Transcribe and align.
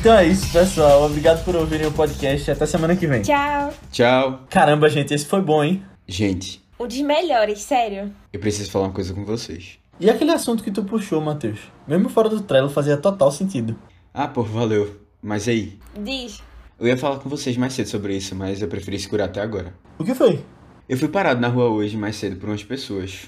Então 0.00 0.14
é 0.14 0.26
isso, 0.26 0.50
pessoal. 0.50 1.04
Obrigado 1.04 1.44
por 1.44 1.54
ouvirem 1.54 1.86
o 1.86 1.92
podcast. 1.92 2.50
Até 2.50 2.64
semana 2.64 2.96
que 2.96 3.06
vem. 3.06 3.20
Tchau. 3.20 3.74
Tchau. 3.92 4.40
Caramba, 4.48 4.88
gente, 4.88 5.12
esse 5.12 5.26
foi 5.26 5.42
bom, 5.42 5.62
hein? 5.62 5.82
Gente, 6.08 6.60
Um 6.78 6.86
dos 6.86 7.00
melhores, 7.02 7.60
sério. 7.60 8.10
eu 8.32 8.40
preciso 8.40 8.70
falar 8.70 8.86
uma 8.86 8.92
coisa 8.94 9.12
com 9.14 9.24
vocês. 9.24 9.78
E 10.00 10.08
aquele 10.08 10.30
assunto 10.32 10.64
que 10.64 10.70
tu 10.70 10.82
puxou, 10.84 11.20
Matheus? 11.20 11.60
Mesmo 11.86 12.08
fora 12.08 12.28
do 12.30 12.40
trailer 12.40 12.70
fazia 12.70 12.96
total 12.96 13.30
sentido. 13.30 13.76
Ah, 14.14 14.26
pô, 14.26 14.42
valeu. 14.42 14.98
Mas 15.22 15.46
aí, 15.46 15.78
Diz. 16.02 16.42
eu 16.78 16.86
ia 16.86 16.96
falar 16.96 17.18
com 17.18 17.28
vocês 17.28 17.56
mais 17.58 17.74
cedo 17.74 17.88
sobre 17.90 18.16
isso, 18.16 18.34
mas 18.34 18.62
eu 18.62 18.68
preferi 18.68 18.98
segurar 18.98 19.26
até 19.26 19.42
agora. 19.42 19.74
O 19.98 20.04
que 20.04 20.14
foi? 20.14 20.42
Eu 20.88 20.96
fui 20.96 21.08
parado 21.08 21.40
na 21.40 21.48
rua 21.48 21.66
hoje 21.68 21.96
mais 21.98 22.16
cedo 22.16 22.36
por 22.36 22.48
umas 22.48 22.64
pessoas. 22.64 23.24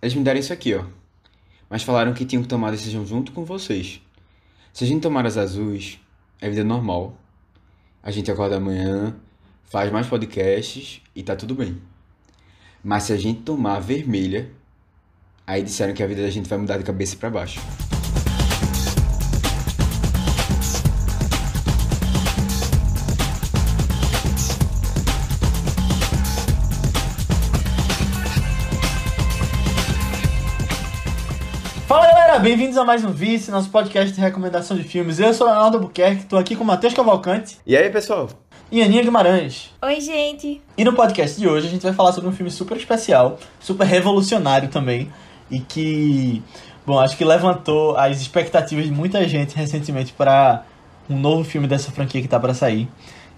Eles 0.00 0.14
me 0.14 0.24
deram 0.24 0.40
isso 0.40 0.52
aqui, 0.54 0.74
ó. 0.74 0.84
Mas 1.68 1.82
falaram 1.82 2.14
que 2.14 2.24
tinham 2.24 2.42
que 2.42 2.48
tomar 2.48 2.68
a 2.68 2.72
decisão 2.72 3.06
junto 3.06 3.30
com 3.32 3.44
vocês. 3.44 4.00
Se 4.72 4.84
a 4.84 4.86
gente 4.86 5.02
tomar 5.02 5.26
as 5.26 5.36
azuis, 5.36 6.00
é 6.40 6.48
vida 6.48 6.64
normal. 6.64 7.14
A 8.02 8.10
gente 8.10 8.30
acorda 8.30 8.56
amanhã, 8.56 9.14
faz 9.64 9.92
mais 9.92 10.06
podcasts 10.06 11.02
e 11.14 11.22
tá 11.22 11.36
tudo 11.36 11.54
bem. 11.54 11.80
Mas 12.82 13.04
se 13.04 13.12
a 13.12 13.16
gente 13.18 13.42
tomar 13.42 13.76
a 13.76 13.80
vermelha, 13.80 14.50
aí 15.46 15.62
disseram 15.62 15.92
que 15.92 16.02
a 16.02 16.06
vida 16.06 16.22
da 16.22 16.30
gente 16.30 16.48
vai 16.48 16.58
mudar 16.58 16.78
de 16.78 16.84
cabeça 16.84 17.16
pra 17.16 17.28
baixo. 17.28 17.60
Bem-vindos 32.42 32.76
a 32.76 32.84
mais 32.84 33.04
um 33.04 33.12
Vice, 33.12 33.52
nosso 33.52 33.70
podcast 33.70 34.12
de 34.12 34.20
recomendação 34.20 34.76
de 34.76 34.82
filmes. 34.82 35.20
Eu 35.20 35.32
sou 35.32 35.46
o 35.46 35.50
Leonardo 35.50 35.78
Buquerque, 35.78 36.24
tô 36.24 36.36
aqui 36.36 36.56
com 36.56 36.64
o 36.64 36.66
Matheus 36.66 36.92
Cavalcante 36.92 37.58
E 37.64 37.76
aí, 37.76 37.88
pessoal? 37.88 38.28
e 38.70 38.82
Aninha 38.82 39.02
Guimarães. 39.02 39.70
Oi, 39.80 40.00
gente. 40.00 40.60
E 40.76 40.84
no 40.84 40.92
podcast 40.92 41.38
de 41.38 41.46
hoje 41.46 41.68
a 41.68 41.70
gente 41.70 41.82
vai 41.82 41.92
falar 41.92 42.12
sobre 42.12 42.28
um 42.28 42.32
filme 42.32 42.50
super 42.50 42.76
especial, 42.76 43.38
super 43.60 43.86
revolucionário 43.86 44.68
também, 44.70 45.08
e 45.50 45.60
que, 45.60 46.42
bom, 46.84 46.98
acho 46.98 47.16
que 47.16 47.24
levantou 47.24 47.96
as 47.96 48.20
expectativas 48.20 48.86
de 48.86 48.90
muita 48.90 49.28
gente 49.28 49.54
recentemente 49.54 50.12
para 50.12 50.64
um 51.08 51.16
novo 51.16 51.44
filme 51.44 51.68
dessa 51.68 51.92
franquia 51.92 52.20
que 52.20 52.28
tá 52.28 52.40
para 52.40 52.54
sair, 52.54 52.88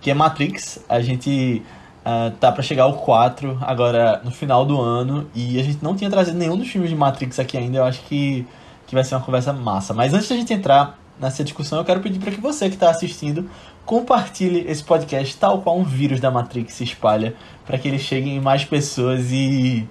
que 0.00 0.10
é 0.10 0.14
Matrix. 0.14 0.82
A 0.88 1.00
gente 1.00 1.62
ah, 2.04 2.32
tá 2.38 2.52
para 2.52 2.62
chegar 2.62 2.84
ao 2.84 2.94
4 2.94 3.58
agora 3.60 4.20
no 4.24 4.30
final 4.30 4.64
do 4.64 4.80
ano, 4.80 5.28
e 5.34 5.58
a 5.58 5.62
gente 5.62 5.82
não 5.82 5.96
tinha 5.96 6.08
trazido 6.08 6.38
nenhum 6.38 6.56
dos 6.56 6.68
filmes 6.68 6.88
de 6.90 6.96
Matrix 6.96 7.38
aqui 7.38 7.58
ainda, 7.58 7.78
eu 7.78 7.84
acho 7.84 8.00
que, 8.02 8.46
que 8.86 8.94
vai 8.94 9.04
ser 9.04 9.14
uma 9.14 9.20
conversa 9.22 9.52
massa. 9.52 9.94
Mas 9.94 10.12
antes 10.12 10.28
da 10.28 10.36
gente 10.36 10.52
entrar 10.52 10.98
nessa 11.20 11.44
discussão, 11.44 11.78
eu 11.78 11.84
quero 11.84 12.00
pedir 12.00 12.18
para 12.18 12.30
que 12.30 12.40
você 12.40 12.68
que 12.68 12.74
está 12.74 12.90
assistindo 12.90 13.48
compartilhe 13.84 14.64
esse 14.68 14.82
podcast 14.82 15.36
tal 15.36 15.60
qual 15.60 15.78
um 15.78 15.84
vírus 15.84 16.20
da 16.20 16.30
Matrix 16.30 16.74
se 16.74 16.84
espalha, 16.84 17.34
para 17.66 17.78
que 17.78 17.86
ele 17.86 17.98
chegue 17.98 18.30
em 18.30 18.40
mais 18.40 18.64
pessoas 18.64 19.30
e 19.30 19.86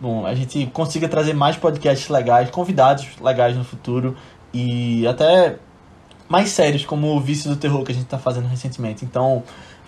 bom, 0.00 0.26
a 0.26 0.34
gente 0.34 0.66
consiga 0.72 1.08
trazer 1.08 1.32
mais 1.32 1.56
podcasts 1.56 2.08
legais, 2.08 2.50
convidados 2.50 3.06
legais 3.20 3.56
no 3.56 3.64
futuro 3.64 4.16
e 4.52 5.06
até 5.06 5.58
mais 6.28 6.50
sérios 6.50 6.84
como 6.84 7.14
o 7.14 7.20
Vício 7.20 7.48
do 7.48 7.56
Terror 7.56 7.84
que 7.84 7.92
a 7.92 7.94
gente 7.94 8.04
está 8.04 8.18
fazendo 8.18 8.48
recentemente. 8.48 9.04
Então, 9.04 9.42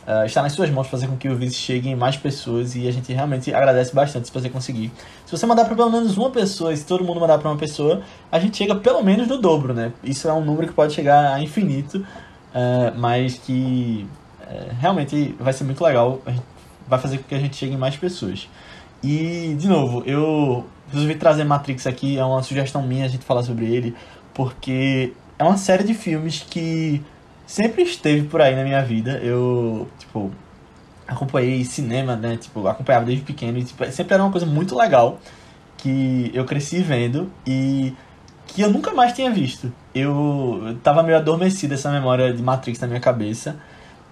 eh, 0.08 0.24
está 0.24 0.40
nas 0.40 0.52
suas 0.52 0.70
mãos 0.70 0.86
fazer 0.86 1.06
com 1.06 1.18
que 1.18 1.28
o 1.28 1.36
Vício 1.36 1.60
chegue 1.60 1.90
em 1.90 1.94
mais 1.94 2.16
pessoas 2.16 2.74
e 2.74 2.88
a 2.88 2.90
gente 2.90 3.12
realmente 3.12 3.52
agradece 3.52 3.94
bastante 3.94 4.26
se 4.26 4.32
você 4.32 4.48
conseguir. 4.48 4.90
Se 5.26 5.36
você 5.36 5.44
mandar 5.44 5.66
para 5.66 5.76
pelo 5.76 5.90
menos 5.90 6.16
uma 6.16 6.30
pessoa, 6.30 6.74
se 6.74 6.86
todo 6.86 7.04
mundo 7.04 7.20
mandar 7.20 7.36
para 7.36 7.50
uma 7.50 7.58
pessoa, 7.58 8.00
a 8.32 8.38
gente 8.38 8.56
chega 8.56 8.74
pelo 8.74 9.02
menos 9.02 9.28
no 9.28 9.36
dobro, 9.36 9.74
né? 9.74 9.92
Isso 10.02 10.26
é 10.26 10.32
um 10.32 10.42
número 10.42 10.66
que 10.66 10.72
pode 10.72 10.94
chegar 10.94 11.34
a 11.34 11.42
infinito, 11.42 12.06
eh, 12.54 12.92
mas 12.96 13.34
que 13.34 14.08
eh, 14.48 14.70
realmente 14.80 15.36
vai 15.38 15.52
ser 15.52 15.64
muito 15.64 15.84
legal. 15.84 16.22
Vai 16.88 16.98
fazer 16.98 17.18
com 17.18 17.24
que 17.24 17.34
a 17.34 17.38
gente 17.38 17.54
chegue 17.54 17.74
em 17.74 17.76
mais 17.76 17.94
pessoas. 17.94 18.48
E, 19.02 19.54
de 19.58 19.68
novo, 19.68 20.02
eu 20.06 20.64
resolvi 20.90 21.16
trazer 21.16 21.44
Matrix 21.44 21.86
aqui, 21.86 22.18
é 22.18 22.24
uma 22.24 22.42
sugestão 22.42 22.82
minha 22.82 23.04
a 23.04 23.08
gente 23.08 23.26
falar 23.26 23.42
sobre 23.42 23.66
ele, 23.66 23.94
porque 24.32 25.12
é 25.38 25.44
uma 25.44 25.58
série 25.58 25.84
de 25.84 25.92
filmes 25.92 26.46
que 26.48 27.02
sempre 27.48 27.82
esteve 27.82 28.28
por 28.28 28.42
aí 28.42 28.54
na 28.54 28.62
minha 28.62 28.84
vida. 28.84 29.18
Eu, 29.22 29.88
tipo, 29.98 30.30
acompanhei 31.06 31.64
cinema, 31.64 32.14
né? 32.14 32.36
Tipo, 32.36 32.68
acompanhava 32.68 33.06
desde 33.06 33.24
pequeno 33.24 33.58
e 33.58 33.64
tipo, 33.64 33.90
sempre 33.90 34.14
era 34.14 34.22
uma 34.22 34.30
coisa 34.30 34.46
muito 34.46 34.76
legal 34.76 35.18
que 35.78 36.30
eu 36.34 36.44
cresci 36.44 36.80
vendo 36.82 37.32
e 37.46 37.94
que 38.46 38.60
eu 38.60 38.70
nunca 38.70 38.92
mais 38.92 39.14
tinha 39.14 39.30
visto. 39.30 39.72
Eu 39.94 40.76
tava 40.82 41.02
meio 41.02 41.16
adormecido 41.16 41.74
essa 41.74 41.90
memória 41.90 42.32
de 42.32 42.42
Matrix 42.42 42.78
na 42.80 42.86
minha 42.86 43.00
cabeça. 43.00 43.56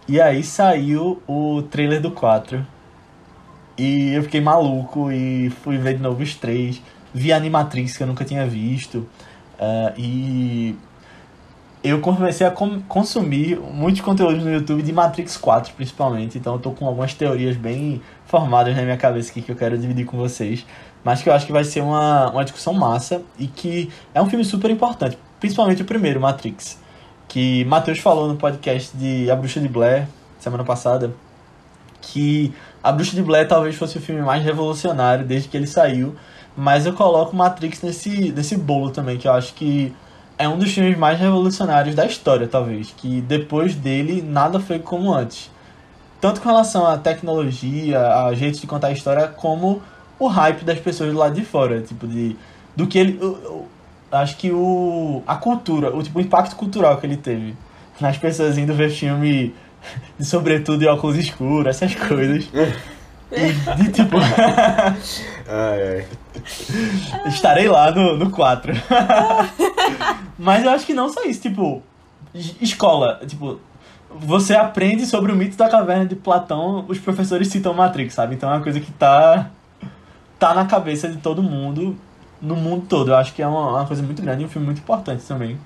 E 0.09 0.21
aí 0.21 0.43
saiu 0.43 1.23
o 1.29 1.63
trailer 1.63 2.01
do 2.01 2.11
4. 2.13 2.67
E 3.77 4.15
eu 4.15 4.23
fiquei 4.23 4.41
maluco 4.41 5.13
e 5.13 5.51
fui 5.63 5.77
ver 5.77 5.97
de 5.97 6.03
novo 6.03 6.23
os 6.23 6.35
três. 6.35 6.81
Vi 7.13 7.33
Animatrix 7.33 7.97
que 7.97 8.03
eu 8.03 8.07
nunca 8.07 8.25
tinha 8.25 8.47
visto. 8.47 9.07
ah, 9.61 9.93
e 9.97 10.77
eu 11.89 12.01
comecei 12.01 12.47
a 12.47 12.51
consumir 12.51 13.59
muitos 13.59 14.01
conteúdos 14.01 14.43
no 14.43 14.53
YouTube 14.53 14.83
de 14.83 14.93
Matrix 14.93 15.37
4, 15.37 15.75
principalmente. 15.75 16.39
Então 16.39 16.55
eu 16.55 16.59
tô 16.59 16.71
com 16.71 16.87
algumas 16.87 17.13
teorias 17.15 17.57
bem 17.57 18.01
formadas 18.25 18.75
na 18.75 18.83
minha 18.83 18.97
cabeça 18.97 19.31
aqui 19.31 19.43
que 19.43 19.53
eu 19.53 19.57
quero 19.57 19.77
dividir 19.77 20.07
com 20.07 20.17
vocês. 20.17 20.65
Mas 21.05 21.23
que 21.23 21.29
eu 21.29 21.33
acho 21.33 21.47
que 21.47 21.53
vai 21.53 21.65
ser 21.65 21.83
uma, 21.83 22.31
uma 22.31 22.45
discussão 22.45 22.73
massa 22.73 23.23
e 23.39 23.47
que 23.47 23.91
é 24.15 24.21
um 24.21 24.29
filme 24.29 24.45
super 24.45 24.71
importante. 24.71 25.19
Principalmente 25.39 25.83
o 25.83 25.85
primeiro, 25.85 26.21
Matrix. 26.21 26.79
Que 27.29 27.65
Matheus 27.67 27.99
falou 27.99 28.29
no 28.29 28.37
podcast 28.37 28.97
de 28.97 29.31
A 29.31 29.37
Bruxa 29.37 29.61
de 29.61 29.69
Blair, 29.69 30.09
semana 30.39 30.65
passada. 30.65 31.13
Que 32.01 32.55
A 32.83 32.91
Bruxa 32.91 33.15
de 33.15 33.23
Blair 33.23 33.47
talvez 33.47 33.75
fosse 33.75 33.99
o 33.99 34.01
filme 34.01 34.23
mais 34.23 34.43
revolucionário 34.43 35.25
desde 35.25 35.49
que 35.49 35.57
ele 35.57 35.67
saiu. 35.67 36.17
Mas 36.57 36.87
eu 36.87 36.95
coloco 36.95 37.37
Matrix 37.37 37.83
nesse, 37.83 38.33
nesse 38.33 38.57
bolo 38.57 38.91
também, 38.91 39.19
que 39.19 39.29
eu 39.29 39.33
acho 39.33 39.53
que 39.55 39.95
é 40.39 40.49
um 40.49 40.59
dos 40.59 40.73
filmes 40.73 40.97
mais 40.99 41.19
revolucionários 41.19 41.95
da 41.95 42.05
história, 42.07 42.47
talvez. 42.47 42.93
Que 42.97 43.21
depois 43.21 43.75
dele, 43.75 44.23
nada 44.23 44.61
foi 44.61 44.79
como 44.79 45.13
antes. 45.13 45.51
Tanto 46.21 46.41
com 46.41 46.49
relação 46.49 46.87
à 46.87 46.97
tecnologia, 46.99 48.01
a 48.01 48.35
jeito 48.35 48.61
de 48.61 48.67
contar 48.67 48.89
a 48.89 48.93
história, 48.93 49.29
como 49.29 49.83
o 50.19 50.27
hype 50.29 50.65
das 50.65 50.79
pessoas 50.79 51.13
do 51.13 51.19
lado 51.19 51.35
de 51.35 51.45
fora. 51.45 51.81
Tipo, 51.81 52.07
de. 52.07 52.37
Do 52.75 52.87
que 52.87 52.99
ele. 52.99 53.19
eu- 53.21 53.39
eu 54.13 54.19
acho 54.19 54.37
que 54.37 54.51
o. 54.51 55.23
A 55.27 55.37
cultura, 55.37 55.95
o, 55.95 56.03
tipo, 56.03 56.19
o 56.19 56.23
impacto 56.23 56.57
cultural 56.57 56.97
que 56.99 57.07
ele 57.07 57.17
teve. 57.17 57.55
Nas 58.01 58.17
pessoas 58.19 58.59
indo 58.59 58.75
ver 58.75 58.91
filme 58.91 59.55
de 60.19 60.25
sobretudo 60.25 60.83
e 60.83 60.87
óculos 60.87 61.17
escuros, 61.17 61.67
essas 61.69 61.95
coisas. 61.95 62.49
E 63.33 63.91
tipo. 63.91 64.17
Ai, 65.49 66.05
ai. 66.05 66.07
Estarei 67.27 67.69
lá 67.69 67.91
no, 67.91 68.17
no 68.17 68.31
4. 68.31 68.73
Mas 70.39 70.65
eu 70.65 70.71
acho 70.71 70.85
que 70.87 70.93
não 70.95 71.09
só 71.09 71.23
isso, 71.25 71.41
tipo, 71.41 71.83
es- 72.35 72.55
escola, 72.61 73.21
tipo, 73.27 73.59
você 74.11 74.55
aprende 74.55 75.07
sobre 75.07 75.33
o 75.33 75.37
mito 75.37 75.57
da 75.57 75.69
caverna 75.69 76.05
de 76.07 76.15
Platão, 76.17 76.85
os 76.89 76.99
professores 76.99 77.49
citam 77.49 77.75
Matrix, 77.75 78.15
sabe? 78.15 78.35
Então 78.35 78.51
é 78.51 78.55
uma 78.55 78.63
coisa 78.63 78.81
que 78.81 78.91
tá 78.93 79.51
tá 80.39 80.53
na 80.53 80.67
cabeça 80.67 81.09
de 81.09 81.17
todo 81.17 81.43
mundo, 81.43 81.97
no 82.41 82.55
mundo 82.57 82.87
todo. 82.89 83.11
Eu 83.13 83.17
acho 83.17 83.33
que 83.33 83.43
é 83.43 83.47
uma, 83.47 83.71
uma 83.71 83.87
coisa 83.87 84.03
muito 84.03 84.21
grande 84.23 84.43
e 84.43 84.47
um 84.47 84.49
filme 84.49 84.67
muito 84.67 84.79
importante 84.81 85.25
também. 85.25 85.59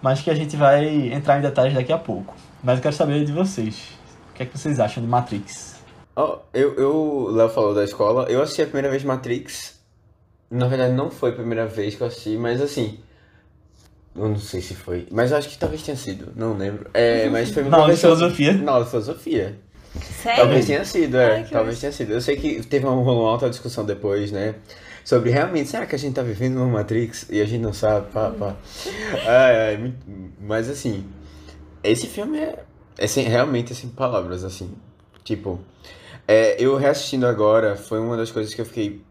Mas 0.00 0.20
que 0.20 0.30
a 0.30 0.34
gente 0.34 0.56
vai 0.56 1.12
entrar 1.12 1.38
em 1.38 1.42
detalhes 1.42 1.74
daqui 1.74 1.92
a 1.92 1.98
pouco. 1.98 2.34
Mas 2.64 2.76
eu 2.78 2.82
quero 2.82 2.94
saber 2.96 3.24
de 3.24 3.30
vocês. 3.32 3.90
O 4.30 4.34
que 4.34 4.42
é 4.42 4.46
que 4.46 4.58
vocês 4.58 4.80
acham 4.80 5.00
de 5.02 5.08
Matrix? 5.08 5.71
Ó, 6.14 6.40
eu, 6.52 6.74
eu, 6.74 6.94
o 6.94 7.30
Léo 7.30 7.48
falou 7.48 7.74
da 7.74 7.84
escola, 7.84 8.26
eu 8.28 8.42
assisti 8.42 8.62
a 8.62 8.66
primeira 8.66 8.90
vez 8.90 9.02
Matrix. 9.02 9.80
Na 10.50 10.66
verdade, 10.68 10.92
não 10.92 11.10
foi 11.10 11.30
a 11.30 11.34
primeira 11.34 11.66
vez 11.66 11.94
que 11.94 12.02
eu 12.02 12.06
assisti, 12.06 12.36
mas 12.36 12.60
assim. 12.60 12.98
Eu 14.14 14.28
não 14.28 14.38
sei 14.38 14.60
se 14.60 14.74
foi. 14.74 15.06
Mas 15.10 15.30
eu 15.30 15.38
acho 15.38 15.48
que 15.48 15.56
talvez 15.56 15.82
tenha 15.82 15.96
sido, 15.96 16.32
não 16.36 16.54
lembro. 16.56 16.90
É, 16.92 17.30
mas 17.30 17.50
foi 17.50 17.62
Na 17.68 17.78
aula 17.78 17.94
de 17.94 18.00
filosofia? 18.00 18.52
Na 18.52 18.72
aula 18.72 18.84
de 18.84 18.90
filosofia. 18.90 19.58
Sério? 20.22 20.42
Talvez 20.42 20.66
tenha 20.66 20.84
sido, 20.84 21.16
é. 21.16 21.36
Ai, 21.36 21.46
talvez 21.50 21.80
tenha 21.80 21.92
sido. 21.92 22.12
Eu 22.12 22.20
sei 22.20 22.36
que 22.36 22.62
teve 22.66 22.84
uma, 22.86 22.94
rolou 22.94 23.22
uma 23.24 23.30
alta 23.30 23.48
discussão 23.48 23.84
depois, 23.84 24.30
né? 24.30 24.54
Sobre 25.04 25.30
realmente, 25.30 25.68
será 25.70 25.86
que 25.86 25.94
a 25.94 25.98
gente 25.98 26.14
tá 26.14 26.22
vivendo 26.22 26.58
uma 26.58 26.66
Matrix 26.66 27.26
e 27.30 27.40
a 27.40 27.44
gente 27.46 27.60
não 27.62 27.72
sabe? 27.72 28.10
Pá, 28.12 28.30
pá. 28.30 28.54
Ai, 29.26 29.68
ai, 29.68 29.76
muito- 29.78 29.96
mas 30.40 30.68
assim, 30.68 31.04
esse 31.82 32.06
filme 32.06 32.38
é, 32.38 32.64
é 32.98 33.06
sem, 33.06 33.24
realmente 33.26 33.74
sem 33.74 33.90
palavras, 33.90 34.44
assim. 34.44 34.70
Tipo, 35.24 35.58
é, 36.26 36.56
eu 36.62 36.76
reassistindo 36.76 37.26
agora 37.26 37.76
foi 37.76 37.98
uma 38.00 38.16
das 38.16 38.30
coisas 38.30 38.54
que 38.54 38.60
eu 38.60 38.66
fiquei, 38.66 39.02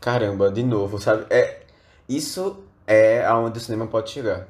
caramba, 0.00 0.50
de 0.50 0.62
novo, 0.62 0.98
sabe? 1.00 1.26
É, 1.30 1.60
isso 2.08 2.62
é 2.86 3.24
aonde 3.24 3.58
o 3.58 3.60
cinema 3.60 3.86
pode 3.86 4.10
chegar, 4.10 4.48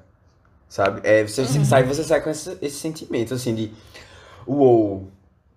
sabe? 0.69 1.01
É, 1.05 1.23
você 1.27 1.45
sai, 1.65 1.85
você 1.85 2.05
sai 2.05 2.21
com 2.23 2.31
esse, 2.31 2.59
esse 2.63 2.77
sentimento, 2.79 3.35
assim, 3.35 3.55
de 3.55 3.73
uou, 4.47 5.09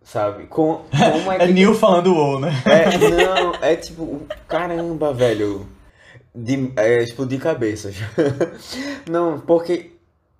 sabe? 0.03 0.47
Com, 0.47 0.83
como 0.89 1.31
é 1.33 1.39
É 1.39 1.47
que... 1.47 1.53
Neil 1.53 1.73
falando 1.75 2.13
WoW, 2.13 2.39
né? 2.39 2.51
É, 2.65 2.97
não, 2.97 3.53
é 3.61 3.75
tipo, 3.75 4.21
caramba, 4.47 5.13
velho. 5.13 5.67
De, 6.35 6.71
é, 6.75 7.01
explodir 7.03 7.39
cabeças. 7.41 7.95
não, 9.09 9.39
porque, 9.39 9.91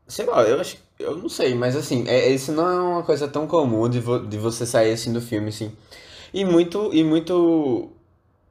sei 0.07 0.25
lá, 0.25 0.43
eu 0.43 0.59
acho 0.61 0.77
Eu 0.99 1.15
não 1.17 1.29
sei, 1.29 1.55
mas 1.55 1.75
assim, 1.75 2.05
é, 2.07 2.29
isso 2.29 2.51
não 2.51 2.67
é 2.69 2.79
uma 2.81 3.03
coisa 3.03 3.27
tão 3.27 3.47
comum 3.47 3.89
de, 3.89 3.99
vo- 3.99 4.19
de 4.25 4.37
você 4.37 4.65
sair 4.65 4.91
assim 4.93 5.11
do 5.13 5.21
filme, 5.21 5.49
assim. 5.49 5.71
E 6.33 6.45
muito, 6.45 6.93
e 6.93 7.03
muito. 7.03 7.89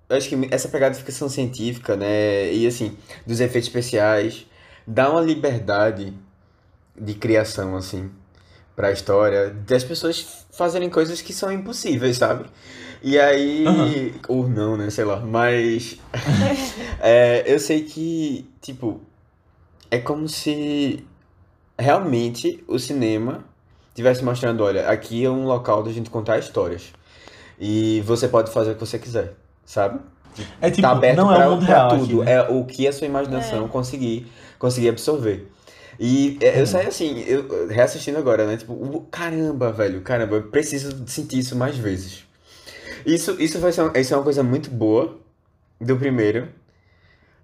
Acho 0.08 0.28
que 0.28 0.48
essa 0.50 0.68
pegada 0.68 0.94
de 0.94 1.02
ficção 1.02 1.28
científica, 1.28 1.96
né? 1.96 2.52
E 2.52 2.66
assim, 2.66 2.96
dos 3.26 3.40
efeitos 3.40 3.68
especiais, 3.68 4.46
dá 4.86 5.10
uma 5.10 5.20
liberdade 5.20 6.12
de 6.98 7.14
criação, 7.14 7.76
assim, 7.76 8.10
pra 8.74 8.92
história, 8.92 9.50
das 9.50 9.84
pessoas 9.84 10.46
fazerem 10.52 10.88
coisas 10.88 11.20
que 11.20 11.32
são 11.32 11.52
impossíveis, 11.52 12.18
sabe? 12.18 12.46
E 13.02 13.18
aí. 13.18 13.66
Aham. 13.66 14.10
Ou 14.28 14.48
não, 14.48 14.76
né? 14.76 14.90
Sei 14.90 15.04
lá. 15.04 15.20
Mas. 15.20 15.98
é, 17.00 17.44
eu 17.46 17.58
sei 17.58 17.82
que, 17.82 18.48
tipo, 18.60 19.00
é 19.90 19.98
como 19.98 20.28
se 20.28 21.04
realmente 21.78 22.64
o 22.66 22.78
cinema 22.78 23.44
estivesse 23.88 24.24
mostrando, 24.24 24.62
olha, 24.62 24.88
aqui 24.88 25.24
é 25.24 25.30
um 25.30 25.44
local 25.44 25.82
da 25.82 25.92
gente 25.92 26.10
contar 26.10 26.38
histórias. 26.38 26.92
E 27.58 28.02
você 28.02 28.28
pode 28.28 28.50
fazer 28.52 28.72
o 28.72 28.74
que 28.74 28.80
você 28.80 28.98
quiser, 28.98 29.34
sabe? 29.64 30.00
É 30.60 30.70
tipo, 30.70 30.80
tá 30.80 30.90
aberto 30.90 31.26
não 31.26 31.30
pra, 31.30 31.44
é 31.44 31.48
o 31.48 31.56
mundo 31.56 31.64
pra 31.64 31.80
real 31.80 31.80
tudo. 31.80 31.94
aqui, 31.94 32.22
né? 32.22 32.32
É 32.32 32.42
o 32.42 32.64
que 32.64 32.86
a 32.86 32.92
sua 32.92 33.06
imaginação 33.06 33.68
conseguir, 33.68 34.30
conseguir 34.58 34.88
absorver. 34.90 35.50
E 35.98 36.38
é, 36.42 36.60
eu 36.60 36.66
saí 36.66 36.86
assim, 36.86 37.20
eu 37.26 37.68
reassistindo 37.68 38.18
agora, 38.18 38.46
né? 38.46 38.56
Tipo, 38.56 38.74
o- 38.74 39.00
caramba, 39.10 39.72
velho, 39.72 40.02
caramba, 40.02 40.36
eu 40.36 40.42
preciso 40.50 41.06
sentir 41.08 41.38
isso 41.38 41.56
mais 41.56 41.76
vezes. 41.76 42.24
Isso, 43.06 43.36
isso 43.40 43.58
vai 43.60 43.72
ser 43.72 43.82
uma, 43.82 43.98
isso 43.98 44.14
é 44.14 44.16
uma 44.16 44.24
coisa 44.24 44.42
muito 44.42 44.70
boa 44.70 45.18
do 45.80 45.96
primeiro, 45.96 46.48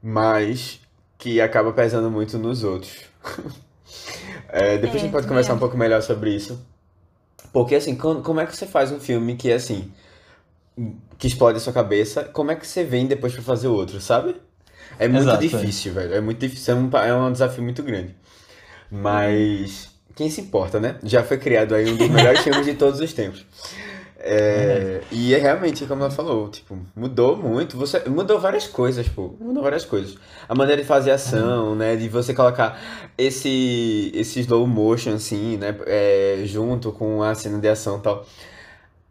mas 0.02 0.80
que 1.18 1.40
acaba 1.40 1.72
pesando 1.72 2.10
muito 2.10 2.38
nos 2.38 2.64
outros. 2.64 2.92
É, 4.48 4.78
depois 4.78 5.02
a 5.02 5.06
gente 5.06 5.10
É, 5.10 5.12
pode 5.12 5.26
conversar 5.26 5.54
um 5.54 5.58
é. 5.58 5.58
pouco 5.58 5.76
melhor 5.76 6.02
sobre 6.02 6.34
isso. 6.34 6.60
Porque 7.52 7.74
assim, 7.74 7.96
como, 7.96 8.22
como 8.22 8.40
é 8.40 8.46
que 8.46 8.56
você 8.56 8.66
faz 8.66 8.90
um 8.92 9.00
filme 9.00 9.36
que 9.36 9.50
é 9.50 9.54
assim, 9.54 9.92
que 11.18 11.26
explode 11.26 11.58
a 11.58 11.60
sua 11.60 11.72
cabeça, 11.72 12.24
como 12.24 12.50
é 12.50 12.54
que 12.54 12.66
você 12.66 12.84
vem 12.84 13.06
depois 13.06 13.32
pra 13.32 13.42
fazer 13.42 13.68
outro, 13.68 14.00
sabe? 14.00 14.36
É 14.98 15.08
muito 15.08 15.22
Exato, 15.22 15.44
é. 15.44 15.48
difícil, 15.48 15.92
velho. 15.92 16.14
É 16.14 16.20
muito 16.20 16.38
difícil, 16.38 16.74
é 16.74 16.76
um, 16.76 16.90
é 16.96 17.14
um 17.14 17.32
desafio 17.32 17.62
muito 17.62 17.82
grande. 17.82 18.14
Mas 18.90 19.90
quem 20.14 20.28
se 20.28 20.40
importa, 20.40 20.78
né? 20.78 20.96
Já 21.02 21.22
foi 21.22 21.38
criado 21.38 21.74
aí 21.74 21.90
um 21.90 21.96
dos 21.96 22.08
melhores 22.08 22.40
filmes 22.40 22.66
de 22.66 22.74
todos 22.74 23.00
os 23.00 23.12
tempos. 23.12 23.44
É, 24.24 25.00
e 25.10 25.34
é 25.34 25.38
realmente, 25.38 25.84
como 25.84 26.02
ela 26.02 26.10
falou, 26.10 26.48
tipo, 26.48 26.78
mudou 26.94 27.36
muito. 27.36 27.76
Você 27.76 28.00
mudou 28.08 28.38
várias 28.38 28.68
coisas, 28.68 29.08
pô. 29.08 29.34
Mudou 29.40 29.62
várias 29.62 29.84
coisas. 29.84 30.16
A 30.48 30.54
maneira 30.54 30.80
de 30.80 30.86
fazer 30.86 31.10
ação, 31.10 31.74
né? 31.74 31.96
De 31.96 32.08
você 32.08 32.32
colocar 32.32 32.80
esse, 33.18 34.12
esse 34.14 34.40
slow 34.40 34.66
motion, 34.66 35.14
assim, 35.14 35.56
né? 35.56 35.74
é, 35.86 36.42
junto 36.44 36.92
com 36.92 37.22
a 37.22 37.34
cena 37.34 37.58
de 37.58 37.68
ação 37.68 37.98
e 37.98 38.00
tal. 38.00 38.26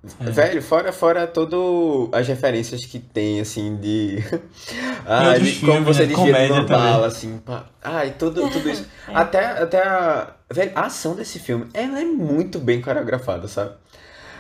Velho, 0.03 0.63
fora, 0.63 0.91
fora 0.91 1.27
todo 1.27 2.09
as 2.11 2.27
referências 2.27 2.83
que 2.85 2.97
tem, 2.97 3.39
assim, 3.39 3.75
de. 3.77 4.17
Ah, 5.05 5.37
de 5.37 5.59
como 5.59 5.83
você 5.83 6.05
né? 6.07 6.13
também. 6.15 6.65
bala, 6.67 7.07
assim, 7.07 7.37
pá. 7.39 7.65
Ai, 7.83 8.15
tudo, 8.17 8.47
tudo 8.49 8.69
isso. 8.69 8.85
Até, 9.07 9.45
até 9.45 9.79
a. 9.83 10.33
Velho, 10.51 10.71
a 10.75 10.81
ação 10.85 11.15
desse 11.15 11.39
filme, 11.39 11.67
ela 11.73 11.99
é 11.99 12.05
muito 12.05 12.59
bem 12.59 12.81
coreografada, 12.81 13.47
sabe? 13.47 13.71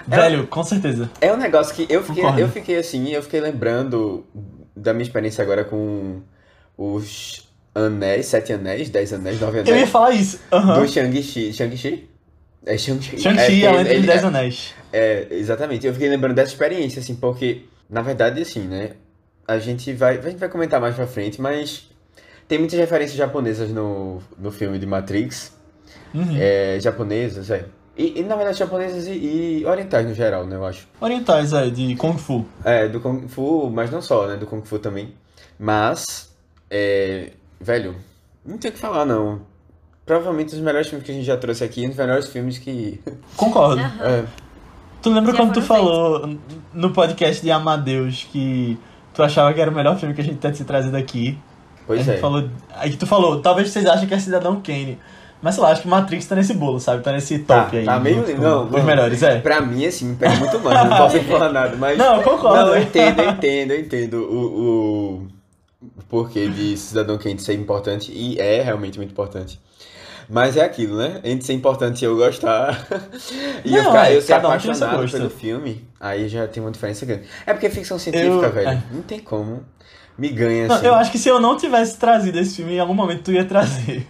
Velho, 0.07 0.47
com 0.47 0.63
certeza. 0.63 1.09
É 1.19 1.31
um 1.31 1.37
negócio 1.37 1.73
que 1.75 1.85
eu 1.89 2.03
fiquei, 2.03 2.23
Concordo. 2.23 2.41
eu 2.41 2.49
fiquei 2.49 2.77
assim, 2.77 3.09
eu 3.09 3.21
fiquei 3.23 3.39
lembrando 3.39 4.25
da 4.75 4.93
minha 4.93 5.03
experiência 5.03 5.43
agora 5.43 5.63
com 5.63 6.21
os 6.77 7.47
anéis, 7.73 8.25
sete 8.27 8.53
anéis, 8.53 8.89
dez 8.89 9.13
anéis, 9.13 9.39
nove 9.39 9.59
Eu 9.59 9.65
ia 9.65 9.71
anéis. 9.73 9.89
falar 9.89 10.11
isso. 10.11 10.39
Aham. 10.51 10.79
Do 10.81 10.87
Shang-Chi. 10.87 11.53
Shang-Chi? 11.53 12.09
É 12.65 12.77
Shang-Chi. 12.77 13.19
Shang-Chi, 13.19 13.65
é, 13.65 13.67
a 13.67 13.71
Lenda 13.71 13.95
dos 13.95 14.05
Dez 14.05 14.23
Anéis. 14.23 14.73
é, 14.93 15.27
exatamente. 15.31 15.87
Eu 15.87 15.93
fiquei 15.93 16.09
lembrando 16.09 16.35
dessa 16.35 16.51
experiência, 16.51 16.99
assim, 16.99 17.15
porque, 17.15 17.63
na 17.89 18.01
verdade, 18.01 18.41
assim, 18.41 18.61
né? 18.61 18.91
A 19.47 19.57
gente 19.57 19.91
vai, 19.93 20.17
a 20.17 20.21
gente 20.21 20.37
vai 20.37 20.49
comentar 20.49 20.79
mais 20.79 20.95
pra 20.95 21.07
frente, 21.07 21.41
mas 21.41 21.89
tem 22.47 22.59
muitas 22.59 22.79
referências 22.79 23.17
japonesas 23.17 23.69
no, 23.71 24.21
no 24.37 24.51
filme 24.51 24.77
de 24.77 24.85
Matrix. 24.85 25.53
Uhum. 26.13 26.37
É, 26.37 26.79
japonesas, 26.79 27.49
é. 27.49 27.65
E, 27.97 28.19
e, 28.19 28.23
na 28.23 28.35
verdade, 28.35 28.57
japonesas 28.59 29.07
e, 29.07 29.11
e 29.61 29.65
orientais 29.65 30.07
no 30.07 30.13
geral, 30.13 30.45
né? 30.45 30.55
Eu 30.55 30.65
acho. 30.65 30.87
Orientais, 30.99 31.53
é, 31.53 31.69
de 31.69 31.95
Kung 31.95 32.17
Fu. 32.17 32.45
É, 32.63 32.87
do 32.87 32.99
Kung 32.99 33.27
Fu, 33.27 33.69
mas 33.69 33.91
não 33.91 34.01
só, 34.01 34.27
né? 34.27 34.37
Do 34.37 34.45
Kung 34.45 34.61
Fu 34.63 34.79
também. 34.79 35.13
Mas, 35.59 36.33
é, 36.69 37.31
velho, 37.59 37.95
não 38.45 38.57
tem 38.57 38.71
o 38.71 38.73
que 38.73 38.79
falar, 38.79 39.05
não. 39.05 39.41
Provavelmente 40.11 40.53
os 40.53 40.59
melhores 40.59 40.89
filmes 40.89 41.05
que 41.05 41.11
a 41.13 41.15
gente 41.15 41.23
já 41.25 41.37
trouxe 41.37 41.63
aqui, 41.63 41.87
os 41.87 41.95
melhores 41.95 42.27
filmes 42.27 42.57
que. 42.57 42.99
Concordo. 43.37 43.81
Aham. 43.81 44.03
É, 44.03 44.23
Tu 45.01 45.09
lembra 45.09 45.31
Já 45.31 45.37
quando 45.37 45.53
tu 45.53 45.61
falou 45.61 46.37
no 46.73 46.91
podcast 46.91 47.41
de 47.41 47.49
Amadeus 47.49 48.27
que 48.29 48.77
tu 49.13 49.23
achava 49.23 49.53
que 49.53 49.61
era 49.61 49.71
o 49.71 49.73
melhor 49.73 49.97
filme 49.97 50.13
que 50.13 50.19
a 50.19 50.23
gente 50.25 50.37
tinha 50.39 50.51
te 50.51 50.65
trazido 50.65 50.97
aqui? 50.97 51.37
pois 51.87 52.05
é. 52.09 52.17
falou. 52.17 52.43
Aí 52.75 52.91
que 52.91 52.97
tu 52.97 53.07
falou, 53.07 53.39
talvez 53.41 53.69
vocês 53.69 53.85
achem 53.85 54.05
que 54.05 54.13
é 54.13 54.19
Cidadão 54.19 54.59
Kane. 54.61 54.99
Mas 55.41 55.55
sei 55.55 55.63
lá, 55.63 55.71
acho 55.71 55.81
que 55.83 55.87
Matrix 55.87 56.25
tá 56.27 56.35
nesse 56.35 56.55
bolo, 56.55 56.77
sabe? 56.81 57.01
Tá 57.01 57.13
nesse 57.13 57.39
Tá, 57.39 57.63
top 57.63 57.77
aí. 57.77 57.85
tá 57.85 57.97
meio. 57.97 58.37
Não, 58.37 58.65
Os 58.65 58.83
melhores, 58.83 59.23
é. 59.23 59.39
Pra 59.39 59.61
mim, 59.61 59.85
assim, 59.85 60.07
me 60.09 60.15
pega 60.17 60.35
muito 60.35 60.59
mais, 60.59 60.89
não 60.89 60.97
posso 60.97 61.21
falar 61.23 61.53
nada, 61.53 61.77
mas. 61.77 61.97
Não, 61.97 62.17
eu 62.17 62.21
concordo. 62.21 62.65
Não, 62.65 62.75
eu 62.75 62.81
entendo, 62.83 63.21
eu 63.21 63.29
entendo, 63.29 63.71
eu 63.71 63.79
entendo 63.79 64.13
o, 64.29 64.45
o, 64.45 65.27
o 65.97 66.03
porquê 66.09 66.49
de 66.49 66.75
Cidadão 66.75 67.17
Kane 67.17 67.39
ser 67.39 67.53
importante, 67.53 68.11
e 68.13 68.37
é 68.41 68.61
realmente 68.61 68.97
muito 68.99 69.11
importante. 69.11 69.57
Mas 70.31 70.55
é 70.55 70.61
aquilo, 70.63 70.97
né? 70.97 71.19
Entre 71.25 71.45
ser 71.45 71.53
importante 71.53 72.01
e 72.01 72.05
eu 72.05 72.15
gostar, 72.15 72.87
e 73.65 73.75
eu, 73.75 73.83
Não, 73.83 73.91
ficar, 73.91 74.09
é, 74.11 74.15
eu 74.15 74.21
ser 74.21 74.33
um 74.33 74.37
apaixonado 74.37 74.97
gosto. 75.01 75.17
pelo 75.17 75.29
filme, 75.29 75.85
aí 75.99 76.29
já 76.29 76.47
tem 76.47 76.63
uma 76.63 76.71
diferença 76.71 77.05
grande. 77.05 77.23
É 77.45 77.53
porque 77.53 77.69
ficção 77.69 77.99
científica, 77.99 78.45
Eu- 78.47 78.51
velho, 78.51 78.69
é. 78.69 78.83
não 78.91 79.01
tem 79.01 79.19
como. 79.19 79.65
Me 80.17 80.29
ganha 80.29 80.67
Não, 80.67 80.75
assim. 80.75 80.85
eu 80.85 80.95
acho 80.95 81.11
que 81.11 81.17
se 81.17 81.27
eu 81.29 81.39
não 81.39 81.57
tivesse 81.57 81.97
trazido 81.97 82.39
esse 82.39 82.55
filme, 82.55 82.75
em 82.75 82.79
algum 82.79 82.93
momento 82.93 83.23
tu 83.23 83.31
ia 83.31 83.43
trazer. 83.45 84.07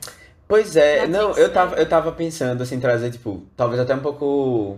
Pois 0.47 0.75
é, 0.75 1.07
Matrix, 1.07 1.17
não, 1.17 1.31
eu 1.37 1.51
tava, 1.53 1.75
eu 1.77 1.87
tava 1.87 2.11
pensando 2.11 2.61
assim, 2.61 2.79
trazer, 2.79 3.09
tipo, 3.09 3.43
talvez 3.55 3.79
até 3.79 3.95
um 3.95 3.99
pouco 3.99 4.77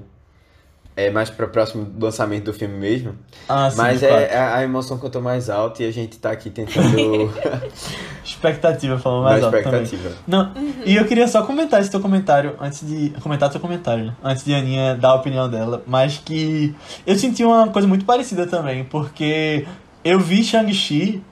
é, 0.96 1.10
mais 1.10 1.30
pra 1.30 1.48
próximo 1.48 1.86
do 1.86 2.06
lançamento 2.06 2.46
do 2.46 2.54
filme 2.54 2.76
mesmo. 2.76 3.16
Ah, 3.50 3.70
sim, 3.70 3.78
Mas 3.78 4.00
claro. 4.00 4.16
é 4.16 4.38
a, 4.38 4.64
emoção 4.64 4.98
que 4.98 5.06
eu 5.06 5.10
tô 5.10 5.22
mais 5.22 5.50
alta 5.50 5.84
e 5.84 5.88
a 5.88 5.92
gente 5.92 6.20
tá 6.20 6.32
aqui 6.32 6.50
tentando 6.50 7.34
Expectativa, 8.24 8.98
falando 9.00 9.24
dar 9.24 9.30
mais 9.32 9.44
alto 9.44 9.64
também. 9.64 9.84
expectativa. 9.84 10.16
Não, 10.28 10.52
e 10.86 10.96
eu 10.96 11.06
queria 11.06 11.28
só 11.28 11.44
comentar 11.44 11.82
esse 11.82 11.90
teu 11.90 12.00
comentário 12.00 12.56
antes 12.60 12.88
de. 12.88 13.10
Comentar 13.22 13.50
teu 13.50 13.60
comentário, 13.60 14.06
né? 14.06 14.16
Antes 14.24 14.44
de 14.44 14.54
a 14.54 14.60
Aninha 14.60 14.96
dar 14.96 15.10
a 15.10 15.16
opinião 15.16 15.50
dela. 15.50 15.84
Mas 15.88 16.18
que 16.24 16.76
eu 17.06 17.18
senti 17.18 17.44
uma 17.44 17.68
coisa 17.68 17.88
muito 17.88 18.06
parecida 18.06 18.46
também, 18.46 18.84
porque 18.84 19.66
eu 20.04 20.20
vi 20.20 20.44
Shang-Chi 20.44 21.24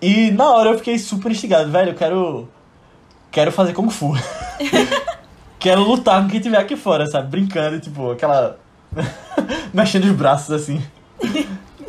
e 0.00 0.30
na 0.30 0.50
hora 0.50 0.70
eu 0.70 0.78
fiquei 0.78 0.98
super 0.98 1.32
instigado, 1.32 1.70
velho, 1.70 1.90
eu 1.90 1.94
quero. 1.94 2.48
Quero 3.30 3.52
fazer 3.52 3.72
Kung 3.72 3.90
Fu. 3.90 4.12
quero 5.58 5.82
lutar 5.82 6.22
com 6.22 6.28
quem 6.28 6.40
tiver 6.40 6.58
aqui 6.58 6.76
fora, 6.76 7.06
sabe? 7.06 7.28
Brincando, 7.30 7.80
tipo, 7.80 8.10
aquela. 8.12 8.58
Mexendo 9.72 10.04
os 10.04 10.12
braços 10.12 10.50
assim. 10.50 10.82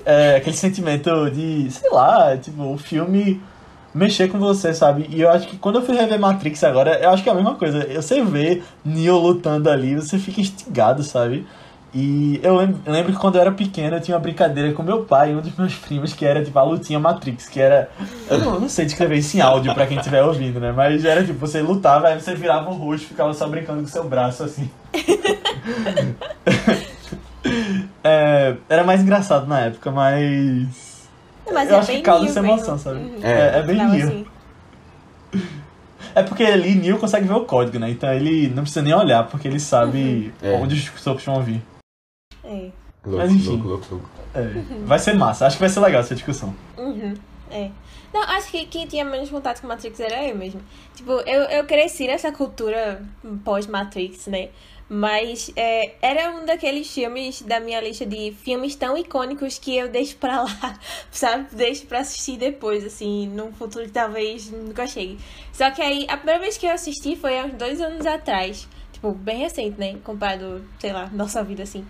É, 0.06 0.38
aquele 0.38 0.56
sentimento 0.56 1.30
de, 1.30 1.70
sei 1.72 1.90
lá, 1.92 2.36
tipo, 2.38 2.64
o 2.74 2.78
filme 2.78 3.42
mexer 3.94 4.30
com 4.30 4.40
você, 4.40 4.74
sabe? 4.74 5.08
E 5.10 5.22
eu 5.22 5.30
acho 5.30 5.48
que 5.48 5.58
quando 5.58 5.80
eu 5.80 5.86
fui 5.86 5.96
rever 5.96 6.20
Matrix 6.20 6.64
agora, 6.64 7.00
eu 7.00 7.10
acho 7.10 7.24
que 7.24 7.30
é 7.30 7.32
a 7.32 7.36
mesma 7.36 7.56
coisa. 7.56 7.88
Você 7.96 8.24
vê 8.24 8.62
Neo 8.84 9.18
lutando 9.18 9.70
ali, 9.70 9.96
você 9.96 10.18
fica 10.18 10.42
instigado, 10.42 11.04
sabe? 11.04 11.46
E 11.94 12.40
eu 12.44 12.56
lembro, 12.56 13.12
que 13.12 13.18
quando 13.18 13.36
eu 13.36 13.42
era 13.42 13.52
pequeno 13.52 13.96
eu 13.96 14.02
tinha 14.02 14.16
uma 14.16 14.22
brincadeira 14.22 14.72
com 14.74 14.84
meu 14.84 15.06
pai 15.06 15.32
e 15.32 15.36
um 15.36 15.42
dos 15.42 15.56
meus 15.56 15.74
primos 15.74 16.14
que 16.14 16.24
era 16.24 16.44
tipo 16.44 16.58
a 16.60 16.64
lutinha 16.64 17.00
Matrix, 17.00 17.50
que 17.50 17.60
era. 17.60 17.90
Eu 18.30 18.38
não, 18.38 18.54
eu 18.54 18.60
não 18.62 18.70
sei 18.70 18.86
descrever 18.86 19.18
isso 19.18 19.36
em 19.36 19.42
áudio 19.42 19.74
pra 19.74 19.88
quem 19.88 19.98
estiver 19.98 20.24
ouvindo, 20.24 20.60
né? 20.60 20.72
Mas 20.72 21.04
era 21.04 21.24
tipo, 21.24 21.40
você 21.40 21.62
lutava, 21.62 22.10
aí 22.10 22.22
você 22.22 22.36
virava 22.36 22.70
o 22.70 22.76
rosto 22.76 23.08
ficava 23.08 23.34
só 23.34 23.48
brincando 23.48 23.82
com 23.82 23.88
seu 23.88 24.04
braço 24.04 24.44
assim. 24.44 24.70
É, 28.04 28.56
era 28.70 28.84
mais 28.84 29.02
engraçado 29.02 29.46
na 29.48 29.60
época, 29.62 29.92
mas. 29.92 31.08
Mas 31.52 31.70
eu 31.70 31.76
é 31.76 31.80
acho 31.80 31.88
bem 31.88 31.98
que 31.98 32.04
causa 32.04 32.26
essa 32.28 32.40
emoção, 32.40 32.78
sabe? 32.78 33.00
Uhum. 33.00 33.20
É, 33.24 33.60
é 33.60 33.64
bem 33.64 33.78
Tava 33.78 33.94
Neo. 33.94 34.08
assim. 34.08 34.26
É 36.16 36.24
porque 36.24 36.44
ali 36.44 36.76
Neil 36.76 36.98
consegue 36.98 37.28
ver 37.28 37.34
o 37.36 37.46
código, 37.46 37.78
né? 37.80 37.90
Então 37.90 38.12
ele 38.14 38.48
não 38.50 38.64
precisa 38.64 38.82
nem 38.82 38.94
olhar, 38.94 39.28
porque 39.28 39.48
ele 39.48 39.60
sabe 39.60 40.34
É. 40.42 40.54
onde 40.56 40.76
os 40.76 41.02
socos 41.02 41.24
vão 41.24 41.42
vir. 41.42 41.62
É. 42.44 42.70
Louco, 43.06 43.18
Mas 43.18 43.32
enfim. 43.32 43.50
louco, 43.50 43.68
louco, 43.68 43.86
louco. 43.92 44.10
É, 44.34 44.42
Vai 44.86 45.00
ser 45.00 45.14
massa, 45.14 45.46
acho 45.48 45.56
que 45.58 45.62
vai 45.62 45.70
ser 45.70 45.80
legal 45.80 46.02
essa 46.02 46.14
discussão. 46.16 46.54
Uhum, 46.78 47.14
é. 47.52 47.70
Não, 48.14 48.24
acho 48.24 48.50
que 48.50 48.66
quem 48.66 48.88
tinha 48.88 49.06
menos 49.06 49.30
contato 49.30 49.62
com 49.62 49.68
Matrix 49.68 50.00
era 50.00 50.24
eu 50.28 50.36
mesmo. 50.36 50.62
Tipo, 50.96 51.12
eu, 51.12 51.44
eu 51.44 51.64
cresci 51.66 52.08
nessa 52.08 52.32
cultura 52.32 53.02
pós-Matrix, 53.46 54.28
né? 54.28 54.50
Mas 54.90 55.52
é, 55.56 55.94
era 56.02 56.32
um 56.32 56.46
daqueles 56.46 56.92
filmes 56.92 57.44
da 57.44 57.60
minha 57.60 57.80
lista 57.80 58.08
de 58.08 58.34
filmes 58.44 58.76
tão 58.76 58.98
icônicos 58.98 59.60
que 59.60 59.78
eu 59.78 59.88
deixo 59.88 60.18
pra 60.18 60.42
lá, 60.42 60.80
sabe? 61.12 61.56
Deixo 61.56 61.86
pra 61.86 62.00
assistir 62.00 62.38
depois, 62.38 62.84
assim, 62.84 63.28
num 63.28 63.54
futuro 63.54 63.86
que 63.86 63.92
talvez 63.92 64.50
nunca 64.50 64.88
chegue. 64.88 65.20
Só 65.54 65.70
que 65.70 65.80
aí, 65.80 66.08
a 66.10 66.18
primeira 66.18 66.42
vez 66.42 66.58
que 66.58 66.66
eu 66.66 66.72
assisti 66.72 67.16
foi 67.16 67.38
há 67.38 67.46
uns 67.46 67.54
dois 67.54 67.80
anos 67.80 68.04
atrás. 68.08 68.68
Tipo, 68.92 69.12
bem 69.12 69.38
recente, 69.38 69.80
né? 69.80 69.96
Comparado, 70.04 70.66
sei 70.80 70.92
lá, 70.92 71.08
nossa 71.14 71.44
vida, 71.44 71.62
assim. 71.62 71.86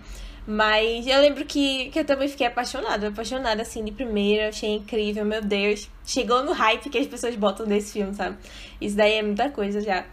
Mas 0.46 1.06
eu 1.06 1.20
lembro 1.20 1.44
que, 1.46 1.90
que 1.90 2.00
eu 2.00 2.04
também 2.04 2.28
fiquei 2.28 2.46
apaixonada, 2.46 3.08
apaixonada 3.08 3.62
assim 3.62 3.84
de 3.84 3.92
primeira, 3.92 4.48
achei 4.48 4.76
incrível, 4.76 5.24
meu 5.24 5.40
Deus. 5.40 5.88
Chegou 6.04 6.42
no 6.42 6.52
hype 6.52 6.90
que 6.90 6.98
as 6.98 7.06
pessoas 7.06 7.36
botam 7.36 7.66
nesse 7.66 7.92
filme, 7.92 8.14
sabe? 8.14 8.36
Isso 8.80 8.96
daí 8.96 9.14
é 9.14 9.22
muita 9.22 9.48
coisa 9.50 9.80
já. 9.80 10.04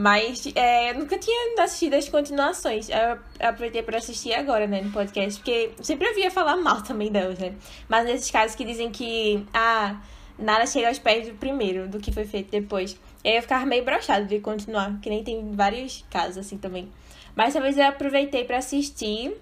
Mas 0.00 0.50
é, 0.54 0.94
nunca 0.94 1.18
tinha 1.18 1.62
assistido 1.62 1.92
as 1.92 2.08
continuações. 2.08 2.88
Eu 2.88 3.18
aproveitei 3.38 3.82
para 3.82 3.98
assistir 3.98 4.32
agora, 4.32 4.66
né, 4.66 4.80
no 4.80 4.90
podcast, 4.90 5.38
porque 5.38 5.72
sempre 5.82 6.08
ouvia 6.08 6.30
falar 6.30 6.56
mal 6.56 6.80
também 6.80 7.12
delas, 7.12 7.38
né? 7.38 7.54
Mas 7.86 8.06
nesses 8.06 8.30
casos 8.30 8.56
que 8.56 8.64
dizem 8.64 8.90
que 8.90 9.46
ah, 9.52 10.00
nada 10.38 10.64
chega 10.64 10.88
aos 10.88 10.98
pés 10.98 11.28
do 11.28 11.34
primeiro, 11.34 11.86
do 11.86 11.98
que 11.98 12.10
foi 12.10 12.24
feito 12.24 12.50
depois. 12.50 12.98
Eu 13.22 13.42
ficava 13.42 13.66
meio 13.66 13.84
brochado 13.84 14.24
de 14.24 14.40
continuar, 14.40 14.98
que 15.02 15.10
nem 15.10 15.22
tem 15.22 15.52
vários 15.52 16.02
casos 16.10 16.38
assim 16.38 16.56
também. 16.56 16.90
Mas 17.36 17.52
talvez 17.52 17.76
eu 17.76 17.84
aproveitei 17.84 18.44
para 18.44 18.56
assistir. 18.56 19.36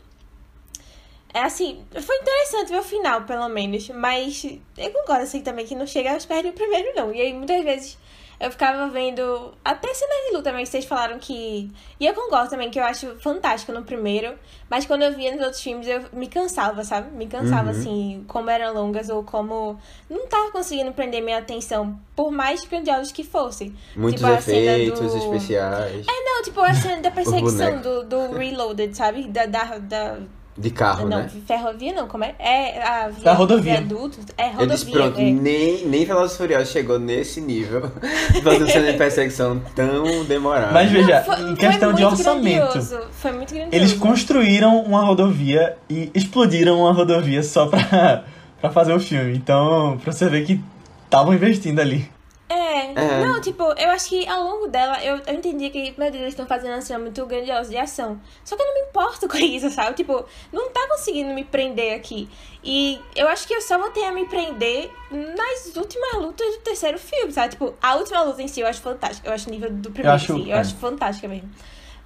É 1.32 1.42
assim, 1.42 1.84
foi 2.02 2.16
interessante 2.16 2.72
ver 2.72 2.80
o 2.80 2.82
final, 2.82 3.22
pelo 3.22 3.48
menos. 3.48 3.88
Mas 3.90 4.44
eu 4.76 4.90
concordo 4.90 5.22
assim 5.22 5.40
também 5.40 5.64
que 5.64 5.76
não 5.76 5.86
chega 5.86 6.14
aos 6.14 6.26
pés 6.26 6.42
do 6.42 6.52
primeiro, 6.52 6.96
não. 6.96 7.14
E 7.14 7.20
aí 7.20 7.32
muitas 7.32 7.62
vezes 7.62 7.98
eu 8.40 8.50
ficava 8.50 8.88
vendo 8.88 9.52
até 9.64 9.92
cenas 9.92 10.16
de 10.26 10.30
luta 10.32 10.44
também, 10.50 10.64
que 10.64 10.70
vocês 10.70 10.84
falaram 10.84 11.18
que. 11.18 11.70
E 11.98 12.06
eu 12.06 12.14
concordo 12.14 12.50
também, 12.50 12.70
que 12.70 12.78
eu 12.78 12.84
acho 12.84 13.18
fantástico 13.20 13.72
no 13.72 13.82
primeiro. 13.84 14.34
Mas 14.70 14.84
quando 14.86 15.02
eu 15.02 15.12
via 15.14 15.32
nos 15.34 15.40
outros 15.42 15.60
filmes, 15.62 15.86
eu 15.88 16.04
me 16.12 16.28
cansava, 16.28 16.84
sabe? 16.84 17.10
Me 17.16 17.26
cansava, 17.26 17.70
Uhum. 17.72 17.78
assim, 17.80 18.24
como 18.28 18.48
eram 18.50 18.74
longas 18.74 19.08
ou 19.08 19.22
como. 19.24 19.78
Não 20.08 20.26
tava 20.26 20.50
conseguindo 20.50 20.92
prender 20.92 21.22
minha 21.22 21.38
atenção, 21.38 21.98
por 22.14 22.30
mais 22.30 22.64
grandiosos 22.64 23.10
que 23.12 23.24
fossem. 23.24 23.74
Muitos 23.96 24.20
Tipo, 24.20 24.32
a 24.32 24.40
cena 24.40 24.72
efeitos 24.78 25.12
do- 25.12 25.18
especiais. 25.18 26.06
Não, 26.06 26.42
tipo, 26.42 26.60
a 26.60 26.74
cena 26.74 27.00
da 27.02 27.10
perseguição 27.12 27.80
do, 27.80 28.04
do 28.04 28.32
Reloaded, 28.36 28.96
sabe? 28.96 29.24
Da. 29.28 29.46
da, 29.46 29.78
da 29.78 30.18
De 30.60 30.70
carro, 30.70 31.08
não, 31.08 31.18
né? 31.18 31.30
ferrovia 31.46 31.92
não, 31.92 32.08
como 32.08 32.24
é? 32.24 32.34
É 32.36 32.82
a 32.82 33.08
via, 33.08 33.22
Da 33.24 33.32
rodovia. 33.32 33.72
viaduto. 33.74 34.18
É 34.36 34.46
Eu 34.46 34.50
rodovia. 34.50 34.74
disse, 34.74 34.90
pronto, 34.90 35.20
é. 35.20 35.22
nem, 35.30 35.86
nem 35.86 36.04
Velozes 36.04 36.36
Furiosos 36.36 36.70
chegou 36.70 36.98
nesse 36.98 37.40
nível 37.40 37.92
de 38.34 38.42
fazer 38.42 38.68
cena 38.68 38.90
de 38.90 38.98
perseguição 38.98 39.62
tão 39.76 40.24
demorada. 40.24 40.72
Mas 40.72 40.90
veja, 40.90 41.22
Foi- 41.22 41.40
em 41.50 41.54
questão 41.54 41.92
de 41.92 42.04
orçamento, 42.04 42.62
grandioso, 42.72 43.00
Foi 43.12 43.30
muito 43.30 43.54
grandioso. 43.54 43.76
eles 43.76 43.92
construíram 43.92 44.80
uma 44.82 45.02
rodovia 45.04 45.76
e 45.88 46.10
explodiram 46.12 46.80
uma 46.80 46.92
rodovia 46.92 47.42
só 47.44 47.66
pra, 47.68 48.24
pra 48.60 48.70
fazer 48.70 48.92
o 48.92 48.98
filme. 48.98 49.36
Então, 49.36 49.96
pra 50.02 50.12
você 50.12 50.28
ver 50.28 50.44
que 50.44 50.60
estavam 51.04 51.32
investindo 51.32 51.78
ali. 51.78 52.10
É. 52.48 52.92
É. 52.92 53.24
Não, 53.24 53.40
tipo, 53.40 53.62
eu 53.62 53.90
acho 53.90 54.08
que 54.08 54.26
ao 54.26 54.42
longo 54.42 54.68
dela, 54.68 55.02
eu, 55.04 55.20
eu 55.26 55.34
entendi 55.34 55.68
que, 55.70 55.94
meu 55.98 56.10
Deus, 56.10 56.22
eles 56.22 56.28
estão 56.32 56.46
fazendo 56.46 56.72
uma 56.72 56.80
cena 56.80 56.98
muito 56.98 57.24
grandiosa 57.26 57.68
de 57.68 57.76
ação. 57.76 58.18
Só 58.44 58.56
que 58.56 58.62
eu 58.62 58.66
não 58.66 58.74
me 58.74 58.88
importo 58.88 59.28
com 59.28 59.36
isso, 59.36 59.70
sabe? 59.70 59.94
Tipo, 59.96 60.24
não 60.52 60.70
tá 60.70 60.86
conseguindo 60.88 61.32
me 61.34 61.44
prender 61.44 61.94
aqui. 61.94 62.28
E 62.64 62.98
eu 63.14 63.28
acho 63.28 63.46
que 63.46 63.54
eu 63.54 63.60
só 63.60 63.78
vou 63.78 63.90
ter 63.90 64.04
a 64.04 64.12
me 64.12 64.24
prender 64.26 64.90
nas 65.10 65.76
últimas 65.76 66.14
lutas 66.14 66.46
do 66.56 66.60
terceiro 66.62 66.98
filme, 66.98 67.32
sabe? 67.32 67.50
Tipo, 67.50 67.74
a 67.82 67.96
última 67.96 68.22
luta 68.22 68.42
em 68.42 68.48
si 68.48 68.60
eu 68.60 68.66
acho 68.66 68.80
fantástica. 68.80 69.28
Eu 69.28 69.34
acho 69.34 69.50
nível 69.50 69.70
do 69.70 69.90
primeiro, 69.90 70.14
acho- 70.16 70.34
sim. 70.34 70.50
Eu 70.50 70.56
é. 70.56 70.60
acho 70.60 70.74
fantástica 70.76 71.28
mesmo. 71.28 71.48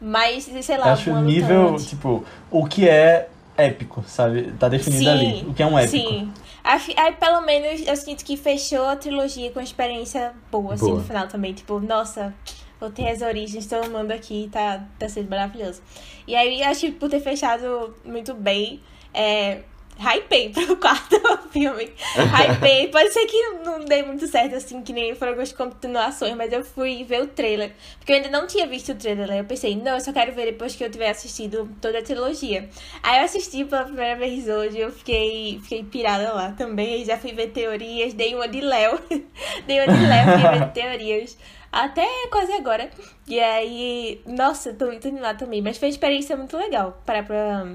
Mas, 0.01 0.51
sei 0.63 0.77
lá, 0.77 0.89
Eu 0.89 0.93
acho 0.95 1.15
nível, 1.21 1.77
tipo, 1.77 2.25
o 2.51 2.67
que 2.67 2.89
é 2.89 3.29
épico, 3.57 4.03
sabe? 4.07 4.53
Tá 4.59 4.69
definido 4.69 5.05
Sim, 5.05 5.09
ali. 5.09 5.47
O 5.49 5.55
que 5.55 5.63
é 5.63 5.67
um 5.67 5.79
épico. 5.79 5.97
Sim. 6.09 6.33
Aí, 6.65 7.13
pelo 7.19 7.41
menos, 7.43 7.87
eu 7.87 7.97
sinto 7.97 8.25
que 8.25 8.37
fechou 8.37 8.87
a 8.87 8.97
trilogia 8.97 9.51
com 9.51 9.59
uma 9.59 9.65
experiência 9.65 10.33
boa, 10.51 10.75
assim, 10.75 10.87
Boa. 10.87 10.99
no 10.99 11.05
final 11.05 11.27
também. 11.27 11.53
Tipo, 11.53 11.81
nossa, 11.81 12.35
voltei 12.81 13.11
às 13.11 13.21
origens, 13.21 13.67
todo 13.67 13.91
mundo 13.91 14.13
aqui, 14.13 14.49
tá, 14.53 14.87
tá 14.99 15.09
sendo 15.09 15.29
maravilhoso. 15.29 15.83
E 16.27 16.37
aí, 16.37 16.63
acho 16.63 16.81
que 16.83 16.93
por 16.93 17.11
ter 17.11 17.21
fechado 17.21 17.95
muito 18.05 18.33
bem, 18.33 18.81
é, 19.13 19.63
hypei 19.99 20.51
pro 20.51 20.77
quarto 20.79 21.21
filme. 21.51 21.93
Hypei. 22.17 22.89
Pode 22.89 23.13
ser 23.13 23.27
que 23.27 23.43
não 23.65 23.85
dê 23.85 24.03
muito 24.03 24.27
certo, 24.27 24.57
assim, 24.57 24.83
que 24.83 24.93
nem 24.93 25.15
foram 25.15 25.33
algumas 25.33 25.53
continuações, 25.53 26.35
mas 26.35 26.53
eu 26.53 26.65
fui 26.65 27.05
ver 27.05 27.23
o 27.23 27.27
trailer. 27.27 27.73
Porque 27.99 28.13
eu 28.13 28.17
ainda 28.17 28.31
não 28.31 28.47
tinha 28.47 28.67
visto 28.67 28.93
o 28.93 28.95
trailer, 28.95 29.29
né? 29.29 29.41
Eu 29.41 29.45
pensei, 29.45 29.77
não, 29.77 29.95
eu 29.95 30.01
só 30.01 30.13
quero 30.13 30.33
ver 30.33 30.47
depois 30.47 30.75
que 30.75 30.85
eu 30.85 30.91
tiver 30.91 31.11
assistido 31.11 31.71
toda 31.81 31.99
a 31.99 32.03
trilogia. 32.03 32.69
Aí 33.03 33.19
eu 33.19 33.25
assisti 33.25 33.65
pela 33.65 33.85
primeira 33.85 34.17
vez 34.17 34.49
hoje, 34.49 34.79
eu 34.79 34.91
fiquei, 34.91 35.61
fiquei 35.63 35.85
pirada 35.85 36.33
lá 36.33 36.53
também. 36.53 36.95
Aí 36.95 37.05
já 37.05 37.17
fui 37.17 37.33
ver 37.33 37.49
teorias, 37.49 38.15
dei 38.15 38.35
uma 38.35 38.49
de 38.49 38.61
Léo. 38.61 38.99
dei 39.67 39.81
uma 39.81 39.93
de 39.93 40.07
Léo, 40.07 40.37
fiquei 40.37 40.59
vendo 40.59 40.73
teorias. 40.75 41.39
Até 41.73 42.07
quase 42.31 42.53
agora. 42.53 42.91
E 43.27 43.41
aí, 43.41 44.21
nossa, 44.27 44.75
tô 44.75 44.87
muito 44.87 45.09
animada 45.09 45.39
também. 45.39 45.63
Mas 45.63 45.79
foi 45.79 45.89
uma 45.89 45.93
experiência 45.93 46.37
muito 46.37 46.55
legal. 46.55 47.01
Para 47.07 47.23
pra, 47.23 47.67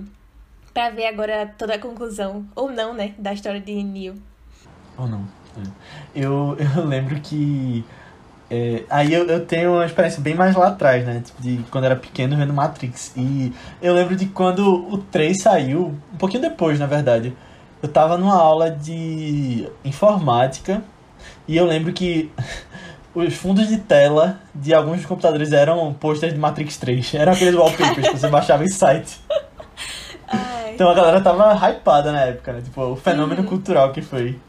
pra 0.77 0.91
ver 0.91 1.07
agora 1.07 1.51
toda 1.57 1.73
a 1.73 1.79
conclusão, 1.79 2.45
ou 2.53 2.71
não, 2.71 2.93
né, 2.93 3.15
da 3.17 3.33
história 3.33 3.59
de 3.59 3.81
Neil. 3.81 4.13
Ou 4.95 5.07
não. 5.07 5.27
É. 5.57 5.63
Eu, 6.15 6.55
eu 6.77 6.85
lembro 6.85 7.19
que. 7.19 7.83
é, 8.47 8.83
aí 8.87 9.11
eu, 9.11 9.25
eu 9.25 9.43
tenho 9.43 9.73
uma 9.73 9.85
experiência 9.87 10.21
bem 10.21 10.35
mais 10.35 10.55
lá 10.55 10.67
atrás, 10.67 11.03
né? 11.03 11.23
Tipo, 11.25 11.41
de 11.41 11.65
quando 11.71 11.85
era 11.85 11.95
pequeno 11.95 12.37
vendo 12.37 12.53
Matrix. 12.53 13.11
E 13.17 13.51
eu 13.81 13.91
lembro 13.95 14.15
de 14.15 14.27
quando 14.27 14.71
o 14.93 14.99
3 14.99 15.41
saiu, 15.41 15.95
um 16.13 16.17
pouquinho 16.17 16.43
depois, 16.43 16.77
na 16.77 16.85
verdade. 16.85 17.35
Eu 17.81 17.89
tava 17.89 18.15
numa 18.15 18.35
aula 18.35 18.69
de 18.69 19.67
informática 19.83 20.83
e 21.47 21.57
eu 21.57 21.65
lembro 21.65 21.91
que 21.91 22.31
os 23.15 23.33
fundos 23.33 23.67
de 23.67 23.77
tela 23.77 24.39
de 24.53 24.75
alguns 24.75 25.03
computadores 25.07 25.51
eram 25.51 25.91
posters 25.91 26.33
de 26.33 26.39
Matrix 26.39 26.77
3. 26.77 27.15
Eram 27.15 27.33
aqueles 27.33 27.55
wallpapers 27.55 28.09
que 28.09 28.17
você 28.19 28.27
baixava 28.27 28.63
em 28.63 28.69
site. 28.69 29.19
Então 30.77 30.91
a 30.91 30.93
galera 30.93 31.19
tava 31.21 31.53
hypada 31.55 32.11
na 32.11 32.21
época, 32.21 32.53
né? 32.53 32.61
Tipo, 32.61 32.81
o 32.91 32.95
fenômeno 32.95 33.43
cultural 33.43 33.91
que 33.91 33.99
foi. 34.03 34.39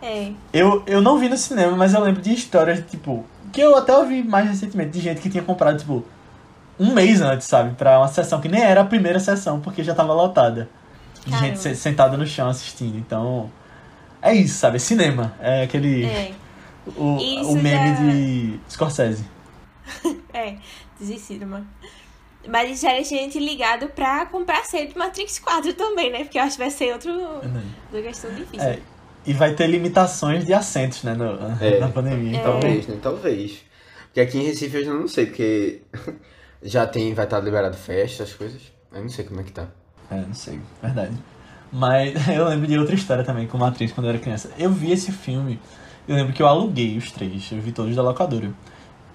é. 0.00 0.32
Eu, 0.54 0.82
eu 0.86 1.02
não 1.02 1.18
vi 1.18 1.28
no 1.28 1.36
cinema, 1.36 1.76
mas 1.76 1.92
eu 1.92 2.00
lembro 2.00 2.22
de 2.22 2.32
histórias, 2.32 2.82
tipo, 2.90 3.26
que 3.52 3.60
eu 3.60 3.76
até 3.76 3.94
ouvi 3.94 4.22
mais 4.22 4.48
recentemente, 4.48 4.92
de 4.92 5.00
gente 5.00 5.20
que 5.20 5.28
tinha 5.28 5.42
comprado, 5.42 5.78
tipo, 5.78 6.02
um 6.78 6.94
mês 6.94 7.20
antes, 7.20 7.46
sabe? 7.46 7.74
Pra 7.74 7.98
uma 7.98 8.08
sessão 8.08 8.40
que 8.40 8.48
nem 8.48 8.62
era 8.62 8.80
a 8.80 8.84
primeira 8.86 9.20
sessão, 9.20 9.60
porque 9.60 9.84
já 9.84 9.94
tava 9.94 10.14
lotada. 10.14 10.66
De 11.26 11.30
Caramba. 11.30 11.48
gente 11.48 11.58
se- 11.60 11.74
sentada 11.74 12.16
no 12.16 12.26
chão 12.26 12.48
assistindo. 12.48 12.96
Então, 12.96 13.50
é 14.22 14.32
isso, 14.34 14.54
sabe? 14.58 14.76
É 14.76 14.78
cinema. 14.78 15.34
É 15.40 15.64
aquele. 15.64 16.06
É, 16.06 16.32
O, 16.96 17.18
Isso 17.18 17.50
o 17.52 17.56
meme 17.56 17.94
já- 17.94 18.02
de 18.12 18.60
Scorsese. 18.70 19.24
é, 20.32 20.54
desistiram, 20.98 21.46
mano. 21.48 21.66
Mas 22.48 22.80
já 22.80 22.92
deixa 22.92 23.14
a 23.14 23.18
gente 23.18 23.38
ligado 23.38 23.88
pra 23.88 24.24
comprar 24.26 24.64
cedo 24.64 24.98
Matrix 24.98 25.38
4 25.38 25.74
também, 25.74 26.10
né? 26.10 26.24
Porque 26.24 26.38
eu 26.38 26.42
acho 26.42 26.56
que 26.56 26.62
vai 26.62 26.70
ser 26.70 26.92
outro, 26.92 27.12
outra 27.12 28.02
questão 28.02 28.34
difícil. 28.34 28.66
É, 28.66 28.78
e 29.26 29.32
vai 29.32 29.54
ter 29.54 29.66
limitações 29.66 30.44
de 30.46 30.54
assentos, 30.54 31.02
né? 31.02 31.14
No, 31.14 31.38
É. 31.60 31.78
Na 31.80 31.88
pandemia. 31.88 32.38
É. 32.38 32.42
Talvez, 32.42 32.86
né? 32.86 32.98
Talvez. 33.02 33.62
Porque 34.06 34.20
aqui 34.20 34.38
em 34.38 34.42
Recife 34.42 34.76
eu 34.76 34.84
já 34.84 34.92
não 34.92 35.06
sei, 35.06 35.26
porque 35.26 35.82
já 36.62 36.86
tem, 36.86 37.14
vai 37.14 37.26
estar 37.26 37.40
liberado 37.40 37.76
festa, 37.76 38.22
as 38.22 38.32
coisas. 38.32 38.60
Eu 38.92 39.02
não 39.02 39.08
sei 39.08 39.24
como 39.24 39.40
é 39.40 39.44
que 39.44 39.52
tá. 39.52 39.68
É, 40.10 40.16
não 40.16 40.34
sei, 40.34 40.58
verdade. 40.82 41.16
Mas 41.72 42.14
eu 42.28 42.48
lembro 42.48 42.66
de 42.66 42.78
outra 42.78 42.94
história 42.94 43.22
também 43.22 43.46
com 43.46 43.58
Matrix 43.58 43.92
quando 43.92 44.06
eu 44.06 44.10
era 44.10 44.18
criança. 44.18 44.50
Eu 44.58 44.72
vi 44.72 44.90
esse 44.90 45.12
filme, 45.12 45.60
eu 46.08 46.16
lembro 46.16 46.32
que 46.32 46.42
eu 46.42 46.46
aluguei 46.46 46.96
os 46.96 47.12
três, 47.12 47.50
eu 47.52 47.60
vi 47.60 47.70
todos 47.70 47.94
da 47.94 48.02
locadora. 48.02 48.50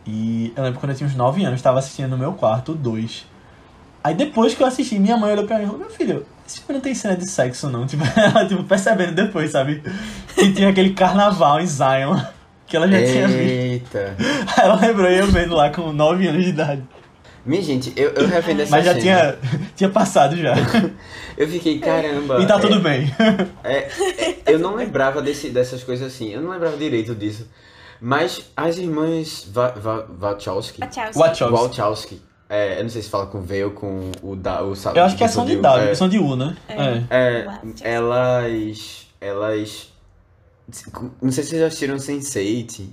E 0.08 0.54
eu 0.56 0.64
lembro 0.64 0.80
quando 0.80 0.92
eu 0.92 0.98
tinha 0.98 1.08
uns 1.08 1.16
9 1.16 1.44
anos, 1.44 1.62
tava 1.62 1.80
assistindo 1.80 2.10
no 2.10 2.18
meu 2.18 2.34
quarto, 2.34 2.74
dois. 2.74 3.26
Aí 4.04 4.14
depois 4.14 4.54
que 4.54 4.62
eu 4.62 4.68
assisti, 4.68 5.00
minha 5.00 5.18
mãe 5.18 5.32
olhou 5.32 5.46
pra 5.48 5.58
mim 5.58 5.64
e 5.64 5.66
falou, 5.66 5.80
meu 5.80 5.90
filho, 5.90 6.26
esse 6.48 6.60
filme 6.60 6.76
não 6.76 6.82
tem 6.82 6.94
cena 6.94 7.16
de 7.16 7.28
sexo 7.28 7.70
não. 7.70 7.86
Tipo, 7.88 8.04
ela 8.16 8.48
tipo, 8.48 8.64
percebendo 8.64 9.14
depois, 9.14 9.52
sabe? 9.52 9.82
Que 10.36 10.54
tinha 10.54 10.70
aquele 10.70 10.92
carnaval 10.94 11.60
em 11.60 11.66
Zion, 11.66 12.16
que 12.68 12.78
ela 12.78 12.88
já 12.88 12.98
tinha 13.04 13.28
visto. 13.28 13.42
Eita. 13.42 14.16
Ela 14.62 14.76
lembrou 14.76 15.10
eu 15.10 15.26
vendo 15.28 15.56
lá 15.56 15.72
com 15.72 15.92
9 15.92 16.28
anos 16.28 16.44
de 16.44 16.50
idade. 16.50 16.84
Minha 17.44 17.62
gente, 17.62 17.94
eu, 17.96 18.10
eu 18.12 18.28
revendo 18.28 18.62
essa 18.64 18.72
Mas 18.72 18.86
já 18.86 18.92
cena. 18.94 19.02
tinha, 19.02 19.38
tinha 19.76 19.90
passado 19.90 20.36
já. 20.36 20.54
Eu 21.38 21.48
fiquei, 21.48 21.80
caramba. 21.80 22.40
E 22.42 22.46
tá 22.48 22.56
é- 22.56 22.60
tudo 22.60 22.80
bem. 22.80 23.12
É, 23.64 23.78
é, 23.78 24.38
eu 24.48 24.58
não 24.60 24.76
lembrava 24.76 25.22
desse, 25.22 25.50
dessas 25.50 25.84
coisas 25.84 26.14
assim, 26.14 26.32
eu 26.32 26.42
não 26.42 26.52
lembrava 26.52 26.76
direito 26.78 27.14
disso. 27.14 27.48
Mas 28.02 28.42
as 28.56 28.78
irmãs 28.78 29.48
Va, 29.52 29.70
Va, 29.70 30.06
Wachowski, 30.20 30.82
Wachowski. 30.82 31.18
Wachowski. 31.20 31.54
Wachowski, 31.68 32.22
é, 32.50 32.80
eu 32.80 32.84
não 32.84 32.90
sei 32.90 33.02
se 33.02 33.10
fala 33.10 33.26
com 33.28 33.42
V 33.42 33.64
ou 33.66 33.72
com 33.72 34.12
o 34.22 34.36
da 34.36 34.62
o 34.62 34.76
sa- 34.76 34.92
Eu 34.96 35.04
acho 35.04 35.16
que 35.18 35.24
é 35.24 35.28
tipo 35.28 35.40
som 35.40 35.46
de 35.46 35.56
W, 35.58 35.90
é, 35.90 35.96
som 35.96 36.10
de 36.10 36.20
U, 36.20 36.36
né? 36.36 36.56
É. 36.68 37.04
é, 37.10 37.44
Wachowski. 37.46 37.88
elas, 37.88 39.08
elas, 39.22 39.90
não 41.22 41.32
sei 41.32 41.44
se 41.44 41.50
vocês 41.52 41.62
já 41.62 41.68
assistiram 41.68 41.96
Sense8, 41.98 42.86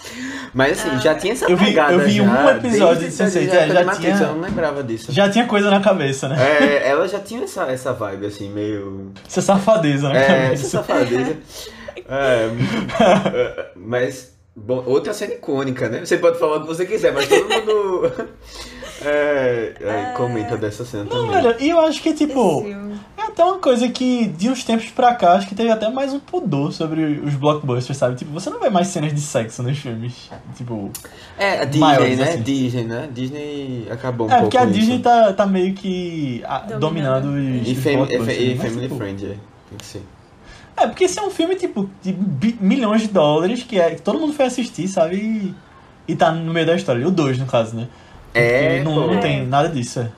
mas 0.54 0.78
assim, 0.80 0.98
já 1.00 1.14
tinha 1.14 1.32
essa 1.32 1.44
Eu 1.50 1.56
vi- 1.56 1.66
pegada 1.66 1.92
eu 1.92 2.00
vi 2.00 2.12
já, 2.16 2.22
um 2.22 2.48
episódio 2.50 3.08
de 3.08 3.14
Sense8, 3.14 3.32
desde 3.32 3.56
a 3.56 3.60
é, 3.62 3.84
já 3.84 3.94
tinha- 3.96 4.16
eu 4.16 4.26
não 4.34 4.40
lembrava 4.40 4.82
disso. 4.82 5.12
Já 5.12 5.28
tinha 5.30 5.46
coisa 5.46 5.70
na 5.70 5.80
cabeça, 5.80 6.28
né? 6.28 6.36
É, 6.40 6.88
ela 6.88 7.06
já 7.08 7.18
tinha 7.20 7.44
essa, 7.44 7.64
essa 7.64 7.92
vibe 7.92 8.26
assim, 8.26 8.48
meio... 8.48 9.12
Essa 9.26 9.42
safadeza 9.42 10.08
na 10.08 10.16
É, 10.16 10.22
essa 10.22 10.34
cabeça. 10.46 10.68
safadeza. 10.68 11.36
É, 12.08 12.48
é, 13.02 13.70
mas, 13.74 14.35
bom, 14.56 14.82
outra 14.86 15.12
cena 15.12 15.34
icônica, 15.34 15.88
né? 15.88 16.04
Você 16.04 16.16
pode 16.16 16.38
falar 16.38 16.56
o 16.56 16.60
que 16.62 16.66
você 16.66 16.86
quiser, 16.86 17.12
mas 17.12 17.28
todo 17.28 17.48
mundo. 17.48 18.12
É, 19.04 19.74
é, 19.78 20.12
comenta 20.16 20.56
dessa 20.56 20.82
cena 20.82 21.04
Não, 21.04 21.26
também. 21.26 21.42
velho, 21.42 21.56
e 21.60 21.68
eu 21.68 21.78
acho 21.80 22.02
que, 22.02 22.14
tipo, 22.14 22.64
é 22.66 23.22
até 23.22 23.44
uma 23.44 23.58
coisa 23.58 23.88
que, 23.90 24.26
de 24.26 24.48
uns 24.48 24.64
tempos 24.64 24.86
pra 24.90 25.14
cá, 25.14 25.34
acho 25.34 25.46
que 25.46 25.54
teve 25.54 25.70
até 25.70 25.90
mais 25.90 26.14
um 26.14 26.18
pudor 26.18 26.72
sobre 26.72 27.02
os 27.04 27.34
blockbusters, 27.34 27.98
sabe? 27.98 28.16
Tipo, 28.16 28.32
você 28.32 28.48
não 28.48 28.58
vê 28.58 28.70
mais 28.70 28.88
cenas 28.88 29.12
de 29.12 29.20
sexo 29.20 29.62
nos 29.62 29.78
filmes. 29.78 30.30
Tipo. 30.56 30.90
É, 31.38 31.60
a 31.60 31.64
Disney, 31.66 31.80
Maiores, 31.80 32.18
né? 32.18 32.24
assim. 32.30 32.42
Disney, 32.42 32.84
né? 32.84 33.08
Disney 33.12 33.86
acabou 33.90 34.26
um 34.26 34.30
é, 34.30 34.36
pouco 34.36 34.44
porque 34.50 34.56
a 34.56 34.64
Disney 34.64 34.94
isso. 34.94 35.02
tá, 35.02 35.32
tá 35.34 35.46
meio 35.46 35.74
que 35.74 36.42
ah, 36.46 36.60
Dominando. 36.60 36.80
dominando 37.26 37.60
os, 37.60 37.68
E, 37.68 37.72
os 37.72 37.78
fam 37.78 37.96
blockbusters, 37.96 38.38
e 38.40 38.56
Family 38.56 38.80
tipo, 38.80 38.96
Friend, 38.96 39.24
é. 39.26 39.28
Tem 39.28 39.78
que 39.78 39.84
ser. 39.84 40.02
É, 40.76 40.86
porque 40.86 41.04
esse 41.04 41.18
é 41.18 41.22
um 41.22 41.30
filme, 41.30 41.56
tipo, 41.56 41.88
de 42.02 42.12
milhões 42.60 43.02
de 43.02 43.08
dólares 43.08 43.62
que, 43.62 43.80
é, 43.80 43.94
que 43.94 44.02
todo 44.02 44.18
mundo 44.20 44.32
foi 44.34 44.44
assistir, 44.46 44.86
sabe? 44.88 45.16
E, 45.16 45.54
e 46.08 46.14
tá 46.16 46.30
no 46.30 46.52
meio 46.52 46.66
da 46.66 46.74
história. 46.76 47.06
O 47.06 47.10
2, 47.10 47.38
no 47.38 47.46
caso, 47.46 47.74
né? 47.76 47.88
É, 48.34 48.76
Porque 48.76 48.84
não, 48.84 49.06
não 49.14 49.20
tem 49.20 49.46
nada 49.46 49.68
disso, 49.68 50.00
é. 50.00 50.08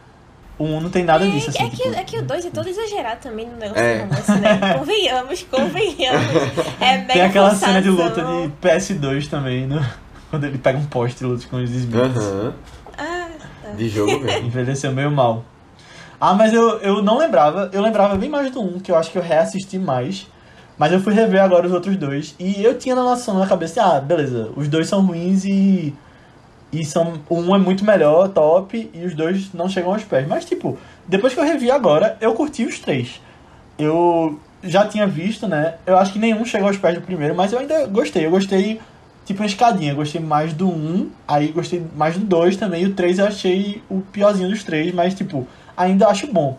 O 0.59 0.65
1 0.65 0.75
um 0.77 0.81
não 0.81 0.91
tem 0.91 1.05
nada 1.05 1.25
É, 1.25 1.31
disso, 1.31 1.51
assim. 1.51 1.63
é, 1.65 1.71
que, 1.71 1.77
tipo, 1.77 1.95
é 1.95 2.03
que 2.03 2.19
o 2.19 2.23
2 2.23 2.47
é 2.47 2.51
todo 2.51 2.69
exagerado 2.69 3.21
também 3.23 3.47
no 3.47 3.57
negócio 3.57 3.81
É. 3.81 3.99
do 3.99 4.09
romance, 4.09 4.33
né? 4.33 4.75
Convenhamos, 4.77 5.43
convenhamos. 5.45 6.33
É 6.81 6.97
mega 6.99 7.13
Tem 7.13 7.23
aquela 7.23 7.55
cena 7.55 7.81
de 7.81 7.89
luta 7.91 8.03
forçação. 8.11 8.49
de 8.49 8.53
PS2 8.69 9.29
também, 9.29 9.67
no, 9.69 9.81
quando 10.31 10.43
ele 10.45 10.59
pega 10.59 10.77
um 10.79 10.87
poste 10.87 11.23
e 11.23 11.27
luta 11.29 11.47
com 11.49 11.59
os 11.63 11.71
Smiths. 11.71 12.17
Aham. 12.17 12.55
Ah, 12.99 13.29
tá. 13.63 13.71
De 13.77 13.89
jogo 13.89 14.19
mesmo. 14.19 14.47
Envelheceu 14.49 14.91
meio 14.91 15.13
mal. 15.13 15.45
Ah, 16.21 16.35
mas 16.35 16.53
eu, 16.53 16.81
eu 16.81 17.01
não 17.01 17.17
lembrava. 17.17 17.71
Eu 17.73 17.81
lembrava 17.81 18.17
bem 18.17 18.29
mais 18.29 18.51
do 18.51 18.61
1, 18.61 18.81
que 18.81 18.91
eu 18.91 18.97
acho 18.97 19.13
que 19.13 19.19
eu 19.19 19.23
reassisti 19.23 19.79
mais. 19.79 20.27
Mas 20.79 20.93
eu 20.93 21.01
fui 21.01 21.13
rever 21.13 21.43
agora 21.43 21.67
os 21.67 21.73
outros 21.73 21.97
dois. 21.97 22.35
E 22.39 22.63
eu 22.63 22.79
tinha 22.79 22.95
na 22.95 23.03
noção 23.03 23.39
na 23.39 23.47
cabeça, 23.47 23.83
ah, 23.83 24.01
beleza, 24.01 24.51
os 24.57 24.69
dois 24.69 24.87
são 24.89 25.05
ruins 25.05 25.45
e. 25.45 25.95
E 26.73 26.85
são. 26.85 27.21
Um 27.31 27.55
é 27.55 27.59
muito 27.59 27.85
melhor, 27.85 28.29
top, 28.29 28.91
e 28.93 29.05
os 29.05 29.15
dois 29.15 29.53
não 29.53 29.69
chegam 29.69 29.93
aos 29.93 30.05
pés. 30.05 30.29
Mas, 30.29 30.45
tipo, 30.45 30.79
depois 31.07 31.35
que 31.35 31.41
eu 31.41 31.45
revi 31.45 31.71
agora, 31.71 32.17
eu 32.21 32.35
curti 32.35 32.65
os 32.65 32.79
três. 32.79 33.21
Eu 33.79 34.39
já 34.63 34.87
tinha 34.87 35.07
visto, 35.07 35.49
né? 35.49 35.77
Eu 35.87 35.97
acho 35.97 36.13
que 36.13 36.19
nenhum 36.19 36.45
chegou 36.45 36.69
aos 36.69 36.77
pés 36.77 36.95
do 36.95 37.01
primeiro, 37.01 37.35
mas 37.35 37.53
eu 37.53 37.59
ainda 37.59 37.87
gostei. 37.87 38.27
Eu 38.27 38.31
gostei, 38.31 38.81
tipo, 39.25 39.43
uma 39.43 39.47
escadinha. 39.47 39.93
Eu 39.93 39.97
gostei 39.97 40.21
mais 40.21 40.53
do 40.53 40.69
1, 40.69 41.11
aí 41.27 41.49
gostei 41.49 41.83
mais 41.97 42.17
do 42.17 42.25
2 42.25 42.57
também. 42.57 42.83
E 42.83 42.87
o 42.87 42.95
3 42.95 43.19
eu 43.19 43.27
achei 43.27 43.83
o 43.89 44.01
piorzinho 44.01 44.51
dos 44.51 44.63
três, 44.63 44.93
mas, 44.93 45.15
tipo, 45.15 45.47
ainda 45.77 46.09
acho 46.09 46.27
bom. 46.27 46.59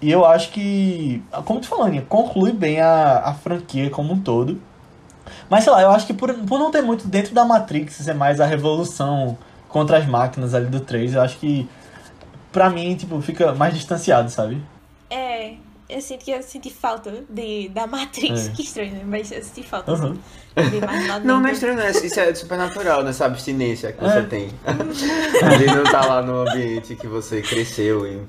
E 0.00 0.10
eu 0.10 0.24
acho 0.24 0.50
que, 0.52 1.22
como 1.44 1.60
tu 1.60 1.68
falando, 1.68 2.00
conclui 2.02 2.52
bem 2.52 2.80
a, 2.80 3.20
a 3.24 3.34
franquia 3.34 3.88
como 3.90 4.12
um 4.12 4.20
todo. 4.20 4.60
Mas 5.48 5.64
sei 5.64 5.72
lá, 5.72 5.82
eu 5.82 5.90
acho 5.90 6.06
que 6.06 6.12
por, 6.14 6.32
por 6.34 6.58
não 6.58 6.70
ter 6.70 6.82
muito 6.82 7.06
dentro 7.08 7.34
da 7.34 7.44
Matrix, 7.44 7.94
ser 7.94 8.14
mais 8.14 8.40
a 8.40 8.46
revolução 8.46 9.36
contra 9.68 9.98
as 9.98 10.06
máquinas 10.06 10.54
ali 10.54 10.66
do 10.66 10.80
3, 10.80 11.14
eu 11.14 11.22
acho 11.22 11.38
que 11.38 11.68
pra 12.52 12.68
mim, 12.70 12.94
tipo, 12.96 13.20
fica 13.20 13.54
mais 13.54 13.74
distanciado, 13.74 14.30
sabe? 14.30 14.62
É, 15.10 15.54
eu 15.88 16.00
sinto 16.00 16.24
que 16.24 16.30
eu 16.30 16.42
senti 16.42 16.70
falta 16.70 17.24
de, 17.28 17.68
da 17.68 17.86
Matrix. 17.86 18.48
É. 18.48 18.50
Que 18.50 18.62
estranho, 18.62 18.92
né? 18.92 19.02
Mas 19.06 19.30
eu 19.30 19.42
senti 19.42 19.62
falta. 19.62 19.92
Uhum. 19.92 20.18
Assim, 20.56 20.70
de 20.70 20.86
mais 20.86 21.08
lá 21.08 21.18
Não, 21.24 21.40
não 21.40 21.48
é 21.48 21.52
estranho, 21.52 21.76
né? 21.76 21.90
Isso 21.90 22.18
é 22.20 22.34
super 22.34 22.58
natural, 22.58 23.02
nessa 23.02 23.26
abstinência 23.26 23.92
que 23.92 24.04
É. 24.04 24.08
você 24.08 24.22
tem. 24.24 24.48
De 25.58 25.66
não 25.66 25.82
estar 25.84 26.06
lá 26.06 26.22
no 26.22 26.40
ambiente 26.48 26.96
que 26.96 27.06
você 27.06 27.40
cresceu 27.40 28.06
e. 28.06 28.20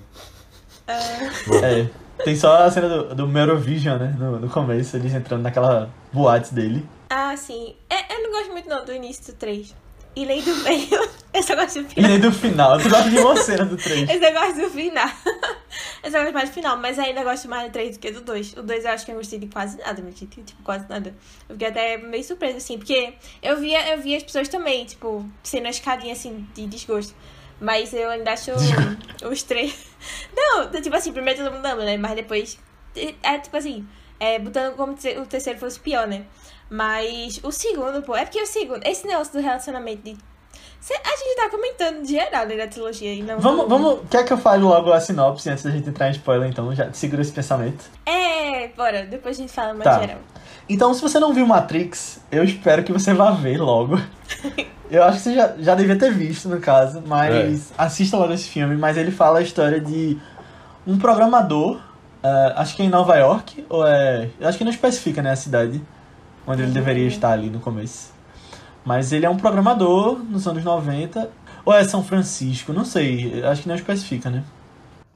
É. 0.88 1.88
Tem 2.24 2.36
só 2.36 2.64
a 2.64 2.72
cena 2.72 2.90
do, 2.90 3.16
do 3.16 3.28
Merovision, 3.28 3.98
né? 4.00 4.16
No, 4.18 4.40
no 4.40 4.50
começo, 4.50 4.96
eles 4.98 5.14
entrando 5.14 5.44
naquela 5.44 5.90
boate 6.12 6.54
dele. 6.54 6.84
Ah, 7.10 7.36
sim. 7.38 7.76
É, 7.90 8.16
eu 8.16 8.24
não 8.24 8.32
gosto 8.32 8.52
muito 8.52 8.68
não 8.68 8.84
do 8.84 8.92
início 8.94 9.34
do 9.34 9.38
3. 9.38 9.76
E 10.16 10.26
nem 10.26 10.42
do 10.42 10.56
meio. 10.64 10.88
Eu 11.32 11.44
só 11.44 11.56
gosto 11.56 11.84
do 11.84 11.86
E 11.86 11.90
final. 11.90 12.10
nem 12.10 12.20
do 12.20 12.32
final. 12.32 12.80
Tu 12.80 12.90
gosta 12.90 13.10
de 13.12 13.20
uma 13.20 13.36
cena 13.38 13.66
do 13.66 13.78
3. 13.78 14.10
Eu 14.10 14.20
só 14.20 14.32
gosto 14.32 14.62
do 14.62 14.70
final. 14.72 15.10
Eu 16.04 16.12
só 16.12 16.20
gosto 16.22 16.34
mais 16.34 16.50
do 16.50 16.54
final, 16.54 16.78
mas 16.78 16.98
ainda 16.98 17.24
gosto 17.24 17.48
mais 17.48 17.70
do 17.70 17.74
3 17.74 17.98
do 17.98 18.00
que 18.00 18.12
do 18.12 18.22
2. 18.22 18.54
O 18.54 18.64
2 18.64 18.86
eu 18.86 18.92
acho 18.92 19.06
que 19.06 19.12
eu 19.12 19.14
não 19.16 19.22
gostei 19.22 19.38
de 19.38 19.46
quase 19.46 19.78
nada, 19.78 20.02
meu 20.02 20.12
tipo, 20.12 20.42
tipo, 20.42 20.64
quase 20.64 20.90
nada. 20.90 21.14
Eu 21.48 21.54
fiquei 21.54 21.68
até 21.68 21.98
meio 21.98 22.24
surpresa, 22.24 22.58
assim, 22.58 22.80
porque 22.80 23.14
eu 23.44 23.60
via, 23.60 23.94
eu 23.94 24.02
via 24.02 24.18
as 24.18 24.24
pessoas 24.24 24.48
também, 24.48 24.86
tipo, 24.86 25.24
sendo 25.44 25.66
uma 25.66 25.70
escadinha 25.70 26.14
assim 26.14 26.48
de 26.56 26.66
desgosto. 26.66 27.14
Mas 27.60 27.94
eu 27.94 28.10
ainda 28.10 28.34
acho 28.34 28.52
os 29.30 29.44
três. 29.44 29.88
Não, 30.36 30.70
tipo 30.82 30.96
assim, 30.96 31.12
primeiro 31.12 31.44
todo 31.44 31.54
mundo 31.54 31.66
ama, 31.66 31.84
né? 31.84 31.98
Mas 31.98 32.16
depois. 32.16 32.60
É 33.24 33.38
tipo 33.40 33.56
assim, 33.58 33.88
é, 34.20 34.40
botando 34.40 34.76
como 34.76 34.98
se 34.98 35.18
o 35.18 35.26
terceiro 35.26 35.60
fosse 35.60 35.80
pior, 35.80 36.08
né? 36.08 36.24
Mas 36.70 37.40
o 37.44 37.52
segundo, 37.52 38.02
pô, 38.02 38.16
é 38.16 38.26
porque 38.26 38.42
o 38.42 38.46
segundo, 38.46 38.84
esse 38.86 39.06
negócio 39.08 39.34
do 39.34 39.40
relacionamento 39.40 40.02
de. 40.04 40.18
A 40.90 41.10
gente 41.18 41.36
tá 41.36 41.50
comentando 41.50 42.02
de 42.04 42.12
geral, 42.14 42.46
né, 42.46 42.56
da 42.56 42.68
trilogia 42.68 43.14
e 43.14 43.22
não. 43.24 43.40
Vamos, 43.40 43.68
vamos. 43.68 44.00
Quer 44.10 44.24
que 44.24 44.32
eu 44.32 44.38
fale 44.38 44.64
logo 44.64 44.92
a 44.94 45.00
sinopse 45.00 45.50
antes 45.50 45.64
da 45.64 45.72
gente 45.72 45.90
entrar 45.90 46.08
em 46.10 46.12
spoiler, 46.12 46.48
então? 46.50 46.74
Já 46.74 46.92
segura 46.94 47.22
esse 47.22 47.32
pensamento. 47.32 47.84
É, 48.06 48.68
bora, 48.70 49.04
depois 49.06 49.38
a 49.38 49.42
gente 49.42 49.52
fala 49.52 49.74
mais 49.74 49.84
Tá. 49.84 50.00
geral. 50.00 50.20
Então, 50.70 50.94
se 50.94 51.02
você 51.02 51.20
não 51.20 51.34
viu 51.34 51.46
Matrix, 51.48 52.22
eu 52.32 52.44
espero 52.44 52.84
que 52.84 52.92
você 52.94 53.14
vá 53.14 53.32
ver 53.32 53.58
logo. 53.58 53.98
Eu 54.90 55.04
acho 55.04 55.18
que 55.18 55.24
você 55.24 55.36
já, 55.36 55.54
já 55.60 55.76
devia 55.76 55.98
ter 55.98 56.14
visto, 56.14 56.48
no 56.48 56.60
caso, 56.60 57.04
mas 57.06 57.74
assista 57.78 58.18
logo 58.18 58.34
esse 58.34 58.48
filme. 58.48 58.76
Mas 58.78 58.96
ele 58.98 59.12
fala 59.12 59.40
a 59.40 59.42
história 59.42 59.82
de 59.82 60.18
um 60.86 60.98
programador, 60.98 61.80
eh, 62.24 62.54
acho 62.56 62.76
que 62.76 62.82
é 62.82 62.86
em 62.86 62.90
Nova 62.90 63.16
York, 63.16 63.66
ou 63.70 63.86
é. 63.86 64.30
Eu 64.40 64.48
acho 64.48 64.58
que 64.58 64.64
não 64.64 64.72
especifica, 64.72 65.22
né, 65.22 65.32
a 65.32 65.36
cidade 65.36 65.82
onde 66.46 66.62
ele 66.62 66.72
deveria 66.72 67.08
estar 67.08 67.32
ali 67.32 67.50
no 67.50 67.60
começo. 67.60 68.14
Mas 68.86 69.12
ele 69.12 69.26
é 69.26 69.30
um 69.30 69.36
programador 69.36 70.18
nos 70.18 70.48
anos 70.48 70.64
90, 70.64 71.30
ou 71.66 71.74
é 71.74 71.84
São 71.84 72.02
Francisco, 72.02 72.72
não 72.72 72.86
sei, 72.86 73.44
acho 73.44 73.64
que 73.64 73.68
não 73.68 73.76
especifica, 73.76 74.30
né? 74.30 74.44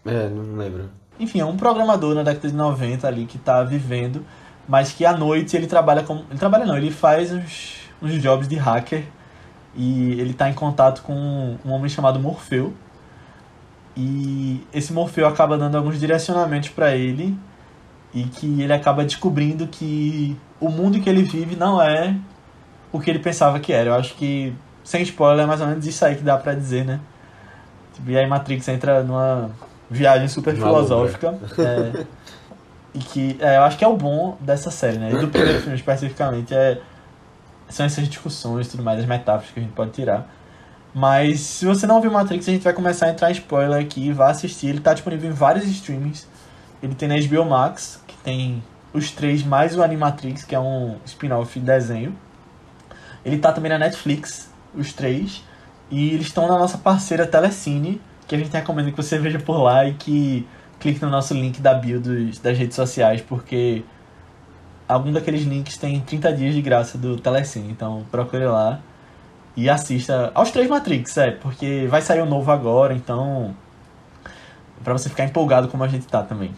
É, 0.06 0.28
não 0.28 0.58
lembro. 0.58 0.90
Enfim, 1.18 1.40
é 1.40 1.46
um 1.46 1.56
programador 1.56 2.14
na 2.14 2.24
década 2.24 2.50
de 2.50 2.54
90 2.54 3.08
ali 3.08 3.26
que 3.26 3.38
tá 3.38 3.64
vivendo, 3.64 4.26
mas 4.68 4.92
que 4.92 5.06
à 5.06 5.16
noite 5.16 5.56
ele 5.56 5.68
trabalha 5.68 6.04
como. 6.04 6.26
Ele 6.30 6.40
trabalha 6.40 6.66
não, 6.66 6.76
ele 6.76 6.92
faz 6.92 7.32
uns, 7.32 7.78
uns 8.02 8.22
jobs 8.22 8.50
de 8.50 8.56
hacker 8.56 9.06
e 9.76 10.20
ele 10.20 10.34
tá 10.34 10.50
em 10.50 10.54
contato 10.54 11.02
com 11.02 11.58
um 11.66 11.72
homem 11.72 11.90
chamado 11.90 12.20
Morfeu. 12.20 12.74
E 13.96 14.66
esse 14.74 14.94
Morfeu 14.94 15.28
acaba 15.28 15.58
dando 15.58 15.78
alguns 15.78 16.00
direcionamentos 16.00 16.70
pra 16.70 16.96
ele 16.96 17.38
e 18.14 18.24
que 18.24 18.62
ele 18.62 18.74
acaba 18.74 19.04
descobrindo 19.04 19.68
que 19.68 20.38
o 20.60 20.70
mundo 20.70 21.00
que 21.00 21.10
ele 21.10 21.24
vive 21.24 21.56
não 21.56 21.82
é 21.82 22.16
o 22.92 23.00
que 23.00 23.10
ele 23.10 23.20
pensava 23.20 23.60
que 23.60 23.72
era. 23.72 23.90
Eu 23.92 23.96
acho 23.96 24.14
que, 24.16 24.54
sem 24.84 25.02
spoiler, 25.04 25.44
é 25.44 25.48
mais 25.48 25.62
ou 25.62 25.68
menos 25.68 25.86
isso 25.86 26.04
aí 26.04 26.16
que 26.16 26.24
dá 26.24 26.38
pra 26.38 26.54
dizer, 26.54 26.86
né? 26.86 27.00
Tipo, 27.94 28.12
e 28.12 28.18
aí 28.18 28.28
Matrix 28.28 28.68
entra 28.68 29.04
numa 29.04 29.52
viagem 29.90 30.28
super 30.28 30.54
Uma 30.54 30.68
filosófica. 30.68 31.38
é, 31.60 32.06
e 32.94 33.00
que 33.00 33.38
é, 33.40 33.58
eu 33.58 33.64
acho 33.64 33.78
que 33.78 33.84
é 33.84 33.88
o 33.88 33.96
bom 33.96 34.38
dessa 34.40 34.72
série, 34.72 34.98
né? 34.98 35.12
E 35.12 35.18
do 35.18 35.28
primeiro 35.28 35.60
filme 35.62 35.76
especificamente 35.76 36.54
é, 36.54 36.80
são 37.72 37.86
essas 37.86 38.08
discussões 38.08 38.68
tudo 38.68 38.84
mais, 38.84 39.00
as 39.00 39.06
metáforas 39.06 39.52
que 39.52 39.60
a 39.60 39.64
gente 39.64 39.74
pode 39.74 39.92
tirar. 39.92 40.28
Mas 40.94 41.40
se 41.40 41.66
você 41.66 41.88
não 41.88 42.02
viu 42.02 42.12
Matrix, 42.12 42.48
a 42.48 42.52
gente 42.52 42.64
vai 42.64 42.74
começar 42.74 43.06
a 43.06 43.10
entrar 43.12 43.30
em 43.30 43.34
spoiler 43.34 43.82
aqui, 43.82 44.12
vá 44.12 44.30
assistir. 44.30 44.68
Ele 44.68 44.82
tá 44.82 44.94
disponível 44.94 45.30
em 45.30 45.34
vários 45.34 45.66
streamings. 45.66 46.28
Ele 46.84 46.94
tem 46.96 47.08
na 47.08 47.16
HBO 47.16 47.46
Max, 47.46 48.02
que 48.06 48.16
tem 48.18 48.62
os 48.94 49.12
três 49.12 49.44
mais 49.44 49.78
o 49.78 49.84
Animatrix, 49.84 50.44
que 50.44 50.54
é 50.54 50.60
um 50.60 50.98
spin-off 51.06 51.58
de 51.60 51.66
desenho. 51.66 52.16
Ele 53.24 53.38
tá 53.38 53.54
também 53.54 53.72
na 53.72 53.78
Netflix, 53.78 54.50
os 54.76 54.92
três. 54.92 55.44
E 55.90 56.10
eles 56.10 56.28
estão 56.28 56.48
na 56.48 56.58
nossa 56.58 56.78
parceira 56.78 57.26
Telecine, 57.26 58.02
que 58.28 58.36
a 58.36 58.38
gente 58.38 58.52
recomenda 58.52 58.92
que 58.92 58.98
você 58.98 59.18
veja 59.20 59.40
por 59.40 59.62
lá 59.62 59.86
e 59.86 59.94
que 59.94 60.48
clique 60.80 61.02
no 61.02 61.10
nosso 61.10 61.34
link 61.34 61.62
da 61.62 61.74
bio 61.74 62.02
das 62.02 62.58
redes 62.58 62.76
sociais, 62.76 63.22
porque 63.22 63.84
algum 64.92 65.12
daqueles 65.12 65.44
links 65.44 65.78
tem 65.78 66.00
30 66.02 66.34
dias 66.34 66.54
de 66.54 66.62
graça 66.62 66.98
do 66.98 67.18
Telecine. 67.18 67.72
Então 67.72 68.06
procure 68.12 68.46
lá 68.46 68.82
e 69.56 69.70
assista 69.70 70.32
aos 70.34 70.52
três 70.52 70.70
Matrix, 70.70 71.18
é, 71.18 71.32
porque 71.32 71.88
vai 71.90 72.02
sair 72.02 72.22
o 72.22 72.26
novo 72.26 72.52
agora, 72.52 72.94
então. 72.94 73.56
Pra 74.84 74.94
você 74.94 75.10
ficar 75.10 75.26
empolgado 75.26 75.68
como 75.68 75.84
a 75.84 75.88
gente 75.88 76.08
tá 76.08 76.24
também. 76.24 76.56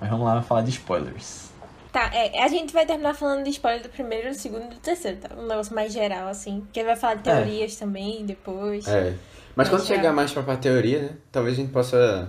Mas 0.00 0.10
vamos 0.10 0.26
lá 0.26 0.42
falar 0.42 0.62
de 0.62 0.70
spoilers. 0.70 1.52
Tá, 1.92 2.10
é, 2.12 2.42
a 2.42 2.48
gente 2.48 2.72
vai 2.72 2.84
terminar 2.84 3.14
falando 3.14 3.44
de 3.44 3.50
spoiler 3.50 3.80
do 3.80 3.88
primeiro, 3.88 4.28
do 4.28 4.34
segundo 4.34 4.64
e 4.64 4.68
do 4.70 4.76
terceiro, 4.76 5.18
tá? 5.18 5.28
Um 5.36 5.46
negócio 5.46 5.72
mais 5.72 5.92
geral, 5.92 6.26
assim. 6.26 6.62
Porque 6.62 6.82
vai 6.82 6.96
falar 6.96 7.14
de 7.14 7.22
teorias 7.22 7.76
também 7.76 8.26
depois. 8.26 8.88
É. 8.88 9.14
Mas 9.54 9.68
quando 9.68 9.86
chegar 9.86 10.12
mais 10.12 10.32
pra, 10.32 10.42
pra 10.42 10.56
teoria, 10.56 11.02
né? 11.02 11.10
Talvez 11.30 11.56
a 11.56 11.60
gente 11.60 11.70
possa 11.70 12.28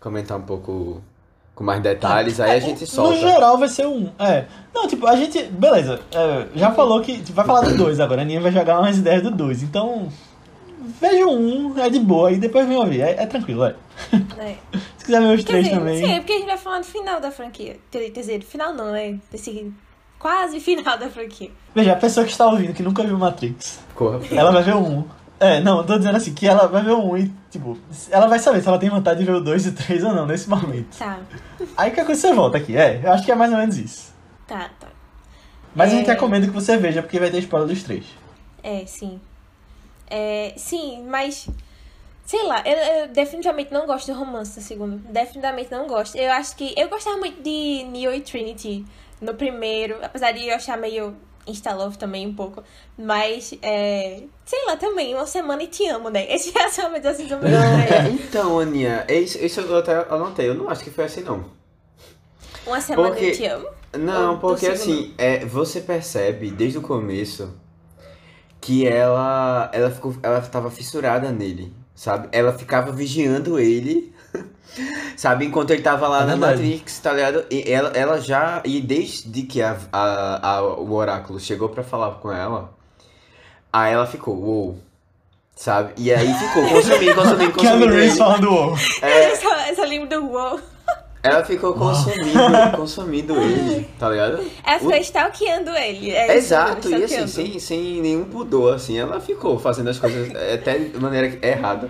comentar 0.00 0.36
um 0.36 0.42
pouco 0.42 1.00
com 1.56 1.64
mais 1.64 1.82
detalhes, 1.82 2.38
aí 2.38 2.50
a 2.50 2.60
gente 2.60 2.82
No 2.82 2.86
solta. 2.86 3.16
geral 3.16 3.56
vai 3.56 3.68
ser 3.68 3.86
um. 3.86 4.10
É. 4.18 4.44
Não, 4.74 4.86
tipo, 4.86 5.06
a 5.06 5.16
gente. 5.16 5.42
Beleza, 5.44 5.98
é, 6.12 6.46
já 6.54 6.70
falou 6.70 7.00
que. 7.00 7.16
tipo, 7.16 7.32
vai 7.32 7.46
falar 7.46 7.62
do 7.62 7.76
2 7.76 7.98
agora. 7.98 8.20
A 8.20 8.24
Aninha 8.24 8.42
vai 8.42 8.52
jogar 8.52 8.78
umas 8.78 8.98
ideias 8.98 9.22
do 9.22 9.30
2. 9.30 9.62
Então. 9.62 10.08
Veja 11.00 11.26
um, 11.26 11.76
é 11.80 11.88
de 11.90 11.98
boa, 11.98 12.30
e 12.30 12.36
depois 12.36 12.68
vem 12.68 12.76
ouvir. 12.76 13.00
É, 13.00 13.22
é 13.22 13.26
tranquilo, 13.26 13.64
é. 13.64 13.74
né? 14.36 14.56
Se 14.98 15.06
quiser 15.06 15.20
ver 15.20 15.34
os 15.34 15.40
Quer 15.44 15.46
três 15.46 15.64
dizer, 15.64 15.78
também. 15.78 16.04
sim, 16.04 16.12
é 16.12 16.18
porque 16.20 16.32
a 16.32 16.36
gente 16.36 16.46
vai 16.46 16.58
falar 16.58 16.78
do 16.80 16.84
final 16.84 17.20
da 17.20 17.30
franquia. 17.30 17.76
Quer 17.90 18.10
dizer, 18.10 18.38
do 18.38 18.44
final 18.44 18.74
não, 18.74 18.92
né? 18.92 19.18
Desse 19.32 19.72
quase 20.18 20.60
final 20.60 20.98
da 20.98 21.08
franquia. 21.08 21.50
Veja, 21.74 21.92
a 21.92 21.96
pessoa 21.96 22.24
que 22.24 22.32
está 22.32 22.46
ouvindo, 22.46 22.74
que 22.74 22.82
nunca 22.82 23.02
viu 23.02 23.18
Matrix, 23.18 23.80
Corra. 23.94 24.20
ela 24.30 24.52
vai 24.52 24.62
ver 24.62 24.74
o 24.74 24.80
um. 24.80 25.04
É, 25.38 25.60
não, 25.60 25.78
eu 25.78 25.84
tô 25.84 25.98
dizendo 25.98 26.16
assim, 26.16 26.32
que 26.32 26.46
ela 26.48 26.66
vai 26.66 26.82
ver 26.82 26.92
o 26.92 27.10
1 27.12 27.16
e, 27.18 27.32
tipo, 27.50 27.78
ela 28.10 28.26
vai 28.26 28.38
saber 28.38 28.62
se 28.62 28.68
ela 28.68 28.78
tem 28.78 28.88
vontade 28.88 29.18
de 29.20 29.26
ver 29.26 29.34
o 29.34 29.40
2 29.40 29.66
e 29.66 29.68
o 29.68 29.72
3 29.74 30.02
ou 30.04 30.14
não 30.14 30.24
nesse 30.26 30.48
momento. 30.48 30.96
Tá, 30.98 31.18
Aí 31.76 31.90
que 31.90 32.02
coisa 32.04 32.20
você 32.20 32.32
volta 32.32 32.56
aqui, 32.56 32.76
é, 32.76 33.00
eu 33.04 33.12
acho 33.12 33.24
que 33.24 33.30
é 33.30 33.34
mais 33.34 33.52
ou 33.52 33.58
menos 33.58 33.76
isso. 33.76 34.12
tá, 34.46 34.70
tá. 34.80 34.86
Mas 35.74 35.90
a 35.92 35.94
É. 35.94 35.98
gente 35.98 36.06
recomenda 36.06 36.46
que 36.46 36.52
você 36.54 36.78
veja, 36.78 37.02
porque 37.02 37.20
vai 37.20 37.30
ter 37.30 37.38
spoiler 37.40 37.68
dos 37.68 37.82
três. 37.82 38.06
É, 38.62 38.86
sim. 38.86 39.20
É, 40.08 40.54
sim, 40.56 41.04
mas. 41.06 41.48
Sei 42.24 42.42
lá, 42.44 42.62
eu, 42.64 42.76
eu 43.02 43.08
definitivamente 43.08 43.70
não 43.72 43.86
gosto 43.86 44.06
de 44.06 44.12
romance 44.12 44.58
no 44.58 44.64
segundo. 44.64 44.96
Definitivamente 45.12 45.70
não 45.70 45.86
gosto. 45.86 46.16
Eu 46.16 46.32
acho 46.32 46.56
que. 46.56 46.72
Eu 46.76 46.88
gostava 46.88 47.18
muito 47.18 47.42
de 47.42 47.84
Neo 47.92 48.12
e 48.14 48.20
Trinity 48.22 48.84
no 49.20 49.34
primeiro, 49.34 49.98
apesar 50.02 50.32
de 50.32 50.46
eu 50.48 50.56
achar 50.56 50.78
meio 50.78 51.14
Insta-love 51.46 51.96
também 51.96 52.26
um 52.26 52.34
pouco. 52.34 52.62
Mas, 52.98 53.54
é, 53.62 54.22
sei 54.44 54.64
lá, 54.66 54.76
também, 54.76 55.14
uma 55.14 55.26
semana 55.26 55.62
e 55.62 55.68
te 55.68 55.86
amo, 55.86 56.08
né? 56.10 56.26
Esses 56.32 56.52
relacionamentos 56.52 57.08
assim 57.10 57.28
são 57.28 57.38
muito 57.38 57.52
Não, 57.52 57.80
estranhos. 57.80 58.20
então, 58.20 58.58
Aninha, 58.58 59.04
é 59.08 59.20
isso, 59.20 59.38
isso 59.38 59.60
eu 59.60 59.76
até 59.76 59.94
anotei. 60.10 60.48
Eu 60.48 60.54
não 60.54 60.68
acho 60.68 60.82
que 60.82 60.90
foi 60.90 61.04
assim, 61.04 61.20
não. 61.22 61.44
Uma 62.66 62.80
semana 62.80 63.08
Porque- 63.10 63.26
e 63.30 63.36
te 63.36 63.46
amo. 63.46 63.68
Não, 63.96 64.32
Ou 64.34 64.38
porque 64.40 64.66
do 64.66 64.72
assim, 64.72 65.14
é, 65.16 65.44
você 65.46 65.80
percebe 65.80 66.50
desde 66.50 66.78
o 66.78 66.82
começo 66.82 67.54
que 68.60 68.86
ela 68.86 69.70
ela 69.72 69.90
ficou 69.90 70.14
ela 70.22 70.40
tava 70.42 70.70
fissurada 70.70 71.30
nele, 71.30 71.72
sabe? 71.94 72.28
Ela 72.32 72.52
ficava 72.52 72.90
vigiando 72.92 73.58
ele, 73.58 74.12
sabe? 75.16 75.46
Enquanto 75.46 75.70
ele 75.70 75.82
tava 75.82 76.08
lá 76.08 76.18
É 76.22 76.26
na 76.26 76.32
verdade. 76.36 76.62
Matrix, 76.62 76.98
tá 76.98 77.12
ligado? 77.12 77.44
E 77.50 77.70
ela, 77.70 77.88
ela 77.90 78.20
já 78.20 78.60
e 78.64 78.80
desde 78.80 79.42
que 79.42 79.62
a, 79.62 79.76
a, 79.92 80.56
a- 80.56 80.62
o 80.62 80.92
oráculo 80.92 81.38
chegou 81.40 81.68
pra 81.68 81.82
falar 81.82 82.12
com 82.16 82.30
ela, 82.32 82.72
aí 83.72 83.92
ela 83.92 84.06
ficou, 84.06 84.34
uou. 84.36 84.78
Sabe? 85.54 85.92
E 85.96 86.12
aí 86.12 86.32
ficou 86.34 86.62
consumindo, 86.68 87.14
consumindo, 87.14 87.52
Keanu 87.52 87.52
consumindo 87.52 87.86
Reeves 87.94 88.08
ele. 88.10 88.18
falando 88.18 88.50
o 88.52 88.76
É, 89.00 89.32
Eu, 89.32 89.36
só, 89.36 89.56
eu 89.68 89.74
só 89.76 89.82
lembro 89.84 90.08
do 90.08 90.26
wow. 90.26 90.60
ela 91.22 91.42
ficou 91.46 91.72
consumindo, 91.72 92.36
consumindo 92.76 93.36
ele, 93.38 93.88
tá 93.98 94.10
ligado? 94.10 94.44
Ela 94.62 94.78
ficou 94.78 94.92
O- 94.94 94.96
stalkeando 94.98 95.70
ele. 95.70 96.10
É 96.10 96.36
Exato, 96.36 96.90
e 96.90 97.02
assim, 97.02 97.26
sem, 97.26 97.58
sem 97.58 98.02
nenhum 98.02 98.24
pudor, 98.26 98.74
assim, 98.74 98.98
ela 98.98 99.18
ficou 99.18 99.58
fazendo 99.58 99.88
as 99.88 99.98
coisas 99.98 100.28
até 100.52 100.76
de 100.78 100.98
maneira 101.00 101.38
errada. 101.44 101.88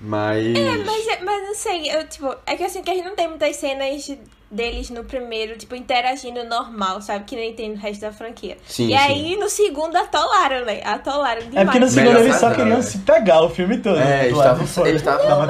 Mas. 0.00 0.46
Mas, 0.84 1.08
é- 1.08 1.20
mas 1.22 1.42
não 1.42 1.54
sei, 1.54 1.90
eu, 1.94 2.06
tipo, 2.06 2.34
é 2.46 2.54
que 2.56 2.64
assim, 2.64 2.82
que 2.82 2.90
a 2.90 2.94
gente 2.94 3.04
não 3.06 3.16
tem 3.16 3.28
muitas 3.28 3.56
cenas 3.56 4.10
deles 4.50 4.90
no 4.90 5.02
primeiro, 5.04 5.56
tipo, 5.56 5.74
interagindo 5.74 6.44
normal, 6.44 7.00
sabe? 7.02 7.24
Que 7.24 7.34
nem 7.34 7.52
tem 7.54 7.70
no 7.70 7.76
resto 7.76 8.02
da 8.02 8.12
franquia. 8.12 8.56
Sim, 8.66 8.84
e 8.86 8.88
sim. 8.88 8.94
aí, 8.94 9.36
no 9.36 9.48
segundo, 9.48 9.96
atolaram, 9.96 10.64
né? 10.64 10.82
Atolaram 10.84 11.40
demais. 11.42 11.56
É 11.56 11.64
porque 11.64 11.78
no 11.80 11.88
segundo 11.88 12.18
eles 12.18 12.36
só 12.36 12.54
queriam 12.54 12.78
é. 12.78 12.82
se 12.82 12.98
pegar 12.98 13.42
o 13.42 13.48
filme 13.48 13.78
todo. 13.78 13.98
É, 13.98 14.04
né, 14.04 14.24
eles 14.26 14.36
estavam- 14.36 14.66
fora 14.66 14.88
eles 14.88 15.00
estavam- 15.00 15.48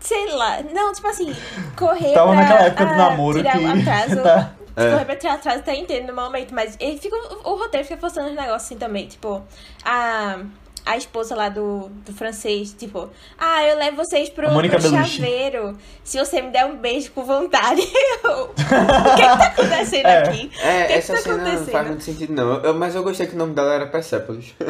sei 0.00 0.30
lá, 0.32 0.62
não, 0.62 0.92
tipo 0.92 1.06
assim, 1.08 1.34
correr 1.76 2.12
Tava 2.12 2.32
pra 2.32 2.40
naquela 2.42 2.60
época 2.66 2.84
do 2.84 2.92
ah, 2.92 2.96
namoro 2.96 3.38
tirar 3.38 3.58
que 3.58 3.64
o 3.64 3.70
atraso. 3.80 4.16
tá- 4.22 4.52
É. 4.76 4.90
Correr 4.90 5.04
pra 5.04 5.16
tirar 5.16 5.34
atraso, 5.34 5.62
tá 5.62 5.72
entendendo 5.74 6.08
no 6.12 6.20
momento, 6.20 6.52
mas 6.52 6.76
ele 6.80 6.98
fica, 6.98 7.14
o, 7.16 7.52
o 7.52 7.56
roteiro 7.56 7.86
fica 7.86 7.98
forçando 8.00 8.28
os 8.28 8.34
negócios 8.34 8.64
assim 8.64 8.76
também, 8.76 9.06
tipo, 9.06 9.40
a, 9.84 10.40
a 10.86 10.96
esposa 10.98 11.34
lá 11.34 11.48
do, 11.48 11.88
do 12.04 12.12
francês, 12.12 12.74
tipo, 12.78 13.08
ah, 13.38 13.62
eu 13.66 13.78
levo 13.78 13.96
vocês 13.96 14.28
pro, 14.28 14.48
pro 14.48 14.80
chaveiro, 14.80 15.76
se 16.02 16.18
você 16.18 16.42
me 16.42 16.50
der 16.50 16.66
um 16.66 16.76
beijo 16.76 17.10
com 17.12 17.24
vontade. 17.24 17.80
Eu, 18.24 18.44
o 18.50 18.54
que 18.54 18.62
que 18.64 19.22
tá 19.22 19.44
acontecendo 19.46 20.06
É. 20.06 20.18
aqui? 20.28 20.50
É, 20.62 20.84
que 20.86 20.92
essa 20.94 21.14
tá 21.14 21.20
cena 21.20 21.36
não 21.52 21.66
faz 21.66 21.88
muito 21.88 22.04
sentido, 22.04 22.32
não. 22.34 22.54
Eu- 22.62 22.74
mas 22.74 22.94
eu 22.94 23.02
gostei 23.02 23.26
que 23.26 23.34
o 23.34 23.38
nome 23.38 23.54
dela 23.54 23.74
era 23.74 23.86
Persepolis. 23.86 24.54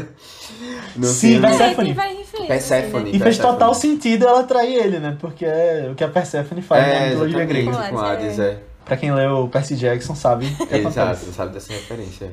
No 0.97 1.07
Sim, 1.07 1.41
filme. 1.41 1.47
Persephone. 1.49 1.91
É. 1.91 2.47
Persephone. 2.47 3.05
né? 3.05 3.09
E 3.09 3.13
fez 3.13 3.23
Persephone. 3.23 3.53
total 3.55 3.75
sentido 3.75 4.27
ela 4.29 4.45
trair 4.45 4.75
ele, 4.77 4.99
né? 5.01 5.17
Porque 5.21 5.45
é 5.45 5.89
o 5.91 5.95
que 5.97 6.05
a 6.05 6.09
Persephone 6.09 6.63
faz 6.63 6.87
na 6.87 6.93
É, 6.93 7.09
mitologia 7.09 7.39
exatamente, 7.43 7.65
grega. 7.67 7.89
com 7.91 7.97
Com 7.97 8.05
Hades, 8.05 8.39
é. 8.39 8.59
Pra 8.85 8.97
quem 8.97 9.13
leu 9.13 9.49
Percy 9.49 9.75
Jackson 9.77 10.15
sabe 10.15 10.55
que 10.55 10.77
Exato, 10.77 11.25
sabe 11.33 11.53
dessa 11.55 11.73
referência. 11.73 12.31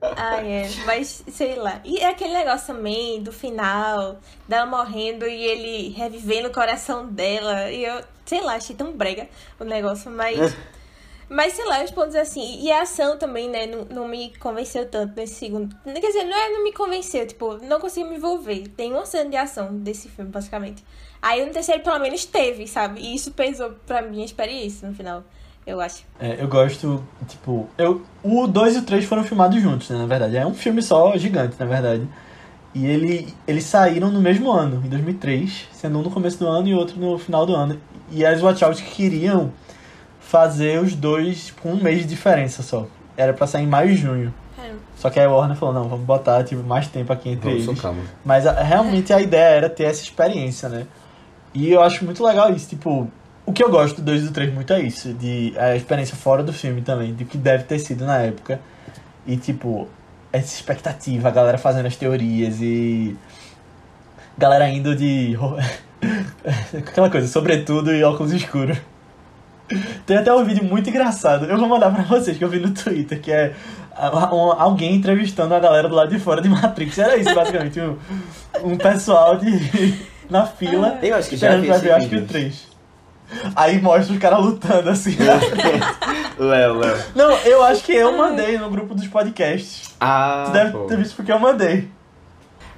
Ah, 0.00 0.44
é. 0.44 0.68
Mas, 0.84 1.24
sei 1.28 1.56
lá. 1.56 1.80
E 1.84 1.98
é 1.98 2.08
aquele 2.08 2.32
negócio 2.32 2.68
também 2.68 3.22
do 3.22 3.32
final, 3.32 4.18
dela 4.48 4.66
morrendo 4.66 5.26
e 5.26 5.44
ele 5.44 5.88
revivendo 5.90 6.48
o 6.48 6.52
coração 6.52 7.06
dela. 7.06 7.70
E 7.70 7.84
eu, 7.84 8.02
sei 8.24 8.40
lá, 8.40 8.54
achei 8.54 8.76
tão 8.76 8.92
brega 8.92 9.28
o 9.58 9.64
negócio, 9.64 10.10
mas. 10.10 10.56
Mas, 11.28 11.54
sei 11.54 11.64
lá, 11.64 11.82
os 11.82 11.90
pontos 11.90 12.14
assim. 12.14 12.60
E 12.62 12.70
a 12.70 12.82
ação 12.82 13.18
também, 13.18 13.48
né? 13.48 13.66
Não, 13.66 13.84
não 13.86 14.06
me 14.06 14.32
convenceu 14.36 14.88
tanto 14.88 15.16
nesse 15.16 15.34
segundo. 15.34 15.74
Quer 15.82 16.00
dizer, 16.00 16.22
não 16.22 16.36
é 16.36 16.50
não 16.50 16.62
me 16.62 16.72
convenceu, 16.72 17.26
tipo, 17.26 17.58
não 17.64 17.80
consegui 17.80 18.08
me 18.08 18.14
envolver. 18.14 18.68
Tem 18.68 18.92
uma 18.92 19.04
cena 19.04 19.28
de 19.28 19.36
ação 19.36 19.76
desse 19.76 20.08
filme, 20.08 20.30
basicamente. 20.30 20.84
Aí 21.20 21.44
no 21.44 21.52
terceiro, 21.52 21.82
pelo 21.82 21.98
menos, 21.98 22.24
teve, 22.24 22.68
sabe? 22.68 23.00
E 23.00 23.16
isso 23.16 23.32
pesou 23.32 23.72
pra 23.86 24.02
minha 24.02 24.24
experiência 24.24 24.88
no 24.88 24.94
final, 24.94 25.24
eu 25.66 25.80
acho. 25.80 26.04
É, 26.20 26.36
eu 26.40 26.48
gosto, 26.48 27.02
tipo, 27.26 27.68
eu, 27.76 28.02
o 28.22 28.46
2 28.46 28.76
e 28.76 28.78
o 28.78 28.82
3 28.82 29.04
foram 29.04 29.24
filmados 29.24 29.60
juntos, 29.60 29.90
né, 29.90 29.98
na 29.98 30.06
verdade. 30.06 30.36
É 30.36 30.46
um 30.46 30.54
filme 30.54 30.80
só, 30.82 31.16
gigante, 31.16 31.56
na 31.58 31.66
verdade. 31.66 32.06
E 32.74 32.86
ele, 32.86 33.34
eles 33.48 33.64
saíram 33.64 34.10
no 34.10 34.20
mesmo 34.20 34.50
ano, 34.52 34.82
em 34.84 34.88
2003, 34.88 35.68
sendo 35.72 35.98
um 35.98 36.02
no 36.02 36.10
começo 36.10 36.38
do 36.38 36.46
ano 36.46 36.68
e 36.68 36.74
outro 36.74 36.98
no 37.00 37.18
final 37.18 37.44
do 37.46 37.54
ano. 37.54 37.80
E 38.10 38.24
as 38.24 38.42
Watchouts 38.42 38.80
queriam 38.82 39.50
fazer 40.20 40.80
os 40.80 40.94
dois 40.94 41.52
com 41.62 41.72
um 41.72 41.82
mês 41.82 42.00
de 42.00 42.04
diferença 42.06 42.62
só. 42.62 42.86
Era 43.16 43.32
pra 43.32 43.46
sair 43.46 43.64
em 43.64 43.66
maio 43.66 43.90
e 43.90 43.96
junho. 43.96 44.32
Caramba. 44.56 44.78
Só 44.96 45.08
que 45.10 45.18
aí 45.18 45.26
a 45.26 45.30
Warner 45.30 45.56
falou, 45.56 45.74
não, 45.74 45.88
vamos 45.88 46.04
botar 46.04 46.42
tipo, 46.44 46.62
mais 46.62 46.86
tempo 46.88 47.12
aqui 47.12 47.30
entre 47.30 47.48
Vamos 47.50 47.66
eles. 47.68 47.80
calma. 47.80 48.02
Mas 48.24 48.46
a- 48.46 48.60
realmente 48.62 49.12
a 49.12 49.20
ideia 49.20 49.54
era 49.56 49.70
ter 49.70 49.84
essa 49.84 50.02
experiência, 50.02 50.68
né? 50.68 50.86
E 51.54 51.70
eu 51.70 51.80
acho 51.82 52.04
muito 52.04 52.22
legal 52.22 52.52
isso, 52.52 52.68
tipo, 52.68 53.10
o 53.46 53.52
que 53.52 53.62
eu 53.62 53.70
gosto 53.70 53.96
do 53.96 54.02
2 54.02 54.22
e 54.22 54.24
do 54.26 54.32
3 54.32 54.52
muito 54.52 54.72
é 54.72 54.80
isso, 54.82 55.14
de 55.14 55.54
a 55.56 55.76
experiência 55.76 56.16
fora 56.16 56.42
do 56.42 56.52
filme 56.52 56.82
também, 56.82 57.14
de 57.14 57.24
que 57.24 57.38
deve 57.38 57.62
ter 57.62 57.78
sido 57.78 58.04
na 58.04 58.18
época. 58.18 58.60
E 59.24 59.36
tipo, 59.36 59.88
essa 60.32 60.52
expectativa, 60.54 61.28
a 61.28 61.30
galera 61.30 61.56
fazendo 61.56 61.86
as 61.86 61.96
teorias 61.96 62.60
e 62.60 63.16
galera 64.36 64.68
indo 64.68 64.94
de 64.96 65.38
aquela 66.76 67.08
coisa, 67.08 67.28
sobretudo 67.28 67.94
e 67.94 68.02
óculos 68.02 68.32
escuros. 68.32 68.78
Tem 70.04 70.16
até 70.16 70.32
um 70.32 70.44
vídeo 70.44 70.64
muito 70.64 70.90
engraçado. 70.90 71.46
Eu 71.46 71.56
vou 71.56 71.68
mandar 71.68 71.92
pra 71.92 72.02
vocês 72.02 72.36
que 72.36 72.44
eu 72.44 72.48
vi 72.48 72.58
no 72.58 72.70
Twitter, 72.70 73.20
que 73.20 73.32
é 73.32 73.52
alguém 74.58 74.94
entrevistando 74.94 75.54
a 75.54 75.60
galera 75.60 75.88
do 75.88 75.94
lado 75.94 76.10
de 76.10 76.18
fora 76.20 76.40
de 76.40 76.48
Matrix. 76.48 76.98
Era 76.98 77.16
isso, 77.16 77.34
basicamente. 77.34 77.80
Um, 77.80 77.96
um 78.62 78.76
pessoal 78.76 79.36
de, 79.36 79.98
na 80.30 80.46
fila. 80.46 80.98
Eu 81.02 81.16
acho 81.16 81.28
que 81.28 81.36
já 81.36 81.56
vi 81.56 81.70
acho 81.70 82.08
que 82.08 82.16
o 82.16 82.20
vídeo. 82.20 82.26
3. 82.26 82.75
Aí 83.54 83.80
mostra 83.80 84.12
os 84.14 84.20
caras 84.20 84.40
lutando 84.40 84.88
assim. 84.90 85.16
Léo, 86.38 86.74
Léo. 86.78 86.96
Não, 87.14 87.30
eu 87.38 87.62
acho 87.64 87.82
que 87.84 87.92
eu 87.92 88.16
mandei 88.16 88.58
no 88.58 88.70
grupo 88.70 88.94
dos 88.94 89.06
podcasts. 89.08 89.94
Ah, 90.00 90.44
Tu 90.46 90.52
deve 90.52 90.72
pô. 90.72 90.84
ter 90.86 90.96
visto 90.98 91.16
porque 91.16 91.32
eu 91.32 91.38
mandei. 91.38 91.88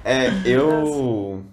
É, 0.03 0.31
eu. 0.45 1.43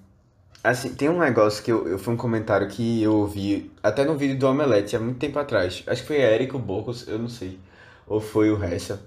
Assim, 0.62 0.94
tem 0.94 1.08
um 1.08 1.18
negócio 1.18 1.62
que 1.62 1.70
eu, 1.70 1.86
eu 1.88 1.98
foi 1.98 2.14
um 2.14 2.16
comentário 2.16 2.66
que 2.68 3.02
eu 3.02 3.14
ouvi 3.14 3.70
até 3.82 4.04
no 4.04 4.16
vídeo 4.16 4.36
do 4.38 4.48
Omelete 4.48 4.96
há 4.96 5.00
muito 5.00 5.18
tempo 5.18 5.38
atrás. 5.38 5.84
Acho 5.86 6.02
que 6.02 6.08
foi 6.08 6.20
Érico 6.20 6.58
Bocos, 6.58 7.06
eu 7.06 7.18
não 7.18 7.28
sei. 7.28 7.58
Ou 8.06 8.20
foi 8.20 8.50
o 8.50 8.56
Ressa. 8.56 9.00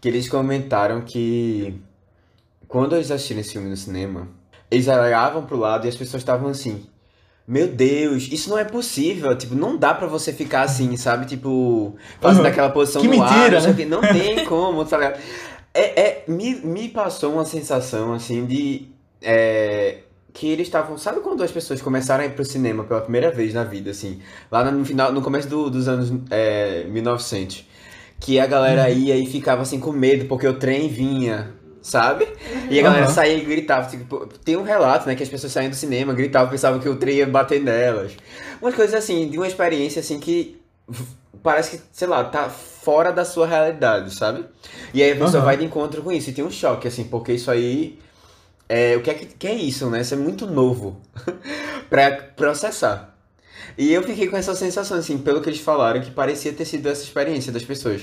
Que 0.00 0.08
eles 0.08 0.28
comentaram 0.28 1.00
que 1.00 1.80
quando 2.68 2.94
eles 2.94 3.10
assistiram 3.10 3.40
esse 3.40 3.52
filme 3.52 3.68
no 3.68 3.76
cinema, 3.76 4.28
eles 4.70 4.86
olhavam 4.86 5.44
pro 5.44 5.56
lado 5.56 5.86
e 5.86 5.88
as 5.88 5.96
pessoas 5.96 6.20
estavam 6.22 6.48
assim. 6.48 6.86
Meu 7.50 7.66
Deus, 7.66 8.28
isso 8.30 8.48
não 8.48 8.56
é 8.56 8.62
possível. 8.64 9.36
Tipo, 9.36 9.56
não 9.56 9.76
dá 9.76 9.92
pra 9.92 10.06
você 10.06 10.32
ficar 10.32 10.62
assim, 10.62 10.96
sabe? 10.96 11.26
Tipo, 11.26 11.96
fazendo 12.20 12.42
Uhum. 12.44 12.48
aquela 12.50 12.70
posição 12.70 13.02
Que 13.02 13.08
no 13.08 13.20
ar, 13.22 13.28
mentira, 13.50 13.58
o 13.60 13.74
né? 13.74 13.84
Não 13.86 14.00
tem 14.00 14.44
como, 14.46 14.84
tá 14.84 14.96
ligado? 14.96 15.18
É, 15.74 16.00
é, 16.00 16.24
me, 16.28 16.54
me 16.54 16.88
passou 16.88 17.32
uma 17.34 17.44
sensação, 17.44 18.12
assim, 18.12 18.46
de... 18.46 18.86
é, 19.20 19.98
que 20.32 20.46
eles 20.48 20.68
estavam... 20.68 20.96
Sabe 20.96 21.18
quando 21.20 21.42
as 21.42 21.50
pessoas 21.50 21.82
começaram 21.82 22.22
a 22.22 22.26
ir 22.28 22.30
pro 22.34 22.44
cinema 22.44 22.84
pela 22.84 23.00
primeira 23.00 23.32
vez 23.32 23.52
na 23.52 23.64
vida, 23.64 23.90
assim? 23.90 24.20
Lá 24.50 24.70
no 24.70 24.84
final, 24.84 25.12
no 25.12 25.20
começo 25.20 25.48
do- 25.48 25.68
dos 25.68 25.88
anos 25.88 26.12
é, 26.30 26.84
1900. 26.84 27.66
Que 28.20 28.38
a 28.38 28.46
galera 28.46 28.88
Uhum. 28.90 28.96
ia 28.96 29.16
e 29.16 29.26
ficava, 29.26 29.62
assim, 29.62 29.80
com 29.80 29.90
medo, 29.90 30.26
porque 30.26 30.46
o 30.46 30.54
trem 30.54 30.88
vinha... 30.88 31.52
Sabe? 31.82 32.28
E 32.68 32.78
a 32.78 32.82
galera 32.82 33.06
Aham. 33.06 33.14
saía 33.14 33.36
e 33.36 33.40
gritava. 33.40 33.88
Tipo, 33.88 34.26
tem 34.44 34.56
um 34.56 34.62
relato, 34.62 35.06
né? 35.06 35.14
Que 35.14 35.22
as 35.22 35.28
pessoas 35.28 35.52
saíam 35.52 35.70
do 35.70 35.76
cinema, 35.76 36.12
gritavam, 36.12 36.50
pensavam 36.50 36.78
que 36.78 36.88
o 36.88 36.96
trem 36.96 37.16
ia 37.16 37.26
bater 37.26 37.60
nelas. 37.62 38.12
Umas 38.60 38.74
coisas 38.74 38.94
assim, 38.94 39.28
de 39.28 39.38
uma 39.38 39.46
experiência 39.48 40.00
assim 40.00 40.20
que 40.20 40.60
parece 41.42 41.78
que, 41.78 41.82
sei 41.92 42.06
lá, 42.06 42.24
tá 42.24 42.48
fora 42.48 43.12
da 43.12 43.24
sua 43.24 43.46
realidade, 43.46 44.14
sabe? 44.14 44.44
E 44.92 45.02
aí 45.02 45.12
a 45.12 45.16
pessoa 45.16 45.38
Aham. 45.38 45.44
vai 45.44 45.56
de 45.56 45.64
encontro 45.64 46.02
com 46.02 46.12
isso 46.12 46.30
e 46.30 46.32
tem 46.32 46.44
um 46.44 46.50
choque, 46.50 46.86
assim, 46.88 47.04
porque 47.04 47.32
isso 47.32 47.50
aí. 47.50 47.98
É, 48.68 48.96
o 48.96 49.02
que 49.02 49.10
é, 49.10 49.14
que, 49.14 49.26
que 49.26 49.46
é 49.48 49.54
isso, 49.54 49.90
né? 49.90 50.00
Isso 50.00 50.14
é 50.14 50.16
muito 50.16 50.46
novo 50.46 51.00
pra 51.90 52.12
processar. 52.36 53.16
E 53.76 53.92
eu 53.92 54.02
fiquei 54.02 54.28
com 54.28 54.36
essa 54.36 54.54
sensação, 54.54 54.98
assim, 54.98 55.18
pelo 55.18 55.40
que 55.40 55.48
eles 55.48 55.60
falaram, 55.60 56.00
que 56.00 56.10
parecia 56.10 56.52
ter 56.52 56.64
sido 56.64 56.86
essa 56.88 57.02
experiência 57.02 57.52
das 57.52 57.64
pessoas. 57.64 58.02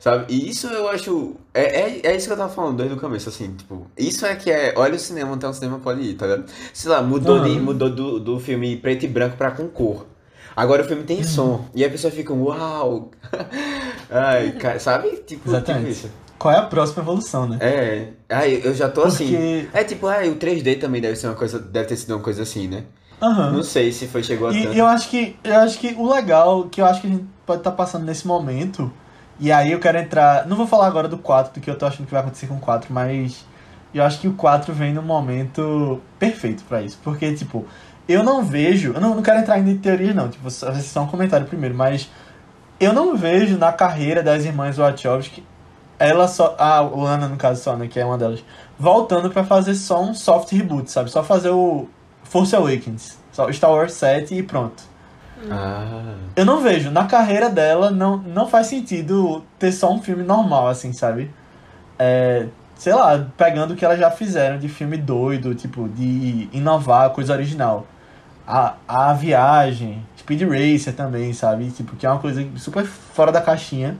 Sabe? 0.00 0.26
E 0.32 0.48
isso 0.48 0.68
eu 0.68 0.88
acho. 0.88 1.34
É, 1.52 1.62
é, 1.80 2.00
é 2.04 2.16
isso 2.16 2.26
que 2.28 2.32
eu 2.32 2.36
tava 2.36 2.52
falando 2.52 2.76
desde 2.76 2.94
o 2.94 3.00
começo, 3.00 3.28
assim, 3.28 3.52
tipo. 3.54 3.86
Isso 3.96 4.24
é 4.24 4.36
que 4.36 4.50
é. 4.50 4.72
Olha 4.76 4.94
o 4.94 4.98
cinema, 4.98 5.34
até 5.34 5.48
o 5.48 5.52
cinema 5.52 5.78
pode 5.80 6.00
ir, 6.02 6.14
tá 6.14 6.26
ligado? 6.26 6.44
Sei 6.72 6.90
lá, 6.90 7.02
mudou, 7.02 7.40
de, 7.42 7.50
mudou 7.60 7.90
do, 7.90 8.20
do 8.20 8.38
filme 8.38 8.76
preto 8.76 9.04
e 9.04 9.08
branco 9.08 9.36
pra 9.36 9.50
com 9.50 9.66
cor. 9.68 10.06
Agora 10.54 10.82
o 10.82 10.84
filme 10.84 11.02
Uhum. 11.02 11.06
tem 11.06 11.22
som. 11.24 11.64
E 11.74 11.84
a 11.84 11.90
pessoa 11.90 12.12
fica, 12.12 12.32
uau! 12.32 13.10
Ai, 14.10 14.52
cara, 14.52 14.78
sabe? 14.78 15.08
Tipo, 15.10 15.24
tipo 15.26 15.48
Exatamente. 15.50 15.90
isso. 15.90 16.10
Qual 16.38 16.54
é 16.54 16.58
a 16.58 16.62
próxima 16.62 17.02
evolução, 17.02 17.48
né? 17.48 17.58
É. 17.60 18.08
Ai, 18.28 18.60
eu 18.64 18.72
já 18.74 18.88
tô 18.88 19.02
assim. 19.02 19.26
Porque. 19.32 19.68
É 19.72 19.84
tipo, 19.84 20.06
ah, 20.06 20.18
o 20.24 20.36
3D 20.36 20.78
também 20.80 21.00
deve 21.00 21.16
ser 21.16 21.26
uma 21.26 21.34
coisa. 21.34 21.58
Deve 21.58 21.88
ter 21.88 21.96
sido 21.96 22.14
uma 22.14 22.22
coisa 22.22 22.42
assim, 22.42 22.68
né? 22.68 22.84
Aham. 23.20 23.50
Não 23.50 23.62
sei 23.64 23.90
se 23.90 24.06
foi, 24.06 24.22
chegou 24.22 24.48
a 24.48 24.52
tanto. 24.52 24.72
E 24.72 24.78
eu 24.78 24.86
acho 24.86 25.08
que 25.10 25.36
eu 25.42 25.56
acho 25.56 25.78
que 25.80 25.92
o 25.98 26.08
legal 26.08 26.68
que 26.68 26.80
eu 26.80 26.86
acho 26.86 27.00
que 27.00 27.08
a 27.08 27.10
gente 27.10 27.24
pode 27.44 27.60
estar 27.60 27.72
passando 27.72 28.04
nesse 28.04 28.24
momento, 28.28 28.92
e 29.38 29.52
aí 29.52 29.72
eu 29.72 29.80
quero 29.80 29.98
entrar, 29.98 30.46
não 30.46 30.56
vou 30.56 30.66
falar 30.66 30.86
agora 30.86 31.08
do 31.08 31.18
4, 31.18 31.54
do 31.54 31.60
que 31.60 31.70
eu 31.70 31.78
tô 31.78 31.86
achando 31.86 32.06
que 32.06 32.12
vai 32.12 32.20
acontecer 32.20 32.46
com 32.46 32.54
o 32.54 32.60
4, 32.60 32.92
mas 32.92 33.44
eu 33.94 34.04
acho 34.04 34.20
que 34.20 34.28
o 34.28 34.34
4 34.34 34.72
vem 34.74 34.92
num 34.92 35.02
momento 35.02 36.00
perfeito 36.18 36.64
pra 36.64 36.82
isso, 36.82 36.98
porque 37.02 37.32
tipo, 37.34 37.66
eu 38.08 38.22
não 38.22 38.42
vejo, 38.44 38.92
eu 38.92 39.00
não, 39.00 39.14
não 39.14 39.22
quero 39.22 39.38
entrar 39.40 39.58
em 39.58 39.78
teorias 39.78 40.14
não, 40.14 40.28
tipo, 40.28 40.50
só, 40.50 40.72
só 40.74 41.02
um 41.02 41.06
comentário 41.06 41.46
primeiro, 41.46 41.74
mas 41.74 42.10
eu 42.80 42.92
não 42.92 43.16
vejo 43.16 43.58
na 43.58 43.72
carreira 43.72 44.22
das 44.22 44.44
irmãs 44.44 44.76
Wachowski 44.76 45.44
ela 45.98 46.28
só, 46.28 46.54
a 46.58 46.80
Lana 46.80 47.28
no 47.28 47.36
caso 47.36 47.62
só, 47.62 47.76
né, 47.76 47.88
que 47.88 47.98
é 47.98 48.04
uma 48.04 48.16
delas, 48.16 48.44
voltando 48.78 49.30
pra 49.30 49.44
fazer 49.44 49.74
só 49.74 50.00
um 50.02 50.14
soft 50.14 50.52
reboot, 50.52 50.90
sabe? 50.90 51.10
Só 51.10 51.24
fazer 51.24 51.50
o 51.50 51.88
Force 52.22 52.54
Awakens, 52.54 53.18
só 53.32 53.50
Star 53.50 53.70
Wars 53.70 53.92
7 53.94 54.34
e 54.34 54.42
pronto. 54.42 54.82
Ah. 55.50 56.14
Eu 56.34 56.44
não 56.44 56.60
vejo, 56.60 56.90
na 56.90 57.06
carreira 57.06 57.48
dela 57.48 57.90
não, 57.90 58.18
não 58.18 58.48
faz 58.48 58.66
sentido 58.66 59.44
ter 59.58 59.72
só 59.72 59.92
um 59.92 60.02
filme 60.02 60.22
normal, 60.22 60.68
assim, 60.68 60.92
sabe? 60.92 61.30
É, 61.98 62.46
sei 62.76 62.94
lá, 62.94 63.26
pegando 63.36 63.74
o 63.74 63.76
que 63.76 63.84
elas 63.84 63.98
já 63.98 64.10
fizeram 64.10 64.58
de 64.58 64.68
filme 64.68 64.96
doido, 64.96 65.54
tipo, 65.54 65.88
de 65.88 66.48
inovar 66.52 67.10
coisa 67.10 67.32
original. 67.32 67.86
A, 68.46 68.76
a 68.86 69.12
viagem, 69.12 70.02
Speed 70.18 70.42
Racer 70.42 70.94
também, 70.94 71.32
sabe? 71.32 71.70
Tipo, 71.70 71.96
que 71.96 72.06
é 72.06 72.10
uma 72.10 72.20
coisa 72.20 72.46
super 72.56 72.84
fora 72.84 73.30
da 73.30 73.40
caixinha. 73.40 73.96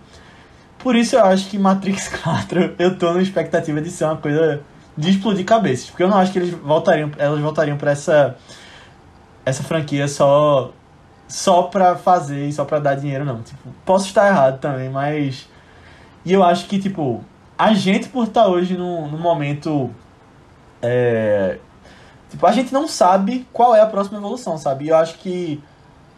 Por 0.79 0.95
isso 0.95 1.17
eu 1.17 1.25
acho 1.25 1.51
que 1.51 1.59
Matrix 1.59 2.09
4 2.23 2.77
eu 2.79 2.97
tô 2.97 3.13
na 3.13 3.21
expectativa 3.21 3.81
de 3.81 3.91
ser 3.91 4.05
uma 4.05 4.17
coisa 4.17 4.61
de 4.97 5.11
explodir 5.11 5.45
cabeças. 5.45 5.91
Porque 5.91 6.03
eu 6.03 6.09
não 6.09 6.17
acho 6.17 6.33
que 6.33 6.39
eles 6.39 6.51
voltariam, 6.51 7.11
elas 7.19 7.41
voltariam 7.41 7.77
pra 7.77 7.91
essa, 7.91 8.37
essa 9.45 9.63
franquia 9.63 10.07
só 10.09 10.73
só 11.29 11.65
pra 11.65 11.95
fazer 11.97 12.47
e 12.49 12.53
só 12.53 12.65
pra 12.65 12.79
dar 12.79 12.95
dinheiro, 12.95 13.25
não. 13.25 13.43
Tipo, 13.43 13.69
posso 13.85 14.07
estar 14.07 14.27
errado 14.27 14.59
também, 14.59 14.89
mas. 14.89 15.49
E 16.25 16.33
eu 16.33 16.43
acho 16.43 16.67
que, 16.67 16.79
tipo, 16.79 17.23
a 17.57 17.75
gente 17.75 18.09
por 18.09 18.27
estar 18.27 18.47
hoje 18.49 18.77
num, 18.77 19.09
num 19.09 19.19
momento. 19.19 19.91
É... 20.83 21.59
Tipo, 22.31 22.47
a 22.47 22.53
gente 22.53 22.73
não 22.73 22.87
sabe 22.89 23.47
qual 23.53 23.75
é 23.75 23.81
a 23.81 23.87
próxima 23.87 24.19
evolução, 24.19 24.59
sabe? 24.59 24.87
E 24.87 24.89
eu 24.89 24.97
acho 24.97 25.19
que 25.19 25.63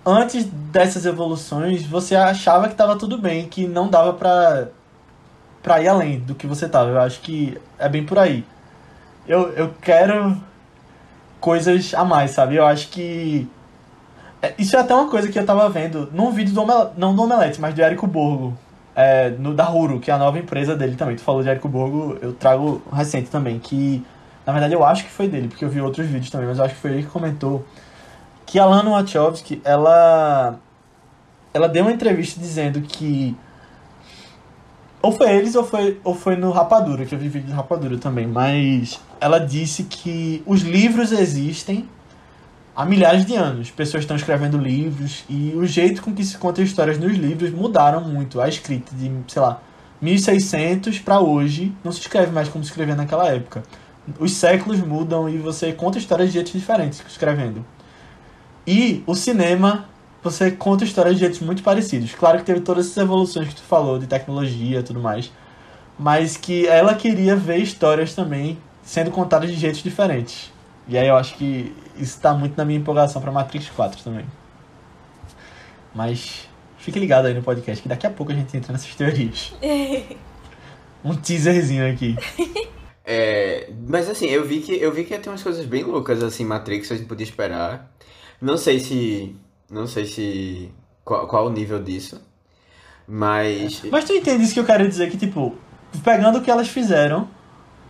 antes 0.05 0.45
dessas 0.45 1.07
evoluções 1.07 1.85
você 1.85 2.17
achava 2.17 2.69
que 2.69 2.75
tava 2.75 2.97
tudo 2.97 3.19
bem, 3.19 3.49
que 3.49 3.67
não 3.67 3.89
dava 3.89 4.13
pra, 4.15 4.69
pra 5.63 5.81
ir 5.81 5.89
além 5.89 6.19
do 6.21 6.35
que 6.35 6.47
você 6.47 6.69
tava. 6.69 6.91
Eu 6.91 7.01
acho 7.01 7.21
que 7.21 7.61
é 7.79 7.89
bem 7.89 8.05
por 8.05 8.19
aí. 8.19 8.45
Eu, 9.27 9.53
eu 9.53 9.75
quero 9.81 10.37
coisas 11.41 11.95
a 11.95 12.05
mais, 12.05 12.33
sabe? 12.33 12.57
Eu 12.57 12.67
acho 12.67 12.89
que. 12.89 13.49
É, 14.43 14.55
Isso 14.59 14.77
é 14.77 14.81
até 14.81 14.95
uma 14.95 15.09
coisa 15.09 15.29
que 15.29 15.39
eu 15.39 15.45
tava 15.45 15.69
vendo 15.69 16.09
num 16.13 16.31
vídeo 16.31 16.55
do 16.55 16.63
Omelete, 16.63 16.93
não 16.97 17.15
do 17.15 17.23
Omelete, 17.23 17.61
mas 17.61 17.75
do 17.75 17.83
Érico 17.83 18.07
Borgo, 18.07 18.57
é, 18.95 19.31
no, 19.31 19.55
da 19.55 19.71
Huro, 19.71 20.01
que 20.01 20.11
é 20.11 20.15
a 20.15 20.19
nova 20.19 20.39
empresa 20.39 20.77
dele 20.77 20.97
também. 20.97 21.17
Tu 21.17 21.23
falou 21.23 21.43
de 21.43 21.49
Érico 21.49 21.69
Borgo, 21.69 22.17
eu 22.21 22.33
trago 22.33 22.83
recente 22.93 23.31
também, 23.31 23.59
que 23.59 24.05
na 24.47 24.53
verdade 24.53 24.75
eu 24.75 24.85
acho 24.85 25.05
que 25.05 25.11
foi 25.11 25.29
dele, 25.29 25.49
porque 25.49 25.65
eu 25.65 25.69
vi 25.69 25.81
outros 25.81 26.07
vídeos 26.07 26.31
também, 26.31 26.47
mas 26.47 26.59
eu 26.59 26.65
acho 26.65 26.75
que 26.75 26.81
foi 26.81 26.93
ele 26.93 27.03
que 27.03 27.09
comentou 27.09 27.65
que 28.47 28.59
a 28.59 28.65
Lana 28.65 28.91
Wachowski, 28.91 29.61
ela 29.65 30.59
ela 31.53 31.69
deu 31.69 31.85
uma 31.85 31.93
entrevista 31.93 32.41
dizendo 32.41 32.81
que 32.81 33.37
ou 35.03 35.13
foi 35.13 35.31
eles 35.31 35.55
ou 35.55 35.65
foi, 35.65 35.99
ou 36.05 36.15
foi 36.15 36.37
no 36.37 36.51
Rapadura, 36.51 37.05
que 37.07 37.15
eu 37.15 37.19
vi 37.19 37.29
vídeo 37.29 37.49
do 37.49 37.55
Rapadura 37.55 37.97
também, 37.97 38.27
mas 38.27 39.01
ela 39.21 39.39
disse 39.39 39.85
que 39.85 40.43
os 40.47 40.63
livros 40.63 41.13
existem 41.13 41.89
há 42.81 42.85
milhares 42.87 43.27
de 43.27 43.35
anos. 43.35 43.71
Pessoas 43.71 44.05
estão 44.05 44.17
escrevendo 44.17 44.57
livros 44.57 45.25
e 45.29 45.53
o 45.55 45.67
jeito 45.67 46.01
com 46.01 46.15
que 46.15 46.25
se 46.25 46.39
conta 46.39 46.63
histórias 46.63 46.99
nos 46.99 47.13
livros 47.13 47.51
mudaram 47.51 48.01
muito. 48.01 48.41
A 48.41 48.49
escrita 48.49 48.95
de, 48.97 49.13
sei 49.29 49.43
lá, 49.43 49.61
1600 50.01 50.99
para 51.01 51.21
hoje 51.21 51.75
não 51.85 51.93
se 51.93 52.01
escreve 52.01 52.33
mais 52.33 52.49
como 52.49 52.65
se 52.65 52.71
escrevia 52.71 52.95
naquela 52.95 53.29
época. 53.29 53.63
Os 54.19 54.33
séculos 54.33 54.81
mudam 54.81 55.29
e 55.29 55.37
você 55.37 55.73
conta 55.75 55.99
histórias 55.99 56.29
de 56.29 56.35
jeitos 56.35 56.53
diferentes 56.53 57.03
escrevendo. 57.07 57.65
E 58.67 59.05
o 59.07 59.15
cinema, 59.15 59.85
você 60.23 60.51
conta 60.51 60.83
histórias 60.83 61.17
de 61.17 61.21
jeitos 61.21 61.41
muito 61.41 61.63
parecidos. 61.63 62.15
Claro 62.15 62.39
que 62.39 62.45
teve 62.45 62.61
todas 62.61 62.87
essas 62.87 62.97
evoluções 62.97 63.49
que 63.49 63.57
tu 63.57 63.63
falou, 63.63 63.99
de 63.99 64.07
tecnologia 64.07 64.81
e 64.81 64.83
tudo 64.83 65.01
mais. 65.01 65.31
Mas 65.99 66.39
que 66.39 66.67
ela 66.67 66.95
queria 66.95 67.37
ver 67.37 67.59
histórias 67.59 68.15
também 68.15 68.57
sendo 68.83 69.11
contadas 69.11 69.51
de 69.51 69.57
jeitos 69.57 69.83
diferentes. 69.83 70.51
E 70.91 70.99
aí 70.99 71.07
eu 71.07 71.17
acho 71.17 71.37
que 71.37 71.73
isso 71.97 72.21
tá 72.21 72.35
muito 72.35 72.57
na 72.57 72.65
minha 72.65 72.79
empolgação 72.79 73.23
pra 73.23 73.31
Matrix 73.31 73.71
4 73.71 74.03
também. 74.03 74.27
Mas 75.95 76.49
fique 76.79 76.99
ligado 76.99 77.27
aí 77.27 77.35
no 77.35 77.43
podcast 77.43 77.81
que 77.81 77.89
daqui 77.89 78.09
a 78.09 78.11
pouco 78.11 78.33
a 78.33 78.35
gente 78.35 78.57
entra 78.57 78.73
nessas 78.73 78.95
teorias. 78.95 79.55
Um 81.03 81.17
teaserzinho 81.17 81.91
aqui. 81.91 82.15
É, 83.03 83.71
mas 83.89 84.07
assim, 84.07 84.27
eu 84.27 84.47
vi 84.47 84.61
que 84.61 84.75
eu 84.75 84.93
vi 84.93 85.03
que 85.05 85.15
ia 85.15 85.19
ter 85.19 85.31
umas 85.31 85.43
coisas 85.43 85.65
bem 85.65 85.83
loucas 85.83 86.23
assim, 86.23 86.45
Matrix, 86.45 86.89
que 86.89 86.93
a 86.93 86.97
gente 86.99 87.09
podia 87.09 87.25
esperar. 87.25 87.91
Não 88.39 88.59
sei 88.59 88.79
se 88.79 89.35
não 89.71 89.87
sei 89.87 90.05
se 90.05 90.71
qual, 91.03 91.27
qual 91.27 91.47
o 91.47 91.51
nível 91.51 91.83
disso. 91.83 92.21
Mas 93.09 93.83
Mas 93.91 94.05
tu 94.05 94.13
entende 94.13 94.45
isso 94.45 94.53
que 94.53 94.61
eu 94.61 94.65
quero 94.67 94.87
dizer? 94.87 95.11
Que, 95.11 95.17
tipo, 95.17 95.57
pegando 96.05 96.39
o 96.39 96.43
que 96.43 96.51
elas 96.51 96.69
fizeram, 96.69 97.29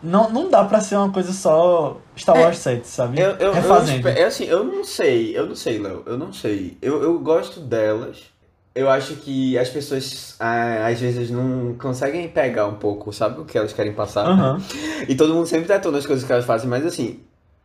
não, 0.03 0.31
não 0.31 0.49
dá 0.51 0.65
pra 0.65 0.81
ser 0.81 0.97
uma 0.97 1.11
coisa 1.13 1.33
só 1.33 1.99
Star 2.17 2.37
Wars 2.37 2.59
7, 2.59 2.87
sabe? 2.87 3.21
É, 3.21 3.25
eu, 3.25 3.31
eu, 3.33 3.37
eu, 3.49 3.53
Refazendo. 3.55 4.09
espe- 4.09 4.21
é 4.21 4.25
assim, 4.25 4.45
eu 4.45 4.65
não 4.65 4.85
sei, 4.85 5.37
eu 5.37 5.47
não 5.47 5.55
sei, 5.57 5.79
Léo, 5.79 6.03
eu 6.07 6.17
não 6.19 6.33
sei. 6.33 6.77
Eu, 6.81 7.03
eu 7.03 7.19
gosto 7.19 7.61
delas. 7.61 8.19
Eu 8.75 8.89
acho 8.89 9.17
que 9.17 9.59
as 9.59 9.69
pessoas 9.69 10.37
ah, 10.39 10.87
às 10.87 11.01
vezes 11.01 11.29
não 11.31 11.75
conseguem 11.75 12.29
pegar 12.29 12.67
um 12.67 12.77
pouco, 12.77 13.13
sabe, 13.13 13.41
o 13.41 13.45
que 13.45 13.59
elas 13.59 13.73
querem 13.73 13.93
passar. 13.93 14.27
Aham. 14.27 14.63
E 15.09 15.15
todo 15.17 15.35
mundo 15.35 15.47
sempre 15.47 15.67
detona 15.67 15.99
as 15.99 16.07
coisas 16.07 16.25
que 16.25 16.33
elas 16.33 16.45
fazem, 16.45 16.69
mas 16.71 16.87
assim, 16.87 17.19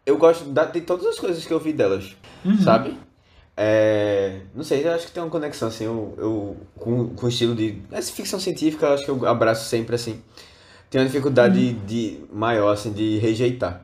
eu 0.06 0.18
gosto 0.18 0.46
da- 0.46 0.66
de 0.66 0.82
todas 0.82 1.06
as 1.06 1.20
coisas 1.20 1.46
que 1.46 1.54
eu 1.54 1.60
vi 1.60 1.74
delas, 1.74 2.16
Uhum. 2.44 2.58
sabe? 2.58 2.98
É, 3.56 4.40
não 4.54 4.64
sei, 4.64 4.86
eu 4.86 4.92
acho 4.94 5.06
que 5.06 5.12
tem 5.14 5.24
uma 5.24 5.30
conexão, 5.30 5.68
assim, 5.70 5.86
eu, 5.86 6.14
eu- 6.18 6.58
com, 6.78 7.10
com 7.10 7.26
o 7.28 7.30
estilo 7.30 7.56
de. 7.56 7.82
Essa 7.92 8.12
ficção 8.12 8.40
científica, 8.40 8.88
eu 8.88 8.94
acho 8.96 9.06
que 9.06 9.12
eu 9.12 9.26
abraço 9.28 9.70
sempre, 9.70 9.96
assim. 9.96 10.22
Tenho 10.90 11.04
uma 11.04 11.08
dificuldade 11.10 11.60
Uhum. 11.60 11.86
de, 11.86 12.20
maior, 12.32 12.72
assim, 12.74 12.92
de 12.92 13.18
rejeitar. 13.20 13.82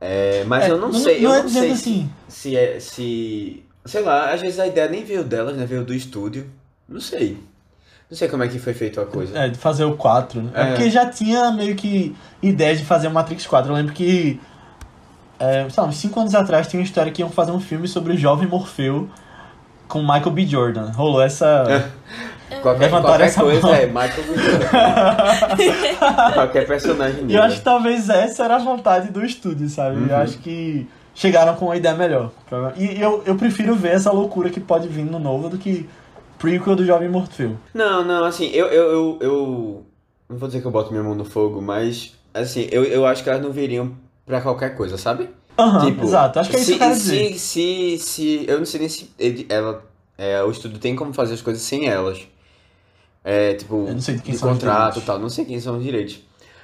É, 0.00 0.44
mas 0.46 0.64
É, 0.64 0.70
eu 0.70 0.78
não, 0.78 0.90
não- 0.90 0.98
sei, 0.98 1.20
não 1.20 1.30
eu 1.30 1.34
é 1.34 1.38
não 1.38 1.46
dizendo 1.46 1.62
sei 1.62 1.72
assim. 1.72 2.10
se, 2.28 2.40
se 2.40 2.56
é. 2.56 2.80
Se, 2.80 3.62
sei 3.84 4.02
lá, 4.02 4.32
às 4.32 4.40
vezes 4.40 4.58
a 4.58 4.66
ideia 4.66 4.88
nem 4.88 5.04
veio 5.04 5.22
delas, 5.24 5.56
né? 5.56 5.64
Veio 5.66 5.84
do 5.84 5.94
estúdio. 5.94 6.46
Não 6.88 7.00
sei. 7.00 7.38
Não 8.10 8.16
sei 8.18 8.28
como 8.28 8.42
é 8.42 8.48
que 8.48 8.58
foi 8.58 8.74
feita 8.74 9.00
a 9.02 9.06
coisa. 9.06 9.38
É, 9.38 9.48
de 9.48 9.56
fazer 9.58 9.84
o 9.84 9.96
4, 9.96 10.42
né? 10.42 10.50
É. 10.54 10.60
É. 10.62 10.66
porque 10.72 10.90
já 10.90 11.06
tinha 11.08 11.50
meio 11.52 11.74
que 11.76 12.14
ideias 12.42 12.78
de 12.78 12.84
fazer 12.84 13.06
o 13.08 13.10
Matrix 13.10 13.46
4. 13.46 13.70
Eu 13.70 13.76
lembro 13.76 13.92
que, 13.94 14.38
é, 15.38 15.66
sei 15.70 15.82
lá, 15.82 15.88
uns 15.88 15.96
5 15.96 16.20
anos 16.20 16.34
atrás 16.34 16.66
tinha 16.68 16.80
uma 16.80 16.84
história 16.84 17.10
que 17.12 17.22
iam 17.22 17.30
fazer 17.30 17.52
um 17.52 17.60
filme 17.60 17.86
sobre 17.88 18.12
o 18.12 18.16
jovem 18.16 18.46
Morfeu 18.48 19.08
com 19.88 20.00
Michael 20.02 20.30
B. 20.30 20.46
Jordan. 20.46 20.90
Rolou 20.90 21.22
essa. 21.22 21.90
Qualquer, 22.60 22.80
Levantaram 22.84 23.08
qualquer 23.16 23.24
essa 23.26 23.40
coisa 23.40 23.60
mão. 23.62 23.74
é 23.74 23.86
Michael. 23.86 24.24
Qualquer 26.34 26.66
personagem 26.66 27.20
E 27.20 27.24
nele. 27.24 27.38
eu 27.38 27.42
acho 27.42 27.56
que 27.58 27.62
talvez 27.64 28.08
essa 28.08 28.44
era 28.44 28.56
a 28.56 28.58
vontade 28.58 29.10
do 29.10 29.24
estúdio, 29.24 29.68
sabe? 29.68 29.96
Uhum. 30.00 30.06
Eu 30.08 30.16
acho 30.16 30.38
que 30.38 30.86
chegaram 31.14 31.54
com 31.56 31.66
uma 31.66 31.76
ideia 31.76 31.94
melhor. 31.94 32.30
E 32.76 33.00
eu, 33.00 33.22
eu 33.26 33.34
prefiro 33.36 33.74
ver 33.74 33.92
essa 33.94 34.10
loucura 34.12 34.50
que 34.50 34.60
pode 34.60 34.88
vir 34.88 35.04
no 35.04 35.18
novo 35.18 35.48
do 35.48 35.58
que 35.58 35.88
prequel 36.38 36.74
do 36.76 36.84
Jovem 36.84 37.08
Morfeu. 37.08 37.56
Não, 37.74 38.04
não, 38.04 38.24
assim, 38.24 38.46
eu, 38.52 38.66
eu, 38.66 38.90
eu, 38.90 39.18
eu- 39.20 39.86
Não 40.28 40.36
vou 40.38 40.48
dizer 40.48 40.60
que 40.60 40.66
eu 40.66 40.70
boto 40.72 40.90
minha 40.90 41.02
mão 41.02 41.14
no 41.14 41.24
fogo, 41.24 41.60
mas. 41.60 42.14
Assim, 42.34 42.66
eu, 42.70 42.84
eu 42.84 43.06
acho 43.06 43.22
que 43.22 43.28
elas 43.28 43.42
não 43.42 43.50
viriam 43.52 43.92
pra 44.24 44.40
qualquer 44.40 44.74
coisa, 44.74 44.96
sabe? 44.96 45.28
Aham, 45.58 45.84
Tipo, 45.84 46.04
exato. 46.04 46.38
Acho 46.40 46.48
que 46.50 46.56
é 46.56 46.60
isso 46.60 46.72
se, 46.72 46.78
que 46.78 46.82
eu 46.82 46.86
quero 46.88 46.98
dizer. 46.98 47.34
se, 47.34 47.38
se, 47.38 47.98
se. 47.98 48.44
Eu 48.48 48.58
não 48.58 48.64
sei 48.64 48.80
nem 48.80 48.88
se 48.88 49.10
ele- 49.18 49.46
ela. 49.50 49.84
É, 50.16 50.42
o 50.42 50.50
estúdio 50.50 50.78
tem 50.78 50.94
como 50.96 51.12
fazer 51.12 51.34
as 51.34 51.42
coisas 51.42 51.62
sem 51.62 51.88
elas. 51.88 52.20
É, 53.24 53.54
tipo, 53.54 53.86
Eu 53.88 53.94
não 53.94 54.00
sei 54.00 54.16
de 54.16 54.22
quem 54.22 54.34
de 54.34 54.40
contrato 54.40 54.98
e 54.98 55.02
tal, 55.02 55.18
não 55.18 55.28
sei 55.28 55.44
quem 55.44 55.60
são 55.60 55.76
os 55.78 55.82
direitos. 55.84 56.20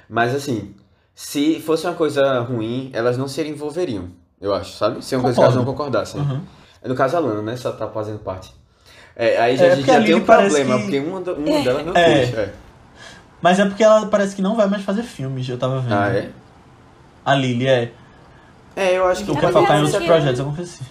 Mas 0.09 0.35
assim, 0.35 0.73
se 1.15 1.59
fosse 1.61 1.85
uma 1.85 1.93
coisa 1.95 2.39
ruim, 2.41 2.89
elas 2.93 3.17
não 3.17 3.27
se 3.27 3.41
envolveriam, 3.47 4.09
eu 4.41 4.53
acho, 4.53 4.73
sabe? 4.75 5.03
Se 5.03 5.15
é 5.15 5.17
uma 5.17 5.23
coisa 5.23 5.37
que 5.37 5.43
elas 5.43 5.55
não 5.55 5.63
Concordo. 5.65 5.91
concordassem. 5.91 6.21
Uhum. 6.21 6.41
No 6.85 6.95
caso, 6.95 7.17
a 7.17 7.19
Lana, 7.19 7.41
né? 7.41 7.55
Só 7.57 7.71
tá 7.71 7.87
fazendo 7.89 8.19
parte. 8.19 8.51
É, 9.15 9.37
aí 9.39 9.57
já, 9.57 9.65
É, 9.65 9.71
a 9.71 9.75
gente 9.75 9.85
já 9.87 9.99
a 9.99 10.03
tem 10.03 10.15
um 10.15 10.21
problema, 10.21 10.75
que- 10.77 10.81
porque 10.83 10.99
uma, 10.99 11.19
uma 11.19 11.63
delas 11.63 11.85
não 11.85 11.93
É. 11.95 12.25
quis. 12.25 12.33
É. 12.37 12.53
Mas 13.41 13.59
é 13.59 13.65
porque 13.65 13.83
ela 13.83 14.05
parece 14.07 14.35
que 14.35 14.41
não 14.41 14.55
vai 14.55 14.67
mais 14.67 14.83
fazer 14.83 15.03
filmes, 15.03 15.47
eu 15.47 15.57
tava 15.57 15.79
vendo. 15.81 15.93
Ah, 15.93 16.09
é? 16.09 16.29
A 17.25 17.35
Lily, 17.35 17.67
é. 17.67 17.91
É, 18.75 18.97
eu 18.97 19.05
acho 19.07 19.23
que 19.25 19.31
Eu 19.31 19.35
quero 19.35 19.51
vai 19.53 19.61
focar 19.61 19.77
em 19.77 19.83
outros 19.83 20.03
projetos, 20.05 20.39
alguma 20.39 20.55
coisa 20.57 20.71
assim. 20.73 20.85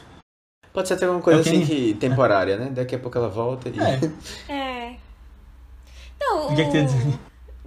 pode 0.72 0.88
ser 0.88 0.94
até 0.94 1.04
alguma 1.06 1.22
coisa 1.22 1.40
assim 1.40 1.64
que 1.64 1.94
temporária, 1.94 2.56
né? 2.58 2.70
Daqui 2.70 2.94
a 2.94 2.98
pouco 2.98 3.16
ela 3.18 3.28
volta 3.28 3.68
e. 3.68 3.78
É. 3.80 3.98
É. 6.28 6.34
Não, 6.34 6.52
O 6.52 6.54
que 6.56 6.62
é 6.62 6.64
que 6.64 6.70
tem 6.72 6.80
a 6.82 6.84
dizer? 6.84 7.18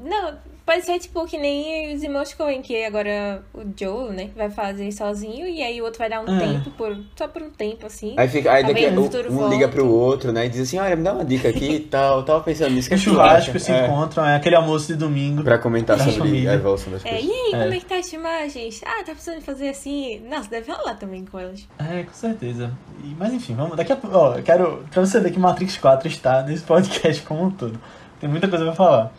Não, 0.03 0.33
pode 0.65 0.83
ser 0.83 0.97
tipo 0.97 1.23
que 1.27 1.37
nem 1.37 1.93
os 1.93 2.01
irmãos 2.01 2.33
Coen, 2.33 2.59
que 2.63 2.83
agora 2.83 3.43
o 3.53 3.59
Joe, 3.79 4.09
né, 4.15 4.31
vai 4.35 4.49
fazer 4.49 4.91
sozinho 4.91 5.45
e 5.47 5.61
aí 5.61 5.79
o 5.79 5.83
outro 5.85 5.99
vai 5.99 6.09
dar 6.09 6.21
um 6.21 6.35
É. 6.37 6.39
tempo, 6.39 6.71
por, 6.71 6.97
só 7.15 7.27
por 7.27 7.43
um 7.43 7.51
tempo, 7.51 7.85
assim. 7.85 8.15
Aí, 8.17 8.27
fica, 8.27 8.51
aí 8.51 8.63
daqui, 8.65 8.89
no 8.89 9.03
um, 9.03 9.09
volte. 9.29 9.53
liga 9.55 9.67
pro 9.67 9.87
outro, 9.87 10.31
né? 10.31 10.47
E 10.47 10.49
diz 10.49 10.61
assim, 10.61 10.79
olha, 10.79 10.95
me 10.95 11.03
dá 11.03 11.13
uma 11.13 11.23
dica 11.23 11.49
aqui 11.49 11.73
e 11.75 11.79
tal. 11.81 12.23
Tava 12.23 12.41
pensando 12.41 12.71
nisso. 12.71 12.89
que 12.89 12.95
O 12.95 12.97
que 12.97 13.03
tu 13.03 13.09
churrasco 13.11 13.59
se 13.59 13.71
É, 13.71 13.85
encontram, 13.85 14.25
é 14.25 14.35
aquele 14.37 14.55
almoço 14.55 14.87
de 14.87 14.95
domingo. 14.95 15.43
Pra 15.43 15.59
comentar 15.59 15.99
sobre 15.99 16.13
família. 16.17 16.49
a 16.49 16.53
evolução 16.55 16.91
das 16.91 17.05
É, 17.05 17.09
coisas. 17.09 17.29
e 17.29 17.31
aí, 17.31 17.51
É. 17.53 17.59
como 17.61 17.73
é 17.73 17.77
que 17.79 17.85
tá 17.85 17.95
as 17.97 18.09
filmagens? 18.09 18.81
Ah, 18.83 19.03
tá 19.05 19.11
precisando 19.11 19.41
fazer 19.41 19.69
assim. 19.69 20.19
Nossa, 20.27 20.49
deve 20.49 20.71
rolar 20.71 20.95
também 20.95 21.23
com 21.25 21.37
elas. 21.37 21.67
É, 21.77 22.01
com 22.01 22.13
certeza. 22.13 22.71
E- 23.03 23.15
mas 23.19 23.31
enfim, 23.33 23.53
vamos. 23.53 23.77
Daqui 23.77 23.91
a 23.91 23.95
pouco. 23.95 24.17
Ó, 24.17 24.35
eu 24.35 24.41
quero. 24.41 24.83
Pra 24.89 25.05
você 25.05 25.19
ver 25.19 25.31
que 25.31 25.37
Matrix 25.39 25.77
4 25.77 26.07
está 26.07 26.41
nesse 26.41 26.63
podcast 26.63 27.21
como 27.21 27.43
um 27.43 27.51
todo. 27.51 27.79
Tem 28.21 28.29
muita 28.29 28.47
coisa 28.47 28.63
pra 28.65 28.73
falar. 28.73 29.11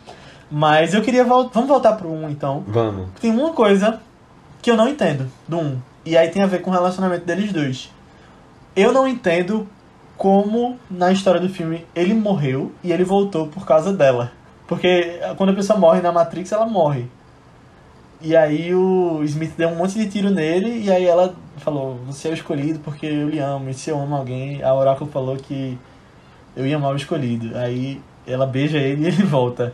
Mas 0.49 0.93
eu 0.93 1.01
queria 1.01 1.23
voltar. 1.23 1.51
Vamos 1.53 1.69
voltar 1.69 1.93
pro 1.93 2.09
1 2.09 2.29
então. 2.29 2.63
Vamos. 2.65 3.09
Tem 3.19 3.29
uma 3.29 3.51
coisa 3.51 4.01
que 4.61 4.71
eu 4.71 4.77
não 4.77 4.87
entendo 4.87 5.29
do 5.47 5.59
1. 5.59 5.81
E 6.05 6.17
aí 6.17 6.29
tem 6.29 6.41
a 6.41 6.47
ver 6.47 6.61
com 6.61 6.71
o 6.71 6.73
relacionamento 6.73 7.25
deles 7.25 7.51
dois. 7.51 7.91
Eu 8.75 8.91
não 8.91 9.07
entendo 9.07 9.67
como 10.17 10.77
na 10.89 11.11
história 11.11 11.39
do 11.39 11.49
filme 11.49 11.85
ele 11.93 12.13
morreu 12.13 12.71
e 12.83 12.91
ele 12.91 13.03
voltou 13.03 13.47
por 13.47 13.65
causa 13.65 13.91
dela. 13.91 14.31
Porque 14.67 15.19
quando 15.37 15.49
a 15.49 15.53
pessoa 15.53 15.77
morre 15.77 16.01
na 16.01 16.11
Matrix, 16.11 16.51
ela 16.51 16.65
morre. 16.65 17.07
E 18.21 18.35
aí 18.35 18.73
o 18.73 19.21
Smith 19.23 19.53
deu 19.57 19.69
um 19.69 19.75
monte 19.75 19.95
de 19.95 20.07
tiro 20.07 20.29
nele 20.29 20.83
e 20.85 20.89
aí 20.89 21.05
ela 21.05 21.35
falou, 21.57 21.95
você 22.05 22.29
é 22.29 22.31
o 22.31 22.33
escolhido 22.33 22.79
porque 22.79 23.05
eu 23.05 23.27
lhe 23.27 23.39
amo. 23.39 23.69
E 23.69 23.73
se 23.73 23.89
eu 23.89 23.99
amo 23.99 24.15
alguém, 24.15 24.63
a 24.63 24.73
Oracle 24.73 25.07
falou 25.07 25.35
que 25.35 25.77
eu 26.55 26.65
ia 26.65 26.77
amar 26.77 26.93
o 26.93 26.95
escolhido. 26.95 27.57
Aí 27.57 27.99
ela 28.27 28.45
beija 28.45 28.77
ele 28.77 29.03
e 29.03 29.07
ele 29.07 29.23
volta. 29.23 29.73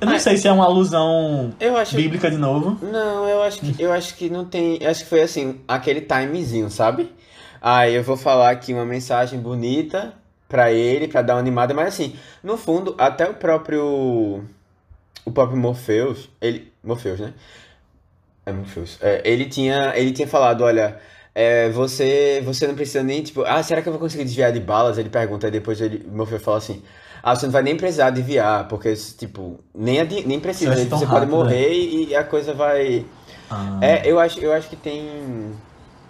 Eu 0.00 0.06
não 0.06 0.14
Ai. 0.14 0.20
sei 0.20 0.36
se 0.38 0.48
é 0.48 0.52
uma 0.52 0.64
alusão 0.64 1.52
Eu 1.60 1.76
acho. 1.76 1.94
bíblica 1.94 2.30
de 2.30 2.38
novo. 2.38 2.78
Não, 2.84 3.28
eu 3.28 3.42
acho 3.42 3.60
que 3.60 3.82
eu 3.82 3.92
acho 3.92 4.14
que 4.16 4.30
não 4.30 4.44
tem. 4.46 4.78
eu 4.82 4.90
Acho 4.90 5.02
que 5.04 5.10
foi 5.10 5.20
assim, 5.22 5.60
aquele 5.68 6.00
timezinho, 6.00 6.70
sabe? 6.70 7.12
Aí 7.60 7.94
eu 7.94 8.02
vou 8.02 8.16
falar 8.16 8.50
aqui 8.50 8.72
uma 8.72 8.86
mensagem 8.86 9.38
bonita 9.38 10.14
pra 10.48 10.72
ele, 10.72 11.06
pra 11.06 11.20
dar 11.20 11.34
uma 11.34 11.40
animada, 11.40 11.74
mas 11.74 11.88
assim, 11.88 12.16
no 12.42 12.56
fundo, 12.56 12.94
até 12.98 13.28
o 13.28 13.34
próprio. 13.34 14.42
O 15.24 15.30
próprio 15.30 15.58
Morpheus, 15.58 16.30
ele. 16.40 16.72
Morpheus, 16.82 17.20
né? 17.20 17.34
É 18.46 18.52
Morpheus. 18.52 18.96
É, 19.02 19.20
ele, 19.22 19.44
tinha, 19.44 19.92
ele 19.94 20.12
tinha 20.12 20.26
falado, 20.26 20.62
olha. 20.64 20.98
é, 21.34 21.68
você, 21.68 22.40
você 22.42 22.66
não 22.66 22.74
precisa 22.74 23.02
nem, 23.02 23.22
tipo, 23.22 23.42
ah, 23.44 23.62
será 23.62 23.82
que 23.82 23.88
eu 23.88 23.92
vou 23.92 24.00
conseguir 24.00 24.24
desviar 24.24 24.50
de 24.50 24.60
balas? 24.60 24.96
Ele 24.96 25.10
pergunta, 25.10 25.46
aí 25.46 25.50
depois 25.52 25.78
ele, 25.80 26.06
o 26.10 26.16
Morpheus 26.16 26.42
fala 26.42 26.56
assim, 26.56 26.82
ah, 27.22 27.34
você 27.34 27.46
não 27.46 27.52
vai 27.52 27.62
nem 27.62 27.76
precisar 27.76 28.10
desviar, 28.10 28.68
porque, 28.68 28.94
tipo, 28.94 29.60
nem, 29.74 30.00
adi- 30.00 30.26
nem 30.26 30.40
precisa, 30.40 30.74
você 30.74 30.86
pode 30.86 31.04
rápido, 31.04 31.30
né? 31.30 31.36
morrer 31.36 31.72
e, 31.72 32.08
e 32.08 32.14
a 32.14 32.24
coisa 32.24 32.54
vai... 32.54 33.04
Ah. 33.50 33.78
É, 33.82 34.08
eu 34.10 34.18
acho, 34.18 34.38
eu 34.40 34.52
acho 34.52 34.68
que 34.68 34.76
tem. 34.76 35.02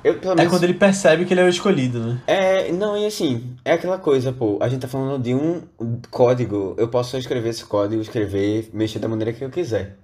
Eu, 0.03 0.15
É 0.15 0.35
menos. 0.35 0.49
quando 0.49 0.65
ele 0.65 0.75
percebe 0.75 1.25
que 1.25 1.33
ele 1.35 1.41
é 1.41 1.45
o 1.45 1.49
escolhido, 1.49 1.99
né? 2.01 2.21
É, 2.27 2.73
não, 2.73 2.97
e 2.97 3.07
assim, 3.07 3.55
é 3.65 3.73
aquela 3.73 3.99
coisa, 3.99 4.33
pô. 4.33 4.59
A 4.61 4.69
gente 4.69 4.81
tá 4.83 4.89
falando 4.89 5.23
de 5.23 5.35
um 5.35 5.63
código. 6.11 6.75
Eu 6.79 6.89
posso 6.89 7.11
só 7.11 7.19
escrever 7.19 7.51
esse 7.51 7.65
código, 7.65 8.01
escrever, 8.01 8.71
mexer 8.73 8.99
da 8.99 9.09
maneira 9.09 9.33
que 9.33 9.43
eu 9.45 9.51
quiser. 9.51 9.97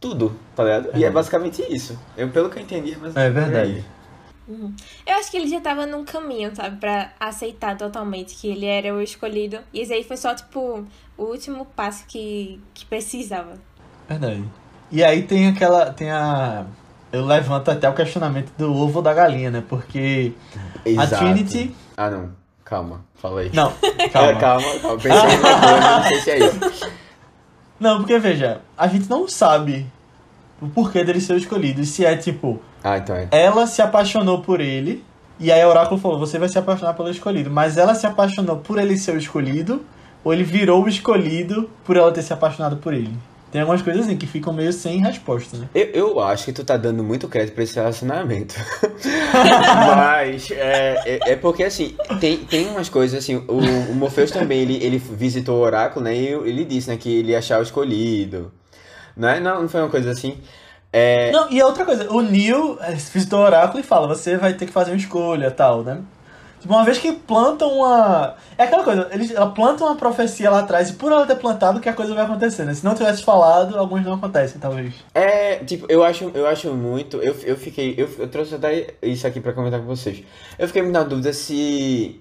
Tudo, 0.00 0.32
tá 0.54 0.62
ligado? 0.62 0.90
E 0.94 1.04
é 1.04 1.10
basicamente 1.10 1.62
isso. 1.68 1.98
Eu, 2.16 2.28
pelo 2.28 2.50
que 2.50 2.58
eu 2.58 2.62
entendi, 2.62 2.92
é 2.92 2.96
mais 2.96 3.16
É 3.16 3.30
verdade. 3.30 3.84
Eu 4.48 5.14
acho 5.16 5.30
que 5.30 5.36
ele 5.36 5.48
já 5.48 5.60
tava 5.60 5.86
num 5.86 6.04
caminho, 6.04 6.54
sabe? 6.54 6.76
Pra 6.76 7.10
aceitar 7.18 7.76
totalmente 7.76 8.34
que 8.36 8.48
ele 8.48 8.66
era 8.66 8.94
o 8.94 9.02
escolhido. 9.02 9.58
E 9.72 9.80
esse 9.80 9.92
aí 9.92 10.04
foi 10.04 10.16
só, 10.16 10.34
tipo, 10.34 10.84
o 11.16 11.22
último 11.24 11.64
passo 11.64 12.04
que, 12.06 12.60
que 12.72 12.84
precisava. 12.86 13.54
Verdade. 14.08 14.44
E 14.92 15.02
aí 15.02 15.22
tem 15.22 15.48
aquela. 15.48 15.92
Tem 15.92 16.10
a. 16.10 16.64
Eu 17.12 17.24
levanto 17.24 17.70
até 17.70 17.88
o 17.88 17.94
questionamento 17.94 18.52
do 18.58 18.72
ovo 18.74 19.00
da 19.02 19.12
galinha, 19.14 19.50
né? 19.50 19.64
Porque 19.68 20.32
Exato. 20.84 21.14
a 21.14 21.18
Trinity. 21.18 21.74
Ah, 21.96 22.10
não. 22.10 22.30
Calma, 22.64 23.04
fala 23.14 23.40
aí. 23.42 23.50
Não, 23.54 23.72
É, 23.98 24.08
calma. 24.08 24.40
calma, 24.40 24.78
calma. 24.80 24.98
Pensei 25.00 25.20
em 25.34 25.38
uma 25.38 25.60
coisa, 25.60 25.80
não 25.90 26.02
sei 26.02 26.20
se 26.20 26.30
é 26.30 26.38
isso. 26.38 26.92
Não, 27.78 27.98
porque 27.98 28.18
veja, 28.18 28.60
a 28.76 28.88
gente 28.88 29.08
não 29.08 29.28
sabe 29.28 29.86
o 30.60 30.68
porquê 30.68 31.04
dele 31.04 31.20
ser 31.20 31.34
o 31.34 31.36
escolhido. 31.36 31.80
E 31.80 31.86
se 31.86 32.04
é 32.04 32.16
tipo, 32.16 32.60
Ah, 32.86 32.98
então 32.98 33.16
é. 33.16 33.26
ela 33.32 33.66
se 33.66 33.82
apaixonou 33.82 34.42
por 34.42 34.60
ele. 34.60 35.04
E 35.40 35.50
aí 35.50 35.64
o 35.64 35.68
oráculo 35.68 36.00
falou, 36.00 36.20
você 36.20 36.38
vai 36.38 36.48
se 36.48 36.56
apaixonar 36.56 36.94
pelo 36.94 37.10
escolhido. 37.10 37.50
Mas 37.50 37.76
ela 37.76 37.96
se 37.96 38.06
apaixonou 38.06 38.58
por 38.58 38.78
ele 38.78 38.96
ser 38.96 39.16
o 39.16 39.18
escolhido, 39.18 39.84
ou 40.22 40.32
ele 40.32 40.44
virou 40.44 40.84
o 40.84 40.88
escolhido 40.88 41.68
por 41.84 41.96
ela 41.96 42.12
ter 42.12 42.22
se 42.22 42.32
apaixonado 42.32 42.76
por 42.76 42.94
ele. 42.94 43.12
Tem 43.50 43.60
algumas 43.60 43.82
coisas 43.82 44.06
assim 44.06 44.16
que 44.16 44.26
ficam 44.26 44.52
meio 44.52 44.72
sem 44.72 45.00
resposta, 45.00 45.56
né? 45.56 45.68
Eu, 45.74 45.86
eu 45.86 46.20
acho 46.20 46.44
que 46.44 46.52
tu 46.52 46.62
tá 46.62 46.76
dando 46.76 47.02
muito 47.02 47.26
crédito 47.26 47.54
pra 47.54 47.64
esse 47.64 47.74
relacionamento. 47.74 48.54
Mas 49.96 50.50
é, 50.52 51.02
é, 51.06 51.32
é 51.32 51.36
porque 51.36 51.64
assim, 51.64 51.96
tem, 52.20 52.38
tem 52.38 52.68
umas 52.68 52.88
coisas 52.88 53.18
assim, 53.18 53.34
o, 53.36 53.58
o 53.90 53.94
Morpheus 53.94 54.30
também, 54.30 54.60
ele, 54.60 54.76
ele 54.84 54.98
visitou 54.98 55.56
o 55.56 55.60
oráculo, 55.60 56.04
né? 56.04 56.14
E 56.14 56.26
ele 56.26 56.64
disse, 56.64 56.88
né, 56.88 56.96
que 56.96 57.12
ele 57.18 57.32
ia 57.32 57.38
achar 57.38 57.58
o 57.58 57.62
escolhido. 57.62 58.52
Não, 59.16 59.28
é? 59.28 59.40
não, 59.40 59.62
não 59.62 59.68
foi 59.68 59.80
uma 59.80 59.90
coisa 59.90 60.10
assim. 60.10 60.38
É, 60.98 61.30
Não, 61.30 61.50
e 61.50 61.62
outra 61.62 61.84
coisa, 61.84 62.10
o 62.10 62.22
Neil 62.22 62.78
eh, 62.80 62.92
visitou 62.94 63.40
o 63.40 63.42
oráculo 63.42 63.78
e 63.78 63.82
fala, 63.82 64.08
você 64.08 64.38
vai 64.38 64.54
ter 64.54 64.64
que 64.64 64.72
fazer 64.72 64.92
uma 64.92 64.96
escolha 64.96 65.50
tal, 65.50 65.82
né? 65.82 66.00
Tipo, 66.58 66.72
uma 66.72 66.84
vez 66.86 66.96
que 66.96 67.12
plantam 67.12 67.70
uma. 67.70 68.34
É 68.56 68.62
aquela 68.64 68.82
coisa, 68.82 69.08
eles, 69.12 69.30
ela 69.30 69.50
planta 69.50 69.84
uma 69.84 69.94
profecia 69.94 70.50
lá 70.50 70.60
atrás 70.60 70.88
e 70.88 70.94
por 70.94 71.12
ela 71.12 71.26
ter 71.26 71.36
plantado 71.36 71.80
que 71.80 71.88
a 71.88 71.92
coisa 71.92 72.14
vai 72.14 72.24
acontecer, 72.24 72.64
né? 72.64 72.72
Se 72.72 72.82
não 72.82 72.94
tivesse 72.94 73.22
falado, 73.22 73.76
alguns 73.76 74.02
não 74.04 74.14
acontecem, 74.14 74.58
talvez. 74.58 74.94
É, 75.14 75.56
tipo, 75.56 75.84
eu 75.88 76.02
acho, 76.02 76.30
eu 76.34 76.46
acho 76.46 76.72
muito. 76.72 77.18
Eu, 77.18 77.36
eu 77.44 77.56
fiquei. 77.58 77.94
Eu, 77.98 78.08
eu 78.18 78.28
trouxe 78.28 78.54
até 78.54 78.94
isso 79.02 79.26
aqui 79.26 79.38
pra 79.38 79.52
comentar 79.52 79.80
com 79.80 79.86
vocês. 79.86 80.22
Eu 80.58 80.66
fiquei 80.66 80.80
muito 80.80 80.94
na 80.94 81.04
dúvida 81.04 81.30
se 81.34 82.20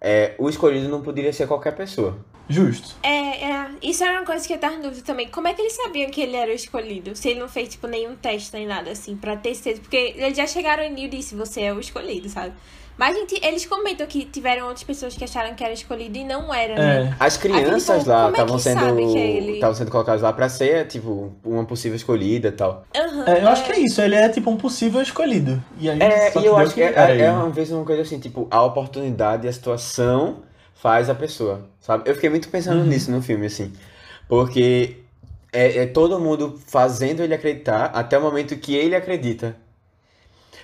é, 0.00 0.34
o 0.38 0.48
escolhido 0.48 0.88
não 0.88 1.02
poderia 1.02 1.32
ser 1.32 1.46
qualquer 1.46 1.76
pessoa. 1.76 2.18
Justo. 2.48 2.96
É, 3.02 3.44
é, 3.44 3.70
isso 3.80 4.02
era 4.02 4.18
uma 4.18 4.26
coisa 4.26 4.44
que 4.44 4.52
eu 4.52 4.58
tava 4.58 4.74
em 4.74 4.80
dúvida 4.80 5.02
também. 5.02 5.28
Como 5.28 5.46
é 5.46 5.54
que 5.54 5.62
eles 5.62 5.74
sabiam 5.74 6.10
que 6.10 6.20
ele 6.20 6.34
era 6.34 6.50
o 6.50 6.54
escolhido? 6.54 7.14
Se 7.14 7.28
ele 7.28 7.38
não 7.38 7.48
fez, 7.48 7.68
tipo, 7.68 7.86
nenhum 7.86 8.16
teste 8.16 8.52
nem 8.52 8.66
nada, 8.66 8.90
assim, 8.90 9.16
pra 9.16 9.36
ter 9.36 9.54
certeza. 9.54 9.82
Porque 9.82 10.14
eles 10.16 10.36
já 10.36 10.46
chegaram 10.48 10.82
em 10.82 10.90
Neil 10.92 11.06
e 11.06 11.10
disse, 11.10 11.36
você 11.36 11.62
é 11.62 11.72
o 11.72 11.78
escolhido, 11.78 12.28
sabe? 12.28 12.52
Mas, 13.00 13.16
gente, 13.16 13.40
eles 13.42 13.64
comentam 13.64 14.06
que 14.06 14.26
tiveram 14.26 14.66
outras 14.66 14.84
pessoas 14.84 15.16
que 15.16 15.24
acharam 15.24 15.54
que 15.54 15.64
era 15.64 15.72
escolhido 15.72 16.18
e 16.18 16.22
não 16.22 16.52
era, 16.52 16.74
né? 16.74 17.08
É. 17.10 17.14
As 17.18 17.38
crianças 17.38 18.00
tipo, 18.00 18.10
lá 18.10 18.26
é 18.26 18.30
estavam 18.30 18.56
que 18.58 18.62
sendo. 18.62 18.96
que 18.96 19.18
é 19.18 19.36
ele? 19.38 19.52
Estavam 19.52 19.74
sendo 19.74 19.90
colocadas 19.90 20.20
lá 20.20 20.30
pra 20.34 20.50
ser, 20.50 20.86
tipo, 20.86 21.32
uma 21.42 21.64
possível 21.64 21.96
escolhida 21.96 22.48
e 22.48 22.52
tal. 22.52 22.84
Aham, 22.94 23.24
É, 23.26 23.42
eu 23.42 23.48
acho 23.48 23.64
que 23.64 23.72
é 23.72 23.78
isso, 23.80 24.02
ele 24.02 24.16
é 24.16 24.28
tipo 24.28 24.50
um 24.50 24.56
possível 24.58 25.00
escolhido. 25.00 25.64
E 25.80 25.88
aí, 25.88 25.98
É, 25.98 26.30
só 26.30 26.40
e 26.40 26.44
eu 26.44 26.58
acho 26.58 26.74
que 26.74 26.82
é, 26.82 26.92
era 26.92 27.12
é, 27.14 27.22
é 27.22 27.30
uma 27.30 27.48
vez 27.48 27.70
uma 27.72 27.86
coisa 27.86 28.02
assim, 28.02 28.20
tipo, 28.20 28.46
a 28.50 28.62
oportunidade 28.62 29.46
e 29.46 29.48
a 29.48 29.52
situação 29.52 30.42
faz 30.74 31.08
a 31.08 31.14
pessoa, 31.14 31.62
sabe? 31.80 32.08
Eu 32.08 32.14
fiquei 32.14 32.28
muito 32.28 32.50
pensando 32.50 32.80
Uhum. 32.80 32.86
nisso 32.86 33.10
no 33.10 33.22
filme, 33.22 33.46
assim. 33.46 33.72
Porque 34.28 34.98
é, 35.52 35.78
é 35.78 35.86
todo 35.86 36.20
mundo 36.20 36.58
fazendo 36.66 37.22
ele 37.22 37.34
acreditar 37.34 37.86
até 37.86 38.18
o 38.18 38.20
momento 38.22 38.54
que 38.56 38.74
ele 38.74 38.94
acredita. 38.94 39.56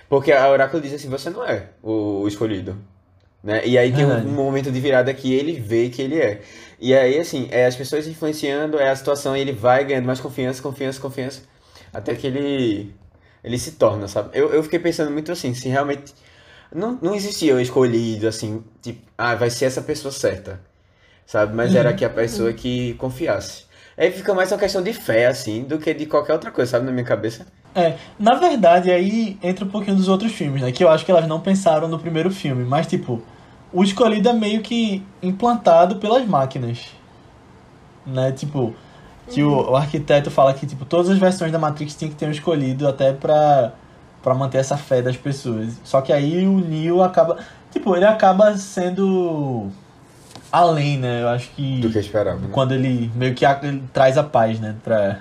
Porque 0.09 0.31
a 0.31 0.49
Oráculo 0.49 0.81
diz 0.81 0.93
assim, 0.93 1.09
você 1.09 1.29
não 1.29 1.45
é 1.45 1.69
o, 1.83 2.27
escolhido. 2.27 2.77
Né? 3.43 3.65
E 3.65 3.77
aí 3.77 3.93
tem 3.93 4.05
um, 4.05 4.17
um 4.17 4.31
momento 4.31 4.71
de 4.71 4.79
virada 4.79 5.13
que 5.13 5.33
ele 5.33 5.59
vê 5.59 5.89
que 5.89 6.01
ele 6.01 6.19
é. 6.19 6.41
E 6.79 6.93
aí, 6.93 7.19
assim, 7.19 7.47
é 7.51 7.65
as 7.65 7.75
pessoas 7.75 8.07
influenciando, 8.07 8.79
é 8.79 8.89
a 8.89 8.95
situação, 8.95 9.35
e 9.35 9.41
ele 9.41 9.51
vai 9.51 9.83
ganhando 9.85 10.05
mais 10.05 10.19
confiança, 10.19 10.61
confiança, 10.61 10.99
confiança, 10.99 11.41
até 11.93 12.15
que 12.15 12.27
ele, 12.27 12.93
ele 13.43 13.57
se 13.57 13.71
torna, 13.71 14.07
sabe? 14.07 14.29
Eu, 14.33 14.53
eu 14.53 14.63
fiquei 14.63 14.79
pensando 14.79 15.11
muito 15.11 15.31
assim, 15.31 15.53
se 15.53 15.67
realmente 15.69 16.13
não, 16.73 16.97
não 17.01 17.15
existia 17.15 17.55
o 17.55 17.59
escolhido, 17.59 18.27
assim, 18.27 18.63
tipo, 18.81 19.01
ah, 19.17 19.35
vai 19.35 19.49
ser 19.49 19.65
essa 19.65 19.81
pessoa 19.81 20.11
certa, 20.11 20.59
sabe? 21.25 21.55
Mas 21.55 21.73
era 21.73 21.93
que 21.93 22.05
a 22.05 22.09
pessoa 22.09 22.53
que 22.53 22.93
confiasse. 22.95 23.65
Aí 23.97 24.11
fica 24.11 24.33
mais 24.33 24.51
uma 24.51 24.59
questão 24.59 24.83
de 24.83 24.93
fé, 24.93 25.25
assim, 25.25 25.63
do 25.63 25.79
que 25.79 25.93
de 25.93 26.05
qualquer 26.05 26.33
outra 26.33 26.51
coisa, 26.51 26.71
sabe, 26.71 26.85
na 26.85 26.91
minha 26.91 27.05
cabeça. 27.05 27.47
É, 27.79 27.95
na 28.17 28.33
verdade, 28.33 28.89
aí 28.91 29.37
entra 29.41 29.63
um 29.63 29.67
pouquinho 29.69 29.95
dos 29.95 30.07
outros 30.07 30.31
filmes, 30.31 30.61
né? 30.63 30.71
Que 30.71 30.83
eu 30.83 30.89
acho 30.89 31.05
que 31.05 31.11
elas 31.11 31.27
não 31.27 31.39
pensaram 31.39 31.87
no 31.87 31.99
primeiro 31.99 32.31
filme, 32.31 32.65
mas 32.65 32.87
tipo, 32.87 33.21
o 33.71 33.83
escolhido 33.83 34.27
é 34.29 34.33
meio 34.33 34.61
que 34.61 35.03
implantado 35.21 35.97
pelas 35.97 36.25
máquinas. 36.27 36.87
Né? 38.05 38.31
Tipo, 38.31 38.73
que 39.29 39.43
o, 39.43 39.71
o 39.71 39.75
arquiteto 39.75 40.31
fala 40.31 40.53
que 40.53 40.65
tipo, 40.65 40.85
todas 40.85 41.09
as 41.09 41.17
versões 41.17 41.51
da 41.51 41.59
Matrix 41.59 41.93
tem 41.95 42.09
que 42.09 42.15
ter 42.15 42.25
um 42.25 42.31
escolhido 42.31 42.87
até 42.87 43.13
pra, 43.13 43.73
pra 44.23 44.33
manter 44.33 44.57
essa 44.57 44.75
fé 44.77 45.01
das 45.01 45.17
pessoas. 45.17 45.79
Só 45.83 46.01
que 46.01 46.11
aí 46.11 46.47
o 46.47 46.57
Neo 46.59 47.03
acaba. 47.03 47.37
Tipo, 47.71 47.95
ele 47.95 48.05
acaba 48.05 48.57
sendo 48.57 49.67
além, 50.51 50.97
né? 50.97 51.21
Eu 51.21 51.27
acho 51.29 51.49
que. 51.51 51.79
Do 51.81 51.91
que 51.91 51.99
esperava. 51.99 52.39
Né? 52.39 52.47
Quando 52.51 52.73
ele 52.73 53.11
meio 53.13 53.35
que 53.35 53.45
a- 53.45 53.59
ele 53.61 53.83
traz 53.93 54.17
a 54.17 54.23
paz, 54.23 54.59
né? 54.59 54.75
Pra, 54.83 55.19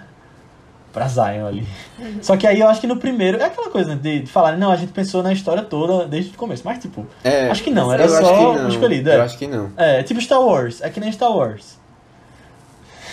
pra 0.97 1.07
Zion 1.09 1.47
ali. 1.47 1.67
Só 2.23 2.39
que 2.39 2.47
aí 2.47 2.59
eu 2.59 2.69
acho 2.69 2.81
que 2.81 2.87
no 2.87 2.97
primeiro. 2.97 3.37
É 3.39 3.45
aquela 3.45 3.69
coisa, 3.69 3.91
né? 3.95 4.01
De, 4.01 4.21
de 4.21 4.27
falar, 4.27 4.57
não, 4.57 4.71
a 4.73 4.77
gente 4.77 4.93
pensou 4.93 5.23
na 5.23 5.31
história 5.31 5.63
toda 5.63 6.07
desde 6.07 6.35
o 6.35 6.39
começo. 6.39 6.63
Mas, 6.65 6.79
tipo. 6.79 7.07
É, 7.23 7.51
Acho 7.51 7.63
que 7.63 7.71
não, 7.71 7.93
era 7.93 8.09
só 8.09 8.55
não. 8.55 8.69
escolhido, 8.71 9.11
é. 9.11 9.17
Eu 9.17 9.23
acho 9.23 9.37
que 9.37 9.47
não. 9.47 9.71
É, 9.77 10.03
tipo 10.03 10.19
Star 10.23 10.41
Wars. 10.41 10.81
É 10.81 10.89
que 10.89 10.99
nem 10.99 11.13
Star 11.13 11.31
Wars. 11.37 11.79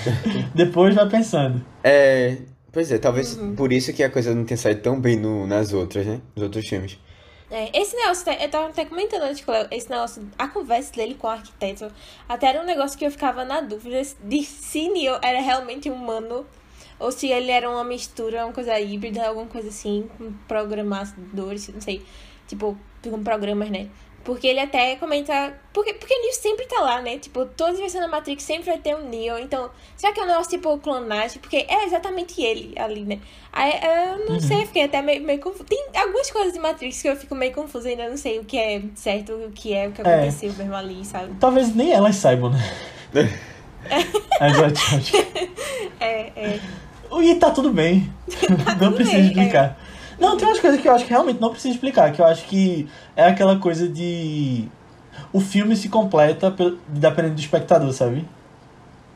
Depois 0.56 0.96
vai 0.96 1.10
pensando. 1.10 1.62
É. 1.84 2.38
Pois 2.72 2.90
é, 2.92 2.98
talvez 2.98 3.36
Uhum. 3.38 3.54
por 3.56 3.72
isso 3.74 3.92
que 3.94 4.02
a 4.02 4.10
coisa 4.10 4.34
não 4.34 4.46
tenha 4.46 4.58
saído 4.58 4.82
tão 4.82 5.00
bem 5.00 5.18
no, 5.18 5.46
nas 5.46 5.74
outras, 5.74 6.06
né? 6.06 6.22
Nos 6.36 6.44
outros 6.44 6.66
filmes. 6.68 6.98
É, 7.52 7.70
esse 7.80 7.96
negócio, 7.96 8.24
eu 8.32 8.50
tava 8.50 8.70
até 8.70 8.84
comentando 8.86 9.22
antes 9.24 9.44
com 9.46 9.52
o 9.52 9.54
Léo, 9.54 9.68
esse 9.70 9.88
negócio, 9.90 10.28
a 10.40 10.48
conversa 10.48 10.92
dele 10.94 11.14
com 11.14 11.28
o 11.28 11.30
arquiteto, 11.30 11.92
até 12.28 12.48
era 12.48 12.62
um 12.62 12.66
negócio 12.66 12.98
que 12.98 13.06
eu 13.06 13.12
ficava 13.12 13.46
na 13.46 13.62
dúvida 13.62 14.02
de 14.24 14.42
se 14.44 14.90
Neo 14.90 15.20
era 15.22 15.40
realmente 15.40 15.88
humano 15.88 16.48
ou 17.04 17.12
se 17.12 17.28
ele 17.28 17.52
era 17.52 17.70
uma 17.70 17.84
mistura, 17.84 18.46
uma 18.46 18.54
coisa 18.54 18.80
híbrida, 18.80 19.28
alguma 19.28 19.48
coisa 19.48 19.70
assim, 19.70 20.10
com 20.18 20.32
programadores, 20.48 21.68
não 21.70 21.82
sei, 21.82 22.02
tipo, 22.48 22.78
com 23.04 23.24
programas, 23.24 23.70
né? 23.70 23.88
Porque 24.24 24.48
ele 24.48 24.62
até 24.62 24.96
comenta. 24.96 25.54
Porque, 25.74 25.94
porque 25.96 26.14
o 26.14 26.22
Neo 26.22 26.32
sempre 26.34 26.66
tá 26.66 26.80
lá, 26.80 27.02
né? 27.02 27.18
Tipo, 27.18 27.46
todas 27.46 27.74
as 27.74 27.80
versões 27.82 28.06
da 28.06 28.08
Matrix 28.10 28.42
sempre 28.44 28.64
vai 28.72 28.78
ter 28.78 28.96
um 28.96 29.10
Neo. 29.10 29.38
Então, 29.38 29.70
será 29.98 30.14
que 30.14 30.20
é 30.22 30.24
um 30.24 30.28
negócio 30.28 30.50
tipo 30.50 30.78
clonagem? 30.78 31.42
Porque 31.42 31.58
é 31.68 31.84
exatamente 31.84 32.42
ele 32.42 32.74
ali, 32.80 33.02
né? 33.04 33.20
Aí 33.52 33.74
eu 33.84 34.26
não 34.30 34.40
sei, 34.40 34.66
fiquei 34.66 34.86
até 34.86 35.02
meio, 35.02 35.22
meio 35.22 35.40
confusa. 35.42 35.66
Tem 35.66 35.78
algumas 35.94 36.32
coisas 36.32 36.54
de 36.54 36.60
Matrix 36.60 37.02
que 37.02 37.10
eu 37.10 37.18
fico 37.18 37.36
meio 37.36 37.52
confusa, 37.52 37.90
ainda 37.90 38.08
não 38.10 38.16
sei 38.16 38.40
o 38.40 38.46
que 38.46 38.58
é 38.58 38.82
certo, 38.96 39.34
o 39.34 39.52
que 39.52 39.74
é, 39.74 39.90
o 39.90 39.92
que 39.92 40.02
É. 40.02 40.06
aconteceu 40.14 40.54
mesmo 40.54 40.74
ali, 40.74 41.04
sabe? 41.04 41.36
Talvez 41.38 41.76
nem 41.76 41.92
elas 41.92 42.16
saibam, 42.16 42.50
né? 42.50 42.60
Acho. 44.40 45.18
É, 46.00 46.32
é. 46.36 46.60
E 47.22 47.36
tá 47.36 47.52
tudo 47.52 47.72
bem. 47.72 48.12
não 48.80 48.92
tudo 48.92 48.96
precisa 48.96 49.18
explicar. 49.20 49.78
Não, 50.20 50.38
tem 50.38 50.48
umas 50.48 50.60
coisas 50.60 50.80
que 50.80 50.88
eu 50.88 50.94
acho 50.94 51.06
que 51.06 51.10
realmente 51.12 51.40
não 51.42 51.50
precisa 51.50 51.74
explicar. 51.74 52.12
Que 52.12 52.22
eu 52.22 52.26
acho 52.26 52.46
que 52.46 52.88
é 53.16 53.26
aquela 53.28 53.58
coisa 53.58 53.88
de. 53.88 54.68
O 55.32 55.40
filme 55.40 55.76
se 55.76 55.90
completa 55.90 56.52
pe- 56.52 56.78
dependendo 56.88 57.36
do 57.36 57.40
espectador, 57.40 57.92
sabe? 57.92 58.26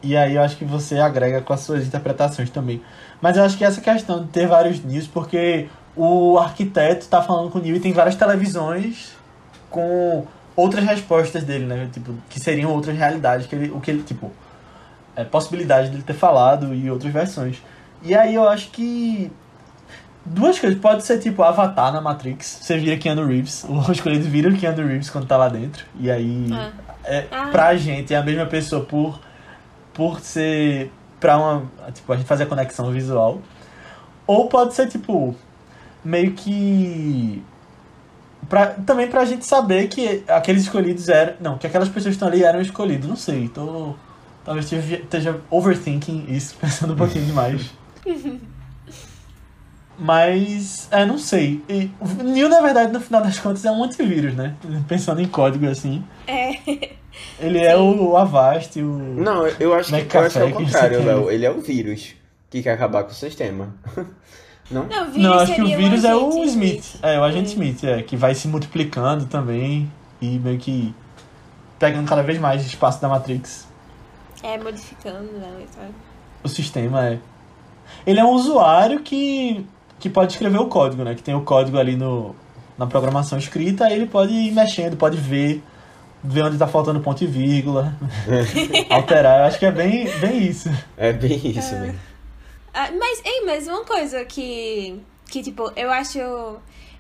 E 0.03 0.15
aí 0.15 0.35
eu 0.35 0.41
acho 0.41 0.57
que 0.57 0.65
você 0.65 0.99
agrega 0.99 1.41
com 1.41 1.53
as 1.53 1.61
suas 1.61 1.85
interpretações 1.85 2.49
também. 2.49 2.81
Mas 3.21 3.37
eu 3.37 3.43
acho 3.43 3.57
que 3.57 3.63
essa 3.63 3.81
questão 3.81 4.23
de 4.23 4.27
ter 4.29 4.47
vários 4.47 4.83
news, 4.83 5.07
porque 5.07 5.67
o 5.95 6.37
arquiteto 6.37 7.07
tá 7.07 7.21
falando 7.21 7.49
com 7.49 7.57
o 7.57 7.61
Neil 7.61 7.75
e 7.75 7.79
tem 7.79 7.91
várias 7.93 8.15
televisões 8.15 9.15
com 9.69 10.25
outras 10.55 10.83
respostas 10.83 11.43
dele, 11.43 11.65
né? 11.65 11.89
Tipo, 11.91 12.13
que 12.29 12.39
seriam 12.39 12.71
outras 12.71 12.95
realidades 12.95 13.47
que 13.47 13.55
ele, 13.55 13.71
o 13.71 13.79
que 13.79 13.91
ele, 13.91 14.03
tipo, 14.03 14.31
é, 15.15 15.23
possibilidade 15.23 15.89
dele 15.89 16.03
ter 16.03 16.13
falado 16.13 16.73
e 16.73 16.89
outras 16.89 17.11
versões. 17.11 17.57
E 18.07 18.15
aí 18.15 18.35
eu 18.35 18.47
acho 18.47 18.69
que 18.71 19.31
duas 20.25 20.57
coisas, 20.59 20.79
pode 20.79 21.03
ser 21.03 21.19
tipo 21.19 21.43
Avatar 21.43 21.91
na 21.91 22.01
Matrix, 22.01 22.59
você 22.61 22.77
vira 22.77 22.97
Keanu 22.97 23.25
Reeves, 23.25 23.65
o 23.67 23.91
escolhido 23.91 24.27
vira 24.29 24.49
o 24.49 24.55
Keanu 24.57 24.87
Reeves 24.87 25.09
quando 25.09 25.27
tá 25.27 25.35
lá 25.37 25.49
dentro. 25.49 25.85
E 25.99 26.09
aí 26.09 26.47
Ah. 26.53 26.71
é, 27.03 27.25
Ah. 27.31 27.47
pra 27.51 27.75
gente 27.75 28.13
é 28.13 28.17
a 28.17 28.23
mesma 28.23 28.45
pessoa 28.45 28.83
por 28.83 29.19
por 29.93 30.19
ser 30.19 30.91
pra 31.19 31.37
uma, 31.37 31.63
tipo, 31.91 32.13
a 32.13 32.15
gente 32.15 32.27
fazer 32.27 32.43
a 32.43 32.45
conexão 32.45 32.91
visual. 32.91 33.41
Ou 34.27 34.47
pode 34.47 34.73
ser 34.75 34.87
tipo 34.87 35.35
meio 36.05 36.31
que 36.33 37.43
Pra, 38.47 38.67
também 38.67 39.07
pra 39.09 39.25
gente 39.25 39.45
saber 39.45 39.87
que 39.89 40.23
aqueles 40.27 40.61
escolhidos 40.63 41.09
eram. 41.09 41.33
Não, 41.41 41.57
que 41.57 41.67
aquelas 41.67 41.89
pessoas 41.89 42.15
que 42.15 42.23
estão 42.23 42.27
ali 42.29 42.43
eram 42.43 42.61
escolhidos. 42.61 43.09
Não 43.09 43.15
sei, 43.17 43.49
tô. 43.49 43.93
Talvez 44.45 44.65
esteja, 44.71 44.95
esteja 44.97 45.41
overthinking 45.49 46.27
isso, 46.29 46.55
pensando 46.61 46.93
um 46.93 46.95
pouquinho 46.95 47.25
demais. 47.27 47.71
Mas, 49.99 50.87
é, 50.91 51.05
não 51.05 51.17
sei. 51.17 51.63
E, 51.67 51.89
o 51.99 52.07
Neo, 52.23 52.49
na 52.49 52.61
verdade, 52.61 52.93
no 52.93 52.99
final 52.99 53.21
das 53.21 53.39
contas, 53.39 53.65
é 53.65 53.71
um 53.71 53.83
antivírus, 53.83 54.35
né? 54.35 54.55
Pensando 54.87 55.21
em 55.21 55.27
código 55.27 55.67
assim. 55.67 56.03
É. 56.27 56.91
Ele 57.39 57.59
é 57.59 57.75
o, 57.75 58.11
o 58.11 58.17
Avast, 58.17 58.79
o. 58.79 58.85
Não, 58.85 59.47
eu 59.47 59.73
acho 59.73 59.89
que, 59.89 60.17
eu 60.17 60.21
acho 60.21 60.33
que 60.33 60.39
é 60.39 60.45
o 60.45 60.53
contrário. 60.53 61.03
Léo. 61.03 61.31
Ele 61.31 61.45
é 61.45 61.51
o 61.51 61.59
vírus 61.61 62.13
que 62.49 62.61
quer 62.61 62.73
acabar 62.73 63.03
com 63.03 63.11
o 63.11 63.15
sistema. 63.15 63.73
Não? 64.69 64.85
Não, 64.85 65.03
o 65.03 65.05
vírus 65.05 65.23
Não, 65.23 65.33
acho 65.33 65.55
que 65.55 65.61
o 65.61 65.77
vírus 65.77 66.03
é 66.03 66.15
o 66.15 66.27
agente 66.27 66.47
Smith. 66.49 66.99
É, 67.01 67.19
o 67.19 67.23
agente 67.23 67.49
É. 67.49 67.53
Smith, 67.53 67.83
é, 67.85 68.03
que 68.03 68.17
vai 68.17 68.35
se 68.35 68.47
multiplicando 68.47 69.25
também 69.25 69.89
e 70.21 70.37
meio 70.39 70.59
que 70.59 70.93
pegando 71.79 72.07
cada 72.07 72.21
vez 72.21 72.37
mais 72.37 72.65
espaço 72.65 73.01
da 73.01 73.07
Matrix. 73.07 73.67
É, 74.43 74.57
modificando, 74.57 75.31
né? 75.33 75.65
O 76.43 76.49
sistema 76.49 77.07
é. 77.07 77.19
Ele 78.07 78.21
é 78.21 78.23
um 78.23 78.31
usuário 78.31 79.01
que, 79.01 79.65
que 79.99 80.09
pode 80.09 80.31
escrever 80.31 80.57
o 80.59 80.67
código, 80.67 81.03
né? 81.03 81.13
Que 81.13 81.21
tem 81.21 81.35
o 81.35 81.41
código 81.41 81.77
ali 81.77 81.97
no, 81.97 82.33
na 82.77 82.87
programação 82.87 83.37
escrita, 83.37 83.83
aí 83.83 83.95
ele 83.95 84.05
pode 84.05 84.31
ir 84.31 84.53
mexendo, 84.53 84.95
pode 84.95 85.17
ver, 85.17 85.61
ver 86.23 86.43
onde 86.43 86.57
tá 86.57 86.67
faltando 86.67 87.01
ponto 87.01 87.21
e 87.21 87.27
vírgula, 87.27 87.93
alterar. 88.89 89.41
Eu 89.41 89.45
acho 89.47 89.59
que 89.59 89.65
é 89.65 89.71
bem, 89.71 90.07
bem 90.19 90.47
isso. 90.47 90.69
É 90.95 91.11
bem 91.11 91.35
isso 91.35 91.75
mesmo. 91.75 91.99
Ah, 92.73 92.89
mas, 92.97 93.21
ei, 93.25 93.43
mas 93.45 93.67
uma 93.67 93.83
coisa 93.83 94.23
que, 94.23 95.01
que 95.29 95.43
tipo, 95.43 95.69
eu 95.75 95.91
acho, 95.91 96.17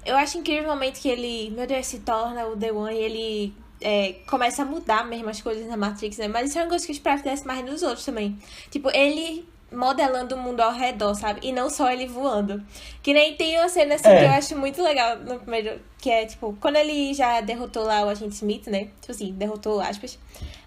eu 0.05 0.17
acho 0.17 0.37
incrível 0.37 0.65
o 0.65 0.73
momento 0.73 0.99
que 0.99 1.07
ele, 1.07 1.53
meu 1.55 1.65
Deus, 1.65 1.85
se 1.85 1.99
torna 1.99 2.47
o 2.47 2.57
The 2.57 2.73
One 2.73 2.93
e 2.93 2.99
ele 2.99 3.53
é, 3.79 4.15
começa 4.27 4.63
a 4.63 4.65
mudar 4.65 5.07
mesmo 5.07 5.29
as 5.29 5.41
coisas 5.41 5.65
na 5.67 5.77
Matrix, 5.77 6.17
né? 6.17 6.27
Mas 6.27 6.49
isso 6.49 6.59
é 6.59 6.63
uma 6.63 6.69
coisa 6.69 6.85
que 6.85 6.91
eu 6.91 6.95
esperava 6.95 7.23
que 7.23 7.29
desse 7.29 7.47
mais 7.47 7.63
nos 7.63 7.81
outros 7.81 8.03
também. 8.03 8.37
Tipo, 8.69 8.89
ele 8.89 9.47
modelando 9.71 10.35
o 10.35 10.37
mundo 10.37 10.61
ao 10.61 10.71
redor, 10.71 11.13
sabe? 11.15 11.39
E 11.43 11.51
não 11.51 11.69
só 11.69 11.91
ele 11.91 12.07
voando. 12.07 12.63
Que 13.03 13.13
nem 13.13 13.35
tem 13.35 13.57
uma 13.59 13.67
cena 13.69 13.95
assim 13.95 14.07
É. 14.09 14.19
que 14.19 14.25
eu 14.25 14.29
acho 14.29 14.57
muito 14.57 14.81
legal 14.81 15.17
no 15.17 15.39
primeiro, 15.39 15.79
que 15.97 16.09
é 16.09 16.25
tipo, 16.25 16.57
quando 16.61 16.77
ele 16.77 17.13
já 17.13 17.41
derrotou 17.41 17.83
lá 17.83 18.05
o 18.05 18.09
agente 18.09 18.35
Smith, 18.35 18.67
né? 18.67 18.89
Tipo 19.01 19.11
assim, 19.11 19.31
derrotou 19.33 19.79
aspas. 19.81 20.17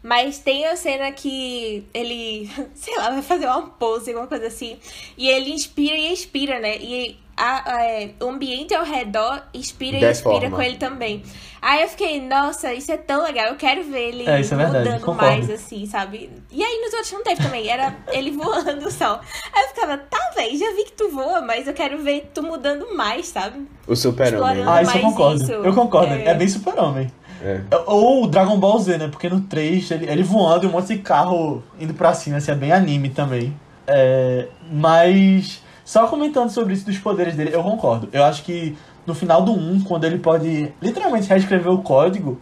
Mas 0.03 0.39
tem 0.39 0.67
a 0.67 0.77
cena 0.77 1.11
que 1.13 1.85
ele, 1.95 2.51
sei 2.75 2.97
lá, 2.97 3.11
vai 3.11 3.23
fazer 3.23 3.47
uma 3.47 3.63
pose, 3.71 4.11
alguma 4.11 4.27
coisa 4.27 4.47
assim. 4.47 4.79
E 5.17 5.29
ele 5.29 5.51
inspira 5.51 5.97
e 5.97 6.13
expira, 6.13 6.59
né? 6.61 6.77
E 6.79 7.19
a- 7.41 7.73
a- 7.77 7.83
é, 7.85 8.11
o 8.21 8.29
ambiente 8.29 8.75
ao 8.75 8.85
redor 8.85 9.43
inspira 9.55 9.97
e 9.97 10.01
Deforma. 10.01 10.37
expira 10.39 10.55
com 10.55 10.63
ele 10.63 10.77
também. 10.77 11.23
Aí 11.63 11.83
eu 11.83 11.89
fiquei, 11.89 12.21
nossa, 12.27 12.73
isso 12.73 12.91
é 12.91 12.97
tão 12.97 13.23
legal. 13.23 13.47
Eu 13.49 13.57
quero 13.57 13.83
ver 13.85 14.09
ele 14.09 14.29
É, 14.29 14.41
isso 14.41 14.55
é 14.55 14.57
verdade, 14.57 14.85
mudando 14.85 15.01
concordo. 15.05 15.23
mais, 15.37 15.51
assim, 15.51 15.85
sabe? 15.87 16.31
E 16.51 16.63
aí 16.63 16.81
nos 16.83 16.93
outros 16.95 17.13
não 17.13 17.23
teve 17.23 17.43
também. 17.43 17.69
Era 17.69 17.95
ele 18.13 18.31
voando 18.37 18.91
só. 18.91 19.21
Aí 19.53 19.63
eu 19.65 19.69
ficava, 19.69 19.99
tá, 19.99 20.19
véi, 20.37 20.57
já 20.57 20.71
vi 20.75 20.85
que 20.85 20.93
tu 20.93 21.11
voa, 21.11 21.41
mas 21.43 21.67
eu 21.67 21.75
quero 21.75 21.99
ver 22.03 22.31
tu 22.33 22.43
mudando 22.43 22.95
mais, 22.97 23.27
sabe? 23.29 23.67
O 23.87 23.95
super-homem. 23.97 24.61
Explorando. 24.61 24.71
Ah, 24.71 24.83
isso 24.83 24.97
eu 24.97 25.03
concordo. 25.03 25.43
isso. 25.43 25.53
Eu 25.53 25.75
concordo. 25.75 26.15
É, 26.15 26.25
É. 26.29 26.35
bem 26.35 26.49
super-homem. 26.49 27.11
É. 27.43 27.61
Ou 27.87 28.25
o 28.25 28.27
Dragon 28.27 28.59
Ball 28.59 28.79
Z, 28.79 28.99
né? 28.99 29.09
Porque 29.09 29.29
no 29.29 29.41
3 29.43 29.91
ele, 29.91 30.07
ele 30.11 30.23
voando 30.23 30.65
e 30.67 30.69
um 30.69 30.73
monte 30.73 30.89
de 30.95 30.99
carro 30.99 31.63
indo 31.79 31.95
pra 31.95 32.13
cima, 32.15 32.37
assim, 32.39 32.51
é 32.53 32.55
bem 32.55 32.71
anime 32.73 33.09
também. 33.11 33.55
É, 33.87 34.47
mas, 34.71 35.63
só 35.91 36.07
comentando 36.07 36.51
sobre 36.51 36.73
isso 36.73 36.87
dos 36.87 36.99
poderes 36.99 37.35
dele, 37.35 37.51
eu 37.53 37.65
concordo. 37.65 38.09
Eu 38.13 38.23
acho 38.23 38.45
que 38.45 38.79
no 39.05 39.13
final 39.13 39.43
do 39.43 39.51
1, 39.51 39.81
quando 39.81 40.05
ele 40.05 40.21
pode 40.21 40.73
literalmente 40.81 41.29
reescrever 41.29 41.73
o 41.73 41.83
código, 41.83 42.41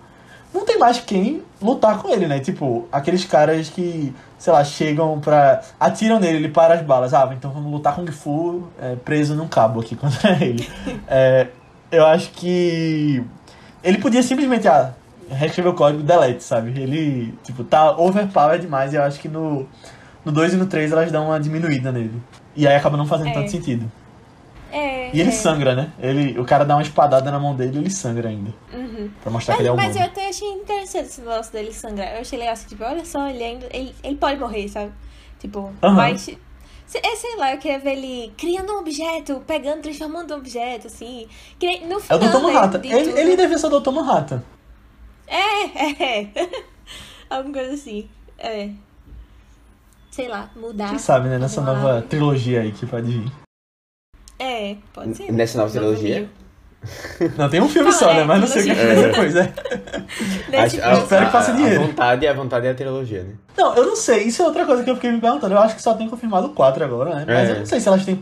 não 0.53 0.67
tem 0.67 0.79
mais 0.79 1.01
quem 1.01 1.43
lutar 1.59 1.97
com 1.97 2.11
ele, 2.11 2.27
né? 2.27 2.41
Tipo, 2.41 2.87
aqueles 2.93 3.25
caras 3.25 3.71
que, 3.71 4.15
sei 4.37 4.53
lá, 4.53 4.63
chegam 4.63 5.19
pra. 5.19 5.63
atiram 5.81 6.21
nele, 6.21 6.37
ele 6.37 6.49
para 6.51 6.75
as 6.75 6.83
balas. 6.83 7.15
Ah, 7.15 7.27
então 7.33 7.51
vamos 7.51 7.73
lutar 7.73 7.95
com 7.95 8.03
o 8.03 8.07
Gifu 8.07 8.69
é, 8.79 8.97
preso 8.97 9.35
num 9.35 9.49
cabo 9.49 9.81
aqui 9.81 9.97
contra 9.97 10.33
ele. 10.45 10.69
É, 11.07 11.47
eu 11.91 12.05
acho 12.05 12.31
que. 12.33 13.25
Ele 13.83 13.97
podia 13.97 14.23
simplesmente, 14.23 14.69
ah, 14.69 14.93
reescrever 15.31 15.73
o 15.73 15.75
código 15.75 16.03
delete, 16.03 16.45
sabe? 16.45 16.79
Ele, 16.79 17.33
tipo, 17.43 17.65
tá 17.65 17.97
overpowered 17.97 18.61
demais 18.61 18.93
e 18.93 18.97
eu 18.97 19.03
acho 19.05 19.19
que 19.19 19.27
no, 19.27 19.67
no 20.23 20.33
2 20.33 20.53
e 20.53 20.57
no 20.59 20.67
3 20.67 20.93
elas 20.93 21.11
dão 21.11 21.29
uma 21.29 21.41
diminuída 21.41 21.91
nele. 21.91 22.23
E 22.59 22.67
aí 22.67 22.75
acaba 22.75 22.97
não 22.97 23.07
fazendo 23.07 23.29
É. 23.29 23.33
tanto 23.33 23.51
sentido. 23.51 23.91
É. 24.71 25.11
E 25.15 25.21
ele 25.21 25.31
é. 25.31 25.33
sangra, 25.33 25.75
né? 25.75 25.93
Ele, 25.99 26.39
o 26.39 26.45
cara 26.45 26.65
dá 26.65 26.75
uma 26.77 26.83
espadada 26.83 27.31
na 27.31 27.39
mão 27.39 27.55
dele 27.57 27.77
e 27.77 27.81
ele 27.83 27.91
sangra 27.91 28.29
ainda. 28.29 28.53
Uhum. 28.75 29.09
Pra 29.23 29.31
mostrar 29.33 29.55
que 29.57 29.63
ele 29.63 29.69
é 29.69 29.73
Mas, 29.73 29.87
mas 29.87 29.97
eu 29.97 30.03
humano. 30.03 30.13
até 30.13 30.29
achei 30.29 30.49
interessante 30.49 31.07
esse 31.07 31.21
negócio 31.23 31.53
dele 31.53 31.73
sangrar. 31.73 32.15
Eu 32.17 32.21
achei 32.21 32.39
legal 32.39 32.53
assim, 32.53 32.67
tipo, 32.69 32.85
olha 32.85 33.05
só, 33.05 33.29
ele 33.29 33.43
ainda. 33.43 33.67
Ele, 33.73 33.95
ele 34.03 34.17
pode 34.17 34.39
morrer, 34.39 34.69
sabe? 34.69 34.93
Tipo, 35.39 35.71
Aham. 35.83 35.95
mas. 35.95 36.29
É, 36.29 37.17
sei 37.17 37.37
lá, 37.37 37.53
eu 37.53 37.59
queria 37.59 37.79
ver 37.79 37.93
ele 37.99 38.33
criando 38.37 38.73
um 38.73 38.79
objeto, 38.79 39.43
pegando, 39.47 39.83
transformando 39.83 40.35
um 40.35 40.39
objeto, 40.39 40.87
assim. 40.89 41.27
No 41.87 41.95
É 41.95 41.97
o 41.97 42.01
final, 42.01 42.19
Dr. 42.19 42.27
né, 42.27 42.41
Manhattan. 42.43 42.81
de 42.81 42.89
Ele, 42.93 43.21
ele 43.21 43.37
devia 43.37 43.59
ser 43.59 43.67
o 43.67 43.79
Dr. 43.81 43.91
Manhattan. 43.91 44.43
É, 45.27 46.03
é. 46.21 46.29
Alguma 47.31 47.55
coisa 47.55 47.75
assim. 47.75 48.09
É. 48.39 48.71
Sei 50.19 50.27
lá, 50.27 50.51
mudar. 50.57 50.89
Quem 50.89 50.99
sabe, 50.99 51.29
né? 51.29 51.39
Nessa 51.39 51.61
nova 51.61 51.87
árvore. 51.95 52.07
trilogia 52.09 52.63
aí 52.63 52.73
que 52.73 52.85
pode 52.85 53.07
vir. 53.09 53.33
É, 54.37 54.75
pode 54.93 55.17
ser. 55.17 55.31
Nessa 55.33 55.59
nova 55.59 55.71
trilogia? 55.71 56.29
Não, 57.37 57.49
tem 57.49 57.61
um 57.61 57.69
filme 57.69 57.89
Não, 57.91 57.97
só, 57.97 58.11
é, 58.11 58.15
né? 58.17 58.25
Mas 58.25 58.41
não 58.41 58.47
sei 58.49 58.63
o 58.63 58.65
que 58.65 58.75
vem 58.75 59.03
depois, 59.03 59.35
né? 59.35 59.55
Nesse 60.51 60.83
A- 60.83 60.95
espero 60.95 61.27
que 61.27 61.31
faça 61.33 61.53
dinheiro. 61.53 61.83
A 61.83 61.87
vontade, 61.87 62.27
a 62.27 62.33
vontade 62.33 62.67
é 62.67 62.71
a 62.71 62.75
trilogia, 62.75 63.23
né? 63.23 63.35
Não, 63.57 63.77
eu 63.77 63.87
não 63.87 63.95
sei. 63.95 64.25
Isso 64.25 64.43
é 64.43 64.45
outra 64.45 64.67
coisa 64.67 64.83
que 64.83 64.91
eu 64.91 64.97
fiquei 64.97 65.13
me 65.13 65.21
perguntando. 65.21 65.55
Eu 65.55 65.59
acho 65.61 65.77
que 65.77 65.83
só 65.83 65.95
tem 65.95 66.09
confirmado 66.09 66.49
quatro 66.49 66.85
agora, 66.85 67.15
né? 67.15 67.25
Mas 67.25 67.49
É. 67.49 67.53
eu 67.53 67.59
não 67.61 67.67
sei 67.67 67.79
se 67.79 67.87
elas 67.87 68.05
têm. 68.05 68.21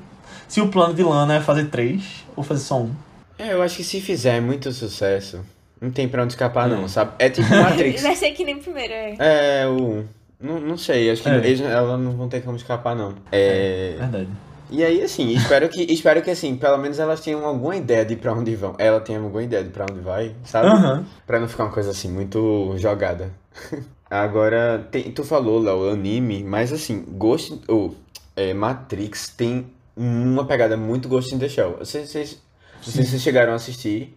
Se 0.49 0.61
o 0.61 0.68
plano 0.68 0.92
de 0.92 1.03
Lana 1.03 1.36
é 1.36 1.40
fazer 1.40 1.64
três 1.70 2.24
ou 2.36 2.44
fazer 2.44 2.61
só 2.61 2.78
um. 2.78 2.90
É, 3.38 3.55
eu 3.55 3.62
acho 3.62 3.74
que 3.76 3.84
se 3.84 4.03
fizer 4.03 4.38
muito 4.42 4.70
sucesso, 4.70 5.40
não 5.80 5.90
tem 5.90 6.07
pra 6.07 6.22
onde 6.22 6.34
escapar, 6.34 6.68
não, 6.68 6.84
É. 6.84 6.88
sabe? 6.88 7.12
É 7.18 7.30
tipo 7.30 7.49
Matrix. 7.49 8.03
Vai 8.05 8.14
ser 8.16 8.32
que 8.32 8.44
nem 8.44 8.55
o 8.57 8.59
primeiro, 8.62 8.92
é. 8.92 9.16
é, 9.62 9.66
o. 9.66 10.05
Não, 10.41 10.61
não 10.61 10.76
sei, 10.76 11.11
acho 11.11 11.22
que 11.22 11.28
É. 11.28 11.37
eles, 11.37 11.61
elas 11.61 11.99
não 12.01 12.12
vão 12.12 12.28
ter 12.28 12.43
como 12.43 12.57
escapar, 12.57 12.95
não. 12.95 13.14
É. 13.32 13.95
Verdade. 13.99 14.28
E 14.70 14.82
aí, 14.84 15.01
assim, 15.03 15.28
espero 15.32 15.68
que, 15.68 15.80
espero 15.93 16.20
que, 16.22 16.30
assim, 16.30 16.57
pelo 16.57 16.76
menos 16.78 16.99
elas 16.99 17.20
tenham 17.20 17.45
alguma 17.47 17.76
ideia 17.76 18.05
de 18.05 18.16
pra 18.16 18.32
onde 18.32 18.55
vão. 18.57 18.74
Ela 18.78 19.01
tem 19.01 19.16
alguma 19.16 19.43
ideia 19.43 19.62
de 19.62 19.70
pra 19.70 19.87
onde 19.91 20.01
vai, 20.01 20.34
sabe? 20.45 20.66
Aham. 20.66 21.05
Pra 21.26 21.39
não 21.39 21.49
ficar 21.49 21.64
uma 21.64 21.72
coisa 21.72 21.91
assim, 21.91 22.09
muito 22.11 22.74
jogada. 22.76 23.30
Agora, 24.11 24.87
tem- 24.91 25.11
tu 25.12 25.24
falou, 25.24 25.61
Léo, 25.61 25.91
anime, 25.91 26.43
mas 26.45 26.72
assim, 26.72 27.05
Ghost, 27.09 27.61
ou 27.68 27.95
é, 28.37 28.53
Matrix 28.55 29.28
tem 29.37 29.66
uma 29.97 30.45
pegada 30.45 30.76
muito 30.76 31.09
Ghost 31.09 31.34
in 31.34 31.39
the 31.39 31.49
Shell. 31.49 31.76
Vocês, 31.78 32.09
vocês, 32.11 32.43
vocês 32.82 33.22
chegaram 33.22 33.53
a 33.53 33.57
assistir 33.57 34.16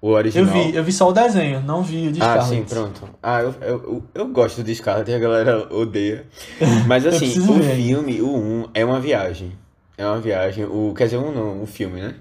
o 0.00 0.08
Eu 0.08 0.14
original. 0.14 0.52
vi, 0.52 0.74
eu 0.74 0.82
vi 0.84 0.92
só 0.92 1.08
o 1.08 1.12
desenho, 1.12 1.60
não 1.62 1.82
vi 1.82 2.08
o 2.08 2.12
de 2.12 2.20
Ah, 2.22 2.40
Scarlet. 2.40 2.48
sim, 2.68 2.74
pronto. 2.74 3.08
Ah, 3.22 3.42
eu, 3.42 3.54
eu, 3.60 3.68
eu, 3.68 4.02
eu 4.14 4.28
gosto 4.28 4.62
de 4.62 4.74
Scarlet 4.74 5.12
a 5.12 5.18
galera 5.18 5.72
odeia. 5.74 6.26
Mas 6.86 7.04
Eu 7.04 7.10
assim, 7.12 7.38
o 7.40 7.54
ver. 7.54 7.76
filme, 7.76 8.20
o 8.22 8.34
1, 8.36 8.68
é 8.74 8.84
uma 8.84 8.98
viagem. 9.00 9.52
É 9.98 10.06
uma 10.06 10.18
viagem. 10.18 10.64
O, 10.64 10.94
quer 10.96 11.04
dizer, 11.04 11.18
um 11.18 11.30
não, 11.32 11.62
o 11.62 11.66
filme, 11.66 12.00
né? 12.00 12.14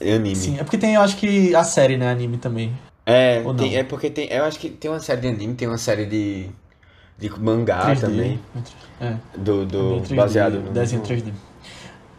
É 0.00 0.14
anime. 0.14 0.36
Sim, 0.36 0.56
é 0.58 0.62
porque 0.62 0.78
tem, 0.78 0.94
eu 0.94 1.00
acho 1.00 1.16
que 1.16 1.54
a 1.54 1.64
série, 1.64 1.96
né, 1.96 2.10
anime 2.10 2.36
também. 2.36 2.72
É, 3.04 3.42
tem- 3.56 3.76
é 3.76 3.82
porque 3.84 4.10
tem. 4.10 4.28
Eu 4.32 4.44
acho 4.44 4.58
que 4.58 4.68
tem 4.68 4.90
uma 4.90 5.00
série 5.00 5.20
de 5.22 5.28
anime, 5.28 5.54
tem 5.54 5.66
uma 5.66 5.78
série 5.78 6.06
de. 6.06 6.48
de 7.18 7.30
mangá 7.40 7.86
3D. 7.94 8.00
também. 8.00 8.40
É, 9.00 9.14
Do, 9.36 9.64
do, 9.64 9.66
também 9.66 10.02
3D, 10.02 10.14
baseado 10.16 10.60
no. 10.60 10.70
desenho 10.72 11.02
3D. 11.02 11.32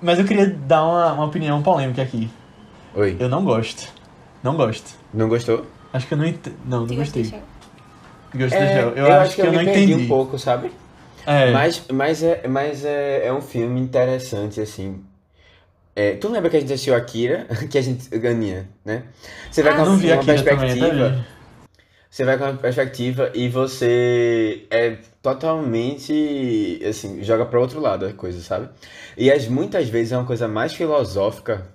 Mas 0.02 0.18
eu 0.20 0.26
queria 0.26 0.48
dar 0.50 0.84
uma, 0.86 1.14
uma 1.14 1.26
opinião 1.26 1.62
polêmica 1.62 2.02
aqui. 2.02 2.30
Oi. 2.96 3.16
Eu 3.20 3.30
não 3.30 3.44
gosto. 3.44 3.92
Não 4.48 4.56
gosto. 4.58 4.96
Não 5.14 5.28
gostou? 5.28 5.66
Acho 5.92 6.08
que 6.08 6.14
eu 6.14 6.18
não 6.18 6.26
ent... 6.26 6.48
Não, 6.66 6.86
não 6.86 6.96
gostei. 6.96 7.24
in 7.24 8.44
É, 8.56 8.68
Shell. 8.74 8.90
Eu, 8.96 9.12
acho 9.14 9.36
que, 9.36 9.42
eu 9.42 9.52
não 9.52 9.60
me 9.60 9.66
perdi 9.66 9.92
entendi. 9.94 10.04
um 10.06 10.08
pouco, 10.08 10.38
sabe? 10.40 10.72
É, 11.26 11.52
Mas, 11.52 11.84
mas, 11.92 12.24
é, 12.24 12.48
mas 12.48 12.86
é, 12.86 13.28
é 13.28 13.34
um 13.34 13.42
filme 13.42 13.82
interessante, 13.82 14.62
assim. 14.62 15.04
É, 15.96 16.14
tu 16.16 16.30
lembra 16.30 16.50
que 16.50 16.58
a 16.58 16.60
gente 16.60 16.72
assistiu 16.72 16.96
Akira? 16.96 17.46
Que 17.70 17.78
a 17.78 17.82
gente 17.82 18.08
ganha, 18.20 18.70
né? 18.86 19.04
Você 19.52 19.64
vai 19.64 19.74
Ah, 19.74 19.78
com 19.78 19.86
não 19.86 19.98
vi 19.98 20.08
uma 20.12 20.24
também, 20.24 20.44
perspectiva. 20.44 21.10
tá? 21.10 21.26
Você 22.10 22.24
vai 22.24 22.38
com 22.38 22.44
uma 22.46 22.54
perspectiva 22.54 23.32
e 23.34 23.50
você 23.50 24.66
é 24.72 24.98
totalmente, 25.22 26.82
assim, 26.88 27.22
joga 27.24 27.46
para 27.46 27.60
outro 27.60 27.80
lado 27.82 28.06
a 28.06 28.14
coisa, 28.14 28.40
sabe? 28.42 28.70
E 29.18 29.30
as, 29.32 29.48
muitas 29.48 29.90
vezes 29.90 30.12
é 30.14 30.18
uma 30.18 30.26
coisa 30.26 30.48
mais 30.48 30.74
filosófica, 30.74 31.68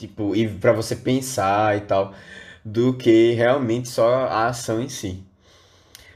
tipo, 0.00 0.34
e 0.36 0.48
para 0.48 0.72
você 0.72 0.96
pensar 0.96 1.76
e 1.76 1.80
tal, 1.82 2.14
do 2.64 2.94
que 2.94 3.32
realmente 3.32 3.88
só 3.88 4.26
a 4.26 4.46
ação 4.48 4.80
em 4.80 4.88
si. 4.88 5.22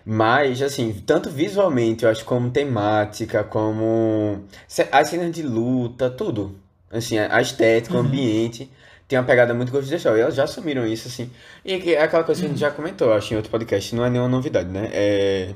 Mas, 0.05 0.61
assim, 0.61 0.93
tanto 1.07 1.31
visualmente, 1.31 2.05
eu 2.05 2.11
acho, 2.11 2.25
como 2.25 2.51
temática, 2.51 3.43
como 3.45 4.45
as 4.93 5.09
cenas 5.09 5.33
de 5.33 5.43
luta, 5.43 6.11
tudo. 6.11 6.59
Assim, 6.91 7.19
a 7.19 7.41
estética, 7.41 7.97
o 7.97 8.01
Uhum. 8.01 8.07
ambiente, 8.07 8.71
tem 9.09 9.19
uma 9.19 9.25
pegada 9.25 9.55
muito 9.55 9.73
Ghost 9.73 9.89
in 9.89 9.93
the 9.93 9.99
Shell. 9.99 10.17
E 10.17 10.21
elas 10.21 10.35
já 10.35 10.45
assumiram 10.45 10.87
isso, 10.87 11.09
assim. 11.09 11.31
E 11.65 11.73
é 11.95 12.03
aquela 12.03 12.23
coisa 12.25 12.41
que 12.41 12.47
a 12.47 12.51
gente 12.51 12.61
já 12.61 12.71
comentou, 12.71 13.13
acho, 13.13 13.33
em 13.33 13.37
outro 13.37 13.51
podcast, 13.51 13.95
não 13.97 14.05
é 14.05 14.11
nenhuma 14.11 14.29
novidade, 14.29 14.69
né? 14.71 14.91
É, 14.93 15.55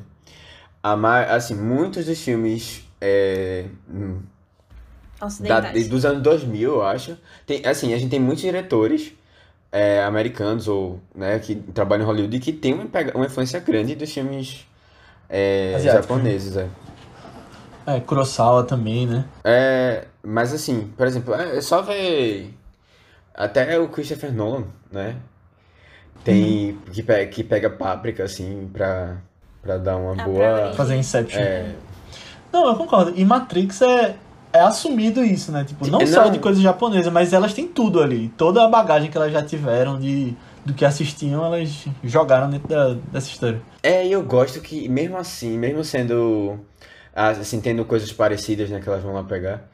a 0.82 1.34
assim, 1.34 1.54
muitos 1.54 2.06
dos 2.06 2.20
filmes 2.22 2.82
é, 3.00 3.66
hum, 3.90 4.20
da- 5.40 5.60
dos 5.88 6.04
anos 6.04 6.22
2000, 6.22 6.74
eu 6.74 6.82
acho. 6.82 7.16
Tem, 7.46 7.64
assim, 7.66 7.92
a 7.94 7.98
gente 7.98 8.10
tem 8.10 8.20
muitos 8.20 8.42
diretores 8.42 9.12
é, 9.70 10.02
americanos 10.04 10.66
ou, 10.68 11.00
né, 11.14 11.38
que 11.38 11.54
trabalham 11.56 12.04
em 12.04 12.06
Hollywood 12.06 12.38
que 12.40 12.52
tem 12.52 12.72
uma, 12.74 12.86
pega- 12.86 13.14
uma 13.16 13.26
influência 13.26 13.60
grande 13.60 13.94
dos 13.94 14.10
filmes 14.12 14.66
é, 15.28 15.72
Asiáticos, 15.76 16.06
japoneses, 16.08 16.56
é. 16.56 16.68
É, 17.86 18.00
Kurosawa 18.00 18.64
também, 18.64 19.06
né? 19.06 19.24
É, 19.44 20.06
mas 20.22 20.52
assim, 20.52 20.90
por 20.96 21.06
exemplo, 21.06 21.34
é 21.34 21.56
é 21.58 21.60
só 21.60 21.80
ver 21.82 22.54
até 23.34 23.78
o 23.78 23.88
Christopher 23.88 24.32
Nolan, 24.32 24.64
né? 24.92 25.16
Tem 26.24 26.72
Uhum. 26.72 26.78
que, 26.92 27.02
pe- 27.02 27.26
que 27.26 27.44
pega 27.44 27.70
páprica 27.70 28.24
assim 28.24 28.68
pra, 28.72 29.16
pra 29.62 29.78
dar 29.78 29.96
uma 29.96 30.12
Ah, 30.20 30.24
boa. 30.24 30.72
Fazer 30.74 30.96
Inception. 30.96 31.40
é, 31.40 31.74
Não, 32.52 32.66
eu 32.68 32.76
concordo. 32.76 33.12
E 33.16 33.24
Matrix 33.24 33.80
é, 33.82 34.16
é 34.52 34.60
assumido 34.60 35.24
isso, 35.24 35.52
né? 35.52 35.64
Tipo, 35.64 35.86
não 35.86 36.00
Não. 36.00 36.06
só 36.06 36.28
de 36.28 36.38
coisa 36.38 36.60
japonesa, 36.60 37.10
mas 37.10 37.32
elas 37.32 37.52
têm 37.52 37.66
tudo 37.66 38.02
ali. 38.02 38.28
Toda 38.36 38.64
a 38.64 38.68
bagagem 38.68 39.10
que 39.10 39.16
elas 39.16 39.32
já 39.32 39.42
tiveram 39.42 39.98
de, 39.98 40.34
do 40.64 40.72
que 40.74 40.84
assistiam, 40.84 41.44
elas 41.44 41.86
jogaram 42.02 42.48
dentro 42.50 42.68
da, 42.68 42.94
dessa 43.12 43.28
história. 43.28 43.60
É, 43.82 44.06
e 44.06 44.12
eu 44.12 44.22
gosto 44.22 44.60
que, 44.60 44.88
mesmo 44.88 45.16
assim, 45.16 45.56
mesmo 45.58 45.84
sendo, 45.84 46.58
assim, 47.14 47.60
tendo 47.60 47.84
coisas 47.84 48.12
parecidas, 48.12 48.70
né, 48.70 48.80
que 48.80 48.88
elas 48.88 49.02
vão 49.02 49.12
lá 49.14 49.22
pegar, 49.24 49.68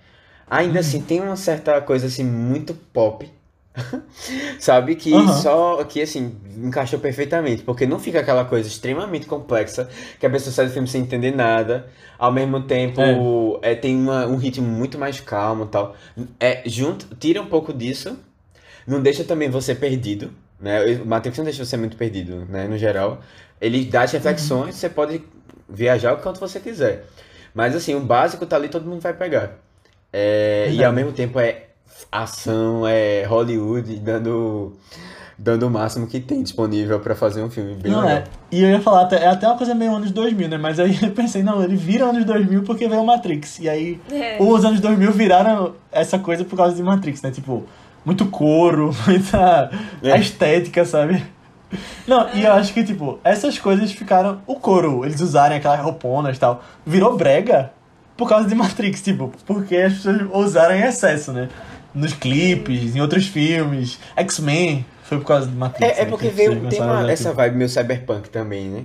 ainda 0.49 0.81
assim, 0.81 1.01
tem 1.01 1.20
uma 1.20 1.37
certa 1.37 1.81
coisa, 1.81 2.07
assim, 2.07 2.25
muito 2.25 2.75
pop, 2.75 3.31
sabe? 4.59 4.95
Que 4.95 5.12
Aham. 5.12 5.27
só, 5.27 5.85
que, 5.85 6.01
assim, 6.01 6.37
encaixou 6.57 6.99
perfeitamente, 6.99 7.62
porque 7.62 7.87
não 7.87 7.99
fica 7.99 8.20
aquela 8.20 8.45
coisa 8.45 8.68
extremamente 8.68 9.27
complexa, 9.27 9.89
que 10.18 10.27
a 10.27 10.31
pessoa 10.31 10.53
sai 10.53 10.66
do 10.66 10.72
filme 10.72 10.89
sem 10.89 11.03
entender 11.03 11.33
nada, 11.33 11.87
ao 12.18 12.33
mesmo 12.33 12.62
tempo, 12.62 13.59
é, 13.62 13.75
tem 13.75 13.97
uma, 13.97 14.27
um 14.27 14.37
ritmo 14.37 14.66
muito 14.66 14.99
mais 14.99 15.20
calmo 15.20 15.66
tal. 15.66 15.97
É, 16.39 16.62
junto, 16.66 17.14
tira 17.16 17.43
um 17.43 17.47
pouco 17.47 17.72
disso, 17.72 18.16
não 18.87 19.03
deixa 19.03 19.25
também 19.25 19.51
você 19.51 19.75
perdido, 19.75 20.31
né? 20.61 20.85
O 21.03 21.07
Matrix 21.07 21.37
não 21.39 21.45
deixa 21.45 21.64
você 21.64 21.77
muito 21.77 21.97
perdido, 21.97 22.45
né? 22.47 22.68
No 22.68 22.79
geral, 22.79 23.20
ele 23.61 23.85
dá 23.85 24.03
as 24.03 24.12
reflexões, 24.12 24.77
você 24.77 24.89
pode 24.89 25.22
viajar 25.68 26.12
o 26.14 26.18
quanto 26.18 26.39
você 26.39 26.61
quiser. 26.61 27.07
Mas 27.53 27.75
assim, 27.75 27.95
o 27.95 28.01
básico 28.01 28.47
tá 28.47 28.57
ali, 28.57 28.68
todo 28.68 28.87
mundo 28.87 29.01
vai 29.01 29.14
pegar. 29.14 29.59
É, 30.12 30.68
e 30.72 30.85
ao 30.85 30.93
mesmo 30.93 31.12
tempo 31.12 31.41
é 31.41 31.74
ação, 32.11 32.86
é 32.86 33.24
Hollywood 33.24 33.97
dando, 33.97 34.72
dando 35.38 35.66
o 35.66 35.70
máximo 35.70 36.07
que 36.07 36.20
tem 36.20 36.42
disponível 36.42 37.01
pra 37.01 37.14
fazer 37.14 37.42
um 37.42 37.51
filme 37.51 37.74
bem 37.74 37.90
não 37.92 38.01
legal. 38.03 38.16
é. 38.18 38.24
E 38.51 38.62
eu 38.62 38.70
ia 38.70 38.80
falar, 38.80 39.03
até, 39.03 39.16
é 39.24 39.28
até 39.28 39.47
uma 39.49 39.57
coisa 39.57 39.74
meio 39.74 39.95
anos 39.95 40.11
2000, 40.12 40.49
né? 40.49 40.57
Mas 40.59 40.78
aí 40.78 40.97
eu 41.03 41.11
pensei, 41.11 41.42
não, 41.42 41.62
ele 41.62 41.76
vira 41.76 42.05
anos 42.05 42.24
2000 42.24 42.62
porque 42.62 42.88
veio 42.88 43.05
Matrix. 43.05 43.59
E 43.59 43.68
aí 43.68 44.01
É. 44.12 44.36
os 44.40 44.64
anos 44.64 44.80
2000 44.80 45.11
viraram 45.12 45.74
essa 45.90 46.18
coisa 46.18 46.45
por 46.45 46.57
causa 46.57 46.74
de 46.76 46.82
Matrix, 46.82 47.20
né? 47.22 47.30
Tipo, 47.30 47.64
muito 48.05 48.26
couro, 48.26 48.90
muita 49.07 49.70
É. 50.03 50.12
a 50.12 50.18
estética, 50.18 50.84
sabe? 50.84 51.24
Não, 52.07 52.28
e 52.34 52.45
eu 52.45 52.53
acho 52.53 52.72
que, 52.72 52.84
tipo, 52.84 53.18
essas 53.24 53.59
coisas 53.59 53.90
ficaram. 53.90 54.38
O 54.47 54.55
couro, 54.57 55.05
eles 55.05 55.20
usarem 55.20 55.57
aquelas 55.59 55.80
rouponas 55.80 56.36
e 56.36 56.40
tal, 56.40 56.62
virou 56.86 57.16
brega 57.16 57.72
por 58.16 58.28
causa 58.28 58.49
de 58.49 58.55
Matrix, 58.55 59.03
tipo, 59.03 59.32
porque 59.45 59.74
as 59.76 59.95
pessoas 59.95 60.20
usaram 60.32 60.76
em 60.76 60.82
excesso, 60.82 61.32
né? 61.32 61.49
Nos 61.95 62.12
clipes, 62.12 62.97
em 62.97 63.01
outros 63.01 63.26
filmes. 63.26 63.99
X-Men 64.16 64.84
foi 65.05 65.18
por 65.18 65.26
causa 65.26 65.47
de 65.47 65.55
Matrix. 65.55 65.99
É, 65.99 66.01
é 66.01 66.05
né, 66.05 66.11
porque 66.11 66.28
pessoas 66.28 66.59
veio, 66.59 66.68
tem 66.68 66.80
uma, 66.80 67.11
essa 67.11 67.32
vibe 67.32 67.57
meio 67.57 67.68
cyberpunk 67.68 68.30
também, 68.30 68.68
né? 68.68 68.84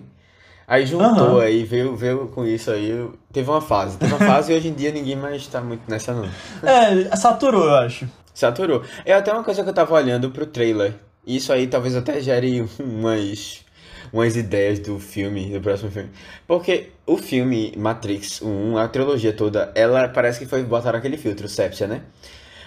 Aí 0.68 0.86
juntou 0.86 1.08
Aham. 1.08 1.42
aí, 1.42 1.64
veio, 1.64 1.96
veio 1.96 2.28
com 2.28 2.46
isso 2.46 2.70
aí, 2.70 3.10
teve 3.34 3.50
uma 3.50 3.62
fase. 3.62 3.98
Teve 3.98 4.14
uma 4.14 4.20
fase 4.20 4.52
e 4.52 4.56
hoje 4.56 4.68
em 4.68 4.74
dia 4.74 4.92
ninguém 4.92 5.16
mais 5.16 5.48
tá 5.48 5.62
muito 5.62 5.90
nessa 5.90 6.14
não. 6.14 6.30
É, 6.62 7.16
saturou, 7.16 7.66
eu 7.66 7.76
acho. 7.76 8.08
Saturou. 8.36 8.84
É 9.04 9.14
até 9.14 9.34
uma 9.34 9.44
coisa 9.44 9.64
que 9.64 9.70
eu 9.70 9.74
tava 9.74 9.96
olhando 9.96 10.30
pro 10.30 10.46
trailer. 10.46 10.94
Isso 11.26 11.52
aí 11.52 11.66
talvez 11.66 11.96
até 11.96 12.22
gere 12.22 12.68
umas, 12.80 13.66
umas 14.14 14.36
ideias 14.36 14.78
do 14.78 15.00
filme, 15.00 15.50
do 15.52 15.60
próximo 15.60 15.90
filme. 15.90 16.10
Porque 16.46 16.92
o 17.08 17.18
filme 17.18 17.74
Matrix 17.76 18.42
1, 18.42 18.78
a 18.78 18.88
trilogia 18.88 19.34
toda, 19.34 19.72
ela 19.74 20.08
parece 20.08 20.38
que 20.38 20.46
foi 20.46 20.64
botar 20.64 20.96
aquele 20.96 21.18
filtro, 21.18 21.48
Sepsia, 21.48 21.88
né? 21.88 22.02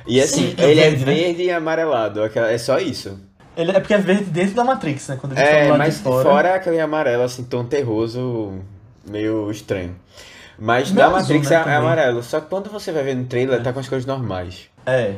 E 0.06 0.20
assim, 0.20 0.48
Sim, 0.50 0.54
é 0.58 0.64
ele 0.70 0.80
verde, 0.80 1.02
é 1.02 1.06
né? 1.06 1.14
verde 1.14 1.42
e 1.44 1.50
amarelado, 1.50 2.22
aquela- 2.22 2.50
é 2.50 2.58
só 2.58 2.78
isso. 2.78 3.18
Ele, 3.56 3.70
é 3.70 3.80
porque 3.80 3.94
é 3.94 3.98
verde 3.98 4.24
dentro 4.24 4.54
da 4.54 4.64
Matrix, 4.64 5.08
né? 5.08 5.18
Quando 5.20 5.32
estão 5.36 5.46
É, 5.46 5.68
lá 5.70 5.76
mas 5.78 5.96
de 5.96 6.02
fora. 6.02 6.28
fora 6.28 6.48
é 6.48 6.54
aquele 6.54 6.80
amarelo, 6.80 7.22
assim, 7.22 7.44
tom 7.44 7.64
terroso, 7.64 8.58
meio 9.08 9.50
estranho. 9.50 9.94
Mas 10.58 10.90
Meio 10.90 10.96
da 10.96 11.16
azul, 11.16 11.18
Matrix 11.36 11.50
né, 11.50 11.56
é, 11.56 11.70
é 11.70 11.74
amarelo. 11.76 12.22
Só 12.22 12.40
que 12.40 12.46
quando 12.48 12.70
você 12.70 12.92
vai 12.92 13.02
ver 13.02 13.14
no 13.16 13.24
trailer, 13.24 13.62
tá 13.62 13.72
com 13.72 13.80
as 13.80 13.88
cores 13.88 14.06
normais. 14.06 14.68
É. 14.86 15.14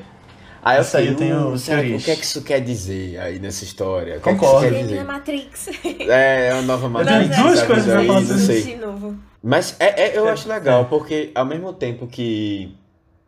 Aí 0.62 0.78
eu 0.78 0.84
aí 0.94 1.06
eu 1.08 1.16
tenho 1.16 1.48
"Uh, 1.52 1.58
será 1.58 1.78
o 1.78 1.80
teorias." 1.82 2.04
que 2.04 2.10
é 2.10 2.16
que 2.16 2.24
isso 2.24 2.42
quer 2.42 2.60
dizer 2.60 3.18
aí 3.18 3.38
nessa 3.38 3.64
história? 3.64 4.16
O 4.16 4.20
que 4.20 4.28
é 4.30 4.32
que 4.32 4.38
Concordo. 4.38 4.70
dizer? 4.74 5.04
Matrix. 5.04 5.68
É, 6.08 6.48
é 6.48 6.54
uma 6.54 6.62
nova 6.62 6.88
Matrix. 6.88 7.36
duas 7.36 7.58
sabe? 7.58 7.72
coisas 7.72 8.06
falar 8.06 8.20
não 8.22 8.38
sei. 8.38 8.62
De 8.62 8.76
novo. 8.76 9.16
Mas 9.42 9.76
é, 9.78 10.04
é- 10.06 10.18
eu 10.18 10.26
É, 10.26 10.30
acho 10.30 10.48
legal, 10.48 10.82
é. 10.82 10.84
porque 10.84 11.30
ao 11.34 11.44
mesmo 11.44 11.72
tempo 11.74 12.06
que 12.06 12.74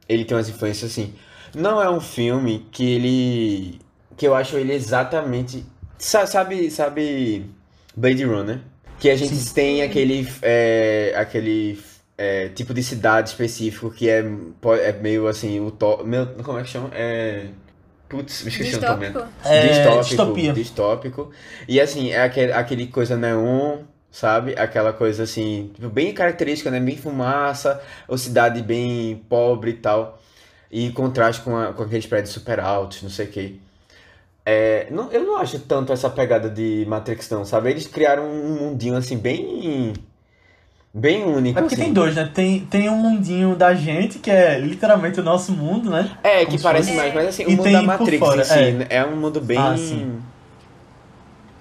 ele 0.09 0.25
tem 0.25 0.35
umas 0.37 0.49
influências 0.49 0.91
assim, 0.91 1.13
não 1.57 1.83
é 1.83 1.91
um 1.91 2.01
filme 2.01 2.67
que 2.71 2.95
ele 2.95 3.81
que 4.17 4.27
eu 4.27 4.35
acho 4.35 4.57
ele 4.57 4.73
exatamente. 4.73 5.65
sa- 5.99 6.27
Sabe, 6.27 6.71
sabe 6.71 7.47
Blade 7.97 8.25
Runner? 8.25 8.61
Que 8.99 9.11
a 9.11 9.17
gente 9.17 9.35
Sim. 9.35 9.55
tem 9.55 9.83
aquele, 9.83 10.27
é, 10.41 11.13
aquele 11.17 11.79
é, 12.17 12.49
tipo 12.49 12.73
de 12.73 12.83
cidade 12.83 13.29
específico 13.29 13.91
que 13.91 14.09
é, 14.09 14.25
é 14.83 14.93
meio 14.93 15.29
assim, 15.29 15.61
o 15.61 15.71
to... 15.71 16.03
meu, 16.05 16.27
como 16.43 16.59
é 16.59 16.63
que 16.63 16.69
chama? 16.71 16.91
É. 16.95 17.47
Putz, 18.09 18.45
me 18.45 18.51
esqueci 18.51 18.77
o 18.77 18.81
nome. 18.81 19.07
Distópico. 19.07 19.33
É, 19.45 19.67
distópico, 19.69 20.05
distopia. 20.05 20.53
distópico. 20.53 21.31
E 21.69 21.81
assim, 21.81 22.11
é 22.11 22.23
aquele, 22.23 22.53
aquele 22.53 22.87
coisa 22.87 23.17
neon, 23.17 23.81
sabe? 24.11 24.55
Aquela 24.57 24.93
coisa 24.93 25.25
assim, 25.25 25.73
tipo, 25.75 25.89
bem 25.89 26.15
característica, 26.15 26.71
né? 26.71 26.79
Bem 26.81 26.97
fumaça, 26.97 27.83
ou 28.09 28.17
cidade 28.17 28.63
bem 28.63 29.23
pobre 29.29 29.73
e 29.73 29.75
tal. 29.75 30.23
E 30.71 30.91
contraste 30.91 31.43
com, 31.43 31.57
a- 31.57 31.73
com 31.73 31.83
aqueles 31.85 32.07
prédios 32.07 32.33
super 32.35 32.59
altos, 32.61 33.03
não 33.03 33.11
sei 33.11 33.27
o 33.27 33.31
quê. 33.31 33.55
É, 34.45 34.87
não, 34.91 35.11
eu 35.11 35.25
não 35.25 35.37
acho 35.39 35.59
tanto 35.61 35.93
essa 35.93 36.09
pegada 36.09 36.49
de 36.49 36.85
Matrix, 36.89 37.29
não, 37.31 37.45
sabe? 37.45 37.71
Eles 37.71 37.87
criaram 37.87 38.25
um 38.25 38.55
mundinho 38.61 38.97
assim, 38.97 39.17
bem. 39.17 39.93
bem 40.95 41.25
único. 41.25 41.59
É 41.59 41.63
porque 41.63 41.75
assim. 41.75 41.85
tem 41.85 41.93
dois, 41.93 42.15
né? 42.15 42.31
Tem, 42.33 42.61
tem 42.67 42.89
um 42.89 42.97
mundinho 42.97 43.57
da 43.57 43.75
gente, 43.75 44.19
que 44.21 44.31
é 44.31 44.59
literalmente 44.59 45.19
o 45.21 45.23
nosso 45.23 45.51
mundo, 45.53 45.91
né? 45.91 46.17
É, 46.23 46.45
Como 46.45 46.57
que 46.57 46.63
parece 46.63 46.89
fosse- 46.89 46.97
mais, 46.97 47.15
mas 47.15 47.27
assim, 47.29 47.43
E 47.43 47.47
o 47.47 47.51
mundo 47.51 47.63
tem 47.65 47.73
da 47.73 47.83
Matrix 47.83 48.19
fora, 48.19 48.41
em 48.43 48.45
si 48.45 48.53
é. 48.89 48.97
é. 48.97 49.05
um 49.05 49.17
mundo 49.17 49.41
bem. 49.41 49.59
Ah, 49.59 49.77
sim. 49.77 50.21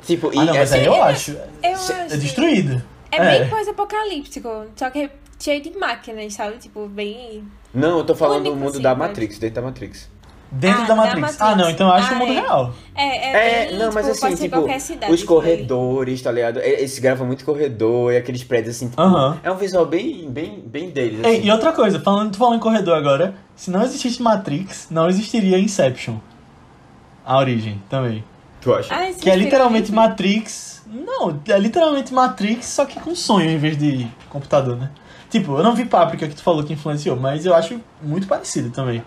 Tipo, 0.05 0.31
e 0.33 0.37
Ah, 0.37 0.45
não, 0.45 0.53
mas 0.53 0.71
assim, 0.71 0.81
aí 0.81 0.85
eu 0.85 1.03
acho. 1.03 1.31
Eu 1.31 1.39
É 1.63 1.73
acho. 1.73 2.17
destruído. 2.19 2.83
É, 3.11 3.17
É. 3.17 3.39
bem 3.39 3.49
pós-apocalíptico, 3.49 4.47
só 4.75 4.89
que 4.91 4.99
é 4.99 5.09
cheio 5.39 5.61
de 5.61 5.71
máquinas, 5.77 6.33
sabe? 6.33 6.57
Tipo, 6.57 6.87
bem. 6.87 7.43
Não, 7.75 7.97
eu 7.99 8.03
tô 8.03 8.15
falando 8.15 8.45
do 8.45 8.55
mundo 8.55 8.69
assim, 8.69 8.81
da 8.81 8.95
mas- 8.95 9.09
Matrix, 9.09 9.37
dentro 9.37 9.55
da 9.55 9.61
Matrix. 9.61 10.09
Dentro 10.51 10.77
Ah, 10.77 10.81
da 10.83 10.87
da 10.89 10.95
Matrix. 10.95 11.21
Matrix. 11.21 11.41
Ah, 11.41 11.55
não, 11.55 11.69
então 11.69 11.87
eu 11.87 11.93
acho 11.93 12.07
que 12.07 12.13
é 12.13 12.17
o 12.17 12.21
Ah, 12.21 12.25
mundo 12.25 12.37
é. 12.37 12.41
real. 12.41 12.73
É, 12.95 13.03
é, 13.03 13.63
É, 13.63 13.67
bem, 13.67 13.77
não, 13.79 13.91
mas 13.91 14.05
tipo, 14.13 14.25
assim, 14.27 14.35
tipo, 14.35 14.79
cidade. 14.79 15.11
os 15.11 15.23
corredores, 15.23 16.21
tá 16.21 16.31
ligado? 16.31 16.59
E- 16.59 16.63
Eles 16.63 16.97
gravam 16.99 17.27
muito 17.27 17.43
corredor 17.43 18.13
e 18.13 18.17
aqueles 18.17 18.43
prédios 18.43 18.75
assim, 18.75 18.87
tipo, 18.89 19.01
Aham. 19.01 19.37
é 19.43 19.51
um 19.51 19.57
visual 19.57 19.85
bem, 19.85 20.29
bem, 20.29 20.63
bem 20.65 20.91
deles, 20.91 21.19
Ei, 21.25 21.37
assim. 21.39 21.47
e 21.47 21.51
outra 21.51 21.73
coisa, 21.73 21.99
falando, 21.99 22.31
tu 22.31 22.37
falando 22.37 22.55
em 22.57 22.59
corredor 22.59 22.95
agora, 22.95 23.35
se 23.55 23.69
não 23.71 23.81
existisse 23.83 24.21
Matrix, 24.21 24.87
não 24.89 25.09
existiria 25.09 25.57
Inception. 25.59 26.17
A 27.25 27.37
origem 27.39 27.81
também. 27.89 28.23
Tu 28.61 28.73
acha? 28.73 28.93
Ah, 28.95 29.11
Que 29.19 29.29
é 29.29 29.35
literalmente 29.35 29.91
Matrix. 29.91 30.83
Não, 30.87 31.37
é 31.49 31.57
literalmente 31.59 32.13
Matrix, 32.13 32.67
só 32.67 32.85
que 32.85 32.99
com 32.99 33.15
sonho 33.15 33.49
em 33.49 33.57
vez 33.57 33.75
de 33.77 34.07
computador, 34.29 34.77
né? 34.77 34.91
Tipo, 35.35 35.57
eu 35.57 35.63
não 35.63 35.75
vi 35.75 35.83
Páprica 35.83 36.29
que 36.29 36.33
tu 36.33 36.41
falou 36.41 36.63
que 36.63 36.71
influenciou, 36.71 37.17
mas 37.17 37.45
eu 37.45 37.53
acho 37.53 37.77
muito 38.01 38.25
parecido 38.25 38.69
também. 38.69 39.03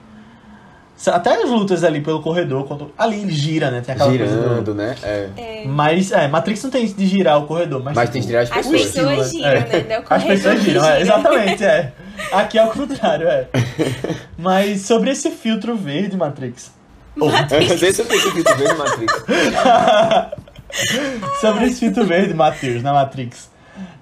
Até 1.07 1.43
as 1.43 1.49
lutas 1.49 1.83
ali 1.85 2.03
pelo 2.03 2.21
corredor, 2.21 2.67
quando 2.67 2.93
ali 2.99 3.23
ele 3.23 3.33
gira, 3.33 3.71
né? 3.71 3.81
Tem 3.81 3.95
aquela 3.95 4.11
coisa 4.11 4.27
Girando, 4.27 4.63
do... 4.63 4.75
né? 4.75 4.95
É. 5.03 5.31
É. 5.39 5.65
Mas, 5.65 6.13
é, 6.13 6.29
Matrix 6.29 6.63
não 6.63 6.71
tem 6.71 6.85
isso 6.85 6.95
de 6.97 7.07
girar 7.07 7.39
o 7.39 7.47
corredor, 7.47 7.83
mas, 7.83 7.95
Mas 7.95 8.11
tipo, 8.11 8.13
tem 8.13 8.21
que 8.21 8.29
tirar 8.29 8.43
as 8.43 8.51
As 8.51 8.57
pessoas. 8.59 8.83
pessoas 8.83 9.27
estilo, 9.27 9.43
giram, 9.43 9.49
é. 9.49 9.61
né? 9.61 9.85
Não 9.89 9.95
é 9.95 10.01
o 10.01 10.05
As 10.11 10.25
pessoas 10.25 10.63
giram, 10.63 10.85
é, 10.85 10.89
gira. 10.89 11.01
exatamente, 11.01 11.65
é. 11.65 11.93
Aqui 12.31 12.59
é 12.59 12.65
o 12.65 12.69
contrário, 12.69 13.27
é. 13.27 13.49
Mas 14.37 14.83
sobre 14.83 15.13
esse 15.13 15.31
filtro 15.31 15.75
verde, 15.77 16.15
Matrix. 16.15 16.71
Eu 17.17 17.31
ver 17.79 17.89
esse 17.89 18.05
filtro 18.05 18.55
verde 18.55 18.75
Matrix. 18.75 19.25
sobre 21.41 21.65
esse 21.65 21.81
filtro 21.81 22.05
verde, 22.05 22.35
Matheus, 22.35 22.83
na 22.83 22.93
Matrix. 22.93 23.49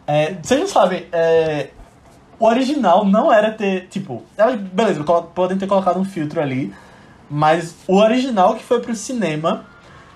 É, 0.08 0.34
vocês 0.42 0.58
não 0.58 0.68
sabem, 0.68 1.06
é, 1.12 1.68
o 2.38 2.46
original 2.46 3.04
não 3.04 3.32
era 3.32 3.50
ter, 3.50 3.88
tipo, 3.88 4.22
beleza, 4.72 5.02
podem 5.34 5.56
ter 5.56 5.66
colocado 5.66 5.98
um 5.98 6.04
filtro 6.04 6.40
ali, 6.40 6.72
mas 7.30 7.74
o 7.88 7.96
original 7.96 8.54
que 8.54 8.62
foi 8.62 8.80
pro 8.80 8.94
cinema 8.94 9.64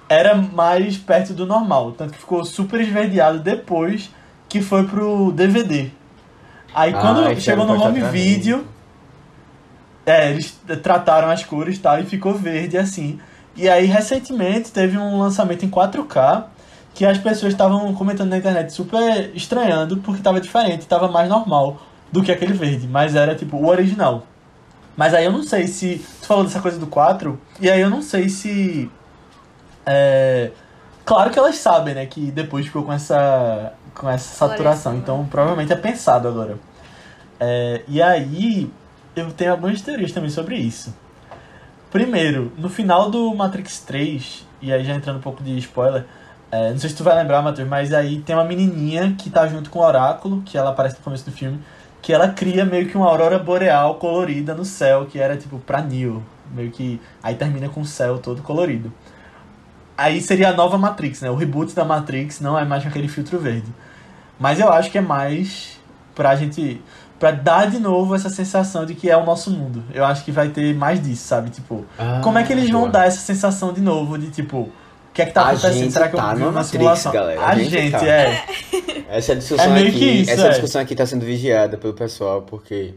era 0.09 0.35
mais 0.35 0.99
perto 0.99 1.33
do 1.33 1.47
normal, 1.47 1.93
tanto 1.93 2.13
que 2.13 2.19
ficou 2.19 2.45
super 2.45 2.81
esverdeado 2.81 3.39
depois 3.39 4.11
que 4.49 4.61
foi 4.61 4.85
pro 4.85 5.33
DVD. 5.33 5.91
Aí 6.75 6.93
quando 6.93 7.25
Ah, 7.25 7.33
isso 7.33 7.43
chegou 7.43 7.65
no 7.65 7.81
home 7.81 8.01
video, 8.03 8.67
é, 10.05 10.31
eles 10.31 10.59
trataram 10.83 11.31
as 11.31 11.45
cores 11.45 11.77
e 11.77 11.81
tal, 11.81 12.01
e 12.01 12.05
ficou 12.05 12.35
verde 12.35 12.77
assim. 12.77 13.19
E 13.57 13.69
aí, 13.69 13.87
recentemente, 13.87 14.71
teve 14.71 14.97
um 14.97 15.19
lançamento 15.19 15.65
em 15.65 15.71
4K 15.71 16.45
que 16.95 17.05
as 17.05 17.19
pessoas 17.19 17.53
estavam 17.53 17.93
comentando 17.95 18.31
na 18.31 18.39
internet 18.39 18.73
super 18.73 19.31
estranhando 19.35 19.99
porque 19.99 20.23
tava 20.23 20.41
diferente, 20.41 20.87
tava 20.87 21.09
mais 21.09 21.29
normal 21.29 21.81
do 22.11 22.23
que 22.23 22.33
aquele 22.33 22.53
verde, 22.53 22.87
mas 22.87 23.15
era 23.15 23.35
tipo 23.35 23.57
o 23.57 23.67
original. 23.67 24.27
Mas 24.97 25.15
aí 25.15 25.25
eu 25.25 25.33
não 25.33 25.43
sei 25.43 25.67
se. 25.67 26.05
Tu 26.21 26.27
falou 26.27 26.45
dessa 26.45 26.61
coisa 26.61 26.79
do 26.79 26.87
4, 26.87 27.41
e 27.61 27.71
aí 27.71 27.81
eu 27.81 27.91
não 27.91 28.03
sei 28.03 28.29
se. 28.29 28.91
É, 29.87 30.51
claro 31.05 31.31
que 31.31 31.39
elas 31.39 31.57
sabem, 31.57 31.95
né? 31.95 32.07
Que 32.07 32.31
depois 32.31 32.67
ficou 32.67 32.83
com 32.83 32.93
essa. 32.93 33.73
com 33.95 34.09
essa 34.09 34.35
saturação. 34.35 34.93
Fluorescência. 34.93 34.99
Então 34.99 35.27
provavelmente 35.27 35.73
é 35.73 35.77
pensado 35.77 36.29
agora. 36.29 36.59
É, 37.39 37.83
e 37.89 38.03
aí 38.03 38.71
eu 39.17 39.31
tenho 39.33 39.53
algumas 39.53 39.81
teorias 39.81 40.13
também 40.13 40.31
sobre 40.31 40.57
isso. 40.57 40.95
Primeiro, 41.91 42.53
no 42.57 42.69
final 42.69 43.11
do 43.11 43.35
Matrix 43.35 43.81
3, 43.81 44.47
e 44.63 44.73
aí 44.73 44.85
já 44.85 44.95
entrando 44.95 45.17
um 45.17 45.23
pouco 45.23 45.43
de 45.43 45.57
spoiler, 45.59 46.05
é, 46.53 46.71
não 46.71 46.79
sei 46.79 46.91
se 46.91 46.97
tu 46.97 47.03
vai 47.03 47.17
lembrar, 47.17 47.43
Matheus, 47.43 47.69
mas 47.69 47.93
aí 47.93 48.21
tem 48.21 48.35
uma 48.35 48.45
menininha 48.45 49.15
que 49.17 49.31
tá 49.31 49.47
junto 49.47 49.71
com 49.71 49.79
o 49.79 49.83
Oráculo, 49.83 50.43
que 50.43 50.59
ela 50.59 50.71
aparece 50.71 50.97
no 50.97 51.03
começo 51.03 51.25
do 51.25 51.33
filme, 51.33 51.61
que 52.03 52.13
ela 52.13 52.29
cria 52.29 52.65
meio 52.65 52.89
que 52.89 52.97
uma 52.97 53.07
aurora 53.07 53.39
boreal 53.39 53.97
colorida 53.97 54.55
no 54.55 54.65
céu, 54.65 55.07
que 55.07 55.19
era 55.19 55.37
tipo 55.37 55.59
pra 55.59 55.81
Neo, 55.83 56.23
meio 56.53 56.71
que 56.71 57.01
aí 57.23 57.35
termina 57.35 57.69
com 57.69 57.81
o 57.81 57.87
céu 57.87 58.19
todo 58.19 58.43
colorido. 58.43 58.93
Aí 59.97 60.21
seria 60.21 60.49
a 60.49 60.53
nova 60.55 60.79
Matrix, 60.79 61.21
né? 61.21 61.31
O 61.31 61.35
reboot 61.35 61.75
da 61.75 61.85
Matrix 61.85 62.41
não 62.41 62.59
é 62.59 62.65
mais 62.65 62.83
com 62.83 62.89
aquele 62.89 63.07
filtro 63.07 63.39
verde. 63.39 63.71
Mas 64.39 64.59
eu 64.59 64.73
acho 64.73 64.91
que 64.91 64.97
é 64.97 65.03
mais 65.03 65.79
pra 66.15 66.35
gente. 66.35 66.83
pra 67.19 67.31
dar 67.31 67.71
de 67.71 67.79
novo 67.79 68.15
essa 68.15 68.31
sensação 68.31 68.87
de 68.87 68.95
que 68.95 69.11
é 69.11 69.17
o 69.17 69.27
nosso 69.27 69.51
mundo. 69.51 69.85
Eu 69.93 70.05
acho 70.07 70.25
que 70.25 70.33
vai 70.33 70.49
ter 70.49 70.75
mais 70.75 71.03
disso, 71.03 71.29
sabe? 71.29 71.51
Tipo, 71.51 71.85
como 72.23 72.39
é 72.39 72.43
que 72.43 72.51
eles 72.51 72.71
vão 72.71 72.83
boa. 72.83 72.93
dar 72.93 73.07
essa 73.07 73.21
sensação 73.21 73.75
de 73.75 73.83
novo 73.83 74.17
de 74.17 74.31
tipo. 74.31 74.71
Que 75.21 75.23
é 75.23 75.27
que 75.27 75.33
tá 75.33 75.41
A 75.43 75.49
acontecendo? 75.51 75.75
gente 75.75 75.93
Será 75.93 76.09
que 76.09 76.15
eu 76.15 76.21
tá 76.21 76.29
vivo 76.29 76.39
numa 76.47 76.51
uma 76.53 76.65
simulação? 76.65 77.13
galera. 77.13 77.41
A 77.41 77.49
A 77.51 77.55
gente 77.57 77.71
gente, 77.71 77.91
tá. 77.93 78.07
é. 78.07 78.45
Essa 79.11 79.37
discussão 79.37 79.65
É 79.67 79.69
meio 79.69 79.89
aqui, 79.89 79.99
que 79.99 80.05
isso, 80.07 80.31
essa 80.31 80.47
é. 80.47 80.49
discussão 80.51 80.81
aqui 80.83 80.95
tá 80.95 81.05
sendo 81.05 81.25
vigiada 81.27 81.77
pelo 81.77 81.93
pessoal, 81.93 82.43
porque 82.43 82.95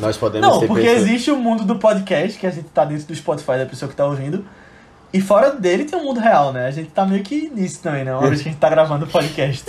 nós 0.00 0.16
podemos 0.16 0.48
Não, 0.48 0.66
porque 0.66 0.82
pessoas... 0.82 1.02
existe 1.02 1.30
o 1.30 1.36
mundo 1.36 1.64
do 1.64 1.76
podcast, 1.78 2.38
que 2.38 2.46
a 2.46 2.50
gente 2.50 2.68
tá 2.70 2.84
dentro 2.84 3.06
do 3.06 3.14
Spotify 3.14 3.52
da 3.58 3.66
pessoa 3.66 3.88
que 3.88 3.94
tá 3.96 4.04
ouvindo. 4.04 4.44
E 5.12 5.20
fora 5.20 5.50
dele 5.52 5.84
tem 5.84 5.98
o 5.98 6.02
mundo 6.02 6.18
real, 6.20 6.52
né? 6.52 6.66
A 6.66 6.70
gente 6.70 6.90
tá 6.90 7.04
meio 7.06 7.22
que 7.22 7.48
nisso 7.54 7.80
também, 7.82 8.04
né? 8.04 8.12
Uma 8.14 8.28
vez 8.28 8.42
que 8.42 8.48
a 8.48 8.52
gente 8.52 8.60
tá 8.60 8.68
gravando 8.68 9.04
o 9.04 9.08
podcast. 9.08 9.64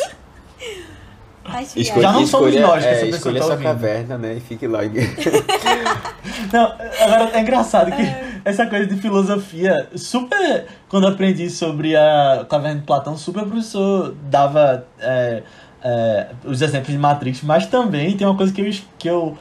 Escolha, 1.75 2.01
Já 2.01 2.11
não 2.13 2.25
somos 2.25 2.53
escolha, 2.53 2.67
nós 2.67 2.83
que 2.83 2.89
é, 2.89 2.91
essa 2.93 3.05
pessoa 3.05 3.17
escolha 3.17 3.39
tá 3.39 3.45
ouvindo. 3.47 3.63
caverna, 3.63 4.17
né? 4.17 4.35
E 4.35 4.39
fique 4.39 4.65
lá. 4.65 4.79
Não, 6.51 6.73
agora 7.01 7.31
é 7.33 7.41
engraçado 7.41 7.91
que 7.91 8.01
essa 8.45 8.65
coisa 8.65 8.85
de 8.87 8.95
filosofia, 8.95 9.89
super. 9.95 10.65
Quando 10.87 11.05
eu 11.05 11.09
aprendi 11.13 11.49
sobre 11.49 11.95
a 11.95 12.45
caverna 12.49 12.79
de 12.79 12.85
Platão, 12.85 13.17
super 13.17 13.43
o 13.43 13.47
professor 13.47 14.15
dava 14.29 14.85
é, 14.99 15.43
é, 15.83 16.27
os 16.45 16.61
exemplos 16.61 16.91
de 16.91 16.97
Matrix, 16.97 17.41
mas 17.41 17.67
também 17.67 18.15
tem 18.15 18.25
uma 18.25 18.37
coisa 18.37 18.53
que 18.53 18.61
eu, 18.61 18.71
que 18.97 19.09
eu 19.09 19.37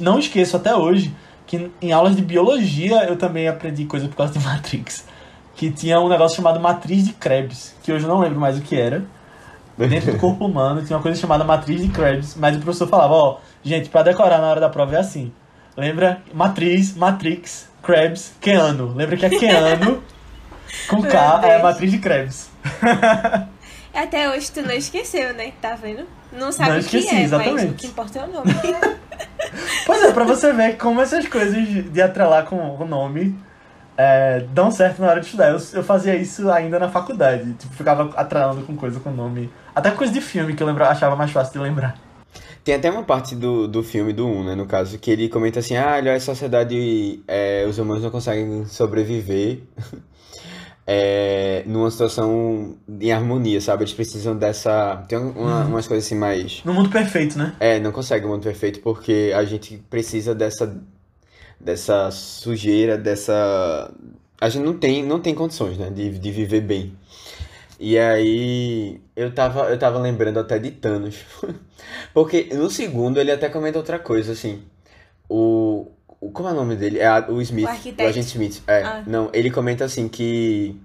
não 0.00 0.18
esqueço 0.18 0.56
até 0.56 0.74
hoje, 0.74 1.14
que 1.46 1.70
em 1.80 1.92
aulas 1.92 2.16
de 2.16 2.22
biologia 2.22 3.04
eu 3.04 3.16
também 3.16 3.48
aprendi 3.48 3.84
coisa 3.84 4.08
por 4.08 4.16
causa 4.16 4.32
de 4.32 4.44
Matrix. 4.44 5.06
Que 5.54 5.70
tinha 5.70 6.00
um 6.00 6.08
negócio 6.08 6.36
chamado 6.36 6.60
matriz 6.60 7.04
de 7.04 7.12
Krebs, 7.12 7.74
que 7.82 7.92
hoje 7.92 8.04
eu 8.04 8.08
não 8.08 8.20
lembro 8.20 8.38
mais 8.38 8.58
o 8.58 8.60
que 8.60 8.76
era. 8.76 9.04
Dentro 9.78 10.12
do 10.12 10.18
corpo 10.18 10.46
humano 10.46 10.84
tinha 10.84 10.96
uma 10.96 11.02
coisa 11.02 11.20
chamada 11.20 11.44
matriz 11.44 11.80
de 11.80 11.88
Krebs, 11.88 12.34
mas 12.36 12.56
o 12.56 12.60
professor 12.60 12.88
falava, 12.88 13.14
ó, 13.14 13.38
gente, 13.62 13.88
pra 13.88 14.02
decorar 14.02 14.38
na 14.38 14.48
hora 14.48 14.60
da 14.60 14.68
prova 14.68 14.96
é 14.96 14.98
assim. 14.98 15.32
Lembra? 15.76 16.20
Matriz, 16.34 16.96
Matrix, 16.96 17.68
Krebs, 17.82 18.32
Keanu. 18.40 18.92
Lembra 18.94 19.16
que 19.16 19.24
é 19.26 19.30
Keanu 19.30 20.02
com 20.90 21.00
K, 21.02 21.40
é 21.44 21.50
Deus. 21.50 21.62
matriz 21.62 21.90
de 21.92 21.98
Krebs. 21.98 22.50
Até 23.94 24.28
hoje 24.30 24.50
tu 24.50 24.62
não 24.62 24.72
esqueceu, 24.74 25.32
né? 25.34 25.52
Tá 25.60 25.74
vendo? 25.74 26.04
Não 26.32 26.52
sabe 26.52 26.70
Não 26.70 26.78
o 26.80 26.84
que 26.84 26.98
esqueci, 26.98 27.08
é, 27.08 27.12
mas 27.14 27.24
exatamente. 27.24 27.70
o 27.70 27.74
que 27.74 27.86
importa 27.86 28.18
é 28.18 28.24
o 28.24 28.32
nome. 28.32 28.52
Pois 29.86 30.02
é, 30.02 30.12
pra 30.12 30.24
você 30.24 30.52
ver 30.52 30.76
como 30.76 31.00
essas 31.00 31.26
coisas 31.26 31.66
de 31.90 32.02
atrelar 32.02 32.44
com 32.44 32.76
o 32.76 32.84
nome 32.84 33.34
é, 33.98 34.46
dão 34.52 34.70
certo 34.70 35.00
na 35.02 35.08
hora 35.08 35.18
de 35.20 35.26
estudar. 35.26 35.50
Eu, 35.50 35.58
eu 35.74 35.82
fazia 35.82 36.14
isso 36.14 36.48
ainda 36.50 36.78
na 36.78 36.88
faculdade. 36.88 37.52
Tipo, 37.54 37.74
ficava 37.74 38.10
atrelando 38.16 38.62
com 38.62 38.76
coisa 38.76 39.00
com 39.00 39.10
nome. 39.10 39.50
Até 39.74 39.90
coisa 39.90 40.12
de 40.12 40.20
filme 40.20 40.54
que 40.54 40.62
eu 40.62 40.66
lembra, 40.68 40.88
achava 40.88 41.16
mais 41.16 41.32
fácil 41.32 41.54
de 41.54 41.58
lembrar. 41.58 41.98
Tem 42.62 42.74
até 42.76 42.90
uma 42.90 43.02
parte 43.02 43.34
do, 43.34 43.66
do 43.66 43.82
filme, 43.82 44.12
do 44.12 44.26
1, 44.26 44.44
né, 44.44 44.54
no 44.54 44.66
caso, 44.66 44.98
que 44.98 45.10
ele 45.10 45.28
comenta 45.28 45.58
assim, 45.60 45.74
ah, 45.76 45.94
olha, 45.96 46.14
a 46.14 46.20
sociedade, 46.20 47.20
é, 47.26 47.64
os 47.68 47.78
humanos 47.78 48.02
não 48.02 48.10
conseguem 48.10 48.66
sobreviver 48.66 49.60
é, 50.86 51.62
numa 51.66 51.90
situação 51.90 52.76
em 53.00 53.10
harmonia, 53.10 53.60
sabe? 53.60 53.84
Eles 53.84 53.94
precisam 53.94 54.36
dessa... 54.36 55.04
Tem 55.08 55.18
uma- 55.18 55.64
umas 55.64 55.86
coisas 55.88 56.04
assim 56.06 56.14
mais... 56.14 56.62
No 56.64 56.74
mundo 56.74 56.90
perfeito, 56.90 57.38
né? 57.38 57.54
É, 57.58 57.80
não 57.80 57.90
consegue 57.90 58.26
o 58.26 58.28
mundo 58.28 58.42
perfeito 58.42 58.80
porque 58.80 59.32
a 59.34 59.44
gente 59.44 59.78
precisa 59.90 60.34
dessa, 60.34 60.78
dessa 61.60 62.10
sujeira, 62.10 62.96
dessa 62.96 63.90
a 64.40 64.48
gente 64.48 64.64
não 64.64 64.74
tem, 64.74 65.02
não 65.04 65.18
tem 65.20 65.34
condições, 65.34 65.76
né, 65.76 65.90
de, 65.90 66.16
de 66.18 66.30
viver 66.30 66.60
bem. 66.60 66.96
E 67.80 67.98
aí 67.98 69.00
eu 69.16 69.32
tava, 69.32 69.68
eu 69.70 69.78
tava 69.78 69.98
lembrando 69.98 70.38
até 70.40 70.58
de 70.58 70.70
Thanos. 70.70 71.16
Porque 72.14 72.48
no 72.52 72.70
segundo 72.70 73.20
ele 73.20 73.30
até 73.30 73.48
comenta 73.48 73.78
outra 73.78 73.98
coisa, 73.98 74.32
assim. 74.32 74.62
O. 75.28 75.86
o 76.20 76.30
como 76.30 76.48
é 76.48 76.52
o 76.52 76.54
nome 76.54 76.74
dele? 76.76 76.98
É 76.98 77.06
a- 77.06 77.26
o 77.28 77.40
Smith, 77.40 77.66
O 77.68 78.02
o, 78.02 78.06
agente 78.06 78.26
Smith. 78.28 78.62
É, 78.66 78.82
Ah. 78.82 79.02
não, 79.06 79.30
ele 79.32 79.50
comenta 79.50 79.84
assim 79.84 80.08
que. 80.08 80.76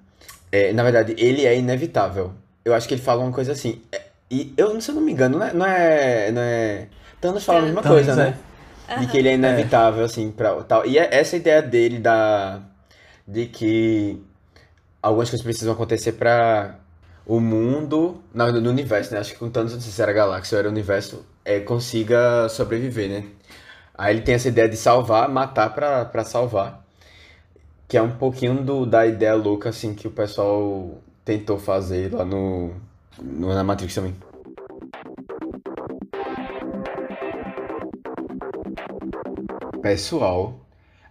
é, 0.52 0.72
na 0.74 0.84
verdade, 0.84 1.16
ele 1.18 1.46
é 1.46 1.58
inevitável. 1.58 2.34
Eu 2.64 2.74
acho 2.74 2.88
que 2.88 2.94
ele 2.94 3.02
fala 3.02 3.24
uma 3.24 3.32
coisa 3.32 3.52
assim. 3.54 3.82
é, 3.92 4.02
e 4.30 4.54
eu, 4.58 4.80
se 4.80 4.90
eu 4.92 4.96
não 4.96 5.02
me 5.02 5.12
engano, 5.12 5.40
não 5.40 5.46
é. 5.46 5.54
Não 5.54 5.66
é, 5.66 6.32
não 6.32 6.42
é 6.42 6.88
Thanos 7.20 7.44
fala 7.44 7.60
a 7.60 7.62
mesma 7.64 7.82
Thanos, 7.82 8.06
coisa, 8.06 8.22
é. 8.24 8.36
Né? 8.88 8.98
De 8.98 9.08
que 9.08 9.18
ele 9.18 9.30
é 9.30 9.34
inevitável, 9.34 10.04
assim, 10.04 10.32
pra 10.32 10.64
tal. 10.64 10.86
E 10.86 10.98
é 10.98 11.10
essa 11.12 11.36
ideia 11.36 11.62
dele 11.62 12.00
da. 12.00 12.62
De 13.28 13.46
que 13.48 14.22
algumas 15.02 15.30
coisas 15.30 15.44
precisam 15.44 15.74
acontecer 15.74 16.14
pra 16.14 16.80
o 17.26 17.40
mundo. 17.40 18.22
Na 18.34 18.52
no 18.52 18.70
universo, 18.70 19.14
né? 19.14 19.20
Acho 19.20 19.34
que 19.34 19.40
sei 19.40 19.80
se 19.80 20.02
era 20.02 20.14
galáxia 20.14 20.56
ou 20.56 20.60
era 20.60 20.68
o 20.68 20.72
universo, 20.72 21.26
é, 21.46 21.60
consiga 21.60 22.48
sobreviver, 22.50 23.10
né? 23.10 23.26
Aí 23.96 24.16
ele 24.16 24.22
tem 24.22 24.36
essa 24.36 24.48
ideia 24.48 24.68
de 24.68 24.78
salvar, 24.78 25.30
matar 25.30 25.74
pra, 25.74 26.06
pra 26.06 26.24
salvar. 26.26 26.84
Que 27.88 27.98
é 27.98 28.02
um 28.02 28.12
pouquinho 28.12 28.64
do, 28.64 28.86
da 28.86 29.06
ideia 29.06 29.36
louca, 29.36 29.70
assim, 29.70 29.94
que 29.94 30.08
o 30.08 30.12
pessoal 30.12 30.98
tentou 31.24 31.58
fazer 31.60 32.14
lá 32.14 32.26
no, 32.26 32.74
no 33.22 33.54
na 33.54 33.64
Matrix 33.64 33.94
também. 33.94 34.16
Pessoal, 39.84 40.62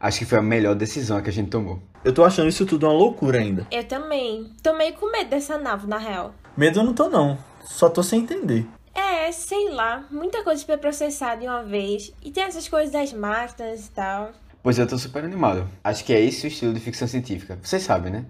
acho 0.00 0.20
que 0.20 0.24
foi 0.24 0.38
a 0.38 0.42
melhor 0.42 0.74
decisão 0.74 1.20
que 1.20 1.28
a 1.28 1.32
gente 1.32 1.50
tomou. 1.50 1.78
Eu 2.02 2.10
tô 2.10 2.24
achando 2.24 2.48
isso 2.48 2.64
tudo 2.64 2.86
uma 2.86 2.92
loucura 2.94 3.38
ainda. 3.38 3.66
Eu 3.70 3.84
também. 3.84 4.50
Tô 4.62 4.74
meio 4.74 4.94
com 4.94 5.12
medo 5.12 5.28
dessa 5.28 5.58
nave, 5.58 5.86
na 5.86 5.98
real. 5.98 6.34
Medo 6.56 6.80
eu 6.80 6.82
não 6.82 6.94
tô, 6.94 7.10
não. 7.10 7.36
Só 7.66 7.90
tô 7.90 8.02
sem 8.02 8.20
entender. 8.20 8.66
É, 8.94 9.30
sei 9.30 9.68
lá. 9.68 10.06
Muita 10.10 10.42
coisa 10.42 10.64
pra 10.64 10.78
processar 10.78 11.34
de 11.34 11.46
uma 11.46 11.62
vez. 11.62 12.14
E 12.24 12.30
tem 12.30 12.44
essas 12.44 12.66
coisas 12.66 12.90
das 12.90 13.12
máquinas 13.12 13.88
e 13.88 13.90
tal. 13.90 14.32
Pois 14.62 14.78
eu 14.78 14.86
tô 14.86 14.96
super 14.96 15.22
animado. 15.22 15.68
Acho 15.84 16.02
que 16.02 16.14
é 16.14 16.20
esse 16.22 16.46
o 16.46 16.48
estilo 16.48 16.72
de 16.72 16.80
ficção 16.80 17.06
científica. 17.06 17.58
Vocês 17.62 17.82
sabem, 17.82 18.10
né? 18.10 18.24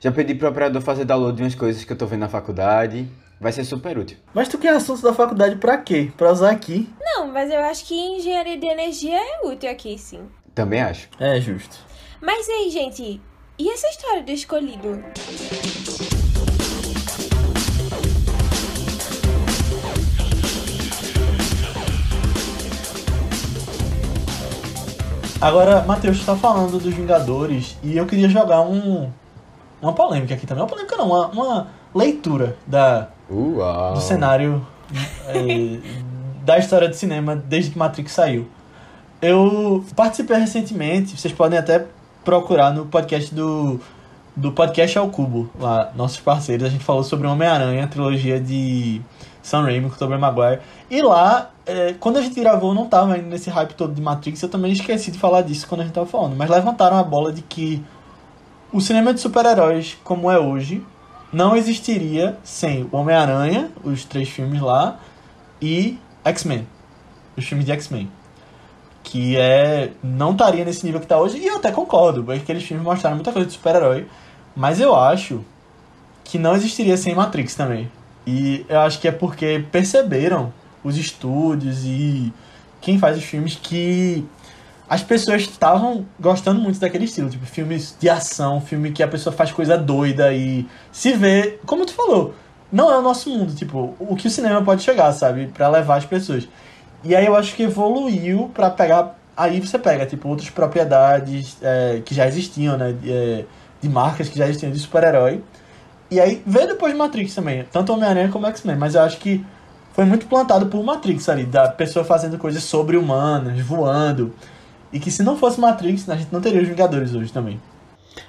Já 0.00 0.12
pedi 0.12 0.34
pro 0.34 0.50
operador 0.50 0.82
fazer 0.82 1.06
download 1.06 1.38
de 1.38 1.44
umas 1.44 1.54
coisas 1.54 1.82
que 1.82 1.90
eu 1.90 1.96
tô 1.96 2.04
vendo 2.04 2.20
na 2.20 2.28
faculdade. 2.28 3.08
Vai 3.40 3.52
ser 3.52 3.64
super 3.64 3.96
útil. 3.96 4.16
Mas 4.34 4.48
tu 4.48 4.58
quer 4.58 4.70
assunto 4.70 5.00
da 5.00 5.14
faculdade 5.14 5.54
pra 5.56 5.78
quê? 5.78 6.10
Pra 6.16 6.32
usar 6.32 6.50
aqui? 6.50 6.92
Não, 7.00 7.28
mas 7.28 7.48
eu 7.48 7.60
acho 7.60 7.84
que 7.84 7.94
engenharia 7.94 8.58
de 8.58 8.66
energia 8.66 9.16
é 9.16 9.46
útil 9.46 9.70
aqui, 9.70 9.96
sim. 9.96 10.22
Também 10.52 10.80
acho. 10.80 11.08
É 11.20 11.40
justo. 11.40 11.78
Mas 12.20 12.48
e 12.48 12.50
aí, 12.50 12.70
gente? 12.70 13.20
E 13.56 13.70
essa 13.70 13.86
história 13.86 14.24
do 14.24 14.32
escolhido? 14.32 15.04
Agora, 25.40 25.82
Matheus, 25.82 26.18
tu 26.18 26.26
tá 26.26 26.34
falando 26.34 26.72
dos 26.80 26.92
Vingadores 26.92 27.76
e 27.84 27.96
eu 27.96 28.04
queria 28.04 28.28
jogar 28.28 28.62
um 28.62 29.12
uma 29.80 29.92
polêmica 29.92 30.34
aqui 30.34 30.44
também. 30.44 30.64
Uma 30.64 30.68
polêmica 30.68 30.96
não, 30.96 31.06
uma, 31.06 31.28
uma 31.28 31.68
leitura 31.94 32.56
da, 32.66 33.08
Uau! 33.30 33.94
do 33.94 34.00
cenário 34.00 34.66
eh, 35.28 35.78
da 36.44 36.58
história 36.58 36.88
do 36.88 36.94
cinema 36.94 37.36
desde 37.36 37.70
que 37.70 37.78
Matrix 37.78 38.12
saiu. 38.12 38.48
Eu 39.20 39.84
participei 39.94 40.38
recentemente, 40.38 41.16
vocês 41.16 41.34
podem 41.34 41.58
até 41.58 41.86
procurar 42.24 42.72
no 42.72 42.86
podcast 42.86 43.34
do, 43.34 43.80
do 44.34 44.52
Podcast 44.52 44.96
ao 44.96 45.08
Cubo, 45.08 45.50
lá, 45.58 45.92
nossos 45.94 46.18
parceiros. 46.18 46.66
A 46.66 46.70
gente 46.70 46.84
falou 46.84 47.02
sobre 47.02 47.26
Homem-Aranha, 47.26 47.86
trilogia 47.88 48.40
de 48.40 49.02
Sam 49.42 49.62
Raimi 49.62 49.90
com 49.90 49.96
Tobey 49.96 50.18
Maguire. 50.18 50.60
E 50.90 51.02
lá, 51.02 51.50
eh, 51.66 51.94
quando 51.98 52.18
a 52.18 52.22
gente 52.22 52.38
gravou, 52.38 52.72
não 52.72 52.86
tava 52.86 53.14
ainda 53.14 53.28
nesse 53.28 53.50
hype 53.50 53.74
todo 53.74 53.92
de 53.92 54.00
Matrix, 54.00 54.42
eu 54.42 54.48
também 54.48 54.72
esqueci 54.72 55.10
de 55.10 55.18
falar 55.18 55.42
disso 55.42 55.66
quando 55.66 55.80
a 55.80 55.84
gente 55.84 55.94
tava 55.94 56.06
falando. 56.06 56.36
Mas 56.36 56.48
levantaram 56.48 56.96
a 56.96 57.02
bola 57.02 57.32
de 57.32 57.42
que 57.42 57.84
o 58.72 58.80
cinema 58.80 59.12
de 59.12 59.20
super-heróis, 59.20 59.98
como 60.04 60.30
é 60.30 60.38
hoje, 60.38 60.82
não 61.32 61.56
existiria 61.56 62.38
sem 62.42 62.88
o 62.90 62.96
Homem-Aranha, 62.96 63.70
os 63.84 64.04
três 64.04 64.28
filmes 64.28 64.60
lá, 64.60 64.98
e 65.60 65.98
X-Men, 66.24 66.66
os 67.36 67.44
filmes 67.44 67.66
de 67.66 67.72
X-Men. 67.72 68.10
Que 69.02 69.36
é. 69.36 69.92
não 70.02 70.32
estaria 70.32 70.64
nesse 70.64 70.84
nível 70.84 71.00
que 71.00 71.06
tá 71.06 71.18
hoje, 71.18 71.38
e 71.38 71.46
eu 71.46 71.56
até 71.56 71.70
concordo, 71.70 72.22
porque 72.22 72.40
aqueles 72.40 72.64
filmes 72.64 72.84
mostraram 72.84 73.16
muita 73.16 73.32
coisa 73.32 73.46
de 73.46 73.54
super-herói, 73.54 74.06
mas 74.54 74.80
eu 74.80 74.94
acho 74.94 75.44
que 76.24 76.38
não 76.38 76.54
existiria 76.54 76.96
sem 76.96 77.14
Matrix 77.14 77.54
também. 77.54 77.90
E 78.26 78.66
eu 78.68 78.80
acho 78.80 79.00
que 79.00 79.08
é 79.08 79.12
porque 79.12 79.64
perceberam 79.72 80.52
os 80.84 80.98
estúdios 80.98 81.84
e 81.84 82.32
quem 82.80 82.98
faz 82.98 83.16
os 83.16 83.24
filmes 83.24 83.58
que 83.60 84.26
as 84.88 85.02
pessoas 85.02 85.42
estavam 85.42 86.06
gostando 86.18 86.60
muito 86.60 86.80
daquele 86.80 87.04
estilo, 87.04 87.28
tipo 87.28 87.44
filmes 87.44 87.94
de 88.00 88.08
ação, 88.08 88.60
filme 88.60 88.90
que 88.90 89.02
a 89.02 89.08
pessoa 89.08 89.34
faz 89.34 89.52
coisa 89.52 89.76
doida 89.76 90.32
e 90.32 90.66
se 90.90 91.12
vê, 91.12 91.58
como 91.66 91.84
tu 91.84 91.92
falou, 91.92 92.34
não 92.72 92.90
é 92.90 92.98
o 92.98 93.02
nosso 93.02 93.28
mundo, 93.28 93.54
tipo, 93.54 93.94
o 93.98 94.16
que 94.16 94.26
o 94.26 94.30
cinema 94.30 94.62
pode 94.62 94.82
chegar, 94.82 95.12
sabe, 95.12 95.46
Pra 95.48 95.68
levar 95.68 95.96
as 95.96 96.06
pessoas. 96.06 96.48
E 97.04 97.14
aí 97.14 97.26
eu 97.26 97.36
acho 97.36 97.54
que 97.54 97.64
evoluiu 97.64 98.50
pra 98.54 98.70
pegar, 98.70 99.18
aí 99.36 99.60
você 99.60 99.78
pega, 99.78 100.06
tipo, 100.06 100.28
outras 100.28 100.48
propriedades 100.50 101.58
é, 101.62 102.00
que 102.04 102.14
já 102.14 102.26
existiam, 102.26 102.76
né, 102.76 102.92
de, 102.92 103.12
é, 103.12 103.44
de 103.80 103.88
marcas 103.88 104.28
que 104.28 104.38
já 104.38 104.46
existiam 104.46 104.72
de 104.72 104.78
super-herói. 104.78 105.42
E 106.10 106.18
aí 106.18 106.42
veio 106.46 106.68
depois 106.68 106.96
Matrix 106.96 107.34
também, 107.34 107.64
tanto 107.70 107.92
Homem-Aranha 107.92 108.30
como 108.30 108.46
X-Men, 108.46 108.76
mas 108.76 108.94
eu 108.94 109.02
acho 109.02 109.18
que 109.18 109.44
foi 109.92 110.06
muito 110.06 110.26
plantado 110.26 110.66
por 110.66 110.82
Matrix 110.82 111.28
ali, 111.28 111.44
da 111.44 111.68
pessoa 111.68 112.04
fazendo 112.04 112.38
coisas 112.38 112.62
sobre-humanas, 112.62 113.60
voando. 113.60 114.32
E 114.92 114.98
que 114.98 115.10
se 115.10 115.22
não 115.22 115.36
fosse 115.36 115.60
Matrix, 115.60 116.08
a 116.08 116.16
gente 116.16 116.32
não 116.32 116.40
teria 116.40 116.62
os 116.62 116.68
Vingadores 116.68 117.14
hoje 117.14 117.32
também. 117.32 117.60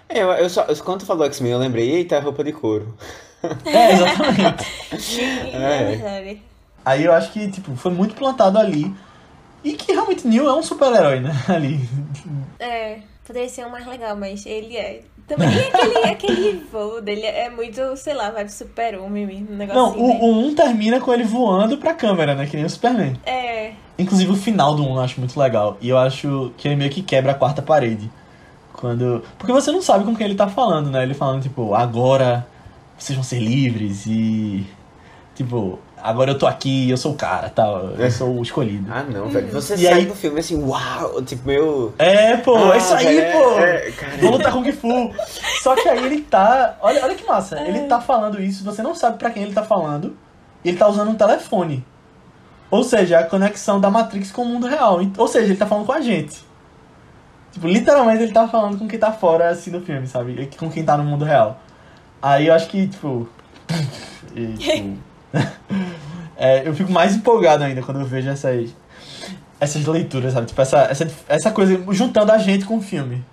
É, 0.08 0.22
eu, 0.22 0.30
eu 0.32 0.50
só, 0.50 0.64
quando 0.84 1.00
tu 1.00 1.06
falou 1.06 1.26
X-Men, 1.26 1.52
eu 1.52 1.60
lembrei, 1.60 1.90
eita, 1.90 2.16
é 2.16 2.20
roupa 2.20 2.44
de 2.44 2.52
couro. 2.52 2.96
É, 3.66 3.94
exatamente. 3.94 4.66
É 5.56 5.86
verdade. 5.86 6.42
Aí 6.84 7.06
eu 7.06 7.14
acho 7.14 7.32
que, 7.32 7.50
tipo, 7.50 7.74
foi 7.76 7.92
muito 7.92 8.14
plantado 8.16 8.58
ali. 8.58 8.94
E 9.64 9.74
que 9.74 9.92
realmente 9.92 10.28
Neo 10.28 10.48
é 10.48 10.54
um 10.54 10.64
super-herói, 10.64 11.20
né? 11.20 11.32
Ali. 11.48 11.80
É, 12.60 13.00
poderia 13.26 13.50
ser 13.50 13.66
um 13.66 13.70
mais 13.70 13.86
legal, 13.86 14.16
mas 14.16 14.46
ele 14.46 14.76
é. 14.76 15.04
Também 15.30 15.48
e 15.48 15.60
aquele, 15.60 15.98
aquele 16.12 16.66
voo 16.72 17.00
dele 17.02 17.26
é 17.26 17.50
muito, 17.50 17.96
sei 17.96 18.16
lá, 18.16 18.32
vibe 18.32 18.52
super-homem 18.52 19.28
mesmo, 19.28 19.54
um 19.54 19.56
negócio 19.56 19.82
Não, 19.82 19.92
o, 19.98 20.08
né? 20.08 20.20
o 20.22 20.48
1 20.48 20.56
termina 20.56 21.00
com 21.00 21.14
ele 21.14 21.24
voando 21.24 21.78
pra 21.78 21.94
câmera, 21.94 22.34
né? 22.34 22.48
Que 22.48 22.58
nem 22.58 22.66
o 22.66 22.70
Superman. 22.70 23.14
É, 23.26 23.74
Inclusive 24.00 24.32
o 24.32 24.36
final 24.36 24.76
do 24.76 24.84
1 24.84 24.96
eu 24.96 25.00
acho 25.02 25.20
muito 25.20 25.40
legal. 25.40 25.78
E 25.80 25.90
eu 25.90 25.98
acho 25.98 26.52
que 26.58 26.68
ele 26.68 26.76
meio 26.78 26.90
que 26.90 27.02
quebra 27.02 27.34
a 27.34 27.36
quarta 27.36 27.62
parede. 27.62 28.10
Quando. 28.74 29.22
Porque 29.38 29.52
você 29.52 29.72
não 29.72 29.82
sabe 29.82 30.06
com 30.06 30.16
quem 30.16 30.26
ele 30.26 30.36
tá 30.36 30.48
falando, 30.48 30.90
né? 30.90 31.04
Ele 31.04 31.14
falando, 31.14 31.44
tipo, 31.44 31.76
agora 31.76 32.48
vocês 32.98 33.16
vão 33.16 33.24
ser 33.24 33.40
livres 33.40 34.06
e. 34.06 34.66
Tipo, 35.36 35.80
agora 36.04 36.32
eu 36.32 36.38
tô 36.38 36.46
aqui, 36.48 36.90
eu 36.90 36.98
sou 36.98 37.14
o 37.14 37.16
cara, 37.16 37.50
tal. 37.50 37.92
Eu 37.98 38.12
sou 38.12 38.38
o 38.38 38.42
escolhido. 38.42 38.92
Ah, 38.92 39.04
não, 39.04 39.30
velho. 39.30 39.48
Você 39.52 39.76
E 39.76 39.78
sai 39.86 39.94
aí- 39.94 40.06
do 40.06 40.16
filme 40.16 40.40
assim, 40.40 40.62
uau, 40.64 41.22
tipo, 41.24 41.48
meu... 41.48 41.94
É, 41.98 42.38
pô, 42.38 42.56
Ah, 42.58 42.76
é 42.76 42.78
isso 42.78 42.94
aí, 42.94 43.06
velho, 43.16 43.32
pô! 43.44 43.60
é, 43.60 43.88
é. 43.90 44.18
Vou 44.22 44.32
lutar 44.32 44.52
com 44.54 44.64
Kung 44.64 44.72
Fu. 44.72 45.14
Só 45.62 45.76
que 45.76 45.88
aí 45.88 46.06
ele 46.06 46.22
tá. 46.22 46.78
Olha, 46.82 47.04
olha 47.04 47.16
que 47.16 47.26
massa. 47.26 47.60
Ele 47.62 47.82
tá 47.82 48.00
falando 48.02 48.42
isso, 48.42 48.64
você 48.64 48.82
não 48.82 48.94
sabe 48.96 49.18
pra 49.18 49.30
quem 49.32 49.44
ele 49.44 49.54
tá 49.54 49.64
falando. 49.64 50.16
E 50.64 50.70
ele 50.70 50.78
tá 50.78 50.88
usando 50.88 51.10
um 51.10 51.16
telefone. 51.16 51.86
Ou 52.72 52.84
seja, 52.84 53.20
a 53.20 53.24
conexão 53.24 53.80
da 53.80 53.90
Matrix 53.90 54.32
com 54.32 54.44
o 54.44 54.46
mundo 54.46 54.68
real. 54.68 55.00
Ou 55.18 55.28
seja, 55.28 55.46
ele 55.46 55.56
tá 55.56 55.66
falando 55.66 55.86
com 55.86 55.94
a 55.94 56.02
gente. 56.02 56.38
Tipo, 57.52 57.68
literalmente 57.68 58.22
ele 58.24 58.32
tá 58.32 58.48
falando 58.48 58.78
com 58.78 58.88
quem 58.88 59.00
tá 59.00 59.12
fora 59.12 59.50
assim 59.50 59.72
do 59.72 59.82
filme, 59.82 60.06
sabe? 60.06 60.50
Com 60.58 60.70
quem 60.70 60.84
tá 60.86 60.96
no 60.96 61.04
mundo 61.04 61.26
real. 61.26 61.60
Aí 62.22 62.48
eu 62.48 62.54
acho 62.54 62.68
que, 62.68 62.88
tipo. 62.88 63.28
e, 64.36 64.54
tipo, 64.54 64.98
é, 66.38 66.68
eu 66.68 66.74
fico 66.74 66.92
mais 66.92 67.16
empolgado 67.16 67.64
ainda 67.64 67.82
quando 67.82 68.00
eu 68.00 68.06
vejo 68.06 68.30
essas. 68.30 68.70
Essas 69.60 69.86
leituras, 69.86 70.34
sabe? 70.34 70.48
Tipo, 70.48 70.62
essa, 70.62 70.80
essa, 70.84 71.12
essa 71.28 71.52
coisa 71.52 71.84
juntando 71.92 72.32
a 72.32 72.38
gente 72.38 72.64
com 72.64 72.78
o 72.78 72.82
filme. 72.82 73.26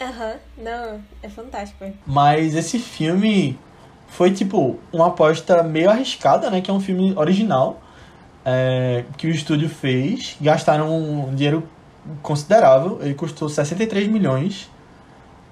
aham, 0.00 0.36
não, 0.56 1.00
é 1.22 1.28
fantástico. 1.28 1.84
Mas 2.06 2.54
esse 2.54 2.78
filme 2.78 3.58
foi, 4.08 4.30
tipo, 4.30 4.78
uma 4.90 5.08
aposta 5.08 5.62
meio 5.62 5.90
arriscada, 5.90 6.48
né? 6.48 6.62
Que 6.62 6.70
é 6.70 6.74
um 6.74 6.80
filme 6.80 7.12
original 7.16 7.82
é, 8.44 9.04
que 9.16 9.26
o 9.26 9.30
estúdio 9.30 9.68
fez. 9.68 10.36
Gastaram 10.40 10.88
um 10.96 11.34
dinheiro 11.34 11.68
considerável. 12.22 12.98
Ele 13.02 13.14
custou 13.14 13.48
63 13.48 14.08
milhões. 14.08 14.70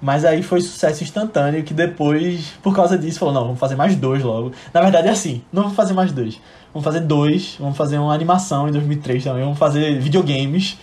Mas 0.03 0.25
aí 0.25 0.43
foi 0.43 0.59
sucesso 0.59 1.01
instantâneo 1.01 1.63
que 1.63 1.73
depois, 1.73 2.47
por 2.61 2.75
causa 2.75 2.97
disso, 2.97 3.19
falou, 3.19 3.33
não, 3.33 3.43
vamos 3.45 3.59
fazer 3.59 3.77
mais 3.77 3.95
dois 3.95 4.21
logo. 4.21 4.51
Na 4.73 4.81
verdade 4.81 5.07
é 5.07 5.11
assim, 5.11 5.41
não 5.49 5.63
vamos 5.63 5.77
fazer 5.77 5.93
mais 5.93 6.11
dois. 6.11 6.41
Vamos 6.73 6.83
fazer 6.83 6.99
dois, 6.99 7.55
vamos 7.57 7.77
fazer 7.77 7.97
uma 7.99 8.13
animação 8.13 8.67
em 8.67 8.73
2003 8.73 9.23
também, 9.23 9.43
vamos 9.43 9.57
fazer 9.57 9.97
videogames. 10.01 10.77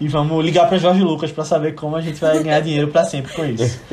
E 0.00 0.08
vamos 0.08 0.42
ligar 0.42 0.70
pra 0.70 0.78
Jorge 0.78 1.02
Lucas 1.02 1.30
pra 1.30 1.44
saber 1.44 1.74
como 1.74 1.96
a 1.96 2.00
gente 2.00 2.18
vai 2.18 2.42
ganhar 2.42 2.60
dinheiro 2.60 2.88
pra 2.88 3.04
sempre 3.04 3.34
com 3.34 3.44
isso. 3.44 3.78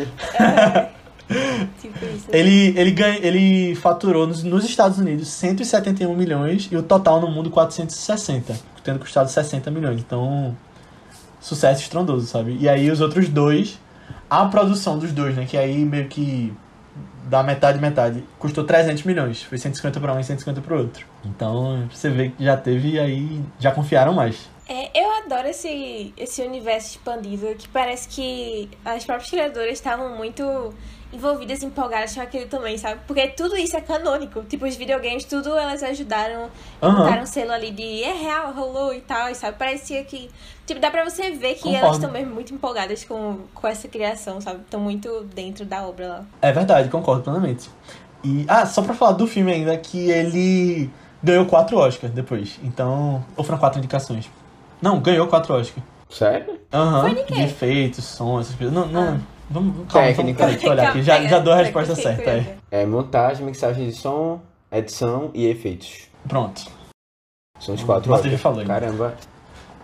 tipo 1.81 2.05
isso. 2.15 2.27
Ele, 2.31 2.73
ele, 2.77 2.91
ganha, 2.91 3.19
ele 3.21 3.75
faturou 3.75 4.25
nos, 4.25 4.43
nos 4.43 4.63
Estados 4.63 4.97
Unidos 4.97 5.27
171 5.27 6.15
milhões 6.15 6.69
e 6.71 6.77
o 6.77 6.81
total 6.81 7.19
no 7.19 7.29
mundo 7.29 7.49
460, 7.49 8.55
tendo 8.81 8.99
custado 8.99 9.29
60 9.29 9.69
milhões. 9.71 9.99
Então, 9.99 10.55
sucesso 11.41 11.81
estrondoso, 11.81 12.27
sabe? 12.27 12.57
E 12.61 12.69
aí 12.69 12.89
os 12.89 13.01
outros 13.01 13.27
dois, 13.27 13.77
a 14.29 14.45
produção 14.45 14.97
dos 14.97 15.11
dois, 15.11 15.35
né? 15.35 15.45
Que 15.45 15.57
aí 15.57 15.77
meio 15.85 16.07
que 16.07 16.53
dá 17.29 17.43
metade 17.43 17.79
metade, 17.79 18.23
custou 18.37 18.63
300 18.63 19.03
milhões. 19.03 19.43
Foi 19.43 19.57
150 19.57 19.99
para 19.99 20.13
um 20.13 20.19
e 20.19 20.23
150 20.23 20.61
para 20.61 20.75
o 20.75 20.79
outro. 20.79 21.05
Então, 21.23 21.87
você 21.91 22.09
vê 22.09 22.29
que 22.29 22.43
já 22.43 22.57
teve 22.57 22.99
aí 22.99 23.41
já 23.59 23.71
confiaram 23.71 24.13
mais. 24.13 24.49
É, 24.67 24.91
eu 24.99 25.23
adoro 25.23 25.47
esse, 25.47 26.13
esse 26.15 26.41
universo 26.43 26.97
expandido, 26.97 27.47
que 27.55 27.67
parece 27.67 28.07
que 28.07 28.69
as 28.85 29.03
próprias 29.03 29.29
criadoras 29.29 29.71
estavam 29.71 30.15
muito 30.15 30.73
envolvidas, 31.11 31.63
empolgadas 31.63 32.13
com 32.13 32.21
aquilo 32.21 32.47
também, 32.47 32.77
sabe? 32.77 33.01
Porque 33.07 33.27
tudo 33.29 33.57
isso 33.57 33.75
é 33.75 33.81
canônico. 33.81 34.43
Tipo, 34.43 34.65
os 34.65 34.75
videogames, 34.75 35.25
tudo 35.25 35.57
elas 35.57 35.81
ajudaram, 35.81 36.49
Aham. 36.81 36.97
botaram 36.97 37.23
um 37.23 37.25
selo 37.25 37.51
ali 37.51 37.71
de 37.71 38.03
é 38.03 38.13
real, 38.13 38.51
rolou 38.53 38.93
e 38.93 39.01
tal, 39.01 39.33
sabe? 39.33 39.57
Parecia 39.57 40.03
que. 40.03 40.29
Tipo, 40.65 40.79
dá 40.79 40.91
pra 40.91 41.03
você 41.03 41.31
ver 41.31 41.55
que 41.55 41.61
Concordo. 41.63 41.77
elas 41.85 41.95
estão 41.97 42.11
mesmo 42.11 42.33
muito 42.33 42.53
empolgadas 42.53 43.03
com, 43.03 43.39
com 43.55 43.67
essa 43.67 43.87
criação, 43.87 44.39
sabe? 44.39 44.61
Estão 44.61 44.79
muito 44.79 45.23
dentro 45.33 45.65
da 45.65 45.87
obra 45.87 46.07
lá. 46.07 46.25
É 46.41 46.51
verdade, 46.51 46.89
concordo 46.89 47.23
plenamente. 47.23 47.69
E, 48.23 48.45
ah, 48.47 48.65
só 48.65 48.81
pra 48.83 48.93
falar 48.93 49.13
do 49.13 49.25
filme 49.25 49.51
ainda, 49.51 49.75
que 49.77 50.11
ele 50.11 50.89
ganhou 51.23 51.45
quatro 51.45 51.77
Oscars 51.77 52.13
depois. 52.13 52.59
Então, 52.63 53.25
ou 53.35 53.43
foram 53.43 53.57
quatro 53.57 53.79
indicações. 53.79 54.29
Não, 54.81 54.99
ganhou 54.99 55.25
quatro 55.27 55.55
Oscars. 55.55 55.83
Sério? 56.09 56.59
Aham. 56.71 57.01
Foi 57.01 57.15
de 57.15 57.23
quê? 57.23 57.33
De 57.33 57.41
efeitos, 57.41 58.05
som, 58.05 58.39
essas 58.39 58.55
coisas. 58.55 58.73
Não, 58.73 58.85
não. 58.87 59.15
Ah. 59.15 59.38
Vamos, 59.49 59.91
calma, 59.91 60.07
Técnica. 60.07 60.45
vamos, 60.45 60.63
olhar 60.63 60.89
aqui. 60.89 61.03
Já, 61.03 61.21
já 61.25 61.39
dou 61.39 61.53
a 61.53 61.57
resposta 61.57 61.95
certa. 61.95 62.21
É. 62.21 62.25
curiosa. 62.41 62.57
É 62.71 62.85
montagem, 62.85 63.45
mixagem 63.45 63.87
de 63.87 63.93
som, 63.93 64.41
edição 64.71 65.31
e 65.33 65.47
efeitos. 65.47 66.07
Pronto. 66.27 66.61
São 67.59 67.75
os 67.75 67.83
quatro 67.83 68.09
Matheus 68.09 68.33
já 68.33 68.37
falou? 68.37 68.63
Caramba. 68.63 69.15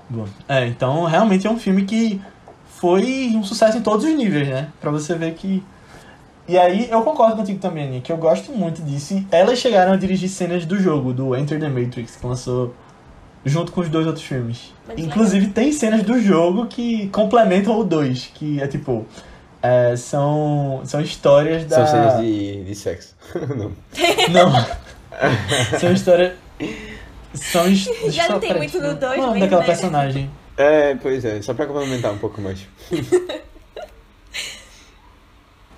Bom, 0.10 0.26
É, 0.48 0.68
então 0.68 1.04
realmente 1.06 1.48
é 1.48 1.50
um 1.50 1.58
filme 1.58 1.84
que 1.84 2.22
foi 2.66 3.32
um 3.36 3.44
sucesso 3.44 3.78
em 3.78 3.82
todos 3.82 4.06
os 4.06 4.14
níveis, 4.14 4.48
né? 4.48 4.70
Pra 4.80 4.92
você 4.92 5.16
ver 5.16 5.34
que. 5.34 5.64
E 6.48 6.58
aí 6.60 6.88
eu 6.92 7.02
concordo 7.02 7.36
contigo 7.38 7.60
também, 7.60 7.86
Aninha, 7.86 8.02
que 8.02 8.12
eu 8.12 8.18
gosto 8.18 8.52
muito 8.52 8.84
disso. 8.84 9.16
E 9.16 9.26
elas 9.32 9.58
chegaram 9.58 9.94
a 9.94 9.96
dirigir 9.96 10.30
cenas 10.30 10.64
do 10.64 10.78
jogo, 10.80 11.12
do 11.12 11.36
Enter 11.36 11.60
the 11.60 11.68
Matrix, 11.68 12.18
que 12.18 12.28
lançou 12.28 12.76
junto 13.44 13.72
com 13.72 13.82
os 13.82 13.90
dois 13.90 14.06
outros 14.06 14.24
filmes. 14.24 14.72
Mas 14.88 15.00
Inclusive 15.00 15.48
tem 15.48 15.72
cenas 15.72 16.04
do 16.04 16.20
jogo 16.22 16.68
que 16.68 17.08
complementam 17.10 17.78
o 17.80 17.84
dois, 17.84 18.30
que 18.34 18.62
é 18.62 18.68
tipo. 18.68 19.06
É, 19.66 19.96
são, 19.96 20.82
são 20.86 21.02
histórias 21.02 21.66
da. 21.66 21.76
São 21.78 21.88
cenas 21.88 22.20
de, 22.22 22.64
de 22.64 22.76
sexo. 22.76 23.16
Não. 23.56 23.72
Não. 24.32 25.80
são 25.80 25.92
histórias. 25.94 26.34
São 27.34 27.68
his- 27.68 27.86
deixa 27.86 28.12
Já 28.12 28.30
não 28.30 28.40
tem 28.40 28.54
muito 28.56 28.80
no 28.80 28.94
dois 28.96 29.00
Qual 29.00 29.12
é 29.14 29.18
o 29.18 29.22
nome 29.22 29.34
mesmo, 29.34 29.40
daquela 29.42 29.62
né? 29.62 29.68
personagem? 29.68 30.32
É, 30.58 30.96
pois 30.96 31.26
é, 31.26 31.42
só 31.42 31.54
pra 31.54 31.66
complementar 31.66 32.14
um 32.14 32.18
pouco 32.18 32.40
mais. 32.42 32.60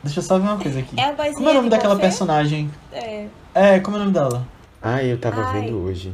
Deixa 0.04 0.20
eu 0.20 0.24
só 0.24 0.38
ver 0.38 0.44
uma 0.48 0.58
coisa 0.58 0.80
aqui. 0.80 0.96
É 1.00 1.12
Como 1.34 1.50
é 1.50 1.52
o 1.52 1.56
nome 1.56 1.70
daquela 1.70 1.96
Buffet? 1.96 2.08
personagem? 2.10 2.72
É, 2.94 3.26
É, 3.54 3.80
como 3.80 3.98
é 3.98 4.00
o 4.00 4.04
nome 4.04 4.14
dela? 4.14 4.48
Ah, 4.82 5.04
eu 5.04 5.18
tava 5.18 5.42
Ai. 5.44 5.62
vendo 5.62 5.80
hoje. 5.84 6.14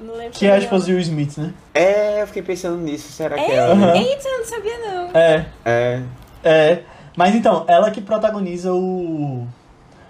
não 0.00 0.14
lembro. 0.14 0.32
Que 0.32 0.46
é 0.46 0.52
a 0.52 0.58
esposa 0.58 0.86
de 0.86 0.92
Will 0.92 1.00
Smith, 1.00 1.36
né? 1.36 1.52
É, 1.74 2.22
eu 2.22 2.26
fiquei 2.28 2.42
pensando 2.42 2.76
nisso. 2.78 3.10
Será 3.12 3.34
que 3.34 3.42
É? 3.42 3.50
é 3.50 3.56
ela? 3.56 3.96
Eita, 3.98 4.28
eu 4.28 4.38
não 4.38 4.44
sabia 4.46 4.78
não. 4.78 5.10
É, 5.12 5.46
É. 5.64 6.00
é. 6.44 6.82
Mas 7.16 7.34
então, 7.34 7.64
ela 7.68 7.90
que 7.90 8.00
protagoniza 8.00 8.72
o. 8.72 9.46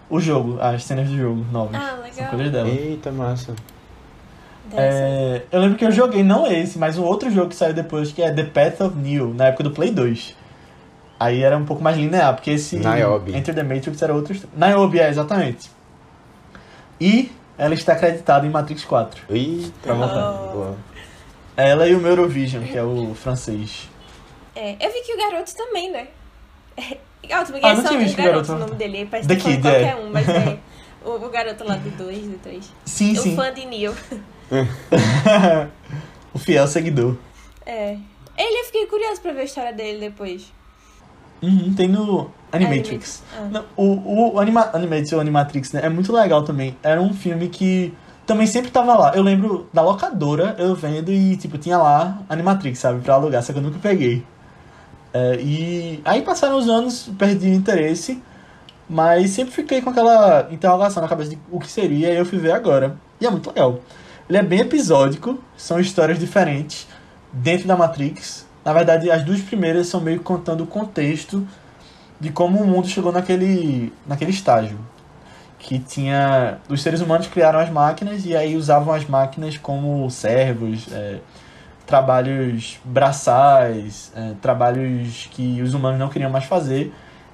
O 0.09 0.21
jogo, 0.21 0.59
as 0.61 0.85
cenas 0.85 1.09
do 1.09 1.17
jogo 1.17 1.45
novas. 1.51 1.75
Ah, 1.75 1.95
São 1.95 2.03
legal. 2.03 2.29
coisas 2.31 2.53
dela. 2.53 2.69
Eita, 2.69 3.11
massa. 3.11 3.55
É, 4.73 5.43
eu 5.53 5.61
lembro 5.61 5.77
que 5.79 5.85
eu 5.85 5.91
joguei 5.93 6.23
não 6.23 6.47
esse, 6.47 6.79
mas 6.79 6.99
um 6.99 7.05
outro 7.05 7.31
jogo 7.31 7.49
que 7.49 7.55
saiu 7.57 7.75
depois, 7.75 8.13
que 8.13 8.23
é 8.23 8.33
The 8.33 8.45
Path 8.45 8.81
of 8.81 8.97
Neo, 8.97 9.33
na 9.35 9.47
época 9.47 9.65
do 9.65 9.71
Play 9.71 9.91
2. 9.91 10.35
Aí 11.21 11.43
era 11.43 11.57
um 11.57 11.65
pouco 11.65 11.83
mais 11.83 11.97
linear, 11.97 12.35
porque 12.35 12.51
esse 12.51 12.77
Niobe. 12.77 13.37
Enter 13.37 13.55
the 13.55 13.63
Matrix 13.63 14.03
era 14.03 14.15
outro. 14.15 14.37
Niobe, 14.57 14.99
é, 15.01 15.09
exatamente. 15.09 15.71
E 17.01 17.31
ela 17.57 17.75
está 17.75 17.93
acreditada 17.93 18.47
em 18.47 18.51
Matrix 18.51 18.85
4. 18.85 19.23
Ih, 19.31 19.73
Pra 19.83 19.95
voltar. 19.95 20.33
boa. 20.53 20.77
Ela 21.57 21.87
e 21.87 21.95
o 21.95 22.05
Eurovision, 22.07 22.65
que 22.65 22.77
é 22.77 22.83
o 22.83 23.15
francês. 23.15 23.89
É, 24.57 24.73
eu 24.85 24.93
vi 24.93 25.01
que 25.03 25.15
o 25.15 25.19
garoto 25.19 25.55
também, 25.57 25.91
né? 25.91 26.09
É, 26.77 26.99
ótimo, 27.39 27.59
Ah, 27.63 27.71
é 27.71 27.75
não 27.75 27.83
só 27.83 27.89
tinha 27.89 28.01
o 28.01 28.03
visto 28.03 28.15
o 28.15 28.23
garoto, 28.23 28.49
garoto. 28.49 28.53
o 28.53 28.59
nome 28.67 28.75
dele. 28.79 29.09
Parece 29.11 29.29
The 29.29 29.37
que 29.37 29.43
Kid, 29.43 29.59
é. 29.59 29.71
qualquer 29.71 29.97
um, 29.97 30.11
mas 30.11 30.29
é 30.29 30.59
o, 31.05 31.11
o 31.11 31.31
garoto 31.31 31.65
lá 31.65 31.77
do 31.77 31.91
2, 31.91 32.19
do 32.27 32.39
3. 32.39 32.73
Sim, 32.85 33.13
O 33.13 33.17
sim. 33.23 33.37
fã 33.37 33.53
de 33.53 33.65
Neo. 33.67 33.95
o 36.35 36.39
fiel 36.39 36.67
seguidor. 36.67 37.17
É. 37.65 37.97
Ele, 38.37 38.61
eu 38.61 38.65
fiquei 38.67 38.87
curioso 38.87 39.21
pra 39.21 39.33
ver 39.33 39.41
a 39.41 39.45
história 39.45 39.73
dele 39.73 40.01
depois. 40.01 40.53
Uhum, 41.43 41.73
tem 41.75 41.89
no 41.89 42.31
Animatrix. 42.53 43.23
Ah. 43.37 43.49
Não, 43.51 43.65
o 43.77 44.35
o 44.35 44.41
Anima, 44.41 44.71
Animatrix 44.73 45.13
Animatrix 45.13 45.73
né, 45.73 45.81
é 45.85 45.89
muito 45.89 46.13
legal 46.13 46.43
também. 46.43 46.77
Era 46.83 47.01
um 47.01 47.13
filme 47.13 47.49
que 47.49 47.93
também 48.27 48.47
sempre 48.47 48.71
tava 48.71 48.95
lá. 48.97 49.13
Eu 49.15 49.23
lembro 49.23 49.69
da 49.73 49.83
locadora 49.83 50.55
eu 50.59 50.75
vendo 50.75 51.13
e, 51.13 51.37
tipo, 51.37 51.59
tinha 51.59 51.77
lá 51.79 52.23
Animatrix, 52.29 52.79
sabe, 52.79 53.01
pra 53.03 53.15
alugar, 53.15 53.43
só 53.43 53.53
que 53.53 53.59
eu 53.59 53.63
nunca 53.63 53.79
peguei. 53.81 54.25
É, 55.15 55.37
e 55.41 56.03
aí 56.05 56.23
passaram 56.23 56.59
os 56.59 56.69
anos, 56.69 57.09
perdi 57.17 57.49
interesse, 57.49 58.21
mas 58.89 59.31
sempre 59.31 59.55
fiquei 59.55 59.81
com 59.81 59.91
aquela 59.91 60.49
interrogação 60.51 61.01
na 61.01 61.09
cabeça 61.09 61.31
de 61.31 61.39
o 61.53 61.61
que 61.61 61.71
seria, 61.71 62.13
e 62.13 62.17
eu 62.17 62.27
fui 62.27 62.39
ver 62.39 62.51
agora. 62.51 62.97
E 63.21 63.27
é 63.27 63.31
muito 63.31 63.49
legal. 63.49 63.79
Ele 64.29 64.39
é 64.39 64.43
bem 64.43 64.61
episódico, 64.61 65.39
são 65.57 65.79
histórias 65.79 66.19
diferentes 66.19 66.89
dentro 67.33 67.69
da 67.69 67.77
Matrix. 67.77 68.45
Na 68.65 68.73
verdade, 68.73 69.09
as 69.09 69.23
duas 69.23 69.41
primeiras 69.41 69.87
são 69.87 70.01
meio 70.01 70.19
contando 70.21 70.65
o 70.65 70.67
contexto 70.67 71.47
de 72.19 72.31
como 72.31 72.61
o 72.61 72.67
mundo 72.67 72.89
chegou 72.89 73.13
naquele, 73.13 73.93
naquele 74.05 74.33
estágio. 74.33 74.79
Que 75.59 75.79
tinha. 75.79 76.59
Os 76.69 76.83
seres 76.83 77.01
humanos 77.01 77.27
criaram 77.29 77.61
as 77.61 77.71
máquinas 77.71 78.27
e 78.27 78.37
aí 78.37 78.57
usavam 78.57 78.93
as 78.93 79.07
máquinas 79.07 79.57
como 79.57 80.11
servos, 80.11 80.89
é, 80.93 81.21
trabalhos 81.87 82.79
braçais, 82.85 84.13
é, 84.17 84.33
trabalhos 84.41 85.29
que 85.31 85.61
os 85.63 85.75
humanos 85.75 85.99
não 85.99 86.09
queriam 86.09 86.31
mais 86.31 86.45
fazer. 86.45 86.93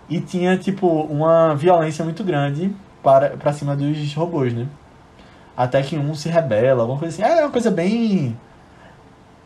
E 0.08 0.20
tinha, 0.20 0.56
tipo, 0.56 0.86
uma 0.88 1.54
violência 1.54 2.04
muito 2.04 2.24
grande 2.24 2.74
para, 3.02 3.30
para 3.30 3.52
cima 3.52 3.76
dos 3.76 4.12
robôs, 4.14 4.52
né? 4.52 4.66
Até 5.56 5.82
que 5.82 5.96
um 5.96 6.14
se 6.14 6.28
rebela, 6.28 6.82
alguma 6.82 6.98
coisa 6.98 7.14
assim. 7.22 7.32
É 7.32 7.42
uma 7.42 7.50
coisa 7.50 7.70
bem. 7.70 8.36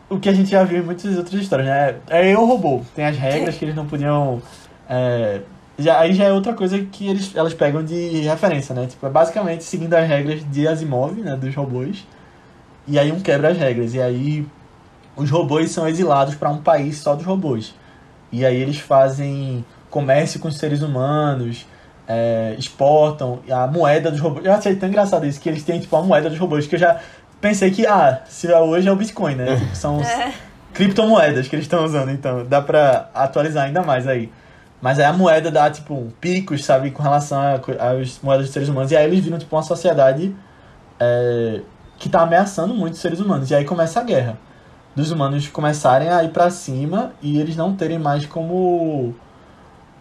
O 0.09 0.19
que 0.19 0.29
a 0.29 0.33
gente 0.33 0.49
já 0.49 0.63
viu 0.63 0.79
em 0.79 0.85
muitas 0.85 1.17
outras 1.17 1.39
histórias, 1.41 1.67
né? 1.67 1.95
É 2.09 2.33
eu 2.33 2.45
robô. 2.45 2.81
Tem 2.95 3.05
as 3.05 3.17
regras 3.17 3.57
que 3.57 3.65
eles 3.65 3.75
não 3.75 3.85
podiam. 3.85 4.41
é, 4.89 5.41
já, 5.77 5.99
aí 5.99 6.13
já 6.13 6.25
é 6.25 6.31
outra 6.31 6.53
coisa 6.53 6.79
que 6.79 7.07
eles, 7.07 7.35
elas 7.35 7.53
pegam 7.53 7.83
de 7.83 8.21
referência, 8.21 8.73
né? 8.73 8.87
Tipo, 8.87 9.05
é 9.05 9.09
basicamente 9.09 9.63
seguindo 9.63 9.93
as 9.93 10.07
regras 10.07 10.41
de 10.49 10.67
Asimov, 10.67 11.13
né? 11.19 11.35
Dos 11.35 11.53
robôs. 11.53 12.05
E 12.87 12.97
aí 12.97 13.11
um 13.11 13.19
quebra 13.19 13.49
as 13.49 13.57
regras. 13.57 13.93
E 13.93 14.01
aí 14.01 14.47
os 15.15 15.29
robôs 15.29 15.71
são 15.71 15.87
exilados 15.87 16.35
para 16.35 16.49
um 16.49 16.57
país 16.61 16.97
só 16.97 17.15
dos 17.15 17.25
robôs. 17.25 17.73
E 18.31 18.45
aí 18.45 18.55
eles 18.55 18.79
fazem 18.79 19.63
comércio 19.89 20.39
com 20.39 20.47
os 20.47 20.57
seres 20.57 20.81
humanos, 20.81 21.65
é, 22.07 22.55
exportam 22.57 23.39
a 23.49 23.65
moeda 23.67 24.11
dos 24.11 24.19
robôs. 24.19 24.45
Eu 24.45 24.51
achei 24.53 24.75
tão 24.75 24.89
engraçado 24.89 25.25
isso, 25.25 25.39
que 25.39 25.47
eles 25.49 25.63
têm 25.63 25.79
tipo 25.79 25.95
a 25.95 26.01
moeda 26.03 26.29
dos 26.29 26.37
robôs, 26.37 26.67
que 26.67 26.75
eu 26.75 26.79
já 26.79 26.99
pensei 27.39 27.71
que, 27.71 27.85
ah, 27.87 28.21
se 28.27 28.51
é 28.51 28.59
hoje 28.59 28.87
é 28.87 28.91
o 28.91 28.95
Bitcoin, 28.95 29.35
né? 29.35 29.55
Tipo, 29.55 29.73
são 29.75 29.97
os 29.97 30.07
É. 30.07 30.33
criptomoedas 30.73 31.47
que 31.47 31.55
eles 31.55 31.65
estão 31.65 31.83
usando, 31.85 32.11
então 32.11 32.45
dá 32.45 32.61
pra 32.61 33.09
atualizar 33.13 33.65
ainda 33.65 33.81
mais 33.81 34.07
aí. 34.07 34.29
Mas 34.81 34.99
aí 34.99 35.05
a 35.05 35.13
moeda 35.13 35.49
dá, 35.49 35.69
tipo, 35.71 36.11
picos, 36.19 36.63
sabe, 36.65 36.91
com 36.91 37.01
relação 37.01 37.39
às 37.79 38.19
moedas 38.21 38.45
dos 38.47 38.53
seres 38.53 38.67
humanos. 38.69 38.91
E 38.91 38.97
aí 38.97 39.05
eles 39.05 39.21
viram, 39.23 39.37
tipo, 39.39 39.55
uma 39.55 39.63
sociedade 39.63 40.35
é, 40.99 41.61
que 41.97 42.09
tá 42.09 42.21
ameaçando 42.21 42.73
muito 42.73 42.93
os 42.93 42.99
seres 42.99 43.19
humanos. 43.19 43.49
E 43.49 43.55
aí 43.55 43.63
começa 43.65 43.99
a 43.99 44.03
guerra. 44.03 44.37
Dos 44.95 45.11
humanos 45.11 45.47
começarem 45.49 46.09
a 46.09 46.23
ir 46.23 46.29
pra 46.29 46.49
cima 46.49 47.11
e 47.21 47.39
eles 47.39 47.55
não 47.55 47.75
terem 47.75 47.99
mais 47.99 48.25
como 48.25 49.13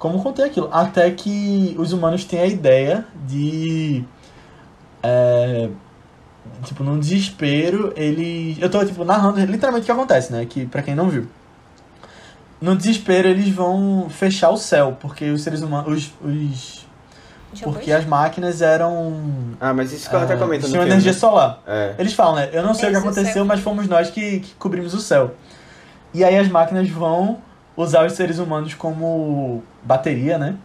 como 0.04 0.22
conter 0.22 0.44
aquilo. 0.44 0.68
Até 0.70 1.10
que 1.10 1.74
os 1.78 1.92
humanos 1.92 2.24
têm 2.24 2.40
a 2.40 2.46
ideia 2.46 3.06
de. 3.26 4.04
É, 5.02 5.70
tipo, 6.62 6.84
num 6.84 6.98
desespero, 6.98 7.92
eles. 7.96 8.58
Eu 8.60 8.70
tô, 8.70 8.84
tipo, 8.84 9.02
narrando 9.02 9.40
literalmente 9.46 9.84
o 9.84 9.86
que 9.86 9.92
acontece, 9.92 10.30
né? 10.30 10.44
Que, 10.44 10.66
pra 10.66 10.82
quem 10.82 10.94
não 10.94 11.08
viu. 11.08 11.26
No 12.60 12.76
desespero, 12.76 13.28
eles 13.28 13.48
vão 13.48 14.08
fechar 14.10 14.50
o 14.50 14.58
céu, 14.58 14.96
porque 15.00 15.30
os 15.30 15.42
seres 15.42 15.62
humanos. 15.62 16.12
Os, 16.22 16.30
os, 16.30 16.73
Porque 17.62 17.92
as 17.92 18.04
máquinas 18.04 18.60
eram. 18.62 19.56
Ah, 19.60 19.72
mas 19.72 19.92
isso 19.92 20.08
que 20.08 20.16
ela 20.16 20.26
tá 20.26 20.34
é, 20.34 20.36
comentando 20.36 20.70
tinham 20.70 20.82
no 20.82 20.88
energia 20.88 21.12
filme. 21.12 21.20
solar. 21.20 21.60
É. 21.66 21.94
Eles 21.98 22.12
falam, 22.12 22.36
né? 22.36 22.48
Eu 22.52 22.62
não 22.62 22.74
sei 22.74 22.88
o 22.88 22.92
que 22.92 22.96
Esse 22.96 23.04
é 23.04 23.08
o 23.08 23.10
aconteceu, 23.10 23.32
céu. 23.32 23.44
mas 23.44 23.60
fomos 23.60 23.86
nós 23.86 24.10
que, 24.10 24.40
que 24.40 24.54
cobrimos 24.54 24.94
o 24.94 25.00
céu. 25.00 25.34
E 26.12 26.24
aí 26.24 26.36
as 26.36 26.48
máquinas 26.48 26.88
vão 26.88 27.38
usar 27.76 28.06
os 28.06 28.12
seres 28.12 28.38
humanos 28.38 28.74
como 28.74 29.62
bateria, 29.82 30.38
né? 30.38 30.56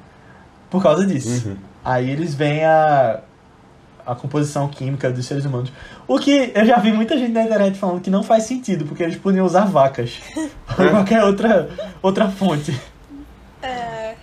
Por 0.70 0.82
causa 0.82 1.06
disso. 1.06 1.50
Uhum. 1.50 1.58
Aí 1.84 2.10
eles 2.10 2.36
veem 2.36 2.64
a, 2.66 3.20
a 4.06 4.16
composição 4.16 4.68
química 4.68 5.12
dos 5.12 5.26
seres 5.26 5.46
humanos. 5.46 5.72
O 6.08 6.20
que 6.20 6.52
eu 6.54 6.66
já 6.66 6.78
vi 6.78 6.92
muita 6.92 7.18
gente 7.18 7.32
na 7.32 7.44
internet 7.44 7.78
falando 7.78 8.02
que 8.02 8.10
não 8.10 8.24
faz 8.24 8.44
sentido, 8.44 8.86
porque 8.86 9.04
eles 9.04 9.18
podiam 9.18 9.46
usar 9.46 9.66
vacas. 9.66 10.20
ou 10.78 10.90
qualquer 10.90 11.24
outra, 11.24 11.70
outra 12.02 12.30
fonte. 12.30 12.80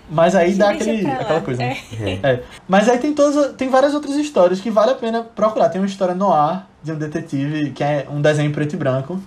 É, 0.09 0.15
Mas 0.15 0.35
aí 0.35 0.55
dá 0.55 0.71
aquele, 0.71 1.07
aquela 1.11 1.41
coisa. 1.41 1.61
né? 1.63 1.77
É. 2.01 2.33
É. 2.33 2.43
Mas 2.69 2.89
aí 2.89 2.99
tem 2.99 3.13
todas, 3.15 3.55
tem 3.55 3.69
várias 3.69 3.95
outras 3.95 4.15
histórias 4.17 4.61
que 4.61 4.71
vale 4.71 4.93
a 4.93 4.95
pena 4.95 5.23
procurar. 5.23 5.69
Tem 5.69 5.81
uma 5.81 5.87
história 5.87 6.15
no 6.15 6.33
ar 6.33 6.69
de 6.83 6.93
um 6.93 6.97
detetive 6.99 7.71
que 7.71 7.83
é 7.83 8.07
um 8.11 8.21
desenho 8.23 8.53
preto 8.53 8.75
e 8.75 8.77
branco 8.77 9.21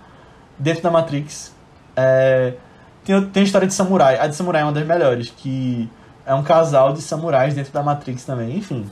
dentro 0.58 0.82
da 0.84 0.90
Matrix. 0.92 1.54
É, 1.96 2.54
tem, 3.04 3.22
tem 3.28 3.42
a 3.42 3.46
história 3.46 3.68
de 3.68 3.74
samurai. 3.74 4.18
A 4.20 4.28
de 4.28 4.36
samurai 4.36 4.62
é 4.62 4.66
uma 4.66 4.72
das 4.74 4.86
melhores, 4.86 5.34
que 5.36 5.90
é 6.26 6.34
um 6.34 6.44
casal 6.44 6.94
de 6.94 7.02
samurais 7.02 7.54
dentro 7.54 7.74
da 7.74 7.84
Matrix 7.84 8.24
também. 8.24 8.56
Enfim. 8.56 8.90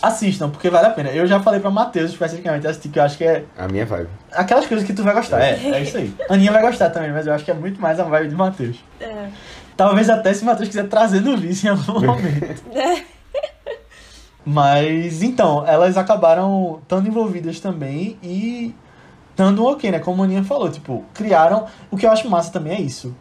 Assistam, 0.00 0.50
porque 0.50 0.68
vale 0.68 0.86
a 0.86 0.90
pena. 0.90 1.10
Eu 1.10 1.26
já 1.28 1.38
falei 1.38 1.60
pra 1.60 1.70
Matheus 1.70 2.10
especificamente 2.10 2.66
assistir, 2.66 2.88
que 2.88 2.98
eu 2.98 3.04
acho 3.04 3.16
que 3.16 3.22
é 3.24 3.44
A 3.56 3.68
minha 3.68 3.86
vibe. 3.86 4.08
aquelas 4.32 4.66
coisas 4.66 4.84
que 4.84 4.92
tu 4.92 5.04
vai 5.04 5.14
gostar. 5.14 5.40
É, 5.40 5.52
é 5.64 5.80
isso 5.82 5.96
aí. 5.96 6.12
Aninha 6.28 6.50
vai 6.50 6.60
gostar 6.62 6.90
também, 6.90 7.12
mas 7.12 7.24
eu 7.26 7.32
acho 7.32 7.44
que 7.44 7.50
é 7.52 7.54
muito 7.54 7.80
mais 7.80 8.00
a 8.00 8.04
vibe 8.04 8.30
de 8.30 8.34
Matheus. 8.34 8.76
É. 9.00 9.28
Talvez 9.76 10.08
até 10.10 10.32
se 10.32 10.42
o 10.42 10.46
Matheus 10.46 10.68
quiser 10.68 10.88
trazer 10.88 11.20
no 11.20 11.36
vício 11.36 11.66
em 11.66 11.70
algum 11.70 12.00
momento. 12.00 12.62
Mas 14.44 15.22
então, 15.22 15.64
elas 15.66 15.96
acabaram 15.96 16.80
estando 16.82 17.08
envolvidas 17.08 17.60
também 17.60 18.18
e 18.22 18.74
dando 19.36 19.62
um 19.62 19.66
ok, 19.66 19.90
né? 19.90 19.98
Como 19.98 20.22
a 20.22 20.24
Aninha 20.24 20.42
falou, 20.42 20.68
tipo, 20.68 21.04
criaram. 21.14 21.66
O 21.90 21.96
que 21.96 22.06
eu 22.06 22.10
acho 22.10 22.28
massa 22.28 22.52
também 22.52 22.74
é 22.74 22.80
isso. 22.80 23.14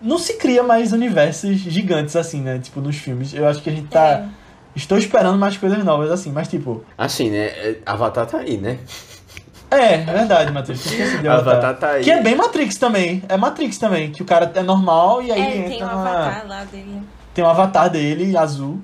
Não 0.00 0.18
se 0.18 0.34
cria 0.34 0.62
mais 0.62 0.92
universos 0.92 1.56
gigantes 1.56 2.14
assim, 2.14 2.40
né? 2.40 2.58
Tipo, 2.58 2.80
nos 2.80 2.96
filmes. 2.96 3.34
Eu 3.34 3.48
acho 3.48 3.62
que 3.62 3.70
a 3.70 3.72
gente 3.72 3.88
tá. 3.88 4.08
É. 4.10 4.28
Estou 4.76 4.98
esperando 4.98 5.38
mais 5.38 5.56
coisas 5.56 5.82
novas 5.84 6.10
assim, 6.10 6.30
mas 6.30 6.46
tipo. 6.46 6.84
Assim, 6.96 7.30
né? 7.30 7.46
é, 7.46 7.78
Avatar 7.84 8.26
tá 8.26 8.38
aí, 8.38 8.58
né? 8.58 8.78
É, 9.70 9.94
é 9.94 9.98
verdade, 10.04 10.72
esquecido 10.72 11.22
de 11.22 11.28
Avatar. 11.28 11.54
Avatar 11.54 11.76
tá 11.76 11.90
aí. 11.90 12.04
Que 12.04 12.10
é 12.10 12.22
bem 12.22 12.34
Matrix 12.34 12.76
também. 12.76 13.22
É 13.28 13.36
Matrix 13.36 13.78
também. 13.78 14.10
Que 14.10 14.22
o 14.22 14.24
cara 14.24 14.50
é 14.54 14.62
normal 14.62 15.22
e 15.22 15.30
aí 15.30 15.40
É, 15.40 15.56
entra 15.58 15.70
tem 15.70 15.84
um 15.84 15.88
avatar 15.88 16.46
lá 16.46 16.64
dele. 16.64 17.02
Tem 17.34 17.44
um 17.44 17.48
avatar 17.48 17.90
dele, 17.90 18.36
azul. 18.36 18.80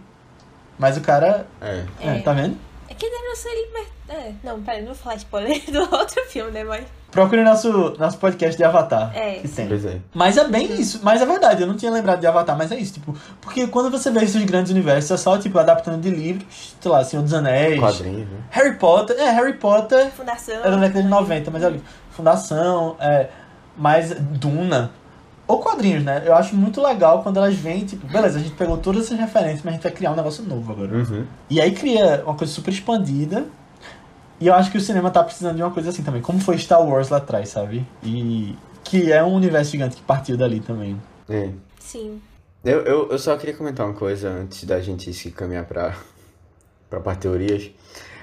Mas 0.79 0.97
o 0.97 1.01
cara. 1.01 1.47
É. 1.61 1.85
É, 2.01 2.17
É. 2.17 2.19
tá 2.21 2.33
vendo? 2.33 2.57
É 2.95 2.97
que 2.97 3.11
deve 3.11 3.37
ser 3.37 3.49
liber... 3.49 3.87
É, 4.09 4.33
não, 4.45 4.63
peraí, 4.63 4.81
não 4.81 4.89
vou 4.89 4.95
falar 4.95 5.17
spoiler 5.17 5.61
do 5.71 5.81
outro 5.81 6.25
filme, 6.27 6.53
né, 6.53 6.63
mas... 6.63 6.85
Procure 7.11 7.43
nosso, 7.43 7.95
nosso 7.99 8.19
podcast 8.19 8.57
de 8.57 8.65
Avatar. 8.65 9.17
É, 9.17 9.35
que 9.35 9.49
sim. 9.49 9.55
tem. 9.55 9.69
Pois 9.69 9.85
é. 9.85 9.99
Mas 10.13 10.37
é 10.37 10.49
bem 10.49 10.73
isso. 10.81 11.01
Mas 11.03 11.23
é 11.23 11.27
verdade, 11.27 11.63
eu 11.63 11.67
não 11.69 11.77
tinha 11.77 11.91
lembrado 11.91 12.19
de 12.19 12.27
Avatar, 12.27 12.57
mas 12.59 12.73
é 12.73 12.77
isso. 12.77 12.95
Tipo, 12.95 13.17
porque 13.41 13.69
quando 13.69 13.89
você 13.89 14.11
vê 14.11 14.25
esses 14.25 14.43
grandes 14.45 14.73
universos, 14.73 15.13
é 15.13 15.17
só, 15.17 15.39
tipo, 15.39 15.57
adaptando 15.57 16.01
de 16.01 16.11
livros, 16.11 16.75
sei 16.81 16.91
lá, 16.91 17.05
Senhor 17.05 17.23
dos 17.23 17.33
Anéis. 17.33 17.79
Quadrinhos, 17.79 18.29
né? 18.29 18.39
Harry 18.51 18.75
Potter. 18.77 19.17
É, 19.17 19.31
Harry 19.31 19.53
Potter 19.55 20.11
Fundação... 20.11 20.57
é 20.57 20.71
da 20.71 20.77
década 20.77 21.03
de 21.03 21.09
90, 21.09 21.51
mas 21.53 21.63
é 21.63 21.67
ali. 21.67 21.83
Fundação, 22.11 22.97
é. 22.99 23.29
Mais 23.77 24.13
Duna. 24.13 24.91
Ou 25.47 25.61
quadrinhos, 25.61 26.03
né? 26.03 26.23
Eu 26.25 26.35
acho 26.35 26.57
muito 26.57 26.83
legal 26.83 27.23
quando 27.23 27.37
elas 27.37 27.55
vêm, 27.55 27.85
tipo, 27.85 28.07
beleza, 28.07 28.39
a 28.39 28.43
gente 28.43 28.55
pegou 28.55 28.79
todas 28.79 29.05
essas 29.05 29.19
referências, 29.19 29.63
mas 29.63 29.75
a 29.75 29.77
gente 29.77 29.83
vai 29.83 29.93
criar 29.93 30.13
um 30.13 30.17
negócio 30.17 30.43
novo 30.45 30.73
agora. 30.73 30.97
Uhum. 30.97 31.27
E 31.51 31.61
aí 31.61 31.73
cria 31.73 32.23
uma 32.25 32.35
coisa 32.35 32.53
super 32.53 32.73
expandida. 32.73 33.45
E 34.41 34.47
eu 34.47 34.55
acho 34.55 34.71
que 34.71 34.79
o 34.79 34.81
cinema 34.81 35.11
tá 35.11 35.23
precisando 35.23 35.57
de 35.57 35.63
uma 35.63 35.71
coisa 35.71 35.91
assim 35.91 36.03
também. 36.03 36.23
Como 36.23 36.41
foi 36.41 36.59
Star 36.59 36.83
Wars 36.83 37.11
lá 37.11 37.19
atrás, 37.19 37.51
sabe? 37.51 37.87
E 38.03 38.57
que 38.83 39.13
é 39.13 39.23
um 39.23 39.35
universo 39.35 39.73
gigante 39.73 39.97
que 39.97 40.03
partiu 40.03 40.37
dali 40.37 40.61
também. 40.61 41.01
É. 41.29 41.51
Sim. 41.79 42.21
Eu, 42.65 42.81
eu, 42.81 43.11
eu 43.11 43.19
só 43.19 43.37
queria 43.37 43.55
comentar 43.55 43.87
uma 43.87 43.95
coisa 43.95 44.31
antes 44.31 44.65
da 44.65 44.81
gente 44.81 45.13
se 45.13 45.31
caminhar 45.31 45.67
pra, 45.67 45.95
pra 46.89 47.01
parte 47.01 47.21
teorias. 47.21 47.71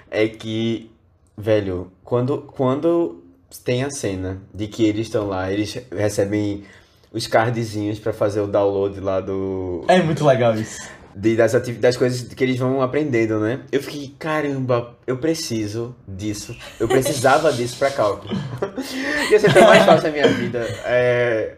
É 0.10 0.28
que, 0.28 0.92
velho, 1.38 1.92
quando, 2.04 2.40
quando 2.40 3.24
tem 3.64 3.84
a 3.84 3.92
cena 3.92 4.40
de 4.54 4.68
que 4.68 4.84
eles 4.84 5.08
estão 5.08 5.28
lá, 5.28 5.52
eles 5.52 5.78
recebem 5.92 6.64
os 7.12 7.28
cardzinhos 7.28 8.00
pra 8.00 8.14
fazer 8.14 8.42
o 8.42 8.48
download 8.48 9.00
lá 9.00 9.20
do. 9.20 9.84
É 9.88 10.02
muito 10.02 10.26
legal 10.26 10.56
isso. 10.56 10.80
de- 11.16 11.36
das, 11.36 11.52
das 11.54 11.98
coisas 11.98 12.34
que 12.34 12.44
eles 12.44 12.58
vão 12.58 12.82
aprendendo, 12.82 13.40
né? 13.40 13.60
Eu 13.72 13.82
fiquei, 13.84 14.16
caramba, 14.18 14.96
eu 15.06 15.18
preciso 15.18 15.94
disso. 16.08 16.56
Eu 16.80 16.88
precisava 16.88 17.52
disso 17.54 17.78
pra 17.78 17.92
cálculo. 17.92 18.34
Ia 19.30 19.40
ser 19.40 19.54
tão 19.54 19.68
mais 19.68 19.84
fácil 19.84 20.08
na 20.08 20.14
minha 20.14 20.28
vida. 20.30 20.60
É, 20.86 21.56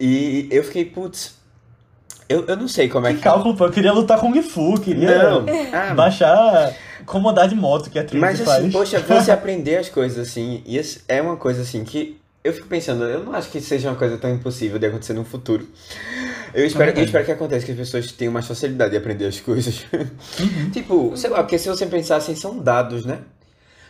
E 0.00 0.48
eu 0.50 0.64
fiquei, 0.64 0.84
putz, 0.84 1.36
eu, 2.28 2.44
eu 2.46 2.56
não 2.56 2.66
sei 2.66 2.88
como 2.88 3.06
é 3.06 3.10
Que 3.12 3.18
que. 3.18 3.22
cálculo, 3.22 3.54
pô. 3.56 3.66
Eu 3.66 3.70
queria 3.70 3.92
lutar 3.92 4.18
Kung 4.18 4.42
Fu, 4.42 4.80
queria 4.80 5.22
Não, 5.30 5.46
ah, 5.72 5.94
baixar 5.94 6.74
como 7.06 7.28
andar 7.28 7.46
de 7.46 7.54
moto 7.54 7.90
que 7.90 7.98
a 7.98 8.02
Trinity 8.04 8.18
mas 8.20 8.40
faz. 8.40 8.58
assim, 8.60 8.70
poxa, 8.72 8.98
você 8.98 9.30
aprender 9.30 9.76
as 9.76 9.88
coisas 9.88 10.26
assim, 10.26 10.62
e 10.66 10.80
é 11.06 11.20
uma 11.22 11.36
coisa 11.36 11.62
assim 11.62 11.84
que 11.84 12.18
eu 12.44 12.52
fico 12.52 12.66
pensando, 12.68 13.04
eu 13.04 13.24
não 13.24 13.32
acho 13.34 13.48
que 13.50 13.58
seja 13.60 13.88
uma 13.88 13.96
coisa 13.96 14.18
tão 14.18 14.30
impossível 14.30 14.78
de 14.78 14.86
acontecer 14.86 15.14
no 15.14 15.24
futuro. 15.24 15.66
Eu 16.52 16.64
espero, 16.66 16.92
eu 16.96 17.02
espero 17.04 17.24
que 17.24 17.32
aconteça, 17.32 17.64
que 17.66 17.72
as 17.72 17.78
pessoas 17.78 18.12
tenham 18.12 18.32
mais 18.32 18.46
facilidade 18.46 18.90
de 18.92 18.96
aprender 18.98 19.26
as 19.26 19.40
coisas. 19.40 19.86
Uhum. 19.92 20.70
tipo, 20.70 21.16
sei 21.16 21.30
lá, 21.30 21.38
porque 21.42 21.58
se 21.58 21.68
você 21.68 21.86
pensar 21.86 22.16
assim, 22.16 22.36
são 22.36 22.58
dados, 22.58 23.04
né? 23.06 23.20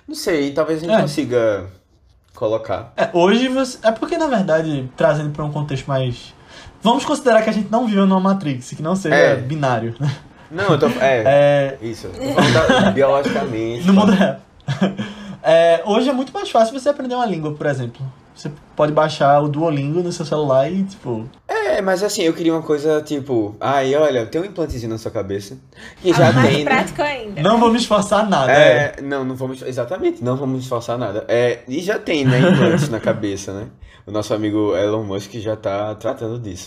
Não 0.06 0.14
sei, 0.14 0.52
talvez 0.52 0.78
a 0.78 0.86
gente 0.86 0.94
É. 0.96 1.00
consiga 1.00 1.66
colocar. 2.34 2.92
É, 2.96 3.10
hoje 3.12 3.48
você. 3.48 3.78
É 3.82 3.90
porque, 3.90 4.16
na 4.16 4.28
verdade, 4.28 4.88
trazendo 4.96 5.30
pra 5.30 5.44
um 5.44 5.50
contexto 5.52 5.86
mais. 5.86 6.32
Vamos 6.82 7.04
considerar 7.04 7.42
que 7.42 7.50
a 7.50 7.52
gente 7.52 7.70
não 7.72 7.86
vive 7.86 7.98
numa 8.00 8.20
Matrix, 8.20 8.70
que 8.70 8.82
não 8.82 8.94
seja 8.94 9.14
É. 9.14 9.36
binário. 9.36 9.94
né? 9.98 10.14
Não, 10.50 10.64
eu 10.72 10.78
tô. 10.78 10.86
É, 10.86 11.22
É, 11.26 11.78
isso. 11.82 12.08
Da- 12.08 12.92
biologicamente. 12.92 13.84
no 13.86 13.94
mundo 13.94 14.12
real. 14.12 14.36
É, 15.42 15.82
hoje 15.84 16.08
é 16.08 16.12
muito 16.12 16.32
mais 16.32 16.50
fácil 16.50 16.78
você 16.78 16.88
aprender 16.88 17.14
uma 17.14 17.26
língua, 17.26 17.52
por 17.54 17.66
exemplo. 17.66 18.00
Você 18.34 18.50
pode 18.74 18.92
baixar 18.92 19.40
o 19.40 19.48
Duolingo 19.48 20.02
no 20.02 20.10
seu 20.10 20.26
celular 20.26 20.70
e, 20.70 20.82
tipo. 20.82 21.28
É, 21.46 21.80
mas 21.80 22.02
assim, 22.02 22.22
eu 22.22 22.32
queria 22.32 22.52
uma 22.52 22.62
coisa 22.62 23.00
tipo, 23.00 23.54
ai, 23.60 23.94
olha, 23.94 24.26
tem 24.26 24.40
um 24.40 24.44
implantezinho 24.44 24.90
na 24.90 24.98
sua 24.98 25.10
cabeça. 25.10 25.56
Que 26.02 26.12
já 26.12 26.32
mais 26.32 26.48
tem, 26.48 26.64
né? 26.64 26.70
prático 26.70 27.02
ainda. 27.02 27.42
Não 27.42 27.70
me 27.70 27.78
esforçar 27.78 28.28
nada. 28.28 28.52
É. 28.52 28.94
É, 28.98 29.02
não, 29.02 29.24
não 29.24 29.36
vamos. 29.36 29.62
Exatamente, 29.62 30.22
não 30.22 30.36
vamos 30.36 30.62
esforçar 30.62 30.98
nada. 30.98 31.24
É, 31.28 31.60
e 31.68 31.80
já 31.80 31.98
tem, 31.98 32.24
né, 32.24 32.40
implantes 32.40 32.88
na 32.88 32.98
cabeça, 32.98 33.52
né? 33.52 33.66
O 34.06 34.10
nosso 34.10 34.34
amigo 34.34 34.76
Elon 34.76 35.04
Musk 35.04 35.34
já 35.34 35.56
tá 35.56 35.94
tratando 35.94 36.38
disso. 36.38 36.66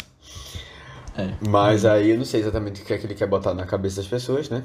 É. 1.17 1.29
Mas 1.49 1.83
aí 1.83 2.11
eu 2.11 2.17
não 2.17 2.25
sei 2.25 2.41
exatamente 2.41 2.81
o 2.81 2.85
que 2.85 2.93
é 2.93 2.97
que 2.97 3.05
ele 3.05 3.15
quer 3.15 3.27
botar 3.27 3.53
na 3.53 3.65
cabeça 3.65 3.97
das 3.97 4.07
pessoas, 4.07 4.49
né? 4.49 4.63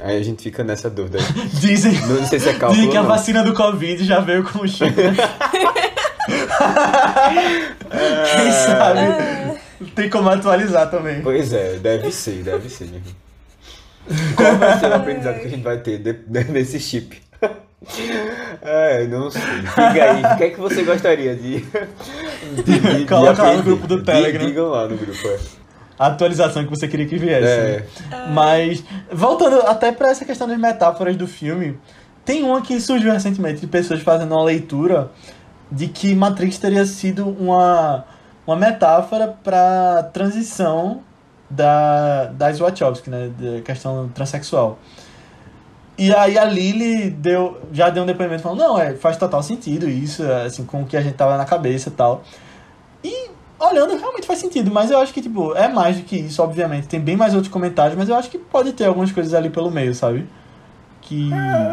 Aí 0.00 0.18
a 0.18 0.22
gente 0.22 0.42
fica 0.42 0.64
nessa 0.64 0.90
dúvida. 0.90 1.18
Dizem, 1.60 1.92
Não 2.06 2.26
sei 2.26 2.40
se 2.40 2.48
é 2.48 2.54
cálculo 2.54 2.74
dizem 2.74 2.90
que 2.90 2.96
a 2.96 3.02
vacina 3.02 3.42
do 3.42 3.54
Covid 3.54 4.04
já 4.04 4.20
veio 4.20 4.44
com 4.44 4.60
o 4.60 4.68
chip. 4.68 4.92
né? 6.28 7.76
Quem 8.34 8.52
sabe? 8.52 9.60
Tem 9.94 10.08
como 10.10 10.28
atualizar 10.28 10.90
também. 10.90 11.20
Pois 11.22 11.52
é, 11.52 11.74
deve 11.76 12.10
ser, 12.12 12.42
deve 12.42 12.68
ser 12.68 12.84
mesmo. 12.86 13.14
Qual 14.36 14.54
vai 14.56 14.78
ser 14.78 14.86
o 14.86 14.94
aprendizado 14.94 15.40
que 15.40 15.46
a 15.46 15.50
gente 15.50 15.62
vai 15.62 15.78
ter 15.78 15.98
desse 15.98 16.78
chip? 16.78 17.20
É, 18.62 19.06
não 19.06 19.30
sei. 19.30 19.40
Diga 19.42 20.12
aí, 20.12 20.22
o 20.24 20.36
que 20.36 20.44
é 20.44 20.50
que 20.50 20.58
você 20.60 20.82
gostaria 20.82 21.34
de. 21.36 21.60
de, 21.60 22.62
de- 22.62 22.94
de 22.98 23.04
Coloca 23.06 23.42
lá 23.42 23.52
no 23.54 23.62
grupo 23.62 23.86
do 23.86 24.02
Telegram. 24.02 24.46
Digam 24.46 24.68
lá 24.68 24.88
no 24.88 24.96
grupo, 24.96 25.28
é. 25.28 25.38
A 25.98 26.06
atualização 26.08 26.64
que 26.64 26.70
você 26.70 26.86
queria 26.88 27.06
que 27.06 27.16
viesse. 27.16 27.46
É. 27.46 27.84
né? 28.10 28.26
Mas, 28.32 28.82
voltando 29.10 29.60
até 29.62 29.92
pra 29.92 30.10
essa 30.10 30.24
questão 30.24 30.46
das 30.48 30.58
metáforas 30.58 31.16
do 31.16 31.26
filme, 31.26 31.78
tem 32.24 32.42
uma 32.42 32.60
que 32.62 32.80
surgiu 32.80 33.12
recentemente 33.12 33.60
de 33.60 33.66
pessoas 33.66 34.00
fazendo 34.02 34.32
uma 34.34 34.44
leitura 34.44 35.10
de 35.70 35.88
que 35.88 36.14
Matrix 36.14 36.58
teria 36.58 36.84
sido 36.86 37.28
uma, 37.28 38.04
uma 38.46 38.56
metáfora 38.56 39.36
pra 39.42 40.04
transição 40.12 41.00
da, 41.50 42.26
das 42.26 42.58
Wachowski, 42.58 43.10
né? 43.10 43.30
Questão 43.64 44.08
transexual. 44.08 44.78
E 45.98 46.14
aí 46.14 46.38
a 46.38 46.44
Lily 46.44 47.10
deu, 47.10 47.58
já 47.72 47.88
deu 47.88 48.02
um 48.02 48.06
depoimento 48.06 48.42
falando, 48.42 48.58
não, 48.58 48.78
é, 48.78 48.94
faz 48.94 49.16
total 49.16 49.42
sentido 49.42 49.88
isso, 49.88 50.22
é, 50.22 50.44
assim, 50.44 50.64
com 50.64 50.82
o 50.82 50.86
que 50.86 50.96
a 50.96 51.00
gente 51.00 51.14
tava 51.14 51.38
na 51.38 51.44
cabeça 51.46 51.88
e 51.88 51.92
tal. 51.92 52.22
E 53.02 53.30
olhando, 53.58 53.96
realmente 53.96 54.26
faz 54.26 54.38
sentido, 54.38 54.70
mas 54.70 54.90
eu 54.90 54.98
acho 54.98 55.14
que, 55.14 55.22
tipo, 55.22 55.54
é 55.54 55.68
mais 55.68 55.96
do 55.96 56.02
que 56.02 56.16
isso, 56.16 56.42
obviamente. 56.42 56.86
Tem 56.86 57.00
bem 57.00 57.16
mais 57.16 57.34
outros 57.34 57.50
comentários, 57.50 57.96
mas 57.96 58.10
eu 58.10 58.14
acho 58.14 58.28
que 58.28 58.38
pode 58.38 58.74
ter 58.74 58.84
algumas 58.84 59.10
coisas 59.10 59.32
ali 59.32 59.48
pelo 59.48 59.70
meio, 59.70 59.94
sabe? 59.94 60.28
Que. 61.06 61.30